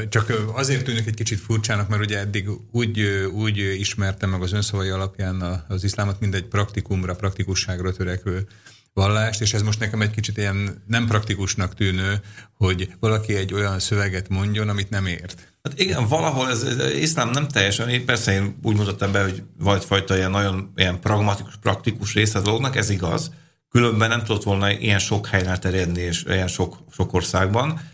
csak 0.10 0.34
azért 0.54 0.84
tűnik 0.84 1.08
egy 1.08 1.14
kicsit 1.14 1.40
furcsának, 1.40 1.90
mert 1.90 2.02
ugye 2.02 2.20
eddig 2.20 2.50
úgy, 2.72 3.02
úgy 3.34 3.58
ismertem 3.58 4.30
meg 4.30 4.42
az 4.42 4.54
önszavai 4.54 4.90
alapján 4.90 5.66
az 5.68 5.84
iszlámot, 5.84 6.20
mint 6.20 6.36
egy 6.36 6.46
praktikumra, 6.46 7.16
praktikusságra 7.16 7.92
törekvő 7.92 8.48
vallást, 8.94 9.42
és 9.42 9.54
ez 9.54 9.62
most 9.62 9.80
nekem 9.80 10.02
egy 10.02 10.12
kicsit 10.12 10.38
ilyen 10.38 10.84
nem 10.88 11.08
praktikusnak 11.08 11.76
tűnő, 11.76 12.22
hogy 12.58 12.94
valaki 13.00 13.36
egy 13.36 13.54
olyan 13.54 13.80
szöveget 13.80 14.30
mondjon, 14.30 14.70
amit 14.70 14.90
nem 14.90 15.06
ért. 15.06 15.54
Hát 15.64 15.80
igen, 15.80 16.08
valahol 16.08 16.50
ez, 16.50 16.62
ez, 16.62 16.78
ez 16.78 16.96
iszlám 16.96 17.30
nem 17.30 17.48
teljesen, 17.48 17.90
én 17.90 18.06
persze 18.06 18.34
én 18.34 18.56
úgy 18.64 18.76
mutattam 18.76 19.12
be, 19.12 19.22
hogy 19.24 19.44
vagy 19.60 19.84
fajta 19.84 20.16
ilyen 20.16 20.32
nagyon 20.32 20.72
ilyen 20.76 21.00
pragmatikus, 21.00 21.58
praktikus 21.62 22.14
része 22.14 22.40
a 22.40 22.42
dolognak, 22.42 22.76
ez 22.76 22.90
igaz. 22.90 23.32
Különben 23.70 24.10
nem 24.10 24.24
tudott 24.24 24.44
volna 24.44 24.72
ilyen 24.72 25.00
sok 25.00 25.28
helyen 25.28 25.48
elterjedni, 25.48 26.02
és 26.02 26.24
ilyen 26.28 26.48
sok, 26.48 26.78
sok 26.92 27.14
országban 27.14 27.92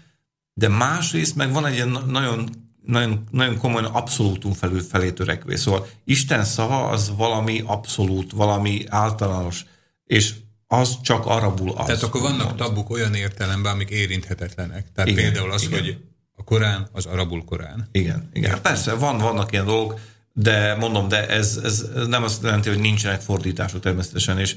de 0.59 0.67
másrészt 0.67 1.35
meg 1.35 1.51
van 1.51 1.65
egy 1.65 1.73
ilyen 1.73 2.03
nagyon, 2.07 2.49
nagyon, 2.85 3.23
nagyon 3.31 3.57
komolyan 3.57 3.91
abszolútum 3.91 4.53
felül 4.53 4.81
felé 4.81 5.11
törekvés. 5.11 5.59
Szóval 5.59 5.87
Isten 6.03 6.43
szava 6.43 6.87
az 6.87 7.11
valami 7.17 7.63
abszolút, 7.65 8.31
valami 8.31 8.83
általános, 8.87 9.65
és 10.05 10.33
az 10.67 11.01
csak 11.01 11.25
arabul 11.25 11.71
az. 11.71 11.85
Tehát 11.85 12.03
akkor 12.03 12.21
vannak 12.21 12.55
tabuk 12.55 12.89
olyan 12.89 13.13
értelemben, 13.13 13.73
amik 13.73 13.89
érinthetetlenek. 13.89 14.91
Tehát 14.95 15.09
igen, 15.09 15.23
például 15.23 15.51
az, 15.51 15.63
igen. 15.63 15.79
hogy 15.79 15.97
a 16.35 16.43
Korán 16.43 16.87
az 16.91 17.05
arabul 17.05 17.43
Korán. 17.43 17.87
Igen, 17.91 18.29
igen. 18.33 18.49
Értem. 18.49 18.61
Persze, 18.61 18.93
van, 18.93 19.17
vannak 19.17 19.51
ilyen 19.51 19.65
dolgok, 19.65 19.99
de 20.33 20.75
mondom, 20.75 21.07
de 21.07 21.27
ez, 21.27 21.59
ez 21.63 21.85
nem 22.07 22.23
azt 22.23 22.43
jelenti, 22.43 22.69
hogy 22.69 22.79
nincsenek 22.79 23.21
fordítások 23.21 23.81
természetesen, 23.81 24.39
és 24.39 24.55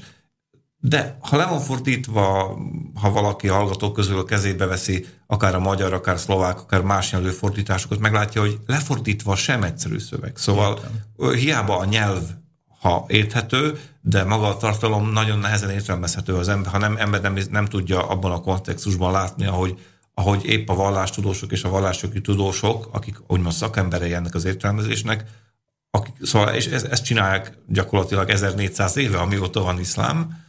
de 0.85 1.17
ha 1.21 1.37
le 1.37 1.45
van 1.45 1.59
fordítva, 1.59 2.57
ha 3.01 3.11
valaki 3.11 3.47
hallgatók 3.47 3.93
közül 3.93 4.17
a 4.17 4.23
kezébe 4.23 4.65
veszi 4.65 5.05
akár 5.27 5.55
a 5.55 5.59
magyar, 5.59 5.93
akár 5.93 6.15
a 6.15 6.17
szlovák, 6.17 6.59
akár 6.59 6.81
más 6.81 7.11
nyelvű 7.11 7.29
fordításokat, 7.29 7.99
meglátja, 7.99 8.41
hogy 8.41 8.59
lefordítva 8.65 9.35
sem 9.35 9.63
egyszerű 9.63 9.99
szöveg. 9.99 10.31
Szóval 10.35 10.79
Értem. 11.17 11.33
hiába 11.33 11.77
a 11.77 11.85
nyelv, 11.85 12.21
ha 12.79 13.05
érthető, 13.07 13.79
de 14.01 14.23
maga 14.23 14.47
a 14.47 14.57
tartalom 14.57 15.11
nagyon 15.11 15.39
nehezen 15.39 15.69
értelmezhető 15.69 16.35
az 16.35 16.47
ember, 16.47 16.71
ha 16.71 16.77
nem, 16.77 16.97
ember 16.97 17.21
nem, 17.21 17.37
nem 17.49 17.65
tudja 17.65 18.07
abban 18.07 18.31
a 18.31 18.41
kontextusban 18.41 19.11
látni, 19.11 19.45
ahogy, 19.45 19.79
ahogy 20.13 20.45
épp 20.45 20.69
a 20.69 20.75
vallástudósok 20.75 21.51
és 21.51 21.63
a 21.63 21.69
vallásjogi 21.69 22.21
tudósok, 22.21 22.89
akik 22.91 23.17
úgymond 23.27 23.53
szakemberei 23.53 24.13
ennek 24.13 24.35
az 24.35 24.45
értelmezésnek, 24.45 25.25
akik, 25.91 26.13
szóval, 26.21 26.53
és 26.53 26.65
ezt, 26.65 26.85
ezt 26.85 27.03
csinálják 27.03 27.57
gyakorlatilag 27.67 28.29
1400 28.29 28.97
éve, 28.97 29.17
amióta 29.17 29.61
van 29.61 29.79
iszlám, 29.79 30.41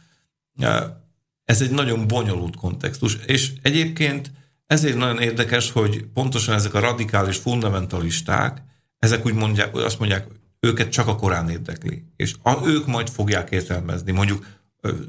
ez 1.45 1.61
egy 1.61 1.71
nagyon 1.71 2.07
bonyolult 2.07 2.55
kontextus, 2.55 3.17
és 3.25 3.51
egyébként 3.61 4.31
ezért 4.67 4.97
nagyon 4.97 5.21
érdekes, 5.21 5.71
hogy 5.71 6.05
pontosan 6.13 6.55
ezek 6.55 6.73
a 6.73 6.79
radikális 6.79 7.37
fundamentalisták, 7.37 8.61
ezek 8.99 9.25
úgy 9.25 9.33
mondják, 9.33 9.75
azt 9.75 9.99
mondják, 9.99 10.27
őket 10.59 10.89
csak 10.89 11.07
a 11.07 11.15
Korán 11.15 11.49
érdekli, 11.49 12.03
és 12.15 12.35
a, 12.41 12.67
ők 12.67 12.85
majd 12.85 13.09
fogják 13.09 13.51
értelmezni. 13.51 14.11
Mondjuk 14.11 14.45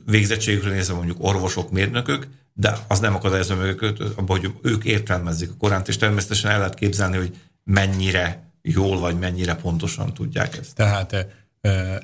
végzettségükre 0.07 0.71
nézve 0.71 0.95
mondjuk 0.95 1.17
orvosok, 1.21 1.71
mérnökök, 1.71 2.27
de 2.53 2.79
az 2.89 3.01
nem 3.01 3.15
akadályozza 3.15 3.57
meg 3.57 3.67
őket 3.67 4.01
abban, 4.01 4.41
hogy 4.41 4.51
ők 4.63 4.85
értelmezik 4.85 5.51
a 5.51 5.57
Koránt, 5.59 5.89
és 5.89 5.97
természetesen 5.97 6.51
el 6.51 6.59
lehet 6.59 6.75
képzelni, 6.75 7.17
hogy 7.17 7.39
mennyire 7.65 8.51
jól 8.63 8.99
vagy 8.99 9.19
mennyire 9.19 9.55
pontosan 9.55 10.15
tudják 10.15 10.57
ezt. 10.57 10.75
Tehát 10.75 11.27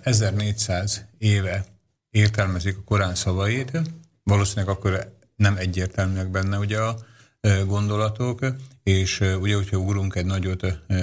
1400 0.02 1.04
éve 1.18 1.64
értelmezik 2.12 2.76
a 2.78 2.82
Korán 2.84 3.14
szavait, 3.14 3.80
valószínűleg 4.22 4.68
akkor 4.68 5.16
nem 5.36 5.56
egyértelműek 5.56 6.30
benne 6.30 6.58
ugye 6.58 6.78
a 6.78 6.96
gondolatok, 7.66 8.40
és 8.82 9.20
ugye, 9.40 9.54
hogyha 9.54 9.76
ugrunk 9.76 10.14
egy 10.14 10.26
nagyot 10.26 10.62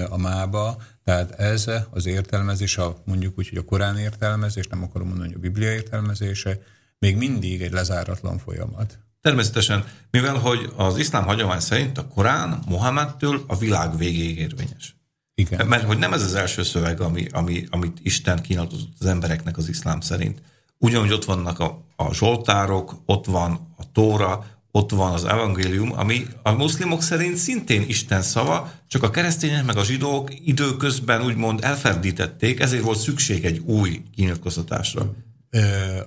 a 0.09 0.17
mába, 0.17 0.81
tehát 1.03 1.31
ez 1.31 1.65
az 1.89 2.05
értelmezés, 2.05 2.77
a, 2.77 3.01
mondjuk 3.05 3.37
úgy, 3.37 3.49
hogy 3.49 3.57
a 3.57 3.63
Korán 3.63 3.97
értelmezés, 3.97 4.67
nem 4.67 4.83
akarom 4.83 5.07
mondani, 5.07 5.27
hogy 5.27 5.37
a 5.37 5.41
Biblia 5.41 5.73
értelmezése, 5.73 6.59
még 6.99 7.17
mindig 7.17 7.61
egy 7.61 7.71
lezáratlan 7.71 8.37
folyamat. 8.37 8.99
Természetesen, 9.21 9.85
mivel 10.11 10.35
hogy 10.35 10.71
az 10.75 10.97
iszlám 10.97 11.23
hagyomány 11.23 11.59
szerint 11.59 11.97
a 11.97 12.07
Korán 12.07 12.63
Mohamedtől 12.67 13.43
a 13.47 13.57
világ 13.57 13.97
végéig 13.97 14.37
érvényes. 14.37 14.95
Igen. 15.33 15.67
Mert 15.67 15.83
hogy 15.83 15.97
nem 15.97 16.13
ez 16.13 16.21
az 16.21 16.35
első 16.35 16.63
szöveg, 16.63 17.01
ami, 17.01 17.27
ami, 17.31 17.65
amit 17.69 17.99
Isten 18.01 18.41
kínáltott 18.41 18.79
az 18.99 19.05
embereknek 19.05 19.57
az 19.57 19.69
iszlám 19.69 19.99
szerint. 19.99 20.41
Ugyanúgy 20.81 21.11
ott 21.11 21.25
vannak 21.25 21.59
a, 21.59 21.85
a 21.95 22.13
zsoltárok, 22.13 22.95
ott 23.05 23.25
van 23.25 23.73
a 23.77 23.91
Tóra, 23.91 24.45
ott 24.71 24.91
van 24.91 25.13
az 25.13 25.25
evangélium, 25.25 25.91
ami 25.97 26.25
a 26.43 26.51
muszlimok 26.51 27.01
szerint 27.01 27.35
szintén 27.35 27.83
Isten 27.87 28.21
szava, 28.21 28.71
csak 28.87 29.03
a 29.03 29.09
keresztények 29.09 29.65
meg 29.65 29.77
a 29.77 29.83
zsidók 29.83 30.47
időközben 30.47 31.21
úgymond 31.21 31.63
elferdítették, 31.63 32.59
ezért 32.59 32.83
volt 32.83 32.97
szükség 32.97 33.45
egy 33.45 33.57
új 33.57 34.01
kinyilatkoztatásra. 34.15 35.13
E, 35.49 35.59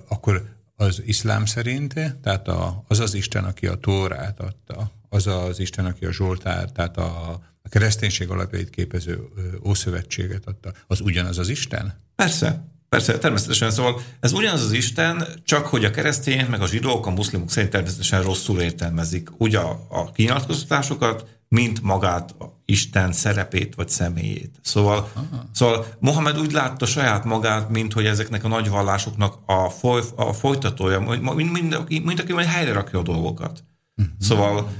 akkor 0.07 0.55
az 0.75 1.01
iszlám 1.05 1.45
szerint, 1.45 1.93
tehát 2.21 2.47
a, 2.47 2.83
az 2.87 2.99
az 2.99 3.13
Isten, 3.13 3.43
aki 3.43 3.67
a 3.67 3.75
Tórát 3.75 4.39
adta, 4.39 4.91
az 5.09 5.27
az 5.27 5.59
Isten, 5.59 5.85
aki 5.85 6.05
a 6.05 6.11
Zsoltár, 6.11 6.71
tehát 6.71 6.97
a, 6.97 7.29
a 7.61 7.69
kereszténység 7.69 8.29
alapjait 8.29 8.69
képező 8.69 9.27
Ószövetséget 9.65 10.45
adta, 10.45 10.71
az 10.87 11.01
ugyanaz 11.01 11.37
az 11.37 11.49
Isten? 11.49 11.93
Persze, 12.15 12.65
Persze, 12.93 13.17
természetesen, 13.17 13.71
szóval 13.71 14.01
ez 14.19 14.31
ugyanaz 14.31 14.63
az 14.63 14.71
Isten, 14.71 15.27
csak 15.43 15.65
hogy 15.65 15.85
a 15.85 15.91
keresztények, 15.91 16.49
meg 16.49 16.61
a 16.61 16.67
zsidók, 16.67 17.05
a 17.05 17.09
muszlimok 17.09 17.51
szerint 17.51 17.71
természetesen 17.71 18.21
rosszul 18.21 18.61
értelmezik 18.61 19.29
úgy 19.37 19.55
a, 19.55 19.85
a 19.89 20.11
kinyilatkoztatásokat, 20.11 21.27
mint 21.47 21.81
magát 21.81 22.35
a 22.39 22.61
Isten 22.65 23.11
szerepét 23.11 23.75
vagy 23.75 23.89
személyét. 23.89 24.59
Szóval, 24.61 25.11
szóval 25.51 25.85
Mohamed 25.99 26.39
úgy 26.39 26.51
látta 26.51 26.85
saját 26.85 27.23
magát, 27.23 27.69
mint 27.69 27.93
hogy 27.93 28.05
ezeknek 28.05 28.43
a 28.43 28.47
nagy 28.47 28.69
vallásoknak 28.69 29.39
a, 29.45 29.69
foly, 29.69 30.01
a 30.15 30.33
folytatója, 30.33 30.99
mint, 30.99 31.33
mint, 31.33 31.51
mint, 31.51 32.05
mint 32.05 32.19
aki 32.19 32.33
majd 32.33 32.47
helyre 32.47 32.73
rakja 32.73 32.99
a 32.99 33.03
dolgokat. 33.03 33.63
Uh-huh. 33.97 34.13
Szóval 34.19 34.71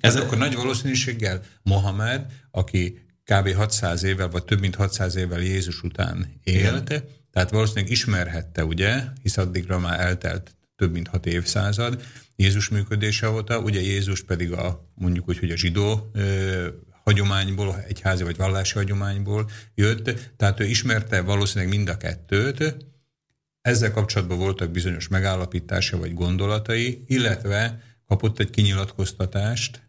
ez 0.00 0.16
akkor 0.16 0.38
nagy 0.38 0.54
valószínűséggel 0.54 1.40
Mohamed, 1.62 2.26
aki 2.50 3.03
kb. 3.24 3.52
600 3.54 4.02
évvel, 4.02 4.28
vagy 4.28 4.44
több 4.44 4.60
mint 4.60 4.74
600 4.74 5.16
évvel 5.16 5.40
Jézus 5.40 5.82
után 5.82 6.40
élt, 6.42 6.88
Igen. 6.90 7.04
tehát 7.30 7.50
valószínűleg 7.50 7.90
ismerhette, 7.90 8.64
ugye, 8.64 9.02
hisz 9.22 9.36
addigra 9.36 9.78
már 9.78 10.00
eltelt 10.00 10.56
több 10.76 10.92
mint 10.92 11.08
hat 11.08 11.26
évszázad 11.26 12.02
Jézus 12.36 12.68
működése 12.68 13.30
óta, 13.30 13.58
ugye 13.58 13.80
Jézus 13.80 14.22
pedig 14.22 14.52
a, 14.52 14.90
mondjuk 14.94 15.28
úgy, 15.28 15.38
hogy 15.38 15.50
a 15.50 15.56
zsidó 15.56 16.10
ö, 16.12 16.68
hagyományból, 17.04 17.84
egyházi 17.88 18.22
vagy 18.22 18.36
vallási 18.36 18.74
hagyományból 18.74 19.50
jött, 19.74 20.32
tehát 20.36 20.60
ő 20.60 20.64
ismerte 20.64 21.20
valószínűleg 21.20 21.74
mind 21.74 21.88
a 21.88 21.96
kettőt, 21.96 22.76
ezzel 23.60 23.90
kapcsolatban 23.90 24.38
voltak 24.38 24.70
bizonyos 24.70 25.08
megállapítása 25.08 25.98
vagy 25.98 26.14
gondolatai, 26.14 27.04
illetve 27.06 27.82
kapott 28.06 28.38
egy 28.38 28.50
kinyilatkoztatást, 28.50 29.82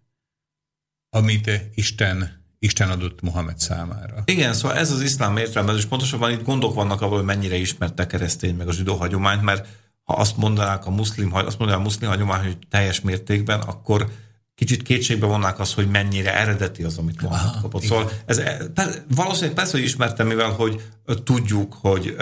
amit 1.09 1.51
Isten 1.73 2.44
Isten 2.65 2.89
adott 2.89 3.21
Mohamed 3.21 3.59
számára. 3.59 4.23
Igen, 4.25 4.53
szóval 4.53 4.77
ez 4.77 4.91
az 4.91 5.01
iszlám 5.01 5.37
értelmezés, 5.37 5.85
pontosabban 5.85 6.31
itt 6.31 6.43
gondok 6.43 6.73
vannak 6.73 7.01
abban, 7.01 7.15
hogy 7.15 7.25
mennyire 7.25 7.55
ismerte 7.55 8.03
a 8.03 8.07
keresztény 8.07 8.55
meg 8.55 8.67
a 8.67 8.71
zsidó 8.71 8.95
hagyományt, 8.95 9.41
mert 9.41 9.67
ha 10.03 10.13
azt 10.13 10.37
mondanák 10.37 10.85
a 10.85 10.89
muszlim, 10.89 11.33
azt 11.33 11.57
mondanák 11.57 11.81
a 11.81 11.83
muszlim 11.83 12.09
hagyomány, 12.09 12.43
hogy 12.43 12.57
teljes 12.69 13.01
mértékben, 13.01 13.59
akkor 13.59 14.07
kicsit 14.55 14.81
kétségbe 14.81 15.25
vonnák 15.25 15.59
az, 15.59 15.73
hogy 15.73 15.87
mennyire 15.87 16.39
eredeti 16.39 16.83
az, 16.83 16.97
amit 16.97 17.21
Mohamed 17.21 17.45
Aha, 17.45 17.61
kapott. 17.61 17.83
Igen. 17.83 17.97
Szóval 17.97 18.11
ez, 18.25 18.41
valószínűleg 19.15 19.55
persze, 19.55 19.71
hogy 19.71 19.85
ismertem, 19.85 20.27
mivel 20.27 20.49
hogy 20.49 20.81
tudjuk, 21.23 21.73
hogy 21.73 22.15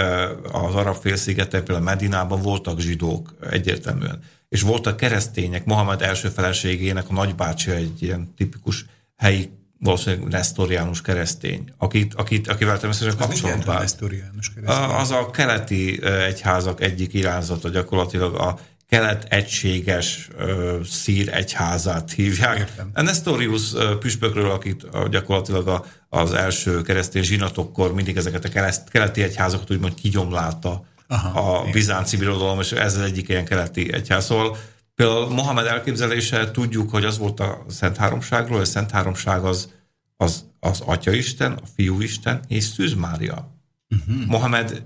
az 0.52 0.76
arab 0.76 0.96
félszigeten, 0.96 1.64
például 1.64 1.86
Medinában 1.86 2.42
voltak 2.42 2.80
zsidók 2.80 3.36
egyértelműen, 3.50 4.20
és 4.50 4.62
voltak 4.62 4.98
keresztények, 4.98 5.66
Mohamed 5.66 6.02
első 6.02 6.30
feleségének 6.30 7.10
a 7.10 7.14
nagybácsia 7.14 7.74
egy 7.74 8.02
ilyen 8.02 8.34
tipikus 8.38 8.86
helyi 9.16 9.50
valószínűleg 9.84 10.28
Nestoriánus 10.28 11.02
keresztény, 11.02 11.74
akit, 11.78 12.14
akit, 12.14 12.48
akivel 12.48 12.80
természetesen 12.80 13.20
kapcsolatban. 13.20 13.76
Keresztény? 13.76 14.96
Az 15.00 15.12
a 15.12 15.30
keleti 15.30 16.04
egyházak 16.04 16.82
egyik 16.82 17.14
irányzata, 17.14 17.70
gyakorlatilag 17.70 18.36
a 18.36 18.60
kelet 18.90 19.26
egységes 19.30 20.28
uh, 20.38 20.84
szír 20.84 21.30
egyházát 21.34 22.12
hívják. 22.12 22.58
Értem. 22.58 22.90
A 22.94 23.02
Nestorius 23.02 23.62
püspökről, 24.00 24.52
akit 24.52 25.10
gyakorlatilag 25.10 25.68
a, 25.68 25.86
az 26.10 26.34
első 26.34 26.82
keresztény 26.82 27.24
zsinatokkor 27.24 27.94
mindig 27.94 28.18
ezeket 28.18 28.46
a 28.46 28.50
kelet, 28.50 28.90
keleti 28.90 29.22
egyházakat 29.22 29.72
úgymond 29.72 29.94
kigyomlálta 29.94 30.86
Aha, 31.08 31.58
a 31.58 31.72
bizánci 31.72 32.18
birodalom, 32.18 32.60
és 32.60 32.72
ez 32.72 32.96
az 32.96 33.02
egyik 33.02 33.30
ilyen 33.30 33.46
keleti 33.46 33.94
egyház. 33.94 34.26
Szóval 34.26 34.58
Például 34.96 35.30
Mohamed 35.30 35.66
elképzelése 35.66 36.52
tudjuk, 36.52 36.90
hogy 36.90 37.06
az 37.06 37.18
volt 37.18 37.40
a 37.40 37.66
Szent 37.68 37.98
Háromságról, 37.98 38.60
a 38.60 38.66
Szent 38.66 38.92
Háromság 38.92 39.44
az, 39.44 39.72
az, 40.18 40.46
az 40.60 40.82
Atyaisten, 40.86 41.52
a 41.52 41.66
Fiúisten 41.76 42.40
és 42.48 42.64
Szűz 42.64 42.94
Mária. 42.94 43.52
Uh-huh. 43.90 44.26
Mohamed 44.28 44.84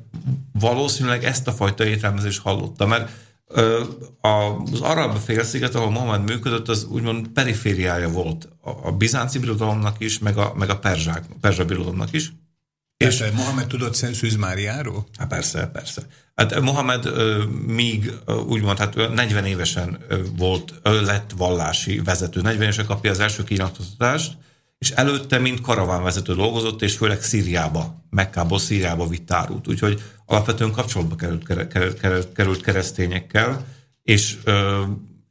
valószínűleg 0.60 1.24
ezt 1.24 1.48
a 1.48 1.52
fajta 1.52 1.86
értelmezést 1.86 2.42
hallotta, 2.42 2.86
mert 2.86 3.12
az 4.22 4.82
arab 4.82 5.18
félsziget, 5.18 5.76
ahol 5.76 5.90
Mohamed 5.90 6.24
működött, 6.24 6.68
az 6.68 6.84
úgymond 6.84 7.28
perifériája 7.28 8.10
volt 8.10 8.50
a, 8.62 8.70
a 8.70 8.92
bizánci 8.92 9.40
birodalomnak 9.40 9.96
is, 10.00 10.20
meg 10.20 10.38
a, 10.38 10.54
meg 10.58 10.70
a 10.70 10.80
perzsák, 10.80 11.24
a 11.30 11.36
perzsa 11.42 11.66
birodalomnak 11.66 12.14
is. 12.14 12.32
És 12.98 13.24
Mohamed 13.36 13.68
tudott 13.68 13.94
Szűz 13.94 14.36
Máriáról? 14.36 15.08
Hát 15.18 15.28
persze, 15.28 15.68
persze. 15.68 16.02
Hát 16.36 16.60
Mohamed 16.60 17.12
még 17.66 18.14
úgymond, 18.48 18.78
hát 18.78 18.96
40 18.96 19.46
évesen 19.46 19.98
volt, 20.38 20.74
lett 20.84 21.32
vallási 21.38 22.00
vezető. 22.00 22.42
40 22.42 22.62
évesen 22.62 22.86
kapja 22.86 23.12
az 23.12 23.20
első 23.20 23.44
kinyilatkozatást, 23.44 24.38
és 24.78 24.92
előtte 24.92 25.38
mind 25.38 25.62
karavánvezető 25.62 26.36
dolgozott, 26.36 26.82
és 26.82 26.96
főleg 26.96 27.22
Szíriába, 27.22 28.04
Mekkából 28.10 28.60
Szíriába 28.60 29.08
vitt 29.08 29.32
árut. 29.32 29.68
Úgyhogy 29.68 30.02
alapvetően 30.26 30.72
kapcsolatba 30.72 31.16
került, 31.16 31.44
került, 31.44 32.00
került, 32.00 32.32
került 32.32 32.62
keresztényekkel, 32.62 33.66
és 34.04 34.38
ö, 34.44 34.84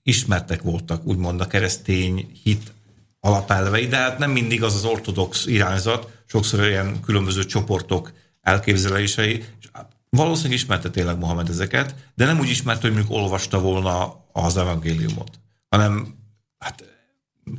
ismertek 0.02 0.62
voltak 0.62 1.06
úgymond 1.06 1.40
a 1.40 1.46
keresztény 1.46 2.30
hit 2.42 2.72
alapelvei, 3.20 3.86
de 3.86 3.96
hát 3.96 4.18
nem 4.18 4.30
mindig 4.30 4.62
az 4.62 4.74
az 4.74 4.84
ortodox 4.84 5.46
irányzat, 5.46 6.15
sokszor 6.26 6.60
olyan 6.60 7.00
különböző 7.00 7.44
csoportok 7.44 8.12
elképzelései, 8.40 9.44
és 9.60 9.68
valószínűleg 10.10 10.58
ismerte 10.58 10.90
tényleg 10.90 11.18
Mohamed 11.18 11.48
ezeket, 11.48 11.94
de 12.14 12.24
nem 12.24 12.38
úgy 12.38 12.48
ismerte, 12.48 12.80
hogy 12.80 12.92
mondjuk 12.92 13.16
olvasta 13.16 13.60
volna 13.60 14.24
az 14.32 14.56
evangéliumot, 14.56 15.30
hanem 15.68 16.14
hát 16.58 16.84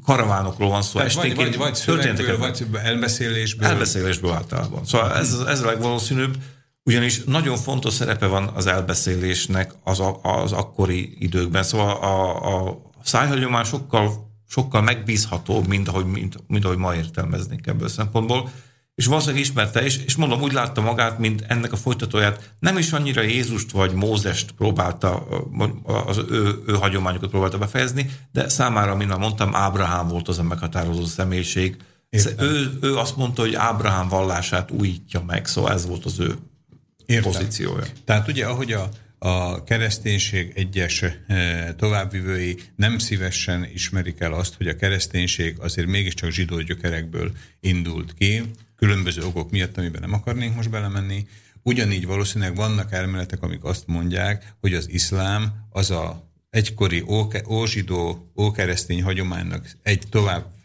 karavánokról 0.04 0.70
van 0.70 0.82
szó. 0.82 1.00
vagy, 1.00 1.36
vagy, 1.36 1.58
vagy 1.58 1.76
szövegből, 1.76 2.38
vagy 2.38 2.68
elbeszélésből. 2.84 3.68
Elbeszélésből 3.68 4.32
általában. 4.32 4.86
Szóval 4.86 5.14
ez, 5.14 5.34
ez 5.48 5.62
a 5.62 5.66
legvalószínűbb, 5.66 6.36
ugyanis 6.84 7.24
nagyon 7.24 7.58
fontos 7.58 7.94
szerepe 7.94 8.26
van 8.26 8.48
az 8.48 8.66
elbeszélésnek 8.66 9.74
az, 9.84 10.00
a, 10.00 10.20
az 10.22 10.52
akkori 10.52 11.16
időkben. 11.20 11.64
Szóval 11.64 11.96
a, 11.96 12.68
a 12.68 12.82
szájhagyomány 13.04 13.64
sokkal 13.64 14.27
sokkal 14.48 14.82
megbízhatóbb, 14.82 15.68
mint 15.68 15.88
ahogy, 15.88 16.06
mint, 16.06 16.38
mint 16.48 16.66
ahogy 16.66 16.78
ma 16.78 16.96
értelmeznénk 16.96 17.68
ebből 17.68 17.88
a 17.88 17.90
szempontból. 17.90 18.50
És 18.96 19.06
valószínűleg 19.06 19.42
ismerte, 19.42 19.84
és, 19.84 19.98
és 20.06 20.16
mondom, 20.16 20.42
úgy 20.42 20.52
látta 20.52 20.82
magát, 20.82 21.20
mint 21.20 21.46
ennek 21.48 21.72
a 21.72 21.76
folytatóját. 21.76 22.54
Nem 22.60 22.78
is 22.78 22.92
annyira 22.92 23.22
Jézust 23.22 23.72
vagy 23.72 23.94
Mózest 23.94 24.52
próbálta, 24.52 25.28
az 26.06 26.18
ő, 26.30 26.64
ő 26.68 26.74
hagyományokat 26.74 27.30
próbálta 27.30 27.58
befejezni, 27.58 28.10
de 28.32 28.50
számára, 28.50 28.96
mint 28.96 29.18
mondtam, 29.18 29.56
Ábrahám 29.56 30.08
volt 30.08 30.28
az 30.28 30.40
a 30.40 30.44
meghatározó 30.44 31.06
személyiség. 31.06 31.78
Ő, 32.38 32.78
ő 32.82 32.98
azt 32.98 33.18
mondta, 33.18 33.42
hogy 33.42 33.56
Ábrahám 33.56 34.08
vallását 34.08 34.72
újítja 34.72 35.24
meg, 35.28 35.46
szóval 35.46 35.72
ez 35.72 35.88
volt 35.88 36.06
az 36.06 36.20
ő 36.20 36.36
Értem. 37.06 37.32
pozíciója. 37.32 37.84
Tehát 38.06 38.28
ugye, 38.28 38.46
ahogy 38.46 38.72
a 38.72 38.90
a 39.20 39.64
kereszténység 39.64 40.52
egyes 40.56 41.02
eh, 41.02 41.68
továbbvivői 41.78 42.58
nem 42.76 42.98
szívesen 42.98 43.68
ismerik 43.74 44.20
el 44.20 44.34
azt, 44.34 44.56
hogy 44.56 44.68
a 44.68 44.76
kereszténység 44.76 45.56
azért 45.60 45.88
mégiscsak 45.88 46.30
zsidó 46.30 46.62
gyökerekből 46.62 47.32
indult 47.60 48.14
ki, 48.14 48.42
különböző 48.76 49.24
okok 49.24 49.52
miatt, 49.52 49.78
amiben 49.78 50.02
nem 50.02 50.14
akarnénk 50.14 50.56
most 50.56 50.70
belemenni. 50.70 51.28
Ugyanígy 51.64 52.06
valószínűleg 52.06 52.56
vannak 52.56 52.92
elméletek, 52.92 53.44
amik 53.44 53.64
azt 53.64 53.88
mondják, 53.88 54.54
hogy 54.60 54.74
az 54.74 54.90
iszlám 54.90 55.68
az 55.70 55.92
a 55.92 56.32
egykori 56.50 57.04
ózsidó, 57.48 58.32
ókeresztény 58.36 59.04
hagyománynak 59.04 59.72
egy 59.82 60.04
tovább 60.10 60.57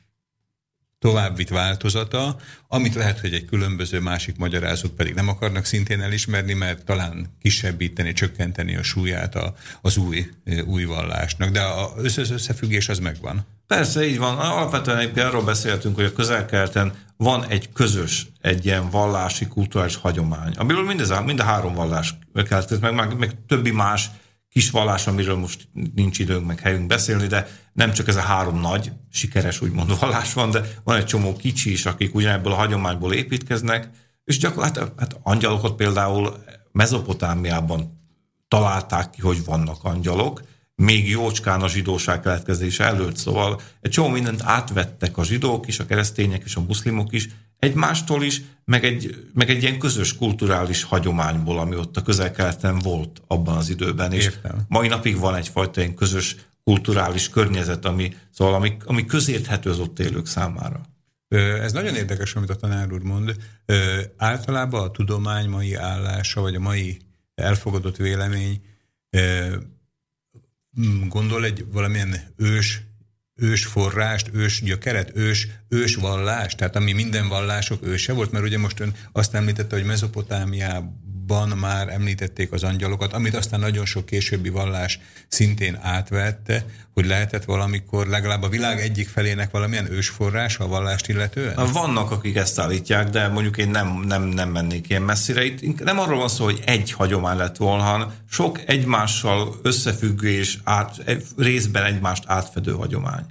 továbbvitt 1.02 1.48
változata, 1.48 2.36
amit 2.68 2.94
lehet, 2.94 3.20
hogy 3.20 3.32
egy 3.32 3.44
különböző 3.44 4.00
másik 4.00 4.36
magyarázók 4.36 4.96
pedig 4.96 5.14
nem 5.14 5.28
akarnak 5.28 5.64
szintén 5.64 6.00
elismerni, 6.00 6.52
mert 6.52 6.84
talán 6.84 7.26
kisebbíteni, 7.40 8.12
csökkenteni 8.12 8.76
a 8.76 8.82
súlyát 8.82 9.34
a, 9.34 9.54
az 9.80 9.96
új, 9.96 10.26
új 10.66 10.84
vallásnak. 10.84 11.50
De 11.50 11.60
az 11.96 12.30
összefüggés 12.30 12.88
az 12.88 12.98
megvan. 12.98 13.46
Persze, 13.66 14.06
így 14.06 14.18
van. 14.18 14.38
Alapvetően 14.38 15.10
arról 15.14 15.44
beszéltünk, 15.44 15.94
hogy 15.94 16.04
a 16.04 16.12
közel 16.12 16.90
van 17.16 17.46
egy 17.46 17.72
közös, 17.72 18.26
egy 18.40 18.64
ilyen 18.66 18.90
vallási, 18.90 19.46
kulturális 19.46 19.96
hagyomány, 19.96 20.52
amiből 20.56 20.84
mindez, 20.84 21.12
mind 21.24 21.40
a 21.40 21.44
három 21.44 21.74
vallás 21.74 22.14
keletkezik, 22.32 22.82
meg, 22.82 22.94
meg, 22.94 23.18
meg 23.18 23.36
többi 23.46 23.70
más 23.70 24.10
kis 24.52 24.70
vallás, 24.70 25.06
amiről 25.06 25.36
most 25.36 25.68
nincs 25.94 26.18
időnk 26.18 26.46
meg 26.46 26.60
helyünk 26.60 26.86
beszélni, 26.86 27.26
de 27.26 27.48
nem 27.72 27.92
csak 27.92 28.08
ez 28.08 28.16
a 28.16 28.20
három 28.20 28.60
nagy, 28.60 28.92
sikeres 29.10 29.60
úgymond 29.60 29.98
vallás 29.98 30.32
van, 30.32 30.50
de 30.50 30.60
van 30.84 30.96
egy 30.96 31.06
csomó 31.06 31.36
kicsi 31.36 31.72
is, 31.72 31.86
akik 31.86 32.14
ugyanebből 32.14 32.52
a 32.52 32.56
hagyományból 32.56 33.12
építkeznek, 33.12 33.88
és 34.24 34.38
gyakorlatilag 34.38 34.88
hát, 34.88 34.98
hát 34.98 35.20
angyalokat 35.22 35.74
például 35.74 36.44
Mezopotámiában 36.72 38.00
találták 38.48 39.10
ki, 39.10 39.20
hogy 39.20 39.44
vannak 39.44 39.84
angyalok, 39.84 40.42
még 40.74 41.08
jócskán 41.08 41.62
a 41.62 41.68
zsidóság 41.68 42.20
keletkezése 42.20 42.84
előtt, 42.84 43.16
szóval 43.16 43.60
egy 43.80 43.90
csomó 43.90 44.08
mindent 44.08 44.42
átvettek 44.42 45.18
a 45.18 45.24
zsidók 45.24 45.66
is, 45.66 45.78
a 45.78 45.86
keresztények 45.86 46.44
is, 46.44 46.56
a 46.56 46.60
muszlimok 46.60 47.12
is, 47.12 47.28
egymástól 47.62 48.22
is, 48.22 48.42
meg 48.64 48.84
egy, 48.84 49.28
meg 49.34 49.50
egy 49.50 49.62
ilyen 49.62 49.78
közös 49.78 50.16
kulturális 50.16 50.82
hagyományból, 50.82 51.58
ami 51.58 51.76
ott 51.76 51.96
a 51.96 52.02
közel-keleten 52.02 52.78
volt 52.78 53.22
abban 53.26 53.56
az 53.56 53.68
időben, 53.68 54.12
és 54.12 54.24
Értem. 54.24 54.60
mai 54.68 54.88
napig 54.88 55.18
van 55.18 55.34
egyfajta 55.34 55.80
ilyen 55.80 55.94
közös 55.94 56.36
kulturális 56.64 57.28
környezet, 57.28 57.84
ami, 57.84 58.14
szóval 58.30 58.54
ami, 58.54 58.76
ami 58.84 59.04
közérthető 59.04 59.70
az 59.70 59.78
ott 59.78 59.98
élők 59.98 60.26
számára. 60.26 60.80
Ez 61.28 61.72
nagyon 61.72 61.94
érdekes, 61.94 62.34
amit 62.34 62.50
a 62.50 62.56
tanár 62.56 62.92
úr 62.92 63.02
mond. 63.02 63.36
Általában 64.16 64.82
a 64.82 64.90
tudomány 64.90 65.48
mai 65.48 65.74
állása, 65.74 66.40
vagy 66.40 66.54
a 66.54 66.60
mai 66.60 67.00
elfogadott 67.34 67.96
vélemény 67.96 68.60
gondol 71.08 71.44
egy 71.44 71.66
valamilyen 71.72 72.20
ős 72.36 72.82
ős 73.42 73.64
forrást, 73.64 74.30
ős 74.32 74.62
gyökeret, 74.62 75.10
ős, 75.14 75.48
ős 75.68 75.94
vallást, 75.94 76.56
tehát 76.56 76.76
ami 76.76 76.92
minden 76.92 77.28
vallások 77.28 77.86
őse 77.86 78.12
volt, 78.12 78.32
mert 78.32 78.44
ugye 78.44 78.58
most 78.58 78.80
ön 78.80 78.94
azt 79.12 79.34
említette, 79.34 79.76
hogy 79.76 79.84
Mezopotámiában 79.84 81.11
már 81.56 81.88
említették 81.88 82.52
az 82.52 82.62
angyalokat, 82.62 83.12
amit 83.12 83.34
aztán 83.34 83.60
nagyon 83.60 83.84
sok 83.84 84.06
későbbi 84.06 84.48
vallás 84.48 85.00
szintén 85.28 85.78
átvette, 85.82 86.64
hogy 86.94 87.06
lehetett 87.06 87.44
valamikor 87.44 88.06
legalább 88.06 88.42
a 88.42 88.48
világ 88.48 88.80
egyik 88.80 89.08
felének 89.08 89.50
valamilyen 89.50 89.92
ősforrás 89.92 90.58
a 90.58 90.66
vallást 90.66 91.08
illetően? 91.08 91.72
Vannak, 91.72 92.10
akik 92.10 92.36
ezt 92.36 92.58
állítják, 92.58 93.08
de 93.08 93.28
mondjuk 93.28 93.56
én 93.56 93.68
nem, 93.68 94.02
nem, 94.06 94.22
nem 94.22 94.48
mennék 94.48 94.88
ilyen 94.88 95.02
messzire. 95.02 95.44
Itt 95.44 95.84
nem 95.84 95.98
arról 95.98 96.18
van 96.18 96.28
szó, 96.28 96.44
hogy 96.44 96.62
egy 96.64 96.92
hagyomány 96.92 97.36
lett 97.36 97.56
volna, 97.56 97.82
hanem 97.82 98.12
sok 98.30 98.60
egymással 98.66 99.60
összefüggő 99.62 100.28
és 100.28 100.58
át, 100.64 100.96
részben 101.36 101.84
egymást 101.84 102.24
átfedő 102.26 102.72
hagyomány. 102.72 103.24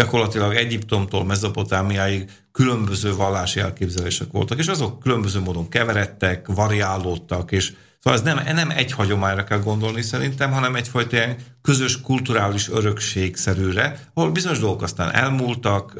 Gyakorlatilag 0.00 0.54
Egyiptomtól 0.54 1.24
Mezopotámiáig 1.24 2.30
különböző 2.52 3.14
vallási 3.14 3.60
elképzelések 3.60 4.30
voltak, 4.30 4.58
és 4.58 4.66
azok 4.66 5.00
különböző 5.00 5.40
módon 5.40 5.68
keveredtek, 5.68 6.46
variálódtak, 6.46 7.52
és 7.52 7.72
Szóval 8.02 8.18
ez 8.18 8.24
nem, 8.24 8.54
nem 8.54 8.70
egy 8.70 8.92
hagyományra 8.92 9.44
kell 9.44 9.58
gondolni 9.58 10.02
szerintem, 10.02 10.52
hanem 10.52 10.74
egyfajta 10.74 11.16
ilyen 11.16 11.36
közös 11.62 12.00
kulturális 12.00 12.68
örökségszerűre, 12.68 14.00
ahol 14.14 14.30
bizonyos 14.30 14.58
dolgok 14.58 14.82
aztán 14.82 15.14
elmúltak, 15.14 15.94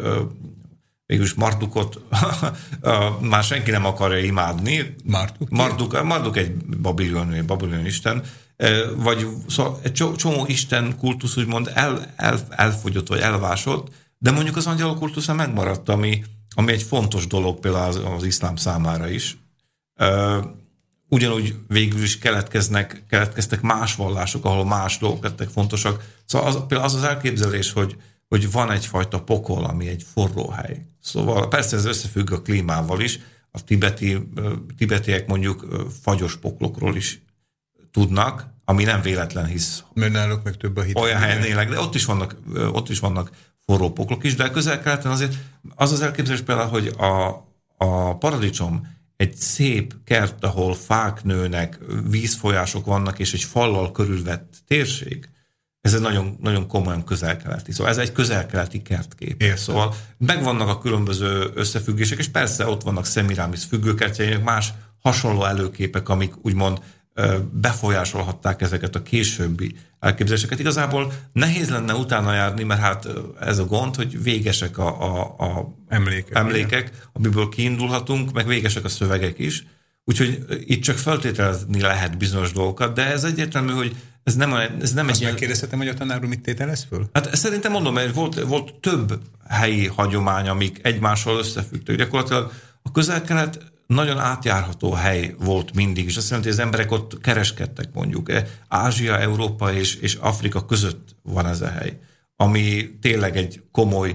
mégis 1.06 1.35
Mardukot 1.35 2.01
már 3.31 3.43
senki 3.43 3.70
nem 3.70 3.85
akarja 3.85 4.18
imádni. 4.18 4.94
Marduk? 5.05 5.51
Marduk, 5.51 6.02
Marduk 6.02 6.36
egy 6.36 6.55
babiloniai, 6.56 7.40
babiloniai 7.40 7.86
isten, 7.86 8.22
vagy 8.97 9.27
szóval 9.49 9.78
egy 9.82 9.93
csomó 10.16 10.45
isten 10.47 10.97
kultusz 10.99 11.37
úgymond 11.37 11.70
el, 11.74 12.12
el, 12.16 12.41
elfogyott, 12.49 13.09
vagy 13.09 13.20
elvásott, 13.20 13.89
de 14.19 14.31
mondjuk 14.31 14.57
az 14.57 14.66
angyalok 14.66 14.99
kultusza 14.99 15.35
megmaradt, 15.35 15.89
ami, 15.89 16.24
ami 16.55 16.73
egy 16.73 16.82
fontos 16.82 17.27
dolog 17.27 17.59
például 17.59 17.89
az, 17.89 18.01
az 18.16 18.24
iszlám 18.24 18.57
számára 18.57 19.09
is 19.09 19.39
ugyanúgy 21.11 21.55
végül 21.69 22.03
is 22.03 22.19
keletkeznek, 22.19 23.05
keletkeztek 23.09 23.61
más 23.61 23.95
vallások, 23.95 24.45
ahol 24.45 24.65
más 24.65 24.99
dolgok 24.99 25.23
lettek 25.23 25.49
fontosak. 25.49 26.05
Szóval 26.24 26.49
az, 26.49 26.55
például 26.55 26.82
az 26.89 26.95
az 26.95 27.03
elképzelés, 27.03 27.73
hogy, 27.73 27.97
hogy 28.28 28.53
van 28.53 28.70
egyfajta 28.70 29.23
pokol, 29.23 29.65
ami 29.65 29.89
egy 29.89 30.05
forró 30.12 30.49
hely. 30.49 30.87
Szóval 31.01 31.49
persze 31.49 31.77
ez 31.77 31.85
összefügg 31.85 32.32
a 32.32 32.43
klímával 32.43 33.01
is, 33.01 33.19
a 33.51 33.65
tibeti, 33.65 34.19
tibetiek 34.77 35.27
mondjuk 35.27 35.66
fagyos 36.03 36.37
poklokról 36.37 36.97
is 36.97 37.23
tudnak, 37.90 38.46
ami 38.64 38.84
nem 38.84 39.02
véletlen 39.02 39.46
hisz. 39.46 39.84
Mert 39.94 40.12
náluk 40.12 40.42
meg 40.42 40.56
több 40.56 40.76
a 40.76 40.82
hit. 40.82 40.98
Olyan 40.98 41.20
helyen 41.20 41.42
élek, 41.42 41.68
de 41.68 41.80
ott 41.80 41.94
is 41.94 42.04
vannak, 42.04 42.36
ott 42.72 42.88
is 42.88 42.98
vannak 42.98 43.30
forró 43.66 43.92
poklok 43.92 44.24
is, 44.24 44.34
de 44.34 44.50
közel-keleten 44.50 45.10
azért 45.10 45.34
az 45.74 45.92
az 45.92 46.00
elképzelés 46.00 46.40
például, 46.40 46.68
hogy 46.68 46.86
a, 46.98 47.28
a 47.76 48.18
paradicsom 48.18 48.98
egy 49.16 49.34
szép 49.34 49.94
kert, 50.04 50.44
ahol 50.44 50.74
fák 50.74 51.24
nőnek, 51.24 51.78
vízfolyások 52.08 52.86
vannak, 52.86 53.18
és 53.18 53.32
egy 53.32 53.42
fallal 53.42 53.92
körülvett 53.92 54.54
térség, 54.66 55.28
ez 55.80 55.94
egy 55.94 56.00
nagyon, 56.00 56.36
nagyon 56.40 56.66
komolyan 56.66 57.04
közelkeleti. 57.04 57.72
Szóval 57.72 57.92
ez 57.92 57.98
egy 57.98 58.12
közelkeleti 58.12 58.82
kertkép. 58.82 59.42
Értem. 59.42 59.56
Szóval 59.56 59.94
megvannak 60.18 60.68
a 60.68 60.78
különböző 60.78 61.50
összefüggések, 61.54 62.18
és 62.18 62.28
persze 62.28 62.66
ott 62.66 62.82
vannak 62.82 63.06
Semiramis 63.06 63.64
függőkertjeinek 63.64 64.44
más 64.44 64.72
hasonló 64.98 65.44
előképek, 65.44 66.08
amik 66.08 66.34
úgymond 66.42 66.80
befolyásolhatták 67.52 68.62
ezeket 68.62 68.94
a 68.94 69.02
későbbi 69.02 69.76
elképzeléseket. 70.01 70.59
Igazából 70.59 71.12
nehéz 71.32 71.70
lenne 71.70 71.94
utána 71.94 72.34
járni, 72.34 72.62
mert 72.62 72.80
hát 72.80 73.09
ez 73.40 73.59
a 73.59 73.64
gond, 73.64 73.97
hogy 73.97 74.22
végesek 74.22 74.78
a, 74.78 75.02
a, 75.02 75.20
a 75.38 75.74
emlékek, 75.88 76.36
emlékek 76.36 76.90
amiből 77.12 77.48
kiindulhatunk, 77.48 78.32
meg 78.32 78.47
végesek 78.47 78.84
a 78.84 78.88
szövegek 78.88 79.38
is. 79.38 79.66
Úgyhogy 80.05 80.44
itt 80.66 80.82
csak 80.82 80.98
feltételezni 80.98 81.80
lehet 81.80 82.18
bizonyos 82.18 82.52
dolgokat, 82.52 82.94
de 82.94 83.06
ez 83.06 83.24
egyértelmű, 83.24 83.72
hogy 83.72 83.97
ez 84.22 84.34
nem, 84.34 84.55
ez 84.80 84.92
nem 84.92 85.09
Azt 85.09 85.20
egy... 85.20 85.26
megkérdezhetem, 85.26 85.78
hogy 85.78 85.88
a 85.88 85.94
tanár 85.94 86.20
mit 86.20 86.40
tételez 86.40 86.86
föl? 86.88 87.09
Hát 87.12 87.34
szerintem 87.36 87.72
mondom, 87.72 87.94
mert 87.94 88.14
volt, 88.14 88.40
volt 88.40 88.74
több 88.74 89.20
helyi 89.48 89.86
hagyomány, 89.86 90.48
amik 90.48 90.78
egymással 90.82 91.38
összefüggtek. 91.38 91.97
Gyakorlatilag 91.97 92.52
a 92.82 92.92
közel-kelet 92.92 93.59
nagyon 93.90 94.18
átjárható 94.18 94.92
hely 94.92 95.34
volt 95.38 95.74
mindig, 95.74 96.04
és 96.04 96.16
azt 96.16 96.28
jelenti, 96.28 96.48
hogy 96.48 96.58
az 96.58 96.64
emberek 96.64 96.90
ott 96.90 97.20
kereskedtek 97.20 97.88
mondjuk. 97.92 98.30
E, 98.30 98.46
Ázsia, 98.68 99.18
Európa 99.18 99.72
és, 99.72 99.94
és 99.94 100.14
Afrika 100.14 100.64
között 100.64 101.16
van 101.22 101.46
ez 101.46 101.60
a 101.60 101.68
hely, 101.68 101.98
ami 102.36 102.90
tényleg 103.00 103.36
egy 103.36 103.62
komoly, 103.70 104.14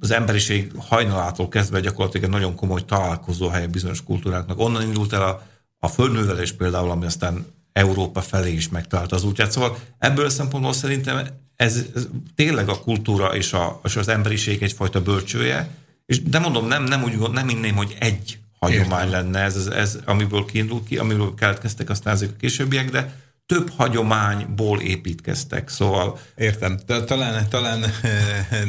az 0.00 0.10
emberiség 0.10 0.72
hajnalától 0.78 1.48
kezdve 1.48 1.80
gyakorlatilag 1.80 2.26
egy 2.26 2.32
nagyon 2.32 2.54
komoly 2.54 2.84
találkozó 2.84 3.48
hely 3.48 3.66
bizonyos 3.66 4.02
kultúráknak. 4.02 4.58
Onnan 4.58 4.82
indult 4.82 5.12
el 5.12 5.22
a, 5.22 5.42
a 5.78 5.88
földművelés 5.88 6.52
például, 6.52 6.90
ami 6.90 7.04
aztán 7.04 7.46
Európa 7.72 8.20
felé 8.20 8.52
is 8.52 8.68
megtalálta 8.68 9.16
az 9.16 9.24
útját. 9.24 9.52
Szóval 9.52 9.78
ebből 9.98 10.24
a 10.24 10.30
szempontból 10.30 10.72
szerintem 10.72 11.26
ez, 11.56 11.84
ez 11.94 12.08
tényleg 12.34 12.68
a 12.68 12.80
kultúra 12.80 13.36
és, 13.36 13.52
a, 13.52 13.80
és 13.84 13.96
az 13.96 14.08
emberiség 14.08 14.62
egyfajta 14.62 15.02
bölcsője, 15.02 15.68
és 16.06 16.22
de 16.22 16.38
mondom, 16.38 16.66
nem, 16.66 16.84
nem 16.84 17.02
úgy 17.02 17.30
nem 17.32 17.48
inném, 17.48 17.74
hogy 17.74 17.96
egy 18.00 18.38
hagyomány 18.58 19.10
lenne 19.10 19.40
ez, 19.40 19.56
ez, 19.56 19.66
ez, 19.66 19.98
amiből 20.04 20.44
kiindul 20.44 20.84
ki, 20.84 20.98
amiből 20.98 21.34
keletkeztek 21.34 21.90
aztán 21.90 22.14
ezek 22.14 22.30
a 22.30 22.36
későbbiek, 22.40 22.90
de 22.90 23.24
több 23.46 23.70
hagyományból 23.70 24.80
építkeztek, 24.80 25.68
szóval... 25.68 26.18
Értem. 26.36 26.78
Talán, 27.06 27.48
talán 27.48 27.84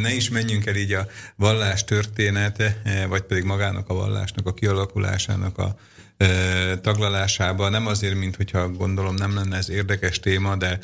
ne 0.04 0.14
is 0.14 0.30
menjünk 0.30 0.66
el 0.66 0.76
így 0.76 0.94
a 0.94 1.08
vallás 1.36 1.84
története, 1.84 2.82
vagy 3.08 3.22
pedig 3.22 3.44
magának 3.44 3.90
a 3.90 3.94
vallásnak, 3.94 4.48
a 4.48 4.54
kialakulásának 4.54 5.58
a 5.58 5.76
taglalásába. 6.82 7.70
Nem 7.70 7.88
azért, 7.88 8.16
mint 8.16 8.36
hogyha 8.36 8.70
gondolom 8.70 9.16
nem 9.16 9.36
lenne 9.36 9.58
ez 9.58 9.70
érdekes 9.70 10.20
téma, 10.20 10.56
de 10.56 10.80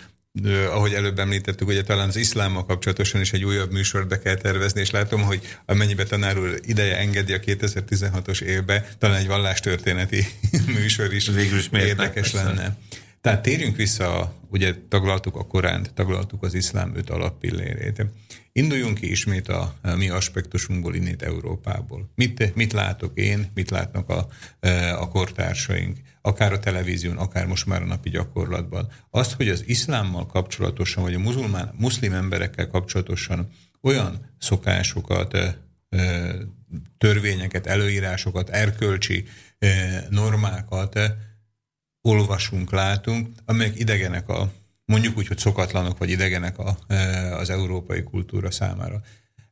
ahogy 0.70 0.94
előbb 0.94 1.20
említettük, 1.20 1.68
ugye 1.68 1.84
talán 1.84 2.08
az 2.08 2.16
iszlámmal 2.16 2.66
kapcsolatosan 2.66 3.22
is 3.22 3.34
egy 3.34 3.44
újabb 3.46 3.72
műsort 3.72 4.08
be 4.08 4.20
kell 4.20 4.36
tervezni, 4.36 4.82
és 4.82 4.92
látom, 4.92 5.22
hogy 5.22 5.58
amennyibe 5.66 6.04
tanár 6.04 6.38
úr 6.38 6.60
ideje 6.66 6.98
engedi 6.98 7.34
a 7.34 7.40
2016-os 7.40 8.42
évbe, 8.42 8.96
talán 8.98 9.18
egy 9.18 9.28
vallástörténeti 9.28 10.26
műsor 10.80 11.14
is, 11.14 11.28
Végül 11.28 11.58
is 11.58 11.70
érdekes 11.72 12.32
persze. 12.32 12.48
lenne. 12.48 12.78
Tehát 13.22 13.42
térjünk 13.42 13.76
vissza, 13.76 14.36
ugye 14.50 14.74
taglaltuk 14.90 15.36
a 15.36 15.48
Koránt, 15.48 15.94
taglaltuk 15.94 16.44
az 16.44 16.54
iszlám 16.54 16.96
öt 16.96 17.10
alappillérét. 17.10 18.06
Induljunk 18.52 19.00
ki 19.00 19.12
ismét 19.12 19.48
a, 19.48 19.76
a 19.82 19.96
mi 19.96 20.10
aspektusunkból, 20.10 20.96
innét 20.96 21.22
Európából. 21.22 22.12
Mit, 22.16 22.56
mit 22.56 22.74
látok 22.74 23.18
én, 23.18 23.52
mit 23.54 23.70
látnak 23.70 24.10
a, 24.10 24.28
a 25.00 25.08
kortársaink? 25.08 25.98
Akár 26.26 26.54
a 26.54 26.60
televízión, 26.60 27.18
akár 27.18 27.46
most 27.46 27.66
már 27.66 27.82
a 27.82 27.86
napi 27.86 28.10
gyakorlatban. 28.10 28.88
Az, 29.10 29.34
hogy 29.34 29.50
az 29.50 29.64
iszlámmal 29.68 30.26
kapcsolatosan, 30.26 31.04
vagy 31.04 31.14
a 31.14 31.20
muzulmán, 31.20 31.74
muszlim 31.78 32.14
emberekkel 32.14 32.68
kapcsolatosan 32.68 33.50
olyan 33.82 34.36
szokásokat, 34.40 35.38
törvényeket, 36.98 37.68
előírásokat, 37.68 38.50
erkölcsi 38.50 39.26
normákat 40.10 41.00
olvasunk, 42.02 42.72
látunk, 42.72 43.28
amelyek 43.46 43.80
idegenek 43.80 44.30
a, 44.30 44.52
mondjuk 44.86 45.18
úgy, 45.18 45.28
hogy 45.28 45.38
szokatlanok, 45.38 45.98
vagy 45.98 46.10
idegenek 46.10 46.58
a, 46.58 46.78
az 47.38 47.50
európai 47.50 48.04
kultúra 48.04 48.52
számára. 48.52 49.02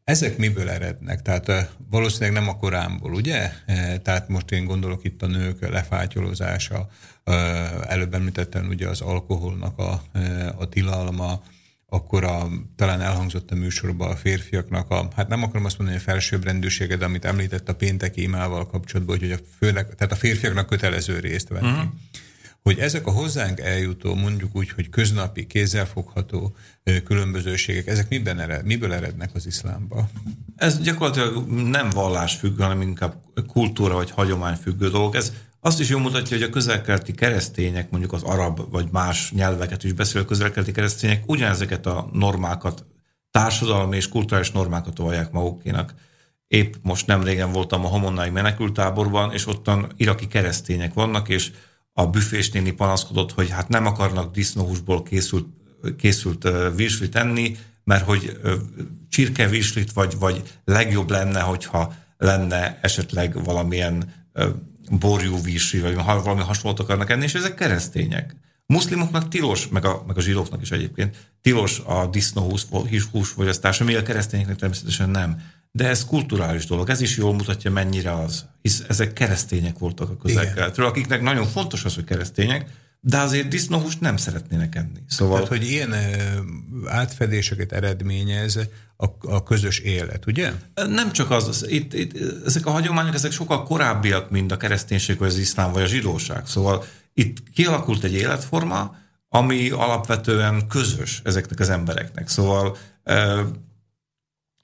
Ezek 0.04 0.38
miből 0.38 0.70
erednek? 0.70 1.22
Tehát 1.22 1.76
valószínűleg 1.90 2.34
nem 2.34 2.50
a 2.50 2.58
korámból, 2.58 3.14
ugye? 3.14 3.52
Tehát 4.02 4.28
most 4.28 4.52
én 4.52 4.66
gondolok 4.66 5.04
itt 5.04 5.22
a 5.22 5.28
nők 5.28 5.70
lefátyolozása, 5.70 6.90
előbb 7.88 8.14
említettem 8.14 8.68
ugye 8.68 8.88
az 8.88 9.02
alkoholnak 9.02 9.78
a, 9.78 10.02
a 10.58 10.70
tilalma, 10.70 11.42
akkor 11.94 12.24
a, 12.24 12.48
talán 12.76 13.02
elhangzott 13.02 13.52
a 13.52 13.56
műsorban 13.56 14.12
a 14.12 14.16
férfiaknak 14.16 14.90
a, 14.90 15.08
hát 15.16 15.28
nem 15.28 15.44
akarom 15.44 15.66
azt 15.66 15.78
mondani, 15.78 16.00
hogy 16.00 16.08
a 16.08 16.12
felsőbbrendűsége, 16.12 16.96
de 16.96 17.06
amit 17.06 17.26
említett 17.26 17.70
a 17.70 17.76
pénteki 17.76 18.22
imával 18.22 18.68
kapcsolatban, 18.68 19.20
hogy 19.20 19.32
a, 19.32 19.38
főleg, 19.58 19.96
tehát 19.96 20.12
a 20.12 20.16
férfiaknak 20.16 20.68
kötelező 20.68 21.20
részt 21.20 21.48
venni. 21.48 21.68
Uh-huh. 21.68 21.92
Hogy 22.62 22.80
ezek 22.80 23.08
a 23.08 23.12
hozzánk 23.12 23.60
eljutó, 23.60 24.16
mondjuk 24.16 24.56
úgy, 24.56 24.70
hogy 24.70 24.90
köznapi, 24.90 25.48
kézzelfogható 25.48 26.56
különbözőségek, 27.04 27.88
ezek 27.88 28.10
miben 28.10 28.40
ered, 28.40 28.66
miből 28.66 28.94
erednek 28.94 29.30
az 29.34 29.46
iszlámba? 29.46 30.10
Ez 30.56 30.80
gyakorlatilag 30.80 31.48
nem 31.48 31.90
vallás 31.90 32.36
függ, 32.36 32.60
hanem 32.60 32.82
inkább 32.82 33.16
kultúra 33.48 33.94
vagy 33.94 34.12
hagyomány 34.12 34.56
függő 34.56 34.90
dolog. 34.90 35.16
Ez 35.16 35.34
azt 35.60 35.80
is 35.80 35.90
jól 35.90 36.02
mutatja, 36.02 36.38
hogy 36.38 36.46
a 36.46 36.50
közelkeleti 36.50 37.12
keresztények, 37.12 37.90
mondjuk 37.90 38.14
az 38.14 38.24
arab 38.24 38.72
vagy 38.72 38.88
más 38.92 39.32
nyelveket 39.32 39.84
is 39.84 39.94
beszélő 39.94 40.26
közelkeleti 40.26 40.72
keresztények 40.72 41.24
ugyanezeket 41.26 41.86
a 41.86 42.10
normákat, 42.14 42.86
társadalmi 43.32 43.96
és 43.96 44.10
kulturális 44.10 44.52
normákat 44.52 44.98
vallják 44.98 45.32
magukénak. 45.32 45.94
Épp 46.48 46.74
most 46.82 47.08
nem 47.08 47.24
régen 47.24 47.52
voltam 47.52 47.86
a 47.86 47.88
Homonnai 47.88 48.30
menekültáborban, 48.30 49.34
és 49.34 49.48
ottan 49.48 49.92
iraki 49.98 50.28
keresztények 50.28 50.94
vannak, 50.94 51.30
és 51.30 51.52
a 52.02 52.10
büfés 52.10 52.52
néni 52.52 52.72
panaszkodott, 52.72 53.32
hogy 53.32 53.50
hát 53.50 53.68
nem 53.68 53.86
akarnak 53.86 54.34
disznóhúsból 54.34 55.04
készült, 55.04 55.48
készült 55.98 56.48
virslit 56.76 57.16
enni, 57.16 57.58
mert 57.84 58.06
hogy 58.06 58.40
csirkevirslit, 59.10 59.94
vagy, 59.94 60.16
vagy 60.20 60.44
legjobb 60.66 61.10
lenne, 61.10 61.40
hogyha 61.40 61.94
lenne 62.18 62.80
esetleg 62.82 63.44
valamilyen 63.44 64.14
borjú 64.90 65.42
vízsi, 65.42 65.80
vagy 65.80 65.96
valami 65.96 66.42
hasonlót 66.42 66.80
akarnak 66.80 67.10
enni, 67.10 67.24
és 67.24 67.34
ezek 67.34 67.56
keresztények. 67.56 68.36
Muszlimoknak 68.66 69.28
tilos, 69.28 69.68
meg 69.68 69.86
a, 69.86 70.04
meg 70.08 70.18
a 70.18 70.22
zsidóknak 70.22 70.62
is 70.62 70.72
egyébként, 70.72 71.32
tilos 71.42 71.80
a 71.86 72.08
disznóhús 72.08 72.66
húsfogyasztása, 73.12 73.84
még 73.84 73.96
a 73.96 74.04
keresztényeknek 74.04 74.56
természetesen 74.56 75.10
nem. 75.10 75.42
De 75.72 75.88
ez 75.88 76.06
kulturális 76.06 76.66
dolog, 76.66 76.90
ez 76.90 77.02
is 77.02 77.18
jól 77.18 77.34
mutatja, 77.34 77.72
mennyire 77.72 78.14
az, 78.14 78.46
hisz 78.62 78.84
ezek 78.88 79.14
keresztények 79.14 79.78
voltak 79.78 80.10
a 80.10 80.18
közel 80.18 80.72
akiknek 80.76 81.22
nagyon 81.22 81.48
fontos 81.48 81.86
az, 81.86 81.96
hogy 81.96 82.04
keresztények, 82.04 82.70
de 83.00 83.18
azért 83.18 83.48
disznóhúst 83.48 84.00
nem 84.00 84.18
szeretnének 84.18 84.76
enni. 84.76 85.00
Szóval... 85.08 85.34
Tehát, 85.34 85.50
hogy 85.50 85.68
ilyen 85.68 85.96
átfedéseket 86.86 87.72
eredményez 87.72 88.60
a, 88.98 89.06
a 89.22 89.44
közös 89.44 89.80
élet, 89.80 90.26
ugye? 90.26 90.52
Nem 90.88 91.12
csak 91.12 91.32
az, 91.32 91.66
itt, 91.70 91.94
itt, 91.94 92.18
ezek 92.46 92.66
a 92.66 92.72
hagyományok, 92.72 93.14
ezek 93.14 93.32
sokkal 93.32 93.64
korábbiak, 93.64 94.30
mint 94.30 94.52
a 94.52 94.58
kereszténység, 94.58 95.18
vagy 95.18 95.28
az 95.28 95.38
iszlám, 95.38 95.72
vagy 95.72 95.82
a 95.82 95.88
zsidóság. 95.88 96.48
Szóval 96.48 96.86
itt 97.14 97.38
kialakult 97.54 98.04
egy 98.04 98.14
életforma, 98.14 98.96
ami 99.30 99.70
alapvetően 99.70 100.68
közös 100.68 101.22
ezeknek 101.24 101.60
az 101.60 101.70
embereknek. 101.70 102.28
Szóval 102.28 102.78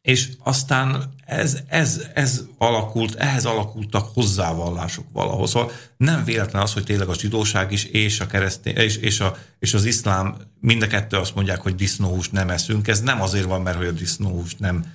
és 0.08 0.30
aztán 0.44 1.14
ez, 1.26 1.58
ez, 1.68 2.02
ez 2.14 2.44
alakult, 2.58 3.16
ehhez 3.16 3.46
alakultak 3.46 4.10
hozzávallások 4.14 5.06
valahol. 5.14 5.48
Szóval 5.48 5.72
nem 5.98 6.24
véletlen 6.24 6.62
az, 6.62 6.74
hogy 6.74 6.84
tényleg 6.84 7.08
a 7.08 7.14
zsidóság 7.14 7.72
is, 7.72 7.84
és, 7.84 8.20
a 8.20 8.28
keresztény, 8.28 8.76
és, 8.76 8.98
és, 8.98 9.20
a, 9.20 9.38
és 9.60 9.74
az 9.74 9.86
iszlám 9.86 10.36
mind 10.60 10.82
a 10.82 10.88
kettő 10.88 11.18
azt 11.18 11.36
mondják, 11.36 11.62
hogy 11.62 11.76
disznóhúst 11.76 12.32
nem 12.32 12.50
eszünk. 12.50 12.88
Ez 12.88 13.02
nem 13.02 13.22
azért 13.22 13.46
van, 13.46 13.62
mert 13.62 13.78
hogy 13.78 13.88
a 13.88 13.92
disznóhúst 13.92 14.60
nem, 14.60 14.86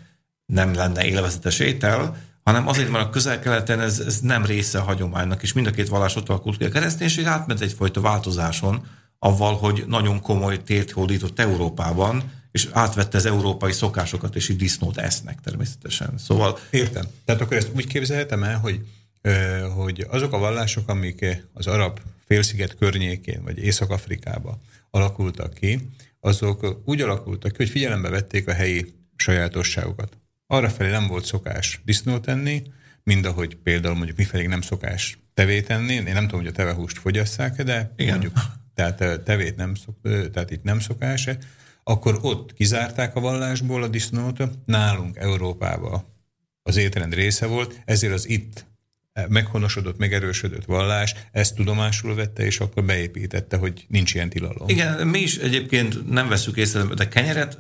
nem 0.47 0.75
lenne 0.75 1.05
élvezetes 1.05 1.59
étel, 1.59 2.17
hanem 2.45 2.69
azért, 2.69 2.91
mert 2.91 3.07
a 3.07 3.11
közel-keleten 3.11 3.81
ez, 3.81 3.99
ez 3.99 4.21
nem 4.21 4.45
része 4.45 4.79
a 4.79 4.85
hagyománynak, 4.85 5.43
és 5.43 5.53
mind 5.53 5.67
a 5.67 5.71
két 5.71 5.89
vallás 5.89 6.17
ott 6.17 6.29
alakult 6.29 6.59
ki. 6.59 6.65
A 6.65 6.69
kereszténység 6.69 7.25
átment 7.25 7.61
egyfajta 7.61 8.01
változáson, 8.01 8.87
avval, 9.19 9.57
hogy 9.57 9.85
nagyon 9.87 10.21
komoly 10.21 10.63
tért 10.63 10.91
hódított 10.91 11.39
Európában, 11.39 12.23
és 12.53 12.69
átvette 12.73 13.16
az 13.16 13.27
európai 13.27 13.73
szokásokat, 13.73 14.37
és 14.37 14.49
így 14.49 14.57
disznót 14.57 14.99
esznek 14.99 15.41
természetesen. 15.41 16.19
Szóval... 16.19 16.59
Értem. 16.70 17.05
Tehát 17.24 17.41
akkor 17.41 17.57
ezt 17.57 17.70
úgy 17.74 17.87
képzelhetem 17.87 18.43
el, 18.43 18.59
hogy, 18.59 18.81
hogy 19.74 20.07
azok 20.11 20.33
a 20.33 20.39
vallások, 20.39 20.89
amik 20.89 21.47
az 21.53 21.66
arab 21.66 22.01
félsziget 22.27 22.77
környékén, 22.77 23.43
vagy 23.43 23.59
Észak-Afrikába 23.59 24.61
alakultak 24.91 25.55
ki, 25.55 25.89
azok 26.20 26.83
úgy 26.85 27.01
alakultak 27.01 27.51
ki, 27.51 27.57
hogy 27.57 27.69
figyelembe 27.69 28.09
vették 28.09 28.49
a 28.49 28.53
helyi 28.53 28.95
sajátosságokat. 29.16 30.19
Arra 30.47 30.70
felé 30.70 30.91
nem 30.91 31.07
volt 31.07 31.24
szokás 31.24 31.81
disznót 31.85 32.29
enni, 32.29 32.62
mind 33.03 33.24
ahogy 33.24 33.57
például 33.57 33.95
mondjuk 33.95 34.16
mifelé 34.16 34.47
nem 34.47 34.61
szokás 34.61 35.19
tevét 35.35 35.70
enni. 35.70 35.93
Én 35.93 36.03
nem 36.03 36.24
tudom, 36.24 36.41
hogy 36.41 36.49
a 36.49 36.53
tevehúst 36.53 36.99
fogyasszák 36.99 37.62
de 37.62 37.93
Igen. 37.97 38.12
mondjuk 38.12 38.35
tehát 38.74 39.20
tevét 39.20 39.57
nem 39.57 39.74
szok, 39.74 39.97
tehát 40.33 40.51
itt 40.51 40.62
nem 40.62 40.81
szokás 40.81 41.29
akkor 41.85 42.19
ott 42.23 42.55
kizárták 42.55 43.17
a 43.17 43.21
vallásból 43.21 43.83
a 43.83 43.89
disznót, 43.89 44.43
nálunk 44.65 45.17
Európába 45.17 46.05
az 46.63 46.77
étrend 46.77 47.15
része 47.15 47.47
volt, 47.47 47.83
ezért 47.85 48.13
az 48.13 48.29
itt 48.29 48.67
meghonosodott, 49.29 49.99
megerősödött 49.99 50.65
vallás 50.65 51.15
ezt 51.33 51.55
tudomásul 51.55 52.15
vette, 52.15 52.45
és 52.45 52.61
akkor 52.61 52.85
beépítette, 52.85 53.57
hogy 53.57 53.85
nincs 53.89 54.15
ilyen 54.15 54.29
tilalom. 54.29 54.69
Igen, 54.69 55.07
mi 55.07 55.19
is 55.19 55.37
egyébként 55.37 56.09
nem 56.11 56.29
veszük 56.29 56.57
észre, 56.57 56.83
de 56.83 57.09
kenyeret 57.09 57.59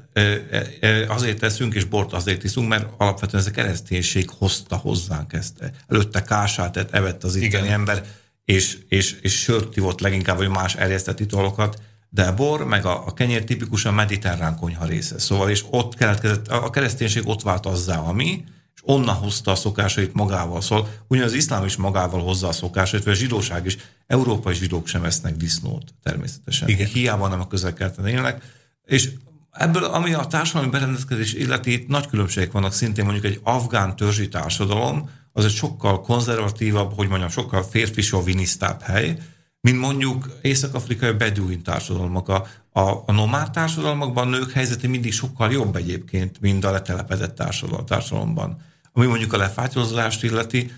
azért 1.08 1.38
teszünk, 1.38 1.74
és 1.74 1.84
bort 1.84 2.12
azért 2.12 2.44
iszunk, 2.44 2.68
mert 2.68 2.88
alapvetően 2.96 3.42
ez 3.42 3.48
a 3.48 3.52
kereszténység 3.52 4.30
hozta 4.30 4.76
hozzánk 4.76 5.32
ezt. 5.32 5.72
Előtte 5.88 6.22
kását 6.22 6.76
evett 6.76 7.24
az 7.24 7.36
itteni 7.36 7.68
ember, 7.68 8.04
és, 8.44 8.78
és, 8.88 9.16
és 9.20 9.40
sört 9.40 9.76
ivott 9.76 10.00
leginkább, 10.00 10.36
vagy 10.36 10.48
más 10.48 10.74
erjesztett 10.74 11.20
italokat, 11.20 11.82
de 12.14 12.22
a 12.22 12.34
bor, 12.34 12.64
meg 12.64 12.84
a, 12.84 13.06
a 13.06 13.12
kenyér 13.12 13.44
tipikusan 13.44 13.94
mediterrán 13.94 14.56
konyha 14.56 14.84
része. 14.84 15.18
Szóval, 15.18 15.50
és 15.50 15.64
ott 15.70 15.94
keletkezett, 15.94 16.48
a 16.48 16.70
kereszténység 16.70 17.28
ott 17.28 17.42
vált 17.42 17.66
azzá, 17.66 17.96
ami, 17.96 18.44
és 18.74 18.80
onnan 18.82 19.14
hozta 19.14 19.50
a 19.50 19.54
szokásait 19.54 20.14
magával. 20.14 20.60
Szóval 20.60 20.88
ugyan 21.08 21.24
az 21.24 21.32
iszlám 21.32 21.64
is 21.64 21.76
magával 21.76 22.22
hozza 22.22 22.48
a 22.48 22.52
szokásait, 22.52 23.04
vagy 23.04 23.12
a 23.12 23.16
zsidóság 23.16 23.66
is. 23.66 23.76
Európai 24.06 24.54
zsidók 24.54 24.86
sem 24.86 25.04
esznek 25.04 25.36
disznót, 25.36 25.94
természetesen. 26.02 26.68
Igen. 26.68 26.86
Hiába 26.86 27.28
nem 27.28 27.40
a 27.40 27.46
közelkelten 27.46 28.06
élnek. 28.06 28.42
És 28.84 29.10
ebből, 29.50 29.84
ami 29.84 30.14
a 30.14 30.26
társadalmi 30.26 30.70
berendezkedés 30.70 31.32
illeti, 31.32 31.84
nagy 31.88 32.06
különbségek 32.06 32.52
vannak 32.52 32.72
szintén 32.72 33.04
mondjuk 33.04 33.24
egy 33.24 33.40
afgán 33.42 33.96
törzsi 33.96 34.28
társadalom, 34.28 35.10
az 35.32 35.44
egy 35.44 35.50
sokkal 35.50 36.00
konzervatívabb, 36.00 36.94
hogy 36.94 37.08
mondjam, 37.08 37.30
sokkal 37.30 37.62
férfi 37.62 38.02
hely, 38.80 39.18
mint 39.62 39.78
mondjuk 39.78 40.38
észak-afrikai 40.42 41.12
beduin 41.12 41.62
társadalmak. 41.62 42.28
A, 42.28 42.46
a, 42.70 42.80
a 43.06 43.12
nomád 43.12 43.50
társadalmakban 43.50 44.26
a 44.26 44.30
nők 44.30 44.50
helyzete 44.50 44.88
mindig 44.88 45.12
sokkal 45.12 45.52
jobb 45.52 45.76
egyébként, 45.76 46.40
mint 46.40 46.64
a 46.64 46.70
letelepedett 46.70 47.34
társadalom, 47.34 47.86
társadalomban. 47.86 48.60
Ami 48.92 49.06
mondjuk 49.06 49.32
a 49.32 49.36
lefátyozást 49.36 50.22
illeti, 50.22 50.70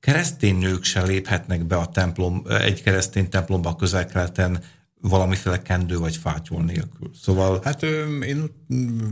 keresztény 0.00 0.58
nők 0.58 0.84
se 0.84 1.02
léphetnek 1.02 1.64
be 1.64 1.76
a 1.76 1.86
templom, 1.86 2.42
egy 2.48 2.82
keresztény 2.82 3.28
templomba 3.28 3.76
közel-keleten 3.76 4.62
valamiféle 5.00 5.62
kendő 5.62 5.98
vagy 5.98 6.16
fátyol 6.16 6.62
nélkül. 6.62 7.10
Szóval... 7.22 7.60
Hát 7.64 7.82
ö, 7.82 8.20
én 8.20 8.50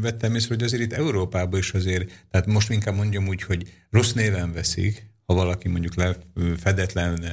vettem 0.01 0.35
észre, 0.35 0.55
hogy 0.55 0.65
azért 0.65 0.83
itt 0.83 0.93
Európában 0.93 1.59
is 1.59 1.73
azért, 1.73 2.25
tehát 2.31 2.47
most 2.47 2.71
inkább 2.71 2.95
mondjam 2.95 3.27
úgy, 3.27 3.43
hogy 3.43 3.73
rossz 3.91 4.13
néven 4.13 4.53
veszik, 4.53 5.11
ha 5.27 5.35
valaki 5.35 5.69
mondjuk 5.69 5.95
le, 5.95 6.17
fedetlen 6.61 7.25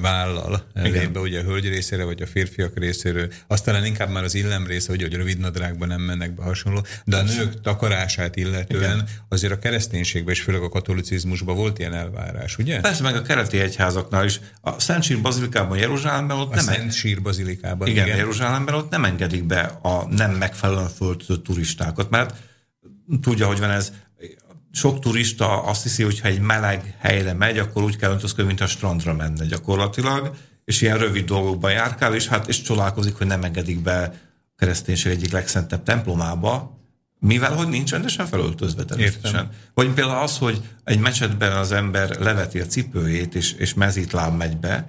vállal 0.00 0.62
lép 0.74 1.10
be 1.12 1.20
ugye 1.20 1.40
a 1.40 1.42
hölgy 1.42 1.68
részére, 1.68 2.04
vagy 2.04 2.22
a 2.22 2.26
férfiak 2.26 2.78
részéről, 2.78 3.32
aztán 3.46 3.84
inkább 3.84 4.10
már 4.10 4.24
az 4.24 4.34
illem 4.34 4.66
része, 4.66 4.90
hogy, 4.90 5.02
hogy 5.02 5.14
rövid 5.14 5.38
nadrágban 5.38 5.88
nem 5.88 6.00
mennek 6.00 6.34
be 6.34 6.42
hasonló, 6.42 6.84
de 7.04 7.16
a 7.16 7.22
nők 7.22 7.60
takarását 7.60 8.36
illetően 8.36 8.94
Igen. 8.94 9.08
azért 9.28 9.52
a 9.52 9.58
kereszténységben 9.58 10.34
és 10.34 10.40
főleg 10.40 10.62
a 10.62 10.68
katolicizmusban 10.68 11.56
volt 11.56 11.78
ilyen 11.78 11.94
elvárás, 11.94 12.58
ugye? 12.58 12.80
Persze, 12.80 13.02
meg 13.02 13.16
a 13.16 13.22
keleti 13.22 13.58
egyházaknál 13.58 14.24
is. 14.24 14.40
A 14.60 14.80
Szent 14.80 15.02
Sír 15.02 15.20
Bazilikában, 15.20 15.78
Jeruzsálemben 15.78 16.36
ott 16.36 16.52
a 16.52 16.54
nem... 16.54 16.64
Szent 16.64 16.92
Sír 16.92 17.22
Bazilikában, 17.22 17.88
igen. 17.88 18.06
igen. 18.06 18.16
Jeruzsálemben 18.16 18.74
ott 18.74 18.90
nem 18.90 19.04
engedik 19.04 19.44
be 19.44 19.60
a 19.82 20.06
nem 20.08 20.30
megfelelően 20.30 20.88
föltött 20.88 21.44
turistákat, 21.44 22.10
mert 22.10 22.34
tudja, 23.20 23.46
hogy 23.46 23.58
van 23.58 23.70
ez, 23.70 23.92
sok 24.72 25.00
turista 25.00 25.62
azt 25.62 25.82
hiszi, 25.82 26.02
hogy 26.02 26.20
ha 26.20 26.28
egy 26.28 26.40
meleg 26.40 26.94
helyre 26.98 27.32
megy, 27.32 27.58
akkor 27.58 27.82
úgy 27.82 27.96
kell 27.96 28.10
öltözködni, 28.10 28.46
mint 28.46 28.60
a 28.60 28.66
strandra 28.66 29.14
menne 29.14 29.44
gyakorlatilag, 29.44 30.34
és 30.64 30.80
ilyen 30.80 30.98
rövid 30.98 31.24
dolgokban 31.24 31.72
járkál, 31.72 32.14
és 32.14 32.26
hát 32.26 32.48
és 32.48 32.62
csodálkozik, 32.62 33.14
hogy 33.14 33.26
nem 33.26 33.42
engedik 33.42 33.80
be 33.80 34.02
a 34.02 34.54
kereszténység 34.56 35.12
egyik 35.12 35.32
legszentebb 35.32 35.82
templomába, 35.82 36.80
mivel 37.18 37.54
hogy 37.54 37.68
nincs 37.68 37.90
rendesen 37.90 38.26
felöltözve 38.26 38.84
természetesen. 38.84 39.48
Vagy 39.74 39.92
például 39.92 40.22
az, 40.22 40.38
hogy 40.38 40.60
egy 40.84 40.98
mecsetben 40.98 41.52
az 41.52 41.72
ember 41.72 42.16
leveti 42.20 42.60
a 42.60 42.66
cipőjét, 42.66 43.34
és, 43.34 43.52
és 43.52 43.74
mezítláb 43.74 44.36
megy 44.36 44.56
be, 44.56 44.86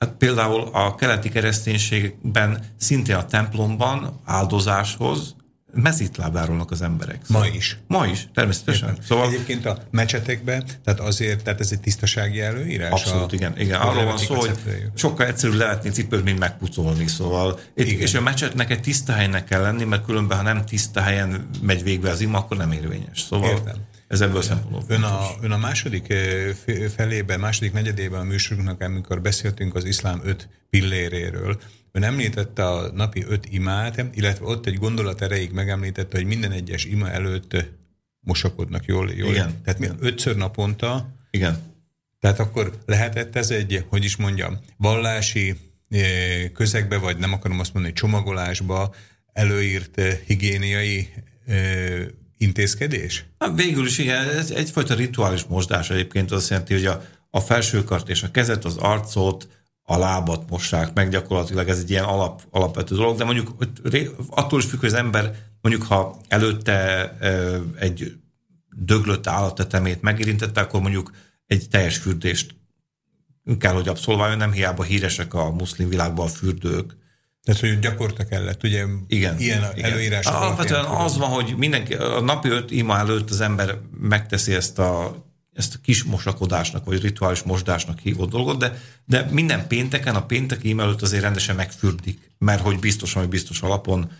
Hát 0.00 0.14
például 0.18 0.68
a 0.72 0.94
keleti 0.94 1.28
kereszténységben 1.28 2.64
szintén 2.76 3.14
a 3.14 3.26
templomban 3.26 4.20
áldozáshoz 4.24 5.34
mezitlábárolnak 5.74 6.70
az 6.70 6.82
emberek. 6.82 7.20
Ma 7.28 7.46
is. 7.46 7.78
Ma 7.86 8.06
is, 8.06 8.28
természetesen. 8.34 8.88
Értem. 8.88 9.04
Szóval 9.04 9.26
Egyébként 9.26 9.66
a 9.66 9.78
mecsetekben, 9.90 10.64
tehát 10.84 11.00
azért, 11.00 11.42
tehát 11.42 11.60
ez 11.60 11.72
egy 11.72 11.80
tisztasági 11.80 12.40
előírás? 12.40 12.90
Abszolút, 12.90 13.32
a, 13.32 13.34
igen. 13.34 13.58
igen. 13.58 13.80
Arról 13.80 14.04
van 14.04 14.18
szó, 14.18 14.34
hogy 14.34 14.58
sokkal 14.94 15.26
egyszerűbb 15.26 15.56
levetni 15.56 15.90
cipőt, 15.90 16.24
mint 16.24 16.38
megpucolni. 16.38 17.06
Szóval, 17.06 17.58
itt, 17.74 18.00
és 18.00 18.14
a 18.14 18.20
mecsetnek 18.20 18.70
egy 18.70 18.80
tiszta 18.80 19.12
helynek 19.12 19.44
kell 19.44 19.60
lenni, 19.60 19.84
mert 19.84 20.04
különben, 20.04 20.36
ha 20.36 20.42
nem 20.42 20.64
tiszta 20.64 21.00
helyen 21.00 21.48
megy 21.62 21.82
végbe 21.82 22.10
az 22.10 22.20
ima, 22.20 22.38
akkor 22.38 22.56
nem 22.56 22.72
érvényes. 22.72 23.20
Szóval 23.20 23.50
Értem. 23.50 23.76
ez 24.08 24.20
ebből 24.20 24.42
szempontból 24.42 24.84
ön 24.88 25.02
a, 25.02 25.26
ön 25.40 25.50
a 25.50 25.58
második 25.58 26.14
felében, 26.96 27.40
második 27.40 27.72
negyedében 27.72 28.20
a 28.20 28.24
műsorunknak, 28.24 28.80
amikor 28.80 29.20
beszéltünk 29.20 29.74
az 29.74 29.84
iszlám 29.84 30.20
öt 30.24 30.48
pilléréről, 30.70 31.60
Ön 31.92 32.02
említette 32.02 32.68
a 32.68 32.92
napi 32.92 33.24
öt 33.28 33.46
imát, 33.50 34.04
illetve 34.14 34.44
ott 34.44 34.66
egy 34.66 34.78
gondolat 34.78 35.22
erejéig 35.22 35.52
megemlítette, 35.52 36.16
hogy 36.16 36.26
minden 36.26 36.52
egyes 36.52 36.84
ima 36.84 37.10
előtt 37.10 37.64
mosakodnak 38.20 38.84
jól. 38.84 39.10
jól. 39.10 39.30
Igen. 39.30 39.62
Tehát 39.64 39.80
igen. 39.80 39.96
ötször 40.00 40.36
naponta. 40.36 41.14
Igen. 41.30 41.68
Tehát 42.20 42.38
akkor 42.38 42.78
lehetett 42.86 43.36
ez 43.36 43.50
egy, 43.50 43.84
hogy 43.88 44.04
is 44.04 44.16
mondjam, 44.16 44.58
vallási 44.76 45.56
eh, 45.88 46.48
közegbe, 46.54 46.96
vagy 46.96 47.16
nem 47.16 47.32
akarom 47.32 47.60
azt 47.60 47.74
mondani, 47.74 47.94
csomagolásba 47.94 48.94
előírt 49.32 49.98
eh, 49.98 50.18
higiéniai 50.26 51.08
eh, 51.46 52.06
intézkedés? 52.36 53.24
Hát 53.38 53.56
végül 53.56 53.86
is 53.86 53.98
igen, 53.98 54.28
ez 54.28 54.50
egyfajta 54.50 54.94
rituális 54.94 55.44
mosdás 55.44 55.90
egyébként, 55.90 56.30
azt 56.30 56.50
jelenti, 56.50 56.72
hogy 56.72 56.86
a, 56.86 57.04
a 57.30 57.40
felsőkart 57.40 58.08
és 58.08 58.22
a 58.22 58.30
kezet, 58.30 58.64
az 58.64 58.76
arcot, 58.76 59.48
a 59.90 59.98
lábat 59.98 60.50
mossák 60.50 60.94
meg, 60.94 61.10
gyakorlatilag 61.10 61.68
ez 61.68 61.78
egy 61.78 61.90
ilyen 61.90 62.04
alap, 62.04 62.42
alapvető 62.50 62.94
dolog, 62.94 63.16
de 63.16 63.24
mondjuk 63.24 63.54
attól 64.28 64.58
is 64.58 64.64
függ, 64.64 64.80
hogy 64.80 64.88
az 64.88 64.94
ember 64.94 65.34
mondjuk 65.60 65.86
ha 65.86 66.16
előtte 66.28 67.10
egy 67.78 68.12
döglött 68.76 69.26
állattetemét 69.26 70.02
megérintette, 70.02 70.60
akkor 70.60 70.80
mondjuk 70.80 71.10
egy 71.46 71.68
teljes 71.68 71.96
fürdést 71.96 72.54
kell, 73.58 73.72
hogy 73.72 73.88
abszolváljon, 73.88 74.38
nem 74.38 74.52
hiába 74.52 74.82
híresek 74.82 75.34
a 75.34 75.50
muszlim 75.50 75.88
világban 75.88 76.26
a 76.26 76.28
fürdők. 76.28 76.96
Tehát, 77.42 77.60
hogy 77.60 77.78
gyakorta 77.78 78.24
kellett, 78.24 78.62
ugye 78.62 78.84
igen, 79.06 79.38
ilyen 79.38 79.72
igen. 79.74 79.90
előírás. 79.92 80.26
Alapvetően 80.26 80.84
az 80.84 81.16
van, 81.16 81.28
hogy 81.28 81.54
mindenki, 81.56 81.94
a 81.94 82.20
napi 82.20 82.48
öt 82.48 82.70
ima 82.70 82.98
előtt 82.98 83.30
az 83.30 83.40
ember 83.40 83.78
megteszi 84.00 84.54
ezt 84.54 84.78
a 84.78 85.24
ezt 85.52 85.74
a 85.74 85.78
kis 85.82 86.04
mosakodásnak, 86.04 86.84
vagy 86.84 87.02
rituális 87.02 87.42
mosdásnak 87.42 87.98
hívott 87.98 88.30
dolgot, 88.30 88.58
de, 88.58 88.80
de 89.04 89.26
minden 89.30 89.66
pénteken, 89.66 90.14
a 90.14 90.26
péntek 90.26 90.64
e 90.64 90.68
előtt 90.78 91.02
azért 91.02 91.22
rendesen 91.22 91.56
megfürdik, 91.56 92.30
mert 92.38 92.60
hogy 92.60 92.78
biztosan, 92.78 93.20
hogy 93.20 93.30
biztos 93.30 93.60
alapon 93.60 94.10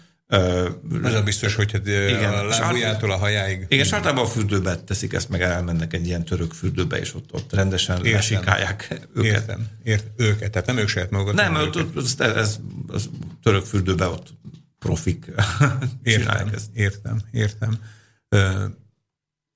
ez 1.05 1.15
a 1.15 1.23
biztos, 1.24 1.55
hogy 1.55 1.73
hát 1.73 1.86
igen, 1.86 2.32
a 2.32 2.44
lábujjától 2.44 3.12
a 3.12 3.16
hajáig. 3.16 3.66
Igen, 3.69 3.85
és 3.85 3.93
általában 3.93 4.24
a 4.24 4.28
fürdőbe 4.28 4.77
teszik 4.77 5.12
ezt, 5.12 5.28
meg 5.28 5.43
elmennek 5.43 5.93
egy 5.93 6.07
ilyen 6.07 6.24
török 6.24 6.52
fürdőbe, 6.52 6.98
és 6.98 7.15
ott, 7.15 7.32
ott 7.32 7.52
rendesen 7.52 7.97
Értem. 7.97 8.12
lesikálják 8.12 9.01
őket. 9.15 9.35
Értem, 9.35 9.66
Ért, 9.82 10.07
őket, 10.16 10.51
tehát 10.51 10.66
nem 10.66 10.77
ők 10.77 10.89
saját 10.89 11.11
magukat. 11.11 11.35
Nem, 11.35 11.55
ott, 11.55 11.97
ez, 11.97 12.15
ez, 12.19 12.59
ez, 12.93 13.09
török 13.43 13.65
fürdőbe 13.65 14.07
ott 14.07 14.28
profik 14.78 15.31
értem, 16.02 16.51
ezt. 16.55 16.66
Értem, 16.74 17.20
értem. 17.31 17.78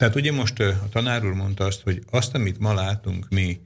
Tehát 0.05 0.19
ugye 0.19 0.33
most 0.33 0.61
a 0.61 0.89
tanár 0.91 1.25
úr 1.25 1.33
mondta 1.33 1.65
azt, 1.65 1.83
hogy 1.83 2.03
azt, 2.11 2.35
amit 2.35 2.59
ma 2.59 2.75
látunk 2.75 3.29
mi, 3.29 3.61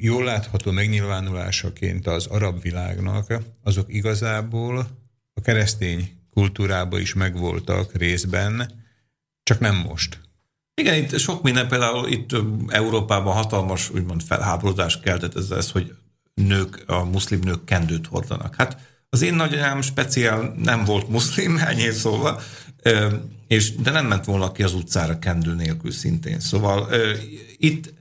jól 0.00 0.24
látható 0.24 0.70
megnyilvánulásaként 0.70 2.06
az 2.06 2.26
arab 2.26 2.62
világnak, 2.62 3.34
azok 3.62 3.94
igazából 3.94 4.78
a 5.34 5.40
keresztény 5.40 6.10
kultúrában 6.30 7.00
is 7.00 7.14
megvoltak 7.14 7.96
részben, 7.96 8.82
csak 9.42 9.60
nem 9.60 9.76
most. 9.76 10.20
Igen, 10.74 10.94
itt 10.94 11.18
sok 11.18 11.42
minden, 11.42 11.68
például 11.68 12.08
itt 12.08 12.36
Európában 12.68 13.34
hatalmas 13.34 13.90
úgymond 13.90 14.22
felháborodást 14.22 15.02
keltett 15.02 15.36
ez, 15.36 15.50
ez, 15.50 15.70
hogy 15.70 15.94
nők, 16.34 16.82
a 16.86 17.04
muszlim 17.04 17.40
nők 17.40 17.64
kendőt 17.64 18.06
hordanak. 18.06 18.54
Hát 18.54 18.78
az 19.08 19.22
én 19.22 19.34
nagyanyám 19.34 19.80
speciál 19.80 20.54
nem 20.58 20.84
volt 20.84 21.08
muszlim, 21.08 21.56
ennyi 21.68 21.90
szóval, 21.90 22.40
és, 23.46 23.74
de 23.74 23.90
nem 23.90 24.06
ment 24.06 24.24
volna 24.24 24.52
ki 24.52 24.62
az 24.62 24.74
utcára 24.74 25.18
kendő 25.18 25.54
nélkül 25.54 25.90
szintén. 25.90 26.40
Szóval 26.40 26.88
itt 27.56 27.92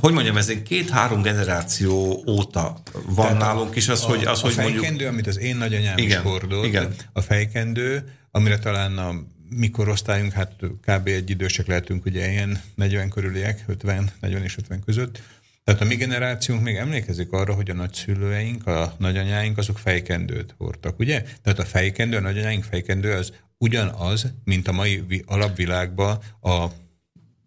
hogy 0.00 0.12
mondjam, 0.12 0.36
ez 0.36 0.48
egy 0.48 0.62
két-három 0.62 1.22
generáció 1.22 2.24
óta 2.26 2.82
van 3.06 3.26
Tehát 3.26 3.38
nálunk 3.38 3.76
is 3.76 3.88
az, 3.88 4.02
a, 4.02 4.06
hogy, 4.06 4.24
az, 4.24 4.38
a 4.38 4.42
hogy 4.42 4.52
fejkendő, 4.52 4.86
mondjuk... 4.86 5.08
amit 5.08 5.26
az 5.26 5.38
én 5.38 5.56
nagyanyám 5.56 5.98
igen, 5.98 6.18
is 6.18 6.30
hordott, 6.30 6.64
igen. 6.64 6.94
a 7.12 7.20
fejkendő, 7.20 8.12
amire 8.30 8.58
talán 8.58 8.98
a 8.98 9.14
mi 9.50 9.70
korosztályunk, 9.70 10.32
hát 10.32 10.52
kb. 10.86 11.06
egy 11.06 11.30
idősek 11.30 11.66
lehetünk, 11.66 12.04
ugye 12.04 12.30
ilyen 12.30 12.60
40 12.74 13.08
körüliek, 13.08 13.64
50, 13.66 14.10
40 14.20 14.42
és 14.42 14.56
50 14.56 14.84
között, 14.84 15.20
tehát 15.64 15.80
a 15.82 15.84
mi 15.84 15.94
generációnk 15.94 16.62
még 16.62 16.76
emlékezik 16.76 17.32
arra, 17.32 17.54
hogy 17.54 17.70
a 17.70 17.74
nagyszülőink, 17.74 18.66
a 18.66 18.94
nagyanyáink, 18.98 19.58
azok 19.58 19.78
fejkendőt 19.78 20.54
hordtak, 20.58 20.98
ugye? 20.98 21.24
Tehát 21.42 21.58
a 21.58 21.64
fejkendő, 21.64 22.16
a 22.16 22.20
nagyanyáink 22.20 22.64
fejkendő 22.64 23.12
az 23.12 23.32
ugyanaz, 23.58 24.32
mint 24.44 24.68
a 24.68 24.72
mai 24.72 25.22
alapvilágban 25.26 26.18
a, 26.40 26.66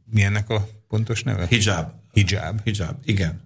mi 0.06 0.24
ennek 0.24 0.50
a 0.50 0.68
pontos 0.88 1.24
neve? 1.24 1.48
Hijab. 1.48 1.92
Hijab. 2.12 2.62
Hijab, 2.64 2.96
igen. 3.04 3.42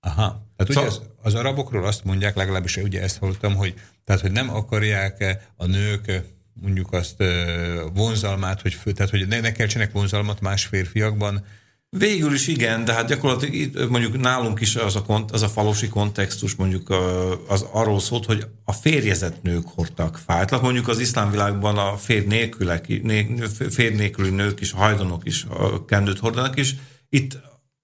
Aha. 0.00 0.48
Tehát 0.56 0.72
szóval... 0.72 0.88
ugye 0.90 0.98
az, 0.98 1.02
az 1.22 1.34
arabokról 1.34 1.86
azt 1.86 2.04
mondják, 2.04 2.34
legalábbis 2.34 2.76
ugye 2.76 3.02
ezt 3.02 3.18
hallottam, 3.18 3.54
hogy, 3.54 3.74
tehát, 4.04 4.20
hogy 4.20 4.32
nem 4.32 4.50
akarják 4.50 5.38
a 5.56 5.66
nők 5.66 6.22
mondjuk 6.52 6.92
azt 6.92 7.22
vonzalmát, 7.94 8.60
hogy, 8.60 8.74
fő, 8.74 8.92
tehát, 8.92 9.10
hogy 9.10 9.28
ne, 9.28 9.40
ne 9.40 9.52
keltsenek 9.52 9.92
vonzalmat 9.92 10.40
más 10.40 10.64
férfiakban, 10.64 11.44
Végül 11.98 12.32
is 12.32 12.46
igen, 12.46 12.84
de 12.84 12.92
hát 12.92 13.08
gyakorlatilag 13.08 13.54
itt 13.54 13.88
mondjuk 13.88 14.20
nálunk 14.20 14.60
is 14.60 14.76
az 14.76 14.96
a, 14.96 15.02
kont, 15.02 15.30
az 15.30 15.42
a 15.42 15.48
falusi 15.48 15.88
kontextus 15.88 16.54
mondjuk 16.54 16.90
az 17.48 17.66
arról 17.72 18.00
szólt, 18.00 18.24
hogy 18.24 18.46
a 18.64 18.72
férjezett 18.72 19.42
nők 19.42 19.66
hordtak 19.74 20.20
fájtlat. 20.26 20.62
Mondjuk 20.62 20.88
az 20.88 20.98
iszlám 20.98 21.30
világban 21.30 21.78
a 21.78 21.96
férj, 21.96 22.26
nélkülek, 22.26 22.86
férj 23.70 23.94
nélküli 23.94 24.30
nők 24.30 24.60
is, 24.60 24.72
a 24.72 24.76
hajdanok 24.76 25.26
is 25.26 25.44
a 25.48 25.84
kendőt 25.84 26.18
hordanak 26.18 26.58
is. 26.58 26.74
Itt 27.08 27.38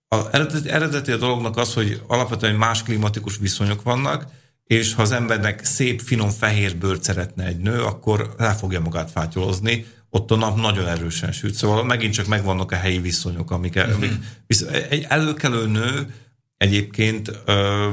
a 0.09 0.17
eredeti, 0.33 0.69
eredeti 0.69 1.13
a 1.13 1.17
dolognak 1.17 1.57
az, 1.57 1.75
hogy 1.75 2.03
alapvetően 2.07 2.55
más 2.55 2.83
klimatikus 2.83 3.39
viszonyok 3.39 3.83
vannak, 3.83 4.27
és 4.65 4.95
ha 4.95 5.03
az 5.03 5.13
embernek 5.13 5.65
szép, 5.65 6.01
finom 6.01 6.31
fehér 6.31 6.77
bőrt 6.77 7.03
szeretne 7.03 7.45
egy 7.45 7.59
nő, 7.59 7.83
akkor 7.83 8.35
le 8.39 8.55
fogja 8.55 8.81
magát 8.81 9.11
fátyolozni, 9.11 9.87
ott 10.11 10.31
a 10.31 10.37
nap 10.37 10.61
nagyon 10.61 10.89
erősen 10.89 11.33
süt. 11.33 11.55
Szóval 11.55 11.85
megint 11.85 12.13
csak 12.13 12.27
megvannak 12.27 12.73
a 12.73 12.77
helyi 12.77 12.99
viszonyok, 12.99 13.51
amik, 13.51 13.79
mm-hmm. 13.79 13.93
amik 13.93 14.13
egy 14.91 15.07
előkelő 15.09 15.67
nő 15.67 16.15
egyébként 16.57 17.41
ö, 17.45 17.93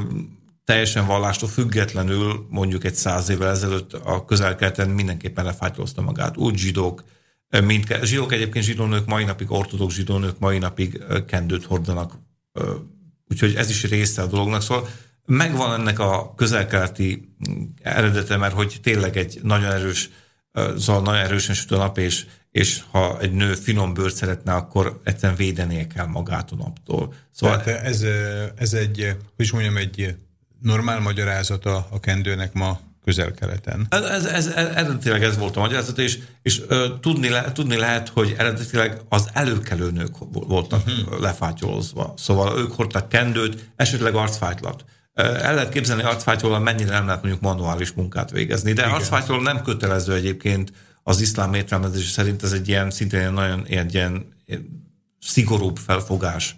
teljesen 0.66 1.06
vallástól 1.06 1.50
függetlenül 1.50 2.48
mondjuk 2.50 2.84
egy 2.84 2.96
száz 2.96 3.30
évvel 3.30 3.50
ezelőtt 3.50 3.94
a 3.94 4.26
közelkeleten 4.26 4.90
mindenképpen 4.90 5.46
lefátyolozta 5.46 6.02
magát. 6.02 6.38
Úgy 6.38 6.58
zsidók, 6.58 7.04
mint 7.64 8.00
zsidók 8.04 8.34
egyébként 8.34 8.66
zsidónők 8.66 9.06
mai 9.06 9.24
napig, 9.24 9.52
ortodox 9.52 9.94
zsidónők 9.94 10.40
mai 10.40 10.58
napig 10.58 11.04
kendőt 11.28 11.66
hordanak. 11.66 12.14
Úgyhogy 13.30 13.56
ez 13.56 13.70
is 13.70 13.84
része 13.84 14.22
a 14.22 14.28
dolognak. 14.28 14.62
Szóval 14.62 14.88
megvan 15.26 15.80
ennek 15.80 16.00
a 16.00 16.34
közelkeleti 16.36 17.36
eredete, 17.82 18.38
mert 18.38 18.54
hogy 18.54 18.80
tényleg 18.82 19.18
egy 19.18 19.40
nagyon 19.44 19.72
erős 19.72 20.10
szóval 20.54 21.02
nagyon 21.02 21.22
erősen 21.22 21.56
süt 21.56 21.72
a 21.72 21.78
nap, 21.78 21.98
és, 21.98 22.26
és 22.52 22.82
ha 22.92 23.20
egy 23.20 23.32
nő 23.32 23.54
finom 23.54 23.94
bőrt 23.94 24.16
szeretne, 24.16 24.54
akkor 24.54 25.00
egyszerűen 25.04 25.38
védenie 25.38 25.88
kell 25.88 26.06
magát 26.06 26.52
a 26.52 26.56
naptól. 26.56 27.14
Szóval 27.32 27.62
Tehát 27.62 27.84
ez, 27.84 28.06
ez 28.56 28.74
egy, 28.74 29.18
hogy 29.36 29.46
is 29.46 29.52
mondjam, 29.52 29.78
egy 29.78 30.16
normál 30.62 31.00
magyarázata 31.00 31.88
a 31.90 32.00
kendőnek 32.00 32.54
ma 32.54 32.80
közel-keleten. 33.04 33.88
Ez, 33.90 34.04
ez, 34.04 34.26
ez, 34.26 34.48
eredetileg 34.48 35.24
ez 35.24 35.38
volt 35.38 35.58
a 35.58 35.60
magyarázat, 35.60 36.00
és, 36.00 36.20
és 36.42 36.62
ö, 36.68 36.88
tudni, 37.02 37.30
le, 37.30 37.52
tudni 37.52 37.78
lehet, 37.78 38.10
hogy 38.10 38.36
eredetileg 38.38 39.02
az 39.10 39.30
előkelő 39.34 39.92
nők 39.92 40.16
voltak 40.32 40.88
uh-huh. 40.88 41.22
lefátyolozva. 41.22 42.14
Szóval 42.18 42.58
ők 42.58 42.72
hordtak 42.72 43.10
kendőt, 43.10 43.70
esetleg 43.76 44.16
arcfájtlat. 44.16 44.86
El 45.14 45.54
lehet 45.54 45.70
képzelni 45.70 46.04
arcfájtól, 46.04 46.60
mennyire 46.60 46.92
nem 46.92 47.06
lehet 47.06 47.22
mondjuk 47.22 47.44
manuális 47.44 47.92
munkát 47.92 48.32
végezni, 48.32 48.74
de 48.74 48.84
arcfájtól 48.84 49.42
nem 49.42 49.62
kötelező 49.62 50.14
egyébként 50.14 50.74
az 51.04 51.22
iszlám 51.22 51.54
értelmezés 51.54 52.10
szerint 52.10 52.44
ez 52.44 52.52
egy 52.52 52.68
ilyen 52.68 52.92
szintén 52.92 53.32
nagyon 53.32 53.66
egy 53.66 53.94
ilyen 53.94 54.34
szigorúbb 55.20 55.78
felfogás 55.78 56.56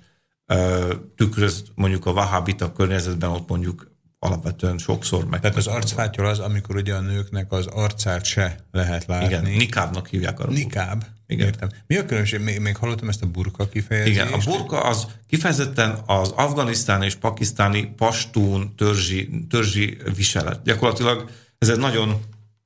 tükröz 1.15 1.63
mondjuk 1.75 2.05
a 2.05 2.13
vahábita 2.13 2.71
környezetben 2.71 3.29
ott 3.29 3.49
mondjuk 3.49 3.91
alapvetően 4.19 4.77
sokszor 4.77 5.25
meg. 5.25 5.39
Tehát 5.39 5.57
az 5.57 5.67
arcfátyol 5.67 6.27
az, 6.27 6.39
amikor 6.39 6.75
ugye 6.75 6.93
a 6.93 6.99
nőknek 6.99 7.51
az 7.51 7.65
arcát 7.67 8.25
se 8.25 8.65
lehet 8.71 9.05
látni. 9.05 9.25
Igen, 9.25 9.43
nikábnak 9.43 10.07
hívják 10.07 10.39
arra. 10.39 10.51
Nikáb. 10.51 11.03
Igen. 11.27 11.45
Értem. 11.45 11.69
Mi 11.87 11.95
a 11.95 12.05
különbség? 12.05 12.39
Még, 12.39 12.59
még 12.59 12.77
hallottam 12.77 13.09
ezt 13.09 13.21
a 13.21 13.27
burka 13.27 13.69
kifejezést. 13.69 14.15
Igen, 14.15 14.33
a 14.33 14.37
burka 14.37 14.81
az 14.81 15.07
kifejezetten 15.27 15.99
az 16.05 16.29
afganisztáni 16.29 17.05
és 17.05 17.15
pakisztáni 17.15 17.93
pastún 17.97 18.75
törzsi, 18.75 19.29
törzsi 19.49 19.97
viselet. 20.15 20.61
Gyakorlatilag 20.63 21.29
ez 21.57 21.69
egy 21.69 21.79
nagyon 21.79 22.21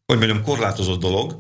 hogy 0.10 0.18
mondjam, 0.18 0.44
korlátozott 0.44 1.00
dolog, 1.00 1.38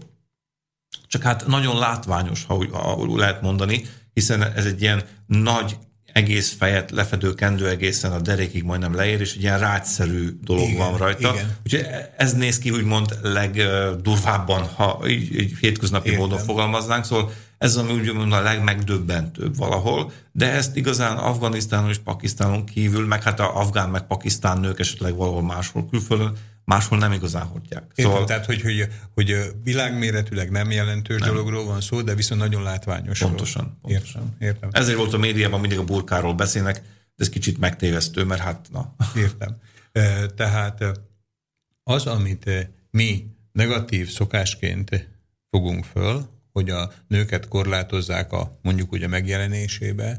csak 1.07 1.21
hát 1.21 1.47
nagyon 1.47 1.77
látványos, 1.77 2.45
ha 2.45 2.55
úgy, 2.55 2.69
ha 2.71 2.95
úgy 2.95 3.19
lehet 3.19 3.41
mondani, 3.41 3.85
hiszen 4.13 4.43
ez 4.43 4.65
egy 4.65 4.81
ilyen 4.81 5.03
nagy 5.25 5.77
egész 6.13 6.55
fejet 6.57 6.91
lefedő 6.91 7.33
kendő 7.33 7.69
egészen 7.69 8.11
a 8.11 8.19
derékig 8.19 8.63
majdnem 8.63 8.95
leér, 8.95 9.21
és 9.21 9.33
egy 9.33 9.41
ilyen 9.41 9.59
rágyszerű 9.59 10.29
dolog 10.43 10.69
igen, 10.69 10.77
van 10.77 10.97
rajta. 10.97 11.33
Igen. 11.33 11.55
Úgyhogy 11.63 11.85
ez 12.17 12.33
néz 12.33 12.59
ki 12.59 12.71
úgymond 12.71 13.17
legdurvábban, 13.21 14.63
ha 14.63 15.03
így, 15.07 15.39
így 15.39 15.57
hétköznapi 15.59 16.09
Értem. 16.09 16.21
módon 16.21 16.39
fogalmaznánk, 16.39 17.05
szóval 17.05 17.31
ez 17.57 17.75
ami 17.75 17.91
úgymond 17.91 18.33
a 18.33 18.41
legmegdöbbentőbb 18.41 19.57
valahol, 19.57 20.11
de 20.31 20.51
ezt 20.51 20.75
igazán 20.75 21.17
Afganisztánon 21.17 21.89
és 21.89 21.97
Pakisztánon 21.97 22.65
kívül, 22.65 23.05
meg 23.05 23.23
hát 23.23 23.39
a 23.39 23.57
afgán 23.57 23.89
meg 23.89 24.07
pakisztán 24.07 24.59
nők 24.59 24.79
esetleg 24.79 25.15
valahol 25.15 25.43
máshol 25.43 25.87
külföldön, 25.89 26.33
máshol 26.69 26.97
nem 26.97 27.11
igazán 27.11 27.45
hordják. 27.45 27.83
Értem, 27.95 28.05
szóval... 28.05 28.25
tehát, 28.25 28.45
hogy, 28.45 28.61
hogy, 28.61 28.87
hogy 29.13 29.35
világméretűleg 29.63 30.51
nem 30.51 30.71
jelentős 30.71 31.19
nem. 31.19 31.29
dologról 31.29 31.65
van 31.65 31.81
szó, 31.81 32.01
de 32.01 32.15
viszont 32.15 32.41
nagyon 32.41 32.63
látványos. 32.63 33.19
Pontosan. 33.19 33.77
pontosan. 33.81 34.21
Értem, 34.21 34.35
értem. 34.39 34.69
Ezért 34.71 34.97
volt 34.97 35.13
a 35.13 35.17
médiában 35.17 35.59
mindig 35.59 35.77
a 35.77 35.83
burkáról 35.83 36.33
beszélnek, 36.33 36.75
de 36.75 36.81
ez 37.23 37.29
kicsit 37.29 37.59
megtévesztő, 37.59 38.23
mert 38.23 38.41
hát 38.41 38.67
na. 38.71 38.95
Értem. 39.15 39.55
Tehát 40.35 40.99
az, 41.83 42.05
amit 42.05 42.69
mi 42.91 43.25
negatív 43.51 44.09
szokásként 44.09 45.09
fogunk 45.49 45.85
föl, 45.85 46.27
hogy 46.51 46.69
a 46.69 46.91
nőket 47.07 47.47
korlátozzák 47.47 48.31
a 48.31 48.59
mondjuk 48.61 48.93
úgy 48.93 49.03
a 49.03 49.07
megjelenésébe, 49.07 50.17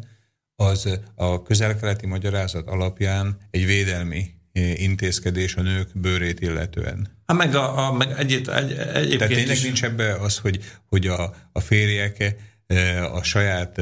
az 0.56 0.98
a 1.14 1.42
közelkeleti 1.42 2.06
magyarázat 2.06 2.66
alapján 2.66 3.36
egy 3.50 3.66
védelmi 3.66 4.38
intézkedés 4.52 5.54
a 5.54 5.62
nők 5.62 5.88
bőrét 5.94 6.40
illetően. 6.40 7.08
Hát 7.26 7.36
meg, 7.36 7.54
a, 7.54 7.86
a, 7.86 7.92
meg 7.92 8.14
egy, 8.18 8.32
egy, 8.32 8.48
egyébként 8.48 9.18
Tehát 9.18 9.34
tényleg 9.34 9.56
is... 9.56 9.62
nincs 9.62 9.84
ebbe 9.84 10.14
az, 10.14 10.38
hogy, 10.38 10.60
hogy 10.88 11.06
a, 11.06 11.34
a 11.52 11.60
férjek 11.60 12.36
e, 12.66 13.04
a 13.04 13.22
saját 13.22 13.80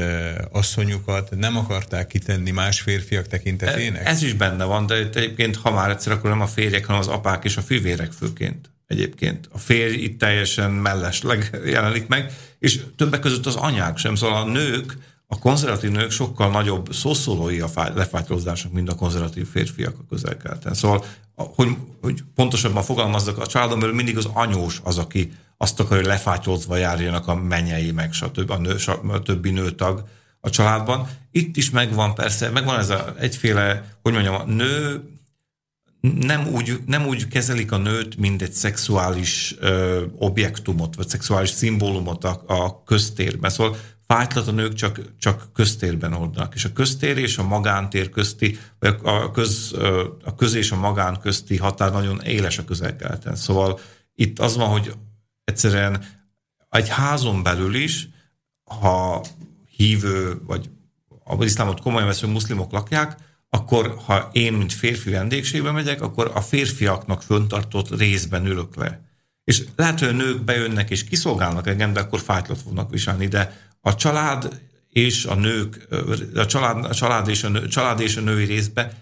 asszonyukat 0.52 1.30
nem 1.36 1.56
akarták 1.56 2.06
kitenni 2.06 2.50
más 2.50 2.80
férfiak 2.80 3.26
tekintetének? 3.26 4.06
Ez 4.06 4.22
is 4.22 4.32
benne 4.32 4.64
van, 4.64 4.86
de 4.86 4.94
egyébként, 4.94 5.56
ha 5.56 5.70
már 5.70 5.90
egyszer, 5.90 6.12
akkor 6.12 6.30
nem 6.30 6.40
a 6.40 6.46
férjek, 6.46 6.84
hanem 6.84 7.00
az 7.00 7.08
apák 7.08 7.44
és 7.44 7.56
a 7.56 7.62
fivérek 7.62 8.12
főként. 8.12 8.70
Egyébként 8.86 9.48
a 9.52 9.58
férj 9.58 9.94
itt 9.94 10.18
teljesen 10.18 10.70
mellesleg 10.70 11.60
jelenik 11.64 12.06
meg, 12.06 12.32
és 12.58 12.80
többek 12.96 13.20
között 13.20 13.46
az 13.46 13.56
anyák 13.56 13.98
sem, 13.98 14.14
szóval 14.14 14.42
a 14.42 14.50
nők 14.50 14.96
a 15.30 15.38
konzervatív 15.38 15.90
nők 15.90 16.10
sokkal 16.10 16.50
nagyobb 16.50 16.92
szószólói 16.92 17.60
a 17.60 17.68
lefátyolózásnak, 17.74 18.72
mint 18.72 18.88
a 18.88 18.94
konzervatív 18.94 19.46
férfiak 19.46 19.98
a 19.98 20.04
közel 20.08 20.36
Szóval, 20.72 21.04
hogy, 21.34 21.76
hogy 22.02 22.22
pontosabban 22.34 22.82
fogalmazzak, 22.82 23.38
a 23.38 23.46
családon 23.46 23.78
belül 23.78 23.94
mindig 23.94 24.16
az 24.16 24.28
anyós 24.32 24.80
az, 24.84 24.98
aki 24.98 25.32
azt 25.56 25.80
akarja, 25.80 25.96
hogy 25.96 26.12
lefátyolzva 26.12 26.76
járjanak 26.76 27.26
a 27.28 27.34
menyei, 27.34 27.90
meg 27.90 28.12
stb. 28.12 28.50
A, 28.50 28.58
nő, 28.58 28.76
a 29.08 29.22
többi 29.22 29.50
nőtag 29.50 30.04
a 30.40 30.50
családban. 30.50 31.08
Itt 31.30 31.56
is 31.56 31.70
megvan 31.70 32.14
persze, 32.14 32.50
megvan 32.50 32.78
ez 32.78 32.90
a 32.90 33.14
egyféle, 33.18 33.96
hogy 34.02 34.12
mondjam, 34.12 34.34
a 34.34 34.44
nő 34.44 35.02
nem 36.00 36.46
úgy, 36.46 36.80
nem 36.86 37.06
úgy 37.06 37.28
kezelik 37.28 37.72
a 37.72 37.76
nőt, 37.76 38.16
mint 38.16 38.42
egy 38.42 38.52
szexuális 38.52 39.54
ö, 39.60 40.04
objektumot, 40.18 40.94
vagy 40.94 41.08
szexuális 41.08 41.48
szimbólumot 41.50 42.24
a, 42.24 42.42
a 42.46 42.82
köztérben. 42.84 43.50
Szóval 43.50 43.76
fájtlat 44.08 44.48
a 44.48 44.52
nők 44.52 44.74
csak, 44.74 45.00
csak 45.18 45.52
köztérben 45.52 46.12
oldnak, 46.12 46.54
és 46.54 46.64
a 46.64 46.72
köztér 46.72 47.18
és 47.18 47.38
a 47.38 47.46
magántér 47.46 48.10
közti, 48.10 48.58
vagy 48.78 48.96
a 49.02 49.30
köz, 49.30 49.74
a 50.24 50.34
köz 50.34 50.54
és 50.54 50.70
a 50.70 50.76
magán 50.76 51.20
közti 51.20 51.56
határ 51.56 51.92
nagyon 51.92 52.20
éles 52.20 52.58
a 52.58 52.64
közelkeleten. 52.64 53.36
Szóval 53.36 53.80
itt 54.14 54.38
az 54.38 54.56
van, 54.56 54.68
hogy 54.68 54.92
egyszerűen 55.44 56.04
egy 56.70 56.88
házon 56.88 57.42
belül 57.42 57.74
is, 57.74 58.08
ha 58.80 59.24
hívő, 59.76 60.40
vagy 60.46 60.70
az 61.24 61.44
iszlámot 61.44 61.80
komolyan 61.80 62.06
vesző 62.06 62.26
muszlimok 62.26 62.72
lakják, 62.72 63.16
akkor 63.48 63.96
ha 64.04 64.28
én, 64.32 64.52
mint 64.52 64.72
férfi 64.72 65.10
vendégségbe 65.10 65.70
megyek, 65.70 66.02
akkor 66.02 66.30
a 66.34 66.40
férfiaknak 66.40 67.22
föntartott 67.22 67.98
részben 67.98 68.46
ülök 68.46 68.76
le. 68.76 69.06
És 69.44 69.64
lehet, 69.76 69.98
hogy 69.98 70.08
a 70.08 70.12
nők 70.12 70.44
bejönnek 70.44 70.90
és 70.90 71.04
kiszolgálnak 71.04 71.66
engem, 71.66 71.92
de 71.92 72.00
akkor 72.00 72.20
fájtlat 72.20 72.62
fognak 72.62 72.90
viselni, 72.90 73.26
de 73.26 73.67
a 73.88 73.94
család 73.94 74.60
és 74.90 75.24
a 75.24 75.34
nők, 75.34 75.86
a 76.34 76.46
család, 76.46 76.84
a 76.84 76.94
család, 76.94 77.28
és 77.28 77.44
a 77.44 77.48
nő, 77.48 77.68
család 77.68 78.00
és 78.00 78.16
a 78.16 78.20
női 78.20 78.44
részben 78.44 78.92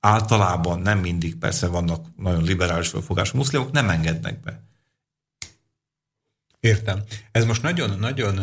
általában, 0.00 0.80
nem 0.80 0.98
mindig 0.98 1.36
persze 1.36 1.66
vannak 1.66 2.06
nagyon 2.16 2.42
liberális 2.42 2.88
felfogású 2.88 3.36
muszlimok, 3.36 3.72
nem 3.72 3.88
engednek 3.88 4.40
be. 4.40 4.62
Értem. 6.60 7.02
Ez 7.32 7.44
most 7.44 7.62
nagyon-nagyon 7.62 8.38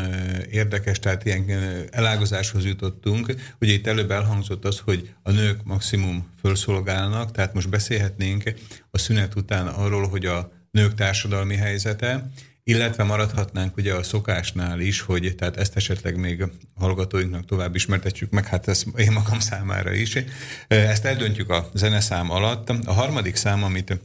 érdekes, 0.49 0.99
tehát 0.99 1.26
ilyen 1.26 1.49
elágazáshoz 1.91 2.65
jutottunk. 2.65 3.36
Ugye 3.60 3.72
itt 3.72 3.88
előbb 3.88 4.11
elhangzott 4.11 4.65
az, 4.65 4.80
hogy 4.80 5.14
a 5.23 5.32
nők 5.32 5.64
maximum 5.64 6.30
felszolgálnak, 6.41 7.32
tehát 7.32 7.53
most 7.53 7.69
beszélhetnénk 7.69 8.53
a 8.91 8.98
szünet 8.98 9.36
után 9.36 9.68
arról, 9.68 10.07
hogy 10.07 10.26
a 10.26 10.52
nők 10.72 10.94
társadalmi 10.94 11.56
helyzete, 11.56 12.32
illetve 12.63 13.03
maradhatnánk 13.03 13.77
ugye 13.77 13.93
a 13.93 14.03
szokásnál 14.03 14.79
is, 14.79 15.01
hogy 15.01 15.35
tehát 15.35 15.57
ezt 15.57 15.75
esetleg 15.75 16.15
még 16.15 16.43
hallgatóinknak 16.75 17.45
tovább 17.45 17.75
ismertetjük 17.75 18.29
meg, 18.29 18.47
hát 18.47 18.67
ez 18.67 18.83
én 18.95 19.11
magam 19.11 19.39
számára 19.39 19.93
is. 19.93 20.17
Ezt 20.67 21.05
eldöntjük 21.05 21.49
a 21.49 21.69
zeneszám 21.73 22.31
alatt. 22.31 22.69
A 22.69 22.93
harmadik 22.93 23.35
szám, 23.35 23.63
amit 23.63 23.99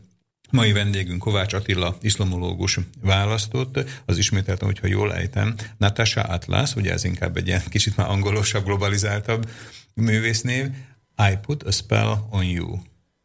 mai 0.50 0.72
vendégünk 0.72 1.18
Kovács 1.18 1.52
Attila 1.52 1.96
iszlamológus 2.00 2.78
választott, 3.02 3.84
az 4.04 4.18
ismételtem, 4.18 4.66
hogyha 4.66 4.86
jól 4.86 5.14
ejtem, 5.14 5.54
Natasha 5.76 6.20
Atlas, 6.20 6.74
ugye 6.74 6.92
ez 6.92 7.04
inkább 7.04 7.36
egy 7.36 7.46
ilyen 7.46 7.62
kicsit 7.68 7.96
már 7.96 8.08
angolosabb, 8.10 8.64
globalizáltabb 8.64 9.50
művésznév, 9.94 10.66
I 11.30 11.36
put 11.42 11.62
a 11.62 11.70
spell 11.70 12.16
on 12.30 12.44
you. 12.44 12.78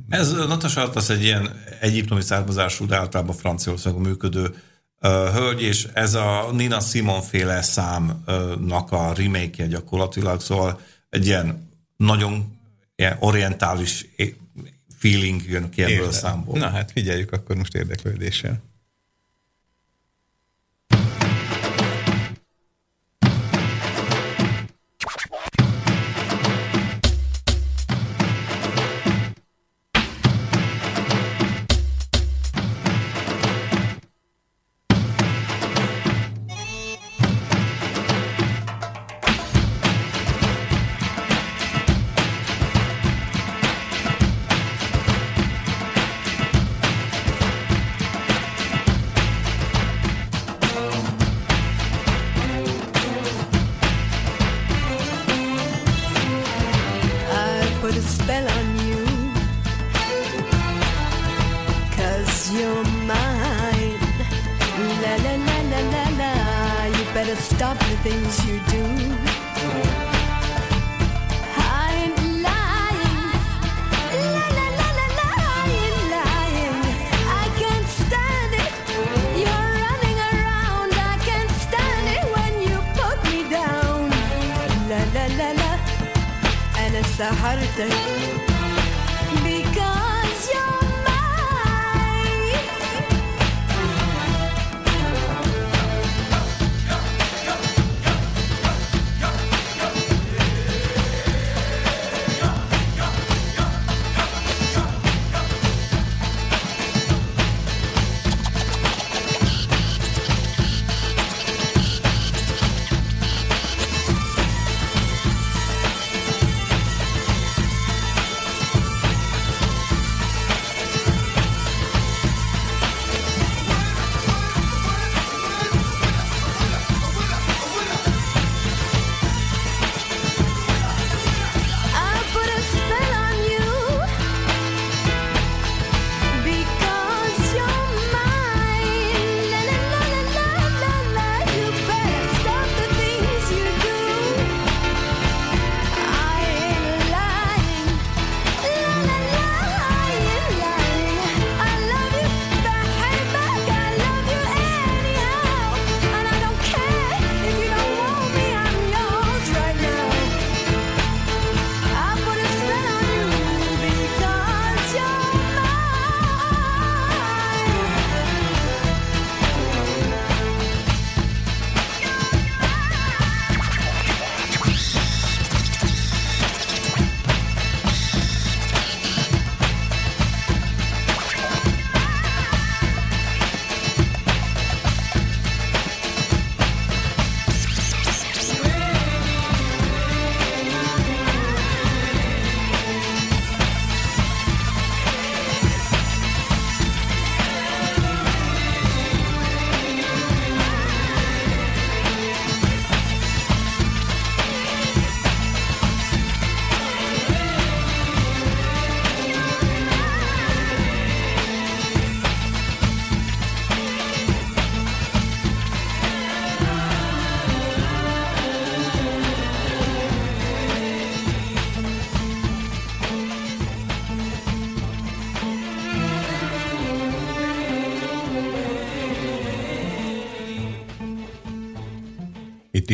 Ez 0.10 0.32
Natasha 0.32 0.82
Atlas 0.82 1.10
egy 1.10 1.24
ilyen 1.24 1.64
egyiptomi 1.80 2.22
származású, 2.22 2.86
de 2.86 2.96
általában 2.96 3.36
Franciaországon 3.36 4.02
működő 4.02 4.56
hölgy, 5.10 5.62
és 5.62 5.88
ez 5.94 6.14
a 6.14 6.50
Nina 6.52 6.80
Simon 6.80 7.22
féle 7.22 7.62
számnak 7.62 8.92
a 8.92 9.14
remake-je 9.14 9.68
gyakorlatilag, 9.68 10.42
szóval 10.42 10.80
egy 11.10 11.26
ilyen 11.26 11.70
nagyon 11.98 12.60
ilyen 12.96 13.18
orientális 13.20 14.06
feeling 14.98 15.42
jön 15.50 15.70
ki 15.70 15.82
ebből 15.82 15.94
Érde. 15.94 16.08
a 16.08 16.12
számból. 16.12 16.58
Na 16.58 16.70
hát 16.70 16.92
figyeljük 16.92 17.32
akkor 17.32 17.56
most 17.56 17.76
érdeklődéssel. 17.76 18.71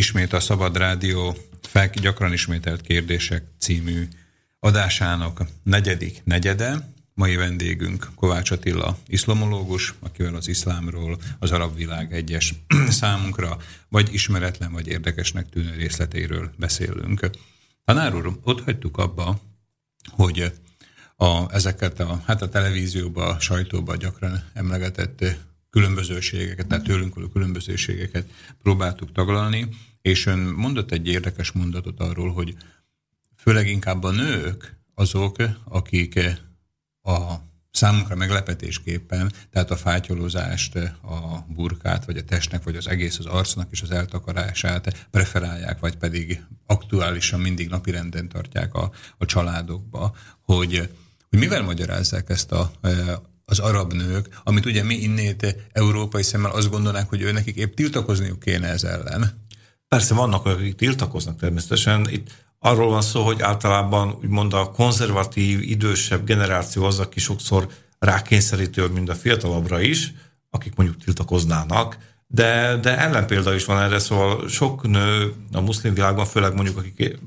Ismét 0.07 0.34
a 0.34 0.39
Szabad 0.39 0.77
Rádió 0.77 1.38
FEK 1.61 1.99
gyakran 1.99 2.34
ismételt 2.34 2.81
kérdések 2.81 3.43
című 3.59 4.07
adásának 4.59 5.41
negyedik 5.63 6.21
negyede. 6.23 6.93
Mai 7.13 7.35
vendégünk 7.35 8.07
Kovács 8.15 8.51
Attila 8.51 8.97
iszlamológus, 9.07 9.93
akivel 9.99 10.35
az 10.35 10.47
iszlámról, 10.47 11.17
az 11.39 11.51
arab 11.51 11.75
világ 11.75 12.13
egyes 12.13 12.53
számunkra 12.99 13.57
vagy 13.89 14.13
ismeretlen, 14.13 14.71
vagy 14.71 14.88
érdekesnek 14.88 15.49
tűnő 15.49 15.75
részleteiről 15.75 16.51
beszélünk. 16.57 17.29
Tanár 17.85 18.15
úr, 18.15 18.39
ott 18.43 18.63
hagytuk 18.63 18.97
abba, 18.97 19.39
hogy 20.09 20.53
a, 21.15 21.53
ezeket 21.53 21.99
a, 21.99 22.21
hát 22.25 22.41
a 22.41 22.49
televízióba, 22.49 23.27
a 23.27 23.39
sajtóba 23.39 23.95
gyakran 23.95 24.43
emlegetett 24.53 25.25
különbözőségeket, 25.69 26.67
tehát 26.67 26.84
tőlünk 26.84 27.15
való 27.15 27.27
különbözőségeket 27.27 28.25
próbáltuk 28.61 29.11
taglalni, 29.11 29.67
és 30.07 30.25
ön 30.25 30.39
mondott 30.39 30.91
egy 30.91 31.07
érdekes 31.07 31.51
mondatot 31.51 31.99
arról, 31.99 32.31
hogy 32.31 32.55
főleg 33.35 33.67
inkább 33.67 34.03
a 34.03 34.11
nők 34.11 34.77
azok, 34.95 35.35
akik 35.63 36.19
a 37.01 37.34
számunkra 37.71 38.15
meglepetésképpen, 38.15 39.31
tehát 39.51 39.71
a 39.71 39.75
fátyolozást, 39.75 40.75
a 41.01 41.45
burkát, 41.47 42.05
vagy 42.05 42.17
a 42.17 42.23
testnek, 42.23 42.63
vagy 42.63 42.75
az 42.75 42.88
egész 42.88 43.19
az 43.19 43.25
arcnak 43.25 43.67
és 43.71 43.81
az 43.81 43.91
eltakarását 43.91 45.07
preferálják, 45.11 45.79
vagy 45.79 45.95
pedig 45.95 46.43
aktuálisan 46.65 47.39
mindig 47.39 47.69
napirenden 47.69 48.29
tartják 48.29 48.73
a, 48.73 48.91
a 49.17 49.25
családokba, 49.25 50.15
hogy, 50.41 50.89
hogy 51.29 51.39
mivel 51.39 51.63
magyarázzák 51.63 52.29
ezt 52.29 52.51
a, 52.51 52.71
az 53.45 53.59
arab 53.59 53.93
nők, 53.93 54.39
amit 54.43 54.65
ugye 54.65 54.84
mi 54.84 54.95
innét 54.95 55.55
európai 55.71 56.23
szemmel 56.23 56.51
azt 56.51 56.69
gondolnánk, 56.69 57.09
hogy 57.09 57.21
ő 57.21 57.31
nekik 57.31 57.55
épp 57.55 57.75
tiltakozniuk 57.75 58.39
kéne 58.39 58.67
ez 58.67 58.84
ellen. 58.84 59.45
Persze 59.88 60.14
vannak, 60.14 60.45
akik 60.45 60.76
tiltakoznak 60.76 61.39
természetesen. 61.39 62.09
Itt 62.09 62.31
arról 62.59 62.89
van 62.89 63.01
szó, 63.01 63.23
hogy 63.23 63.41
általában 63.41 64.18
úgymond 64.22 64.53
a 64.53 64.72
konzervatív, 64.72 65.61
idősebb 65.61 66.26
generáció 66.26 66.84
az, 66.84 66.99
aki 66.99 67.19
sokszor 67.19 67.68
rákényszerítő, 67.99 68.88
mint 68.88 69.09
a 69.09 69.15
fiatalabbra 69.15 69.81
is, 69.81 70.14
akik 70.49 70.76
mondjuk 70.76 71.03
tiltakoznának, 71.03 71.97
de, 72.27 72.77
de 72.81 72.97
ellenpélda 72.97 73.53
is 73.53 73.65
van 73.65 73.81
erre, 73.81 73.99
szóval 73.99 74.47
sok 74.47 74.88
nő 74.88 75.34
a 75.51 75.61
muszlim 75.61 75.93
világban, 75.93 76.26
főleg 76.26 76.53
mondjuk 76.53 76.77
akik 76.77 77.19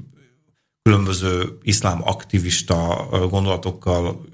különböző 0.83 1.59
iszlám 1.63 2.01
aktivista 2.09 3.07
gondolatokkal 3.31 4.25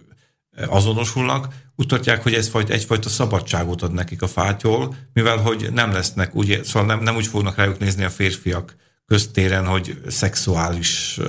azonosulnak, 0.67 1.55
úgy 1.77 1.87
tartják, 1.87 2.23
hogy 2.23 2.35
ez 2.35 2.51
egyfajta 2.69 3.09
szabadságot 3.09 3.83
ad 3.83 3.93
nekik 3.93 4.23
a 4.23 4.27
fátyol, 4.27 4.95
mivel 5.13 5.37
hogy 5.37 5.69
nem 5.73 5.93
lesznek, 5.93 6.35
úgy, 6.35 6.61
szóval 6.65 6.89
nem, 6.89 7.03
nem 7.03 7.17
úgy 7.17 7.27
fognak 7.27 7.57
rájuk 7.57 7.79
nézni 7.79 8.05
a 8.05 8.11
férfiak 8.11 8.77
köztéren, 9.07 9.67
hogy 9.67 10.01
szexuális 10.09 11.21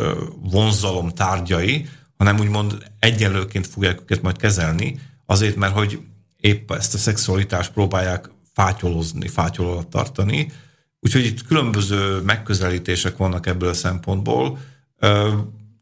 vonzalom 0.41 1.10
tárgyai, 1.10 1.90
hanem 2.18 2.40
úgymond 2.40 2.78
egyenlőként 2.99 3.68
fogják 3.68 4.02
őket 4.02 4.22
majd 4.22 4.38
kezelni, 4.38 4.99
azért, 5.26 5.56
mert 5.56 5.74
hogy 5.74 5.99
épp 6.38 6.72
ezt 6.72 6.94
a 6.94 6.98
szexualitást 6.98 7.72
próbálják 7.72 8.30
fátyolozni, 8.54 9.28
fátyol 9.28 9.68
alatt 9.68 9.90
tartani. 9.90 10.52
Úgyhogy 10.99 11.26
itt 11.26 11.45
különböző 11.45 12.22
megközelítések 12.22 13.18
vannak 13.18 13.45
ebből 13.45 13.70
a 13.70 13.74
szempontból. 13.74 14.60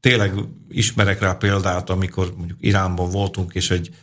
Tényleg 0.06 0.34
ismerek 0.69 1.19
rá 1.19 1.34
példát, 1.34 1.90
amikor 1.90 2.34
mondjuk 2.38 2.57
Iránban 2.61 3.10
voltunk, 3.10 3.53
és 3.53 3.72
egy 3.72 3.95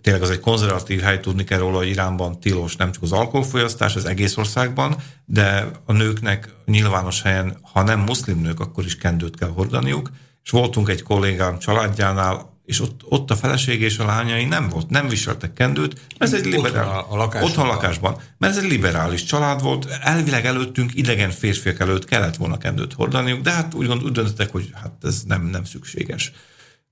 tényleg 0.00 0.22
az 0.22 0.30
egy 0.30 0.40
konzervatív 0.40 1.00
hely, 1.00 1.20
tudni 1.20 1.44
kell 1.44 1.58
róla, 1.58 1.76
hogy 1.76 1.88
Iránban 1.88 2.40
tilos 2.40 2.76
nem 2.76 2.92
csak 2.92 3.02
az 3.02 3.12
alkoholfogyasztás 3.12 3.96
az 3.96 4.04
egész 4.04 4.36
országban, 4.36 4.96
de 5.24 5.70
a 5.84 5.92
nőknek 5.92 6.54
nyilvános 6.64 7.22
helyen, 7.22 7.58
ha 7.72 7.82
nem 7.82 8.00
muszlim 8.00 8.40
nők, 8.40 8.60
akkor 8.60 8.84
is 8.84 8.96
kendőt 8.96 9.36
kell 9.36 9.48
hordaniuk, 9.48 10.10
és 10.44 10.50
voltunk 10.50 10.88
egy 10.88 11.02
kollégám 11.02 11.58
családjánál, 11.58 12.51
és 12.64 12.80
ott, 12.80 13.00
ott 13.08 13.30
a 13.30 13.36
feleség 13.36 13.80
és 13.80 13.98
a 13.98 14.04
lányai 14.04 14.44
nem 14.44 14.68
volt, 14.68 14.88
nem 14.88 15.08
viseltek 15.08 15.52
kendőt, 15.52 16.00
ez 16.18 16.34
egy 16.34 16.44
liberális, 16.44 16.78
otthon, 16.78 16.94
a, 16.94 17.12
a 17.12 17.16
lakásban. 17.16 17.50
otthon 17.50 17.66
lakásban, 17.66 18.20
mert 18.38 18.56
ez 18.56 18.62
egy 18.64 18.70
liberális 18.70 19.24
család 19.24 19.62
volt, 19.62 19.86
elvileg 20.02 20.46
előttünk 20.46 20.94
idegen 20.94 21.30
férfiak 21.30 21.80
előtt 21.80 22.04
kellett 22.04 22.36
volna 22.36 22.58
kendőt 22.58 22.92
hordaniuk, 22.92 23.40
de 23.40 23.50
hát 23.50 23.74
úgy, 23.74 23.88
úgy 23.88 24.12
döntöttek, 24.12 24.50
hogy 24.50 24.70
hát 24.74 24.92
ez 25.02 25.22
nem, 25.26 25.42
nem 25.42 25.64
szükséges. 25.64 26.32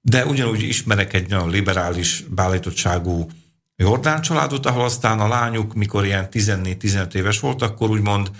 De 0.01 0.26
ugyanúgy 0.26 0.62
ismerek 0.62 1.12
egy 1.12 1.28
nagyon 1.28 1.51
liberális 1.51 2.24
beállítottságú 2.28 3.28
Jordán 3.76 4.20
családot, 4.20 4.66
ahol 4.66 4.84
aztán 4.84 5.20
a 5.20 5.28
lányuk, 5.28 5.74
mikor 5.74 6.05
ilyen 6.05 6.28
14-15 6.30 7.14
éves 7.14 7.40
volt, 7.40 7.62
akkor 7.62 7.90
úgymond 7.90 8.30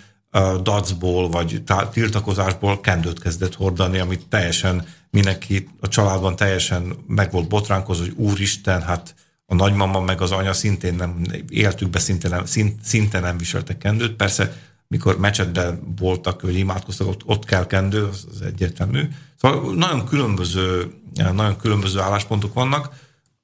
dacból 0.63 1.29
vagy 1.29 1.63
tiltakozásból 1.93 2.81
kendőt 2.81 3.21
kezdett 3.21 3.55
hordani, 3.55 3.99
amit 3.99 4.27
teljesen 4.29 4.87
mindenki 5.11 5.69
a 5.81 5.89
családban 5.89 6.37
teljesen 6.37 6.97
meg 7.07 7.31
volt 7.31 7.49
botránkozva, 7.49 8.05
hogy 8.05 8.15
úristen, 8.17 8.83
hát 8.83 9.15
a 9.47 9.55
nagymama 9.55 10.01
meg 10.01 10.21
az 10.21 10.31
anya 10.31 10.53
szintén 10.53 10.95
nem, 10.95 11.23
éltükbe 11.49 11.99
szinte 11.99 12.29
nem, 12.29 12.45
szinte 12.83 13.21
nem 13.21 13.39
viseltek 13.39 13.79
kendőt. 13.79 14.17
Persze, 14.17 14.57
mikor 14.89 15.19
mecsetben 15.19 15.95
voltak, 15.99 16.41
hogy 16.41 16.59
imádkoztak, 16.59 17.07
ott, 17.07 17.21
ott 17.25 17.45
kell 17.45 17.67
kendő, 17.67 18.05
az, 18.05 18.27
az 18.31 18.43
egyértelmű. 18.43 19.09
Szóval 19.41 19.75
nagyon 19.75 20.07
különböző 20.07 20.93
nagyon 21.15 21.57
különböző 21.57 22.01
álláspontok 22.01 22.55
vannak. 22.55 22.89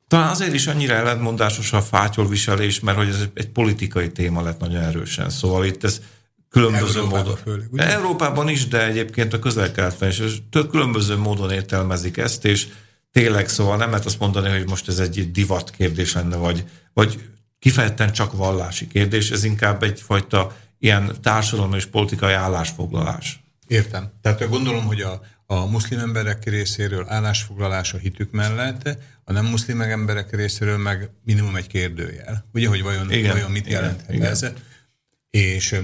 Talán 0.08 0.28
azért 0.28 0.54
is 0.54 0.66
annyira 0.66 0.94
ellentmondásos 0.94 1.72
a 1.72 1.82
fátyolviselés, 1.82 2.80
mert 2.80 2.96
hogy 2.96 3.08
ez 3.08 3.24
egy 3.34 3.48
politikai 3.48 4.12
téma 4.12 4.42
lett 4.42 4.60
nagyon 4.60 4.82
erősen. 4.82 5.30
Szóval 5.30 5.64
itt 5.64 5.84
ez 5.84 6.00
különböző 6.56 6.98
Európában 6.98 7.24
módon. 7.24 7.36
Főleg, 7.36 7.68
ugye? 7.70 7.90
Európában 7.92 8.48
is, 8.48 8.68
de 8.68 8.86
egyébként 8.86 9.32
a 9.32 9.38
közel 9.38 9.94
is. 10.00 10.42
Több 10.50 10.70
különböző 10.70 11.16
módon 11.16 11.50
értelmezik 11.50 12.16
ezt, 12.16 12.44
és 12.44 12.68
tényleg 13.12 13.48
szóval 13.48 13.76
nem 13.76 13.90
lehet 13.90 14.04
azt 14.04 14.18
mondani, 14.18 14.48
hogy 14.48 14.68
most 14.68 14.88
ez 14.88 14.98
egy 14.98 15.30
divat 15.30 15.70
kérdés 15.70 16.12
lenne, 16.12 16.36
vagy, 16.36 16.64
vagy 16.92 17.20
kifejezetten 17.58 18.12
csak 18.12 18.32
vallási 18.32 18.86
kérdés, 18.86 19.30
ez 19.30 19.44
inkább 19.44 19.82
egyfajta 19.82 20.56
ilyen 20.78 21.12
társadalmi 21.22 21.76
és 21.76 21.86
politikai 21.86 22.32
állásfoglalás. 22.32 23.44
Értem. 23.66 24.10
Tehát 24.20 24.48
gondolom, 24.48 24.84
hogy 24.84 25.00
a, 25.00 25.20
a 25.46 25.66
muszlim 25.66 25.98
emberek 25.98 26.44
részéről 26.44 27.04
állásfoglalás 27.08 27.94
a 27.94 27.98
hitük 27.98 28.30
mellett, 28.30 28.98
a 29.24 29.32
nem 29.32 29.46
muszlim 29.46 29.80
emberek 29.80 30.34
részéről 30.34 30.78
meg 30.78 31.10
minimum 31.24 31.56
egy 31.56 31.66
kérdőjel. 31.66 32.46
Ugye, 32.52 32.68
hogy 32.68 32.82
vajon, 32.82 33.12
igen, 33.12 33.32
vajon 33.32 33.50
mit 33.50 33.68
jelent 33.68 34.04
igen, 34.08 34.30
ez? 34.30 34.42
Igen. 34.42 34.54
És 35.30 35.80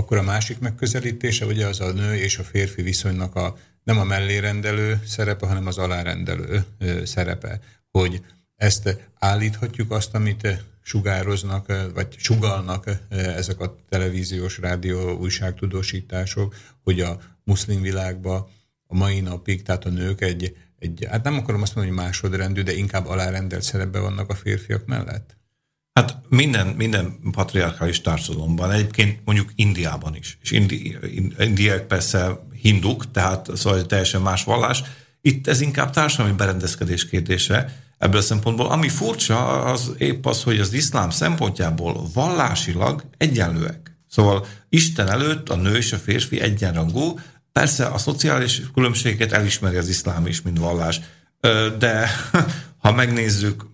akkor 0.00 0.16
a 0.16 0.22
másik 0.22 0.58
megközelítése 0.58 1.46
ugye 1.46 1.66
az 1.66 1.80
a 1.80 1.92
nő 1.92 2.14
és 2.14 2.38
a 2.38 2.42
férfi 2.42 2.82
viszonynak 2.82 3.34
a 3.34 3.56
nem 3.82 3.98
a 3.98 4.04
mellérendelő 4.04 5.00
szerepe, 5.06 5.46
hanem 5.46 5.66
az 5.66 5.78
alárendelő 5.78 6.64
szerepe, 7.04 7.60
hogy 7.90 8.20
ezt 8.56 8.96
állíthatjuk 9.18 9.90
azt, 9.90 10.14
amit 10.14 10.64
sugároznak, 10.82 11.92
vagy 11.94 12.14
sugalnak 12.18 12.90
ezek 13.08 13.60
a 13.60 13.76
televíziós, 13.88 14.58
rádió, 14.58 15.10
újságtudósítások, 15.18 16.54
hogy 16.82 17.00
a 17.00 17.20
muszlim 17.44 17.82
világban 17.82 18.46
a 18.86 18.96
mai 18.96 19.20
napig, 19.20 19.62
tehát 19.62 19.84
a 19.84 19.88
nők 19.88 20.20
egy, 20.20 20.56
egy, 20.78 21.06
hát 21.10 21.24
nem 21.24 21.38
akarom 21.38 21.62
azt 21.62 21.74
mondani, 21.74 21.96
hogy 21.96 22.06
másodrendű, 22.06 22.62
de 22.62 22.72
inkább 22.72 23.06
alárendelt 23.06 23.62
szerepben 23.62 24.02
vannak 24.02 24.30
a 24.30 24.34
férfiak 24.34 24.86
mellett? 24.86 25.36
Hát 25.92 26.18
minden, 26.28 26.66
minden 26.66 27.18
patriarkális 27.32 28.00
társadalomban, 28.00 28.70
egyébként 28.70 29.20
mondjuk 29.24 29.50
Indiában 29.54 30.16
is, 30.16 30.38
és 30.42 30.50
indi, 30.50 30.98
indiák 31.38 31.86
persze 31.86 32.40
hinduk, 32.62 33.10
tehát 33.10 33.48
szóval 33.54 33.86
teljesen 33.86 34.20
más 34.20 34.44
vallás. 34.44 34.82
Itt 35.20 35.46
ez 35.46 35.60
inkább 35.60 35.90
társadalmi 35.90 36.36
berendezkedés 36.36 37.08
kérdése 37.08 37.82
ebből 37.98 38.20
a 38.20 38.22
szempontból. 38.22 38.66
Ami 38.66 38.88
furcsa, 38.88 39.64
az 39.64 39.94
épp 39.98 40.26
az, 40.26 40.42
hogy 40.42 40.58
az 40.58 40.72
iszlám 40.72 41.10
szempontjából 41.10 42.08
vallásilag 42.14 43.04
egyenlőek. 43.16 43.96
Szóval 44.08 44.46
Isten 44.68 45.08
előtt 45.08 45.48
a 45.48 45.56
nő 45.56 45.76
és 45.76 45.92
a 45.92 45.96
férfi 45.96 46.40
egyenrangú, 46.40 47.18
Persze 47.52 47.86
a 47.86 47.98
szociális 47.98 48.62
különbségeket 48.74 49.32
elismeri 49.32 49.76
az 49.76 49.88
iszlám 49.88 50.26
is, 50.26 50.42
mint 50.42 50.58
vallás, 50.58 51.00
de 51.78 52.10
ha 52.82 52.92
megnézzük 52.92 53.66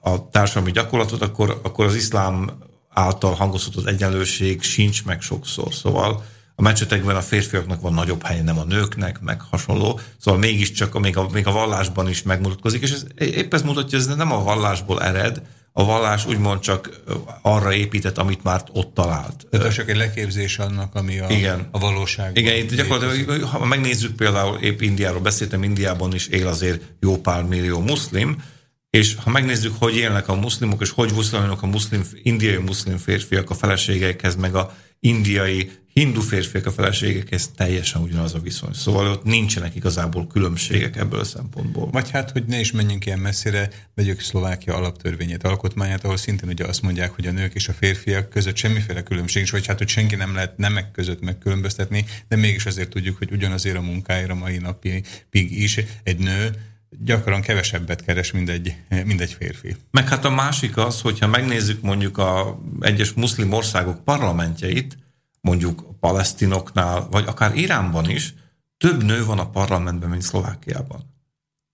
a 0.00 0.28
társadalmi 0.30 0.70
gyakorlatot, 0.70 1.22
akkor, 1.22 1.60
akkor 1.62 1.84
az 1.84 1.94
iszlám 1.94 2.50
által 2.88 3.34
hangozhatott 3.34 3.86
egyenlőség 3.86 4.62
sincs 4.62 5.04
meg 5.04 5.20
sokszor. 5.20 5.74
Szóval 5.74 6.24
a 6.54 6.62
meccsetekben 6.62 7.16
a 7.16 7.20
férfiaknak 7.20 7.80
van 7.80 7.94
nagyobb 7.94 8.22
helye, 8.22 8.42
nem 8.42 8.58
a 8.58 8.64
nőknek, 8.64 9.20
meg 9.20 9.40
hasonló. 9.50 10.00
Szóval 10.18 10.40
mégiscsak 10.40 11.00
még 11.00 11.16
a, 11.16 11.28
még 11.32 11.46
a 11.46 11.52
vallásban 11.52 12.08
is 12.08 12.22
megmutatkozik, 12.22 12.82
és 12.82 12.90
ez, 12.90 13.04
épp 13.16 13.54
ez 13.54 13.62
mutatja, 13.62 13.98
hogy 13.98 14.08
ez 14.08 14.16
nem 14.16 14.32
a 14.32 14.42
vallásból 14.42 15.02
ered, 15.02 15.42
a 15.72 15.84
vallás 15.84 16.26
úgymond 16.26 16.60
csak 16.60 17.00
arra 17.42 17.72
épített, 17.72 18.18
amit 18.18 18.42
már 18.42 18.62
ott 18.72 18.94
talált. 18.94 19.46
Ez 19.50 19.74
csak 19.74 19.88
egy 19.88 19.96
leképzés 19.96 20.58
annak, 20.58 20.94
ami 20.94 21.18
a, 21.18 21.30
Igen. 21.30 21.68
a 21.70 21.78
valóság. 21.78 22.36
Igen, 22.36 22.56
itt 22.56 22.74
gyakorlatilag, 22.74 23.42
ha 23.42 23.64
megnézzük 23.64 24.16
például, 24.16 24.58
épp 24.58 24.80
Indiáról 24.80 25.20
beszéltem, 25.20 25.62
Indiában 25.62 26.14
is 26.14 26.26
él 26.26 26.46
azért 26.46 26.82
jó 27.00 27.16
pár 27.16 27.42
millió 27.42 27.80
muszlim, 27.80 28.42
és 28.90 29.14
ha 29.14 29.30
megnézzük, 29.30 29.74
hogy 29.78 29.96
élnek 29.96 30.28
a 30.28 30.34
muszlimok, 30.34 30.80
és 30.80 30.90
hogy 30.90 31.14
viszonyulnak 31.14 31.62
a 31.62 31.66
muszlim, 31.66 32.02
indiai 32.22 32.56
muszlim 32.56 32.96
férfiak 32.96 33.50
a 33.50 33.54
feleségeikhez, 33.54 34.36
meg 34.36 34.54
a 34.54 34.76
indiai 35.00 35.70
hindu 35.92 36.20
férfiak 36.20 36.66
a 36.66 36.70
feleségekhez 36.70 37.50
teljesen 37.56 38.02
ugyanaz 38.02 38.34
a 38.34 38.38
viszony. 38.38 38.72
Szóval 38.72 39.06
ott 39.06 39.24
nincsenek 39.24 39.74
igazából 39.74 40.26
különbségek 40.26 40.96
ebből 40.96 41.20
a 41.20 41.24
szempontból. 41.24 41.90
Vagy 41.90 42.10
hát, 42.10 42.30
hogy 42.30 42.44
ne 42.44 42.60
is 42.60 42.72
menjünk 42.72 43.06
ilyen 43.06 43.18
messzire, 43.18 43.70
vegyük 43.94 44.20
Szlovákia 44.20 44.74
alaptörvényét, 44.74 45.44
alkotmányát, 45.44 46.04
ahol 46.04 46.16
szintén 46.16 46.48
ugye 46.48 46.64
azt 46.64 46.82
mondják, 46.82 47.10
hogy 47.10 47.26
a 47.26 47.30
nők 47.30 47.54
és 47.54 47.68
a 47.68 47.72
férfiak 47.72 48.28
között 48.28 48.56
semmiféle 48.56 49.02
különbség 49.02 49.42
is, 49.42 49.50
vagy 49.50 49.66
hát, 49.66 49.78
hogy 49.78 49.88
senki 49.88 50.14
nem 50.14 50.34
lehet 50.34 50.56
nemek 50.56 50.90
között 50.90 51.20
megkülönböztetni, 51.20 52.04
de 52.28 52.36
mégis 52.36 52.66
azért 52.66 52.88
tudjuk, 52.88 53.18
hogy 53.18 53.32
ugyanazért 53.32 53.76
a 53.76 53.80
munkáért 53.80 54.30
a 54.30 54.34
mai 54.34 54.58
napig 54.58 55.06
is 55.30 55.80
egy 56.02 56.18
nő 56.18 56.50
gyakran 56.98 57.40
kevesebbet 57.40 58.04
keres, 58.04 58.30
mint 58.30 58.48
egy, 58.48 58.76
mint 59.04 59.20
egy 59.20 59.32
férfi. 59.32 59.76
Meg 59.90 60.08
hát 60.08 60.24
a 60.24 60.30
másik 60.30 60.76
az, 60.76 61.00
hogyha 61.00 61.26
megnézzük 61.26 61.80
mondjuk 61.82 62.18
a 62.18 62.60
egyes 62.80 63.12
muszlim 63.12 63.52
országok 63.52 64.04
parlamentjeit, 64.04 64.98
mondjuk 65.40 65.84
a 65.88 65.92
palesztinoknál, 66.00 67.06
vagy 67.10 67.24
akár 67.26 67.54
Iránban 67.54 68.10
is, 68.10 68.34
több 68.76 69.02
nő 69.02 69.24
van 69.24 69.38
a 69.38 69.50
parlamentben, 69.50 70.10
mint 70.10 70.22
Szlovákiában. 70.22 71.08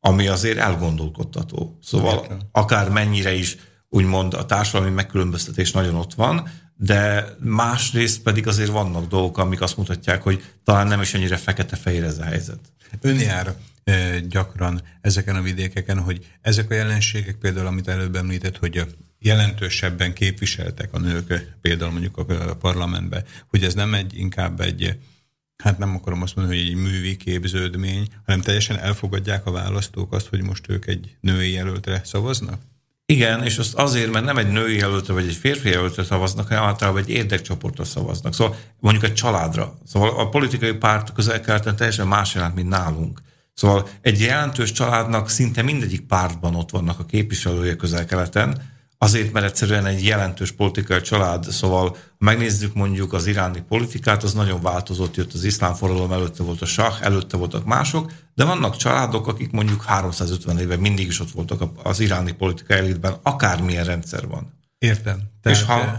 Ami 0.01 0.27
azért 0.27 0.59
elgondolkodtató. 0.59 1.79
Szóval 1.83 2.19
Értem. 2.23 2.39
akár 2.53 2.91
mennyire 2.91 3.35
is 3.35 3.57
úgymond 3.89 4.35
a 4.35 4.47
társadalmi 4.47 4.95
megkülönböztetés 4.95 5.73
nagyon 5.73 5.95
ott 5.95 6.15
van, 6.15 6.49
de 6.75 7.27
másrészt 7.41 8.23
pedig 8.23 8.47
azért 8.47 8.71
vannak 8.71 9.09
dolgok, 9.09 9.39
amik 9.39 9.61
azt 9.61 9.77
mutatják, 9.77 10.23
hogy 10.23 10.45
talán 10.65 10.87
nem 10.87 11.01
is 11.01 11.15
ennyire 11.15 11.37
fekete-fehér 11.37 12.05
ez 12.05 12.19
a 12.19 12.25
helyzet. 12.25 12.59
Ön 13.01 13.21
jár 13.21 13.55
gyakran 14.29 14.83
ezeken 15.01 15.37
a 15.37 15.43
vidékeken, 15.43 15.99
hogy 16.01 16.27
ezek 16.41 16.71
a 16.71 16.75
jelenségek, 16.75 17.37
például 17.37 17.67
amit 17.67 17.89
előbb 17.89 18.17
említett, 18.17 18.57
hogy 18.57 18.97
jelentősebben 19.19 20.13
képviseltek 20.13 20.93
a 20.93 20.99
nők, 20.99 21.57
például 21.61 21.91
mondjuk 21.91 22.17
a 22.17 22.57
parlamentbe, 22.57 23.25
hogy 23.47 23.65
ez 23.65 23.75
nem 23.75 23.95
egy 23.95 24.19
inkább 24.19 24.61
egy, 24.61 24.99
hát 25.57 25.79
nem 25.79 25.95
akarom 25.95 26.23
azt 26.23 26.37
mondani, 26.37 26.59
hogy 26.59 26.69
egy 26.69 26.83
művi 26.83 27.17
képződmény, 27.17 28.09
hanem 28.25 28.41
teljesen 28.41 28.79
elfogadják 28.79 29.47
a 29.47 29.51
választók 29.51 30.13
azt, 30.13 30.27
hogy 30.27 30.43
most 30.43 30.69
ők 30.69 30.87
egy 30.87 31.17
női 31.21 31.53
jelöltre 31.53 32.01
szavaznak? 32.05 32.63
Igen, 33.09 33.45
és 33.45 33.59
azt 33.59 33.75
azért, 33.75 34.11
mert 34.11 34.25
nem 34.25 34.37
egy 34.37 34.51
női 34.51 34.77
jelöltre 34.77 35.13
vagy 35.13 35.27
egy 35.29 35.35
férfi 35.35 35.69
jelöltre 35.69 36.05
szavaznak, 36.05 36.49
hanem 36.49 36.63
általában 36.63 37.03
egy 37.03 37.09
érdekcsoportra 37.09 37.85
szavaznak. 37.85 38.35
Szóval 38.35 38.57
mondjuk 38.81 39.05
egy 39.05 39.15
családra. 39.15 39.79
Szóval 39.85 40.19
a 40.19 40.29
politikai 40.29 40.73
párt 40.73 41.13
közel 41.13 41.61
teljesen 41.75 42.07
más 42.07 42.35
jelent, 42.35 42.55
mint 42.55 42.69
nálunk. 42.69 43.21
Szóval 43.57 43.89
egy 44.01 44.21
jelentős 44.21 44.73
családnak 44.73 45.29
szinte 45.29 45.63
mindegyik 45.63 46.01
pártban 46.01 46.55
ott 46.55 46.71
vannak 46.71 46.99
a 46.99 47.05
képviselője 47.05 47.77
közel-keleten, 47.77 48.75
azért, 48.99 49.33
mert 49.33 49.47
egyszerűen 49.47 49.87
egy 49.87 50.05
jelentős 50.05 50.53
politikai 50.53 51.01
család, 51.01 51.45
szóval 51.45 51.89
ha 51.89 51.97
megnézzük 52.19 52.75
mondjuk 52.75 53.13
az 53.13 53.27
iráni 53.27 53.63
politikát, 53.69 54.23
az 54.23 54.33
nagyon 54.33 54.63
változott, 54.63 55.17
jött 55.17 55.33
az 55.33 55.45
iszlám 55.45 55.75
forradalom, 55.75 56.13
előtte 56.13 56.43
volt 56.43 56.63
a 56.63 56.67
sah, 56.67 57.03
előtte 57.03 57.37
voltak 57.37 57.65
mások, 57.65 58.13
de 58.35 58.45
vannak 58.45 58.77
családok, 58.77 59.27
akik 59.27 59.51
mondjuk 59.51 59.83
350 59.83 60.59
éve 60.59 60.77
mindig 60.77 61.07
is 61.07 61.21
ott 61.21 61.31
voltak 61.31 61.63
az 61.83 62.01
iráni 62.01 62.33
politikai 62.33 62.79
elitben, 62.79 63.17
akármilyen 63.23 63.85
rendszer 63.85 64.27
van. 64.27 64.53
Értem. 64.79 65.19
Tehát... 65.43 65.59
És 65.59 65.65
ha, 65.65 65.97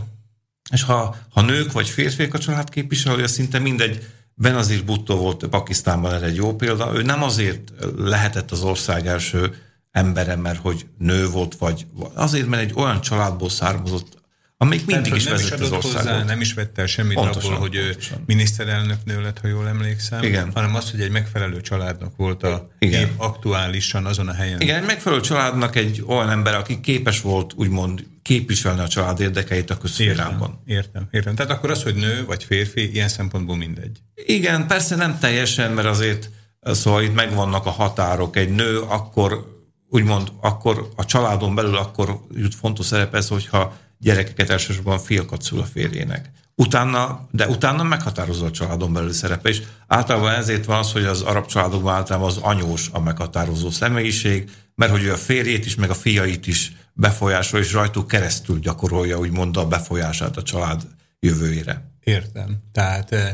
és 0.72 0.84
ha, 0.84 1.16
ha 1.30 1.42
nők 1.42 1.72
vagy 1.72 1.88
férfiak 1.88 2.34
a 2.34 2.40
család 2.40 2.70
képviselője, 2.70 3.28
szinte 3.28 3.60
mindegy, 3.60 4.06
Benazir 4.40 4.84
Bhutto 4.84 5.16
volt 5.16 5.48
Pakisztánban 5.48 6.14
erre 6.14 6.26
egy 6.26 6.36
jó 6.36 6.56
példa. 6.56 6.92
Ő 6.96 7.02
nem 7.02 7.24
azért 7.24 7.72
lehetett 7.98 8.52
az 8.52 8.62
ország 8.62 9.08
első 9.08 9.56
embere, 9.92 10.36
mert 10.36 10.60
hogy 10.60 10.86
nő 10.98 11.28
volt, 11.28 11.56
vagy 11.56 11.86
azért, 12.14 12.48
mert 12.48 12.62
egy 12.62 12.72
olyan 12.76 13.02
családból 13.02 13.50
származott, 13.50 14.18
amelyik 14.58 14.86
mindig 14.86 15.04
Tehát, 15.04 15.18
is 15.18 15.30
vezet 15.30 15.60
az 15.60 15.72
országot. 15.72 16.12
Hozzá, 16.12 16.24
nem 16.24 16.42
is 16.42 16.54
vette 16.54 16.82
el 16.82 16.88
semmit 16.88 17.14
pontosan, 17.14 17.52
abból, 17.52 17.68
hogy 17.68 17.78
pontosan. 17.78 18.18
ő 18.18 18.24
miniszterelnök 18.26 18.98
nő 19.06 19.22
lett, 19.22 19.40
ha 19.40 19.48
jól 19.48 19.68
emlékszem, 19.68 20.24
Igen. 20.24 20.52
hanem 20.54 20.76
az, 20.76 20.92
hogy 20.92 21.02
egy 21.02 21.12
megfelelő 21.12 21.62
családnak 21.62 22.16
volt 22.16 22.44
a 22.44 22.68
Igen. 22.80 23.02
épp 23.02 23.20
aktuálisan 23.20 24.06
azon 24.06 24.28
a 24.28 24.34
helyen. 24.34 24.62
Igen, 24.62 24.80
egy 24.80 24.86
megfelelő 24.86 25.22
családnak 25.22 25.76
egy 25.76 26.04
olyan 26.08 26.30
ember, 26.30 26.56
aki 26.56 26.80
képes 26.80 27.22
volt 27.22 27.54
úgymond 27.56 28.06
képviselni 28.28 28.80
a 28.80 28.88
család 28.88 29.20
érdekeit 29.20 29.70
a 29.70 29.78
közszférában. 29.78 30.62
Értem, 30.66 30.66
értem, 30.66 31.08
értem. 31.12 31.36
Tehát 31.36 31.52
akkor 31.52 31.72
az, 31.72 31.84
hogy 31.84 31.96
nő 31.96 32.26
vagy 32.26 32.44
férfi, 32.44 32.94
ilyen 32.94 33.08
szempontból 33.08 33.56
mindegy. 33.56 34.02
Igen, 34.16 34.68
persze 34.68 34.96
nem 34.96 35.20
teljesen, 35.20 35.72
mert 35.72 35.88
azért 35.88 36.30
szóval 36.62 37.04
itt 37.04 37.14
megvannak 37.14 37.66
a 37.66 37.70
határok. 37.70 38.36
Egy 38.36 38.50
nő 38.50 38.80
akkor 38.80 39.56
úgymond 39.90 40.32
akkor 40.42 40.90
a 40.96 41.06
családon 41.06 41.56
belül 41.56 41.76
akkor 41.76 42.20
jut 42.36 42.56
fontos 42.56 42.86
szerepe 42.86 43.18
ez, 43.18 43.28
hogyha 43.28 43.78
gyerekeket 43.98 44.50
elsősorban 44.50 45.00
fiakat 45.00 45.42
szül 45.42 45.60
a 45.60 45.64
férjének. 45.64 46.32
Utána, 46.56 47.28
de 47.32 47.48
utána 47.48 47.84
meghatározó 47.84 48.46
a 48.46 48.52
családon 48.52 48.94
belül 48.94 49.14
szerepe 49.14 49.50
is. 49.50 49.62
Általában 49.88 50.34
ezért 50.34 50.66
van 50.66 50.78
az, 50.78 50.92
hogy 50.92 51.06
az 51.06 51.22
arab 51.22 51.46
családokban 51.46 51.94
általában 51.94 52.28
az 52.28 52.38
anyós 52.42 52.90
a 52.92 53.00
meghatározó 53.00 53.70
személyiség, 53.70 54.50
mert 54.76 54.92
hogy 54.92 55.04
ő 55.04 55.12
a 55.12 55.18
férjét 55.18 55.66
is, 55.66 55.76
meg 55.76 55.90
a 55.90 55.94
fiait 55.94 56.48
is 56.48 56.72
befolyásol, 56.98 57.60
és 57.60 57.74
rajtuk 57.74 58.08
keresztül 58.08 58.60
gyakorolja, 58.60 59.18
úgymond 59.18 59.58
a 59.58 59.68
befolyását 59.68 60.38
a 60.38 60.44
család 60.44 60.88
jövőjére. 61.20 61.92
Értem. 62.00 62.58
Tehát 62.72 63.12
eh, 63.12 63.34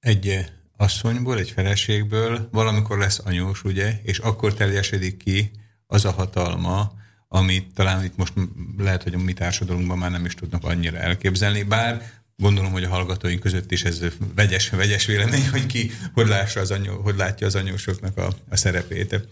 egy 0.00 0.44
asszonyból, 0.76 1.38
egy 1.38 1.50
feleségből 1.50 2.48
valamikor 2.52 2.98
lesz 2.98 3.20
anyós, 3.24 3.64
ugye, 3.64 4.00
és 4.02 4.18
akkor 4.18 4.54
teljesedik 4.54 5.16
ki 5.16 5.50
az 5.86 6.04
a 6.04 6.10
hatalma, 6.10 6.92
amit 7.28 7.74
talán 7.74 8.04
itt 8.04 8.16
most 8.16 8.32
lehet, 8.78 9.02
hogy 9.02 9.14
a 9.14 9.18
mi 9.18 9.32
társadalmunkban 9.32 9.98
már 9.98 10.10
nem 10.10 10.24
is 10.24 10.34
tudnak 10.34 10.64
annyira 10.64 10.98
elképzelni, 10.98 11.62
bár 11.62 12.02
gondolom, 12.36 12.72
hogy 12.72 12.84
a 12.84 12.88
hallgatóink 12.88 13.40
között 13.40 13.72
is 13.72 13.84
ez 13.84 14.00
vegyes, 14.34 14.70
vegyes 14.70 15.06
vélemény, 15.06 15.48
hogy 15.50 15.66
ki 15.66 15.90
hogy, 16.14 16.26
lássa 16.26 16.60
az 16.60 16.70
anyó, 16.70 17.00
hogy 17.00 17.16
látja 17.16 17.46
az 17.46 17.54
anyósoknak 17.54 18.16
a, 18.16 18.34
a 18.48 18.56
szerepét. 18.56 19.28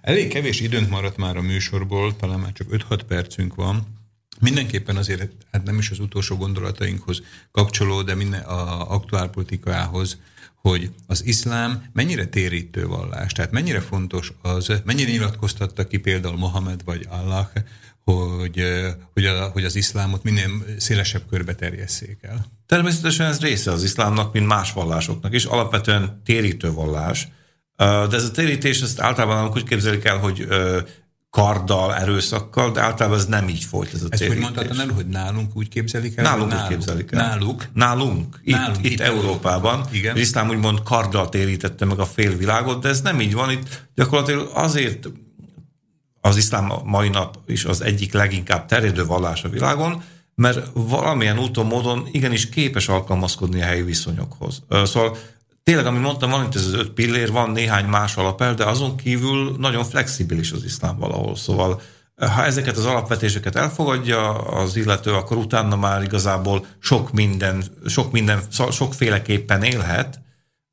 Elég 0.00 0.28
kevés 0.28 0.60
időnk 0.60 0.90
maradt 0.90 1.16
már 1.16 1.36
a 1.36 1.42
műsorból, 1.42 2.16
talán 2.16 2.40
már 2.40 2.52
csak 2.52 2.66
5-6 2.70 3.00
percünk 3.08 3.54
van. 3.54 3.98
Mindenképpen 4.40 4.96
azért, 4.96 5.32
hát 5.52 5.64
nem 5.64 5.78
is 5.78 5.90
az 5.90 5.98
utolsó 5.98 6.36
gondolatainkhoz 6.36 7.22
kapcsoló, 7.50 8.02
de 8.02 8.14
minden 8.14 8.40
a 8.40 8.90
aktuálpolitikához 8.94 10.18
hogy 10.60 10.90
az 11.06 11.24
iszlám 11.24 11.84
mennyire 11.92 12.26
térítő 12.26 12.86
vallás, 12.86 13.32
tehát 13.32 13.50
mennyire 13.50 13.80
fontos 13.80 14.32
az, 14.42 14.72
mennyire 14.84 15.10
nyilatkoztatta 15.10 15.86
ki 15.86 15.98
például 15.98 16.36
Mohamed 16.36 16.84
vagy 16.84 17.06
Allah, 17.08 17.48
hogy, 18.04 18.64
hogy, 19.12 19.24
a, 19.24 19.48
hogy 19.48 19.64
az 19.64 19.76
iszlámot 19.76 20.22
minél 20.22 20.50
szélesebb 20.78 21.22
körbe 21.28 21.54
terjesszék 21.54 22.18
el. 22.22 22.46
Természetesen 22.66 23.26
ez 23.26 23.40
része 23.40 23.70
az 23.70 23.82
iszlámnak, 23.82 24.32
mint 24.32 24.46
más 24.46 24.72
vallásoknak 24.72 25.34
is, 25.34 25.44
alapvetően 25.44 26.20
térítő 26.24 26.72
vallás, 26.72 27.28
de 27.80 28.16
ez 28.16 28.24
a 28.24 28.30
térítés, 28.30 28.80
ezt 28.80 29.00
általában 29.00 29.50
úgy 29.54 29.64
képzelik 29.64 30.04
el, 30.04 30.18
hogy 30.18 30.46
karddal, 31.30 31.94
erőszakkal, 31.94 32.70
de 32.72 32.80
általában 32.80 33.18
ez 33.18 33.26
nem 33.26 33.48
így 33.48 33.64
folyt 33.64 33.94
ez 33.94 34.02
a 34.02 34.06
Ezt 34.10 34.26
hogy 34.26 34.38
mondhatom 34.38 34.80
el, 34.80 34.88
hogy 34.88 35.06
nálunk 35.06 35.56
úgy 35.56 35.68
képzelik 35.68 36.16
el? 36.16 36.24
Nálunk, 36.24 36.50
nálunk 36.50 36.70
úgy 36.70 36.76
képzelik 36.76 37.12
el. 37.12 37.26
Náluk? 37.26 37.68
Nálunk. 37.72 38.40
Itt, 38.42 38.54
nálunk, 38.54 38.84
itt, 38.84 38.90
itt 38.90 39.00
Európában. 39.00 39.86
Igen. 39.90 40.14
Az 40.14 40.20
iszlám 40.20 40.48
úgymond 40.48 40.82
karddal 40.82 41.28
térítette 41.28 41.84
meg 41.84 41.98
a 41.98 42.04
fél 42.04 42.36
világot, 42.36 42.82
de 42.82 42.88
ez 42.88 43.00
nem 43.00 43.20
így 43.20 43.34
van. 43.34 43.50
Itt 43.50 43.86
gyakorlatilag 43.94 44.50
azért 44.54 45.08
az 46.20 46.36
iszlám 46.36 46.72
mai 46.84 47.08
nap 47.08 47.38
is 47.46 47.64
az 47.64 47.80
egyik 47.80 48.12
leginkább 48.12 48.66
terjedő 48.66 49.04
vallás 49.04 49.44
a 49.44 49.48
világon, 49.48 50.02
mert 50.34 50.70
valamilyen 50.72 51.38
úton, 51.38 51.66
módon 51.66 52.08
igenis 52.10 52.48
képes 52.48 52.88
alkalmazkodni 52.88 53.62
a 53.62 53.64
helyi 53.64 53.82
viszonyokhoz. 53.82 54.62
Szóval 54.68 55.16
tényleg, 55.62 55.86
amit 55.86 56.02
mondtam, 56.02 56.30
van 56.30 56.44
itt 56.44 56.54
ez 56.54 56.64
az 56.64 56.72
öt 56.72 56.90
pillér, 56.90 57.30
van 57.30 57.50
néhány 57.50 57.84
más 57.84 58.16
alapel, 58.16 58.54
de 58.54 58.64
azon 58.64 58.96
kívül 58.96 59.56
nagyon 59.58 59.84
flexibilis 59.84 60.52
az 60.52 60.64
iszlám 60.64 60.98
valahol. 60.98 61.36
Szóval 61.36 61.80
ha 62.26 62.44
ezeket 62.44 62.76
az 62.76 62.84
alapvetéseket 62.84 63.56
elfogadja 63.56 64.32
az 64.38 64.76
illető, 64.76 65.12
akkor 65.12 65.36
utána 65.36 65.76
már 65.76 66.02
igazából 66.02 66.66
sok 66.78 67.12
minden, 67.12 67.64
sok 67.86 68.12
minden, 68.12 68.40
sokféleképpen 68.70 69.62
élhet, 69.62 70.20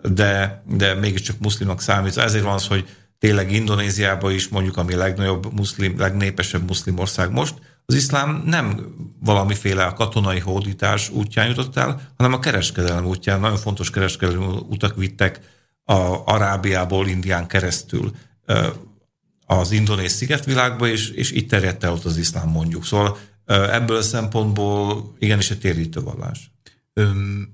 de, 0.03 0.63
de 0.65 0.93
mégiscsak 0.93 1.39
muszlimnak 1.39 1.81
számít. 1.81 2.17
Ezért 2.17 2.43
van 2.43 2.53
az, 2.53 2.67
hogy 2.67 2.87
tényleg 3.19 3.51
Indonéziában 3.51 4.31
is 4.31 4.47
mondjuk, 4.47 4.77
ami 4.77 4.95
legnagyobb 4.95 5.53
muszlim, 5.53 5.99
legnépesebb 5.99 6.67
muszlim 6.67 6.99
ország 6.99 7.31
most, 7.31 7.53
az 7.89 7.95
iszlám 7.95 8.43
nem 8.45 8.95
valamiféle 9.19 9.83
a 9.83 9.93
katonai 9.93 10.39
hódítás 10.39 11.09
útján 11.09 11.47
jutott 11.47 11.77
el, 11.77 12.11
hanem 12.17 12.33
a 12.33 12.39
kereskedelem 12.39 13.05
útján. 13.05 13.39
Nagyon 13.39 13.57
fontos 13.57 13.89
kereskedelmi 13.89 14.45
utak 14.69 14.95
vittek 14.95 15.39
a 15.83 16.23
Arábiából 16.25 17.07
Indián 17.07 17.47
keresztül 17.47 18.11
az 19.45 19.71
indonéz 19.71 20.11
szigetvilágba, 20.11 20.87
és, 20.87 21.09
és 21.09 21.31
itt 21.31 21.49
terjedt 21.49 21.83
el 21.83 21.91
ott 21.91 22.05
az 22.05 22.17
iszlám 22.17 22.49
mondjuk. 22.49 22.85
Szóval 22.85 23.17
ebből 23.45 23.97
a 23.97 24.01
szempontból 24.01 25.13
igenis 25.19 25.51
egy 25.51 25.59
térítő 25.59 26.01
vallás. 26.01 26.51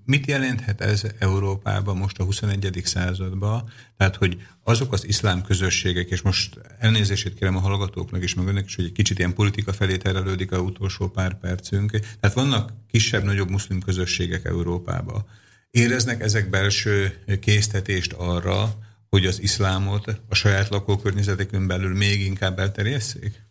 Mit 0.06 0.28
jelenthet 0.28 0.82
ez 0.82 1.04
Európában 1.20 1.98
most 1.98 2.20
a 2.20 2.24
21. 2.24 2.82
században? 2.84 3.70
Tehát, 3.98 4.16
hogy 4.16 4.38
azok 4.64 4.94
az 4.94 5.08
iszlám 5.08 5.42
közösségek, 5.42 6.10
és 6.10 6.22
most 6.22 6.60
elnézését 6.80 7.34
kérem 7.34 7.56
a 7.56 7.60
hallgatóknak 7.60 8.24
is, 8.24 8.34
meg 8.34 8.48
önnek 8.48 8.66
is, 8.66 8.76
hogy 8.76 8.86
egy 8.86 8.92
kicsit 8.92 9.18
ilyen 9.18 9.34
politika 9.34 9.74
felé 9.74 9.98
terelődik 9.98 10.52
a 10.52 10.60
utolsó 10.60 11.08
pár 11.08 11.40
percünk. 11.40 11.92
Tehát 11.92 12.36
vannak 12.36 12.74
kisebb-nagyobb 12.88 13.50
muszlim 13.50 13.82
közösségek 13.82 14.46
Európában. 14.46 15.26
Éreznek 15.72 16.22
ezek 16.22 16.50
belső 16.50 17.24
késztetést 17.40 18.14
arra, 18.14 18.78
hogy 19.10 19.26
az 19.26 19.42
iszlámot 19.42 20.22
a 20.30 20.36
saját 20.36 20.70
lakókörnyezetekön 20.70 21.68
belül 21.68 21.96
még 21.96 22.26
inkább 22.26 22.60
elterjesszék? 22.60 23.42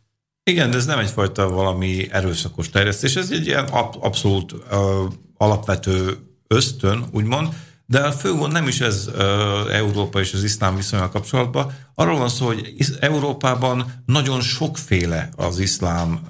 Igen, 0.45 0.71
de 0.71 0.77
ez 0.77 0.87
nem 0.87 0.99
egyfajta 0.99 1.49
valami 1.49 2.09
erőszakos 2.11 2.71
terjesztés, 2.71 3.17
ez 3.17 3.31
egy 3.31 3.47
ilyen 3.47 3.65
abszolút 3.65 4.53
uh, 4.53 4.59
alapvető 5.43 6.19
ösztön, 6.47 7.05
úgymond, 7.11 7.49
de 7.87 8.01
a 8.01 8.13
fő 8.13 8.33
gond 8.33 8.53
nem 8.53 8.69
is 8.69 8.81
ez 8.81 9.11
Európa 9.71 10.21
és 10.21 10.33
az 10.33 10.45
iszlám 10.45 10.77
viszonyal 10.77 11.09
kapcsolatban. 11.09 11.73
Arról 11.95 12.19
van 12.19 12.29
szó, 12.29 12.47
hogy 12.47 12.75
Európában 13.01 13.93
nagyon 14.07 14.41
sokféle 14.41 15.29
az 15.37 15.59
iszlám. 15.59 16.21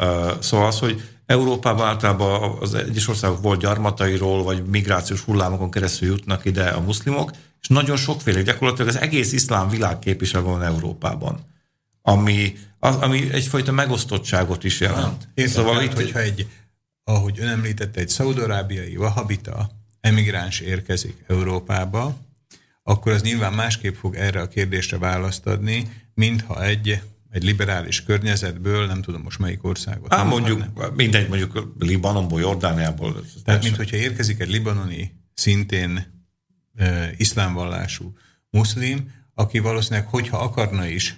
Szóval 0.41 0.67
az, 0.67 0.79
hogy 0.79 1.03
Európában 1.27 1.87
általában 1.87 2.59
az 2.61 2.75
egyes 2.75 3.09
országok 3.09 3.43
volt 3.43 3.61
gyarmatairól, 3.61 4.43
vagy 4.43 4.65
migrációs 4.67 5.21
hullámokon 5.21 5.71
keresztül 5.71 6.09
jutnak 6.09 6.45
ide 6.45 6.65
a 6.65 6.81
muszlimok, 6.81 7.31
és 7.61 7.69
nagyon 7.69 7.97
sokféle, 7.97 8.43
gyakorlatilag 8.43 8.89
az 8.89 9.01
egész 9.01 9.33
iszlám 9.33 9.69
világ 9.69 9.99
képvisel 9.99 10.43
van 10.43 10.63
Európában, 10.63 11.39
ami, 12.03 12.55
az, 12.79 12.97
ami 12.97 13.33
egyfajta 13.33 13.73
megosztottságot 13.73 14.65
is 14.65 14.81
jelent. 14.81 15.29
Értem, 15.35 15.55
szóval 15.55 15.73
tehát, 15.73 15.91
itt... 15.91 15.97
hogyha 15.97 16.19
egy, 16.19 16.47
ahogy 17.05 17.39
ön 17.41 17.49
említette, 17.49 18.01
egy 18.01 18.09
szaudarábiai 18.09 18.97
vahabita 18.97 19.71
emigráns 20.01 20.61
érkezik 20.61 21.25
Európába, 21.27 22.17
akkor 22.83 23.13
az 23.13 23.23
nyilván 23.23 23.53
másképp 23.53 23.95
fog 23.95 24.15
erre 24.15 24.41
a 24.41 24.49
kérdésre 24.49 24.99
választ 24.99 25.47
adni, 25.47 25.91
mintha 26.15 26.65
egy 26.65 27.01
egy 27.33 27.43
liberális 27.43 28.03
környezetből, 28.03 28.87
nem 28.87 29.03
tudom 29.03 29.23
most 29.23 29.39
melyik 29.39 29.65
országot. 29.65 30.13
Á, 30.13 30.23
mondjuk, 30.23 30.63
hanem. 30.75 30.95
mindegy, 30.95 31.29
mondjuk 31.29 31.75
Libanonból, 31.79 32.41
Jordániából. 32.41 33.25
Tehát, 33.45 33.63
mint 33.63 33.77
hogyha 33.77 33.97
érkezik 33.97 34.41
egy 34.41 34.49
libanoni, 34.49 35.13
szintén 35.35 36.25
e, 36.75 37.11
iszlámvallású 37.17 38.17
muszlim, 38.51 39.11
aki 39.35 39.59
valószínűleg, 39.59 40.09
hogyha 40.09 40.39
akarna 40.39 40.87
is, 40.87 41.17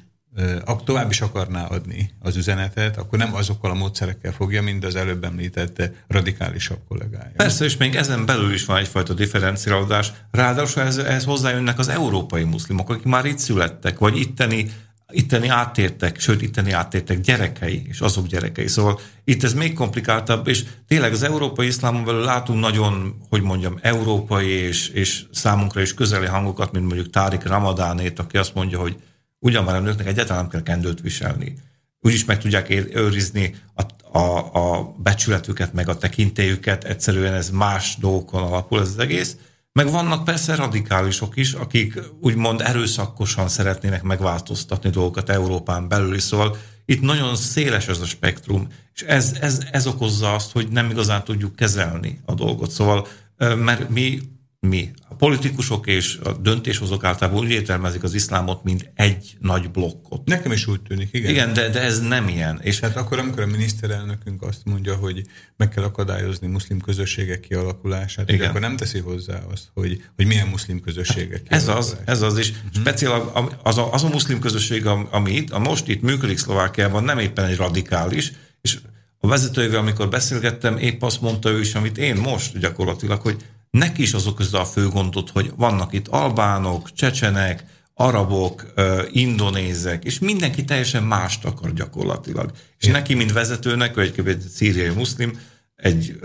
tovább 0.85 1.11
is 1.11 1.21
akarná 1.21 1.65
adni 1.65 2.11
az 2.21 2.37
üzenetet, 2.37 2.97
akkor 2.97 3.19
nem 3.19 3.35
azokkal 3.35 3.71
a 3.71 3.75
módszerekkel 3.75 4.33
fogja, 4.33 4.63
mint 4.63 4.85
az 4.85 4.97
előbb 4.97 5.25
említett 5.25 5.91
radikálisabb 6.09 6.79
kollégája. 6.89 7.33
Persze, 7.37 7.65
és 7.65 7.77
még 7.77 7.95
ezen 7.95 8.27
belül 8.27 8.53
is 8.53 8.65
van 8.65 8.77
egyfajta 8.77 9.15
differenciálódás. 9.15 10.13
Ráadásul 10.31 10.83
ehhez, 10.83 10.99
ehhez 10.99 11.25
hozzájönnek 11.25 11.79
az 11.79 11.89
európai 11.89 12.45
muszlimok, 12.45 12.91
akik 12.91 13.05
már 13.05 13.25
itt 13.25 13.39
születtek, 13.39 13.99
vagy 13.99 14.17
itteni 14.17 14.71
itteni 15.11 15.49
áttértek, 15.49 16.21
sőt, 16.21 16.43
itteni 16.43 16.73
áttértek 16.73 17.21
gyerekei, 17.21 17.83
és 17.89 18.01
azok 18.01 18.27
gyerekei. 18.27 18.69
Szóval 18.69 19.01
itt 19.25 19.43
ez 19.43 19.55
még 19.55 19.73
komplikáltabb, 19.73 20.49
és 20.49 20.65
tényleg 20.87 21.13
az 21.13 21.23
európai 21.23 21.67
iszlámon 21.67 22.05
belül 22.05 22.25
látunk 22.25 22.61
nagyon, 22.61 23.21
hogy 23.29 23.43
mondjam, 23.43 23.79
európai 23.83 24.49
és, 24.49 24.89
és 24.89 25.25
számunkra 25.33 25.81
is 25.81 25.95
közeli 25.95 26.27
hangokat, 26.27 26.73
mint 26.73 26.87
mondjuk 26.87 27.11
Tárik 27.11 27.47
Ramadánét, 27.47 28.19
aki 28.19 28.37
azt 28.37 28.55
mondja, 28.55 28.79
hogy 28.79 28.97
ugyan 29.45 29.65
már 29.65 29.75
a 29.75 29.81
nőknek 29.81 30.07
egyáltalán 30.07 30.43
nem 30.43 30.51
kell 30.51 30.63
kendőt 30.63 31.01
viselni. 31.01 31.55
Úgyis 32.01 32.25
meg 32.25 32.39
tudják 32.39 32.71
őrizni 32.71 33.55
a, 33.75 34.19
a, 34.19 34.55
a 34.55 34.95
becsületüket, 34.99 35.73
meg 35.73 35.89
a 35.89 35.97
tekintélyüket, 35.97 36.85
egyszerűen 36.85 37.35
ez 37.35 37.51
más 37.51 37.97
dolgokon 38.01 38.43
alapul 38.43 38.81
ez 38.81 38.89
az 38.89 38.99
egész, 38.99 39.37
meg 39.73 39.91
vannak 39.91 40.25
persze 40.25 40.55
radikálisok 40.55 41.37
is, 41.37 41.53
akik 41.53 42.01
úgymond 42.21 42.61
erőszakosan 42.61 43.49
szeretnének 43.49 44.03
megváltoztatni 44.03 44.91
dolgokat 44.91 45.31
Európán 45.31 45.89
belül 45.89 46.15
is, 46.15 46.23
szóval 46.23 46.57
itt 46.85 47.01
nagyon 47.01 47.37
széles 47.37 47.89
ez 47.89 48.01
a 48.01 48.07
spektrum, 48.07 48.69
és 48.95 49.03
ez, 49.03 49.37
ez, 49.41 49.67
ez 49.71 49.87
okozza 49.87 50.35
azt, 50.35 50.53
hogy 50.53 50.69
nem 50.69 50.91
igazán 50.91 51.25
tudjuk 51.25 51.57
kezelni 51.57 52.21
a 52.25 52.35
dolgot. 52.35 52.71
Szóval, 52.71 53.07
mert 53.39 53.89
mi 53.89 54.21
mi, 54.65 54.91
politikusok 55.25 55.87
és 55.87 56.19
a 56.23 56.33
döntéshozók 56.33 57.05
általában 57.05 57.41
úgy 57.41 57.51
értelmezik 57.51 58.03
az 58.03 58.15
iszlámot, 58.15 58.65
mint 58.65 58.91
egy 58.95 59.37
nagy 59.41 59.71
blokkot. 59.71 60.25
Nekem 60.25 60.53
is 60.53 60.67
úgy 60.67 60.81
tűnik, 60.81 61.09
igen. 61.13 61.31
Igen, 61.31 61.53
de, 61.53 61.69
de 61.69 61.81
ez 61.81 62.01
nem 62.01 62.29
ilyen. 62.29 62.61
És 62.63 62.81
hát 62.81 62.97
akkor, 62.97 63.19
amikor 63.19 63.43
a 63.43 63.47
miniszterelnökünk 63.47 64.43
azt 64.43 64.61
mondja, 64.65 64.95
hogy 64.95 65.23
meg 65.57 65.69
kell 65.69 65.85
akadályozni 65.85 66.47
muszlim 66.47 66.81
közösségek 66.81 67.41
kialakulását, 67.41 68.31
igen. 68.31 68.49
akkor 68.49 68.61
nem 68.61 68.77
teszi 68.77 68.99
hozzá 68.99 69.41
azt, 69.53 69.65
hogy, 69.75 70.05
hogy 70.17 70.27
milyen 70.27 70.47
muszlim 70.47 70.81
közösségek 70.81 71.43
Ez 71.49 71.69
az, 71.69 71.97
ez 72.05 72.23
az 72.23 72.39
is. 72.39 72.51
Uh-huh. 72.51 72.71
Speciál 72.75 73.33
az 73.63 73.79
a, 73.79 73.93
az 73.93 74.05
a 74.05 74.09
muszlim 74.09 74.39
közösség, 74.39 74.87
ami 75.11 75.33
itt, 75.33 75.51
a 75.51 75.59
most 75.59 75.89
itt 75.89 76.03
működik 76.03 76.39
Szlovákiában, 76.39 77.05
nem 77.05 77.19
éppen 77.19 77.45
egy 77.45 77.57
radikális, 77.57 78.33
és 78.61 78.79
a 79.19 79.27
vezetőjével, 79.27 79.79
amikor 79.79 80.09
beszélgettem, 80.09 80.77
épp 80.77 81.03
azt 81.03 81.21
mondta 81.21 81.51
ő 81.51 81.61
is, 81.61 81.75
amit 81.75 81.99
én 81.99 82.17
most 82.17 82.59
gyakorlatilag, 82.59 83.21
hogy 83.21 83.37
neki 83.75 84.03
is 84.03 84.15
az 84.15 84.27
okozza 84.27 84.61
a 84.61 84.65
fő 84.65 84.89
gondot, 84.89 85.31
hogy 85.31 85.53
vannak 85.57 85.93
itt 85.93 86.09
albánok, 86.09 86.93
csecsenek, 86.93 87.65
arabok, 87.95 88.73
indonézek, 89.13 90.05
és 90.05 90.19
mindenki 90.19 90.65
teljesen 90.65 91.03
mást 91.03 91.45
akar 91.45 91.73
gyakorlatilag. 91.73 92.51
És 92.79 92.87
neki, 92.87 93.15
mint 93.15 93.33
vezetőnek, 93.33 93.95
vagy 93.95 94.13
egy, 94.17 94.29
egy 94.29 94.41
szíriai 94.41 94.89
muszlim, 94.95 95.41
egy 95.77 96.21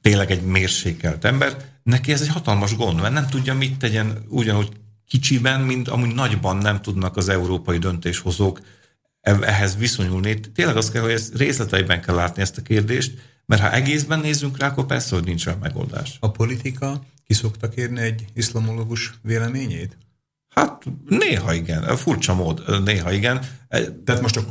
tényleg 0.00 0.30
egy 0.30 0.42
mérsékelt 0.42 1.24
ember, 1.24 1.56
neki 1.82 2.12
ez 2.12 2.20
egy 2.20 2.28
hatalmas 2.28 2.76
gond, 2.76 3.00
mert 3.00 3.14
nem 3.14 3.28
tudja, 3.28 3.54
mit 3.54 3.78
tegyen 3.78 4.24
ugyanúgy 4.28 4.68
kicsiben, 5.08 5.60
mint 5.60 5.88
amúgy 5.88 6.14
nagyban 6.14 6.56
nem 6.56 6.80
tudnak 6.80 7.16
az 7.16 7.28
európai 7.28 7.78
döntéshozók 7.78 8.60
ehhez 9.40 9.76
viszonyulni. 9.76 10.40
Tényleg 10.40 10.76
azt 10.76 10.92
kell, 10.92 11.02
hogy 11.02 11.12
ezt 11.12 11.36
részleteiben 11.36 12.02
kell 12.02 12.14
látni 12.14 12.42
ezt 12.42 12.58
a 12.58 12.62
kérdést, 12.62 13.12
mert 13.50 13.62
ha 13.62 13.72
egészben 13.72 14.20
nézzünk 14.20 14.58
rá, 14.58 14.66
akkor 14.66 14.86
persze, 14.86 15.14
hogy 15.14 15.24
nincs 15.24 15.46
olyan 15.46 15.58
megoldás. 15.58 16.16
A 16.20 16.30
politika 16.30 17.02
ki 17.26 17.34
szokta 17.34 17.68
kérni 17.68 18.00
egy 18.00 18.24
iszlamológus 18.34 19.12
véleményét? 19.22 19.96
Hát 20.54 20.84
néha 21.08 21.54
igen, 21.54 21.96
furcsa 21.96 22.34
mód, 22.34 22.84
néha 22.84 23.12
igen. 23.12 23.40
Tehát 24.04 24.20
most 24.22 24.36
a 24.36 24.44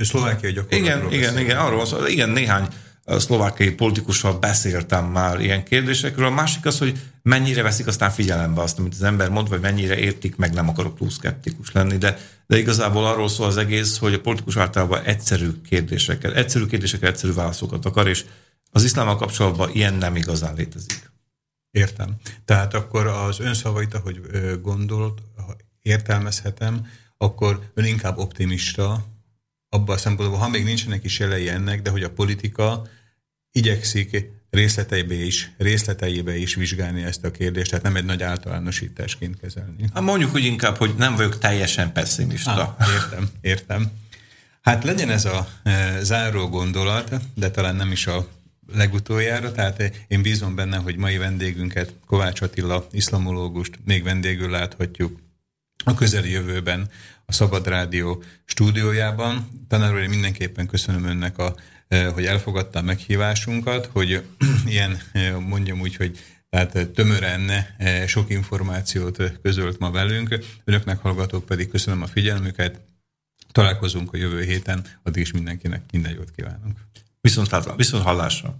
szlovákiai 0.00 0.52
gyakorlatról 0.52 1.12
Igen, 1.12 1.12
igen, 1.12 1.38
igen, 1.38 1.56
arról 1.58 1.86
szó, 1.86 2.06
igen, 2.06 2.30
néhány 2.30 2.68
szlovákiai 3.06 3.70
politikussal 3.70 4.38
beszéltem 4.38 5.04
már 5.04 5.40
ilyen 5.40 5.64
kérdésekről. 5.64 6.26
A 6.26 6.30
másik 6.30 6.66
az, 6.66 6.78
hogy 6.78 6.98
mennyire 7.22 7.62
veszik 7.62 7.86
aztán 7.86 8.10
figyelembe 8.10 8.60
azt, 8.60 8.78
amit 8.78 8.94
az 8.94 9.02
ember 9.02 9.28
mond, 9.28 9.48
vagy 9.48 9.60
mennyire 9.60 9.98
értik, 9.98 10.36
meg 10.36 10.52
nem 10.52 10.68
akarok 10.68 10.96
túl 10.98 11.10
szkeptikus 11.10 11.72
lenni, 11.72 11.96
de, 11.96 12.18
de 12.46 12.58
igazából 12.58 13.06
arról 13.06 13.28
szól 13.28 13.46
az 13.46 13.56
egész, 13.56 13.98
hogy 13.98 14.14
a 14.14 14.20
politikus 14.20 14.56
általában 14.56 15.02
egyszerű 15.02 15.48
kérdéseket, 15.68 16.34
egyszerű 16.34 16.66
kérdéseket, 16.66 17.08
egyszerű 17.08 17.32
válaszokat 17.32 17.84
akar, 17.84 18.08
és 18.08 18.24
az 18.76 18.84
iszlámmal 18.84 19.16
kapcsolatban 19.16 19.70
ilyen 19.72 19.94
nem 19.94 20.16
igazán 20.16 20.54
létezik. 20.54 21.10
Értem. 21.70 22.14
Tehát 22.44 22.74
akkor 22.74 23.06
az 23.06 23.40
ön 23.40 23.54
szavait, 23.54 23.94
ahogy 23.94 24.20
gondolt, 24.62 25.22
ha 25.36 25.56
értelmezhetem, 25.82 26.86
akkor 27.16 27.70
ön 27.74 27.84
inkább 27.84 28.18
optimista, 28.18 29.04
abban 29.68 29.94
a 29.94 29.98
szempontból, 29.98 30.38
ha 30.38 30.48
még 30.48 30.64
nincsenek 30.64 31.04
is 31.04 31.18
jelei 31.18 31.48
ennek, 31.48 31.82
de 31.82 31.90
hogy 31.90 32.02
a 32.02 32.10
politika 32.10 32.86
igyekszik 33.52 34.30
részleteibe 34.50 35.14
is, 35.14 35.52
részleteibe 35.58 36.36
is 36.36 36.54
vizsgálni 36.54 37.02
ezt 37.02 37.24
a 37.24 37.30
kérdést, 37.30 37.70
tehát 37.70 37.84
nem 37.84 37.96
egy 37.96 38.04
nagy 38.04 38.22
általánosításként 38.22 39.40
kezelni. 39.40 39.88
Hát 39.94 40.02
mondjuk 40.02 40.34
úgy 40.34 40.44
inkább, 40.44 40.76
hogy 40.76 40.94
nem 40.94 41.16
vagyok 41.16 41.38
teljesen 41.38 41.92
pessimista. 41.92 42.76
Ah, 42.78 42.88
értem, 42.94 43.28
értem. 43.40 43.90
Hát 44.60 44.84
legyen 44.84 45.10
ez 45.10 45.24
a 45.24 45.48
e, 45.62 46.02
záró 46.02 46.48
gondolat, 46.48 47.14
de 47.34 47.50
talán 47.50 47.76
nem 47.76 47.92
is 47.92 48.06
a 48.06 48.28
legutoljára, 48.72 49.52
tehát 49.52 50.04
én 50.08 50.22
bízom 50.22 50.54
benne, 50.54 50.76
hogy 50.76 50.96
mai 50.96 51.16
vendégünket, 51.16 51.94
Kovács 52.06 52.40
Attila, 52.40 52.86
iszlamológust 52.90 53.78
még 53.84 54.02
vendégül 54.02 54.50
láthatjuk 54.50 55.18
a 55.84 55.94
közeli 55.94 56.30
jövőben 56.30 56.90
a 57.26 57.32
Szabad 57.32 57.66
Rádió 57.66 58.22
stúdiójában. 58.44 59.48
Tanár 59.68 59.92
úr, 59.92 60.00
én 60.00 60.08
mindenképpen 60.08 60.66
köszönöm 60.66 61.04
önnek, 61.04 61.38
a, 61.38 61.54
eh, 61.88 62.12
hogy 62.12 62.24
elfogadta 62.24 62.78
a 62.78 62.82
meghívásunkat, 62.82 63.86
hogy 63.86 64.22
ilyen, 64.66 64.98
eh, 65.12 65.38
mondjam 65.38 65.80
úgy, 65.80 65.96
hogy 65.96 66.18
tehát 66.50 66.76
eh, 67.76 68.06
sok 68.06 68.30
információt 68.30 69.22
közölt 69.42 69.78
ma 69.78 69.90
velünk. 69.90 70.38
Önöknek 70.64 70.98
hallgatók 70.98 71.46
pedig 71.46 71.68
köszönöm 71.68 72.02
a 72.02 72.06
figyelmüket. 72.06 72.80
Találkozunk 73.52 74.12
a 74.12 74.16
jövő 74.16 74.42
héten, 74.42 74.84
addig 75.02 75.22
is 75.22 75.32
mindenkinek 75.32 75.82
minden 75.90 76.12
jót 76.12 76.30
kívánunk. 76.36 76.78
Viszont, 77.26 77.76
viszont 77.76 78.02
hallásra. 78.02 78.56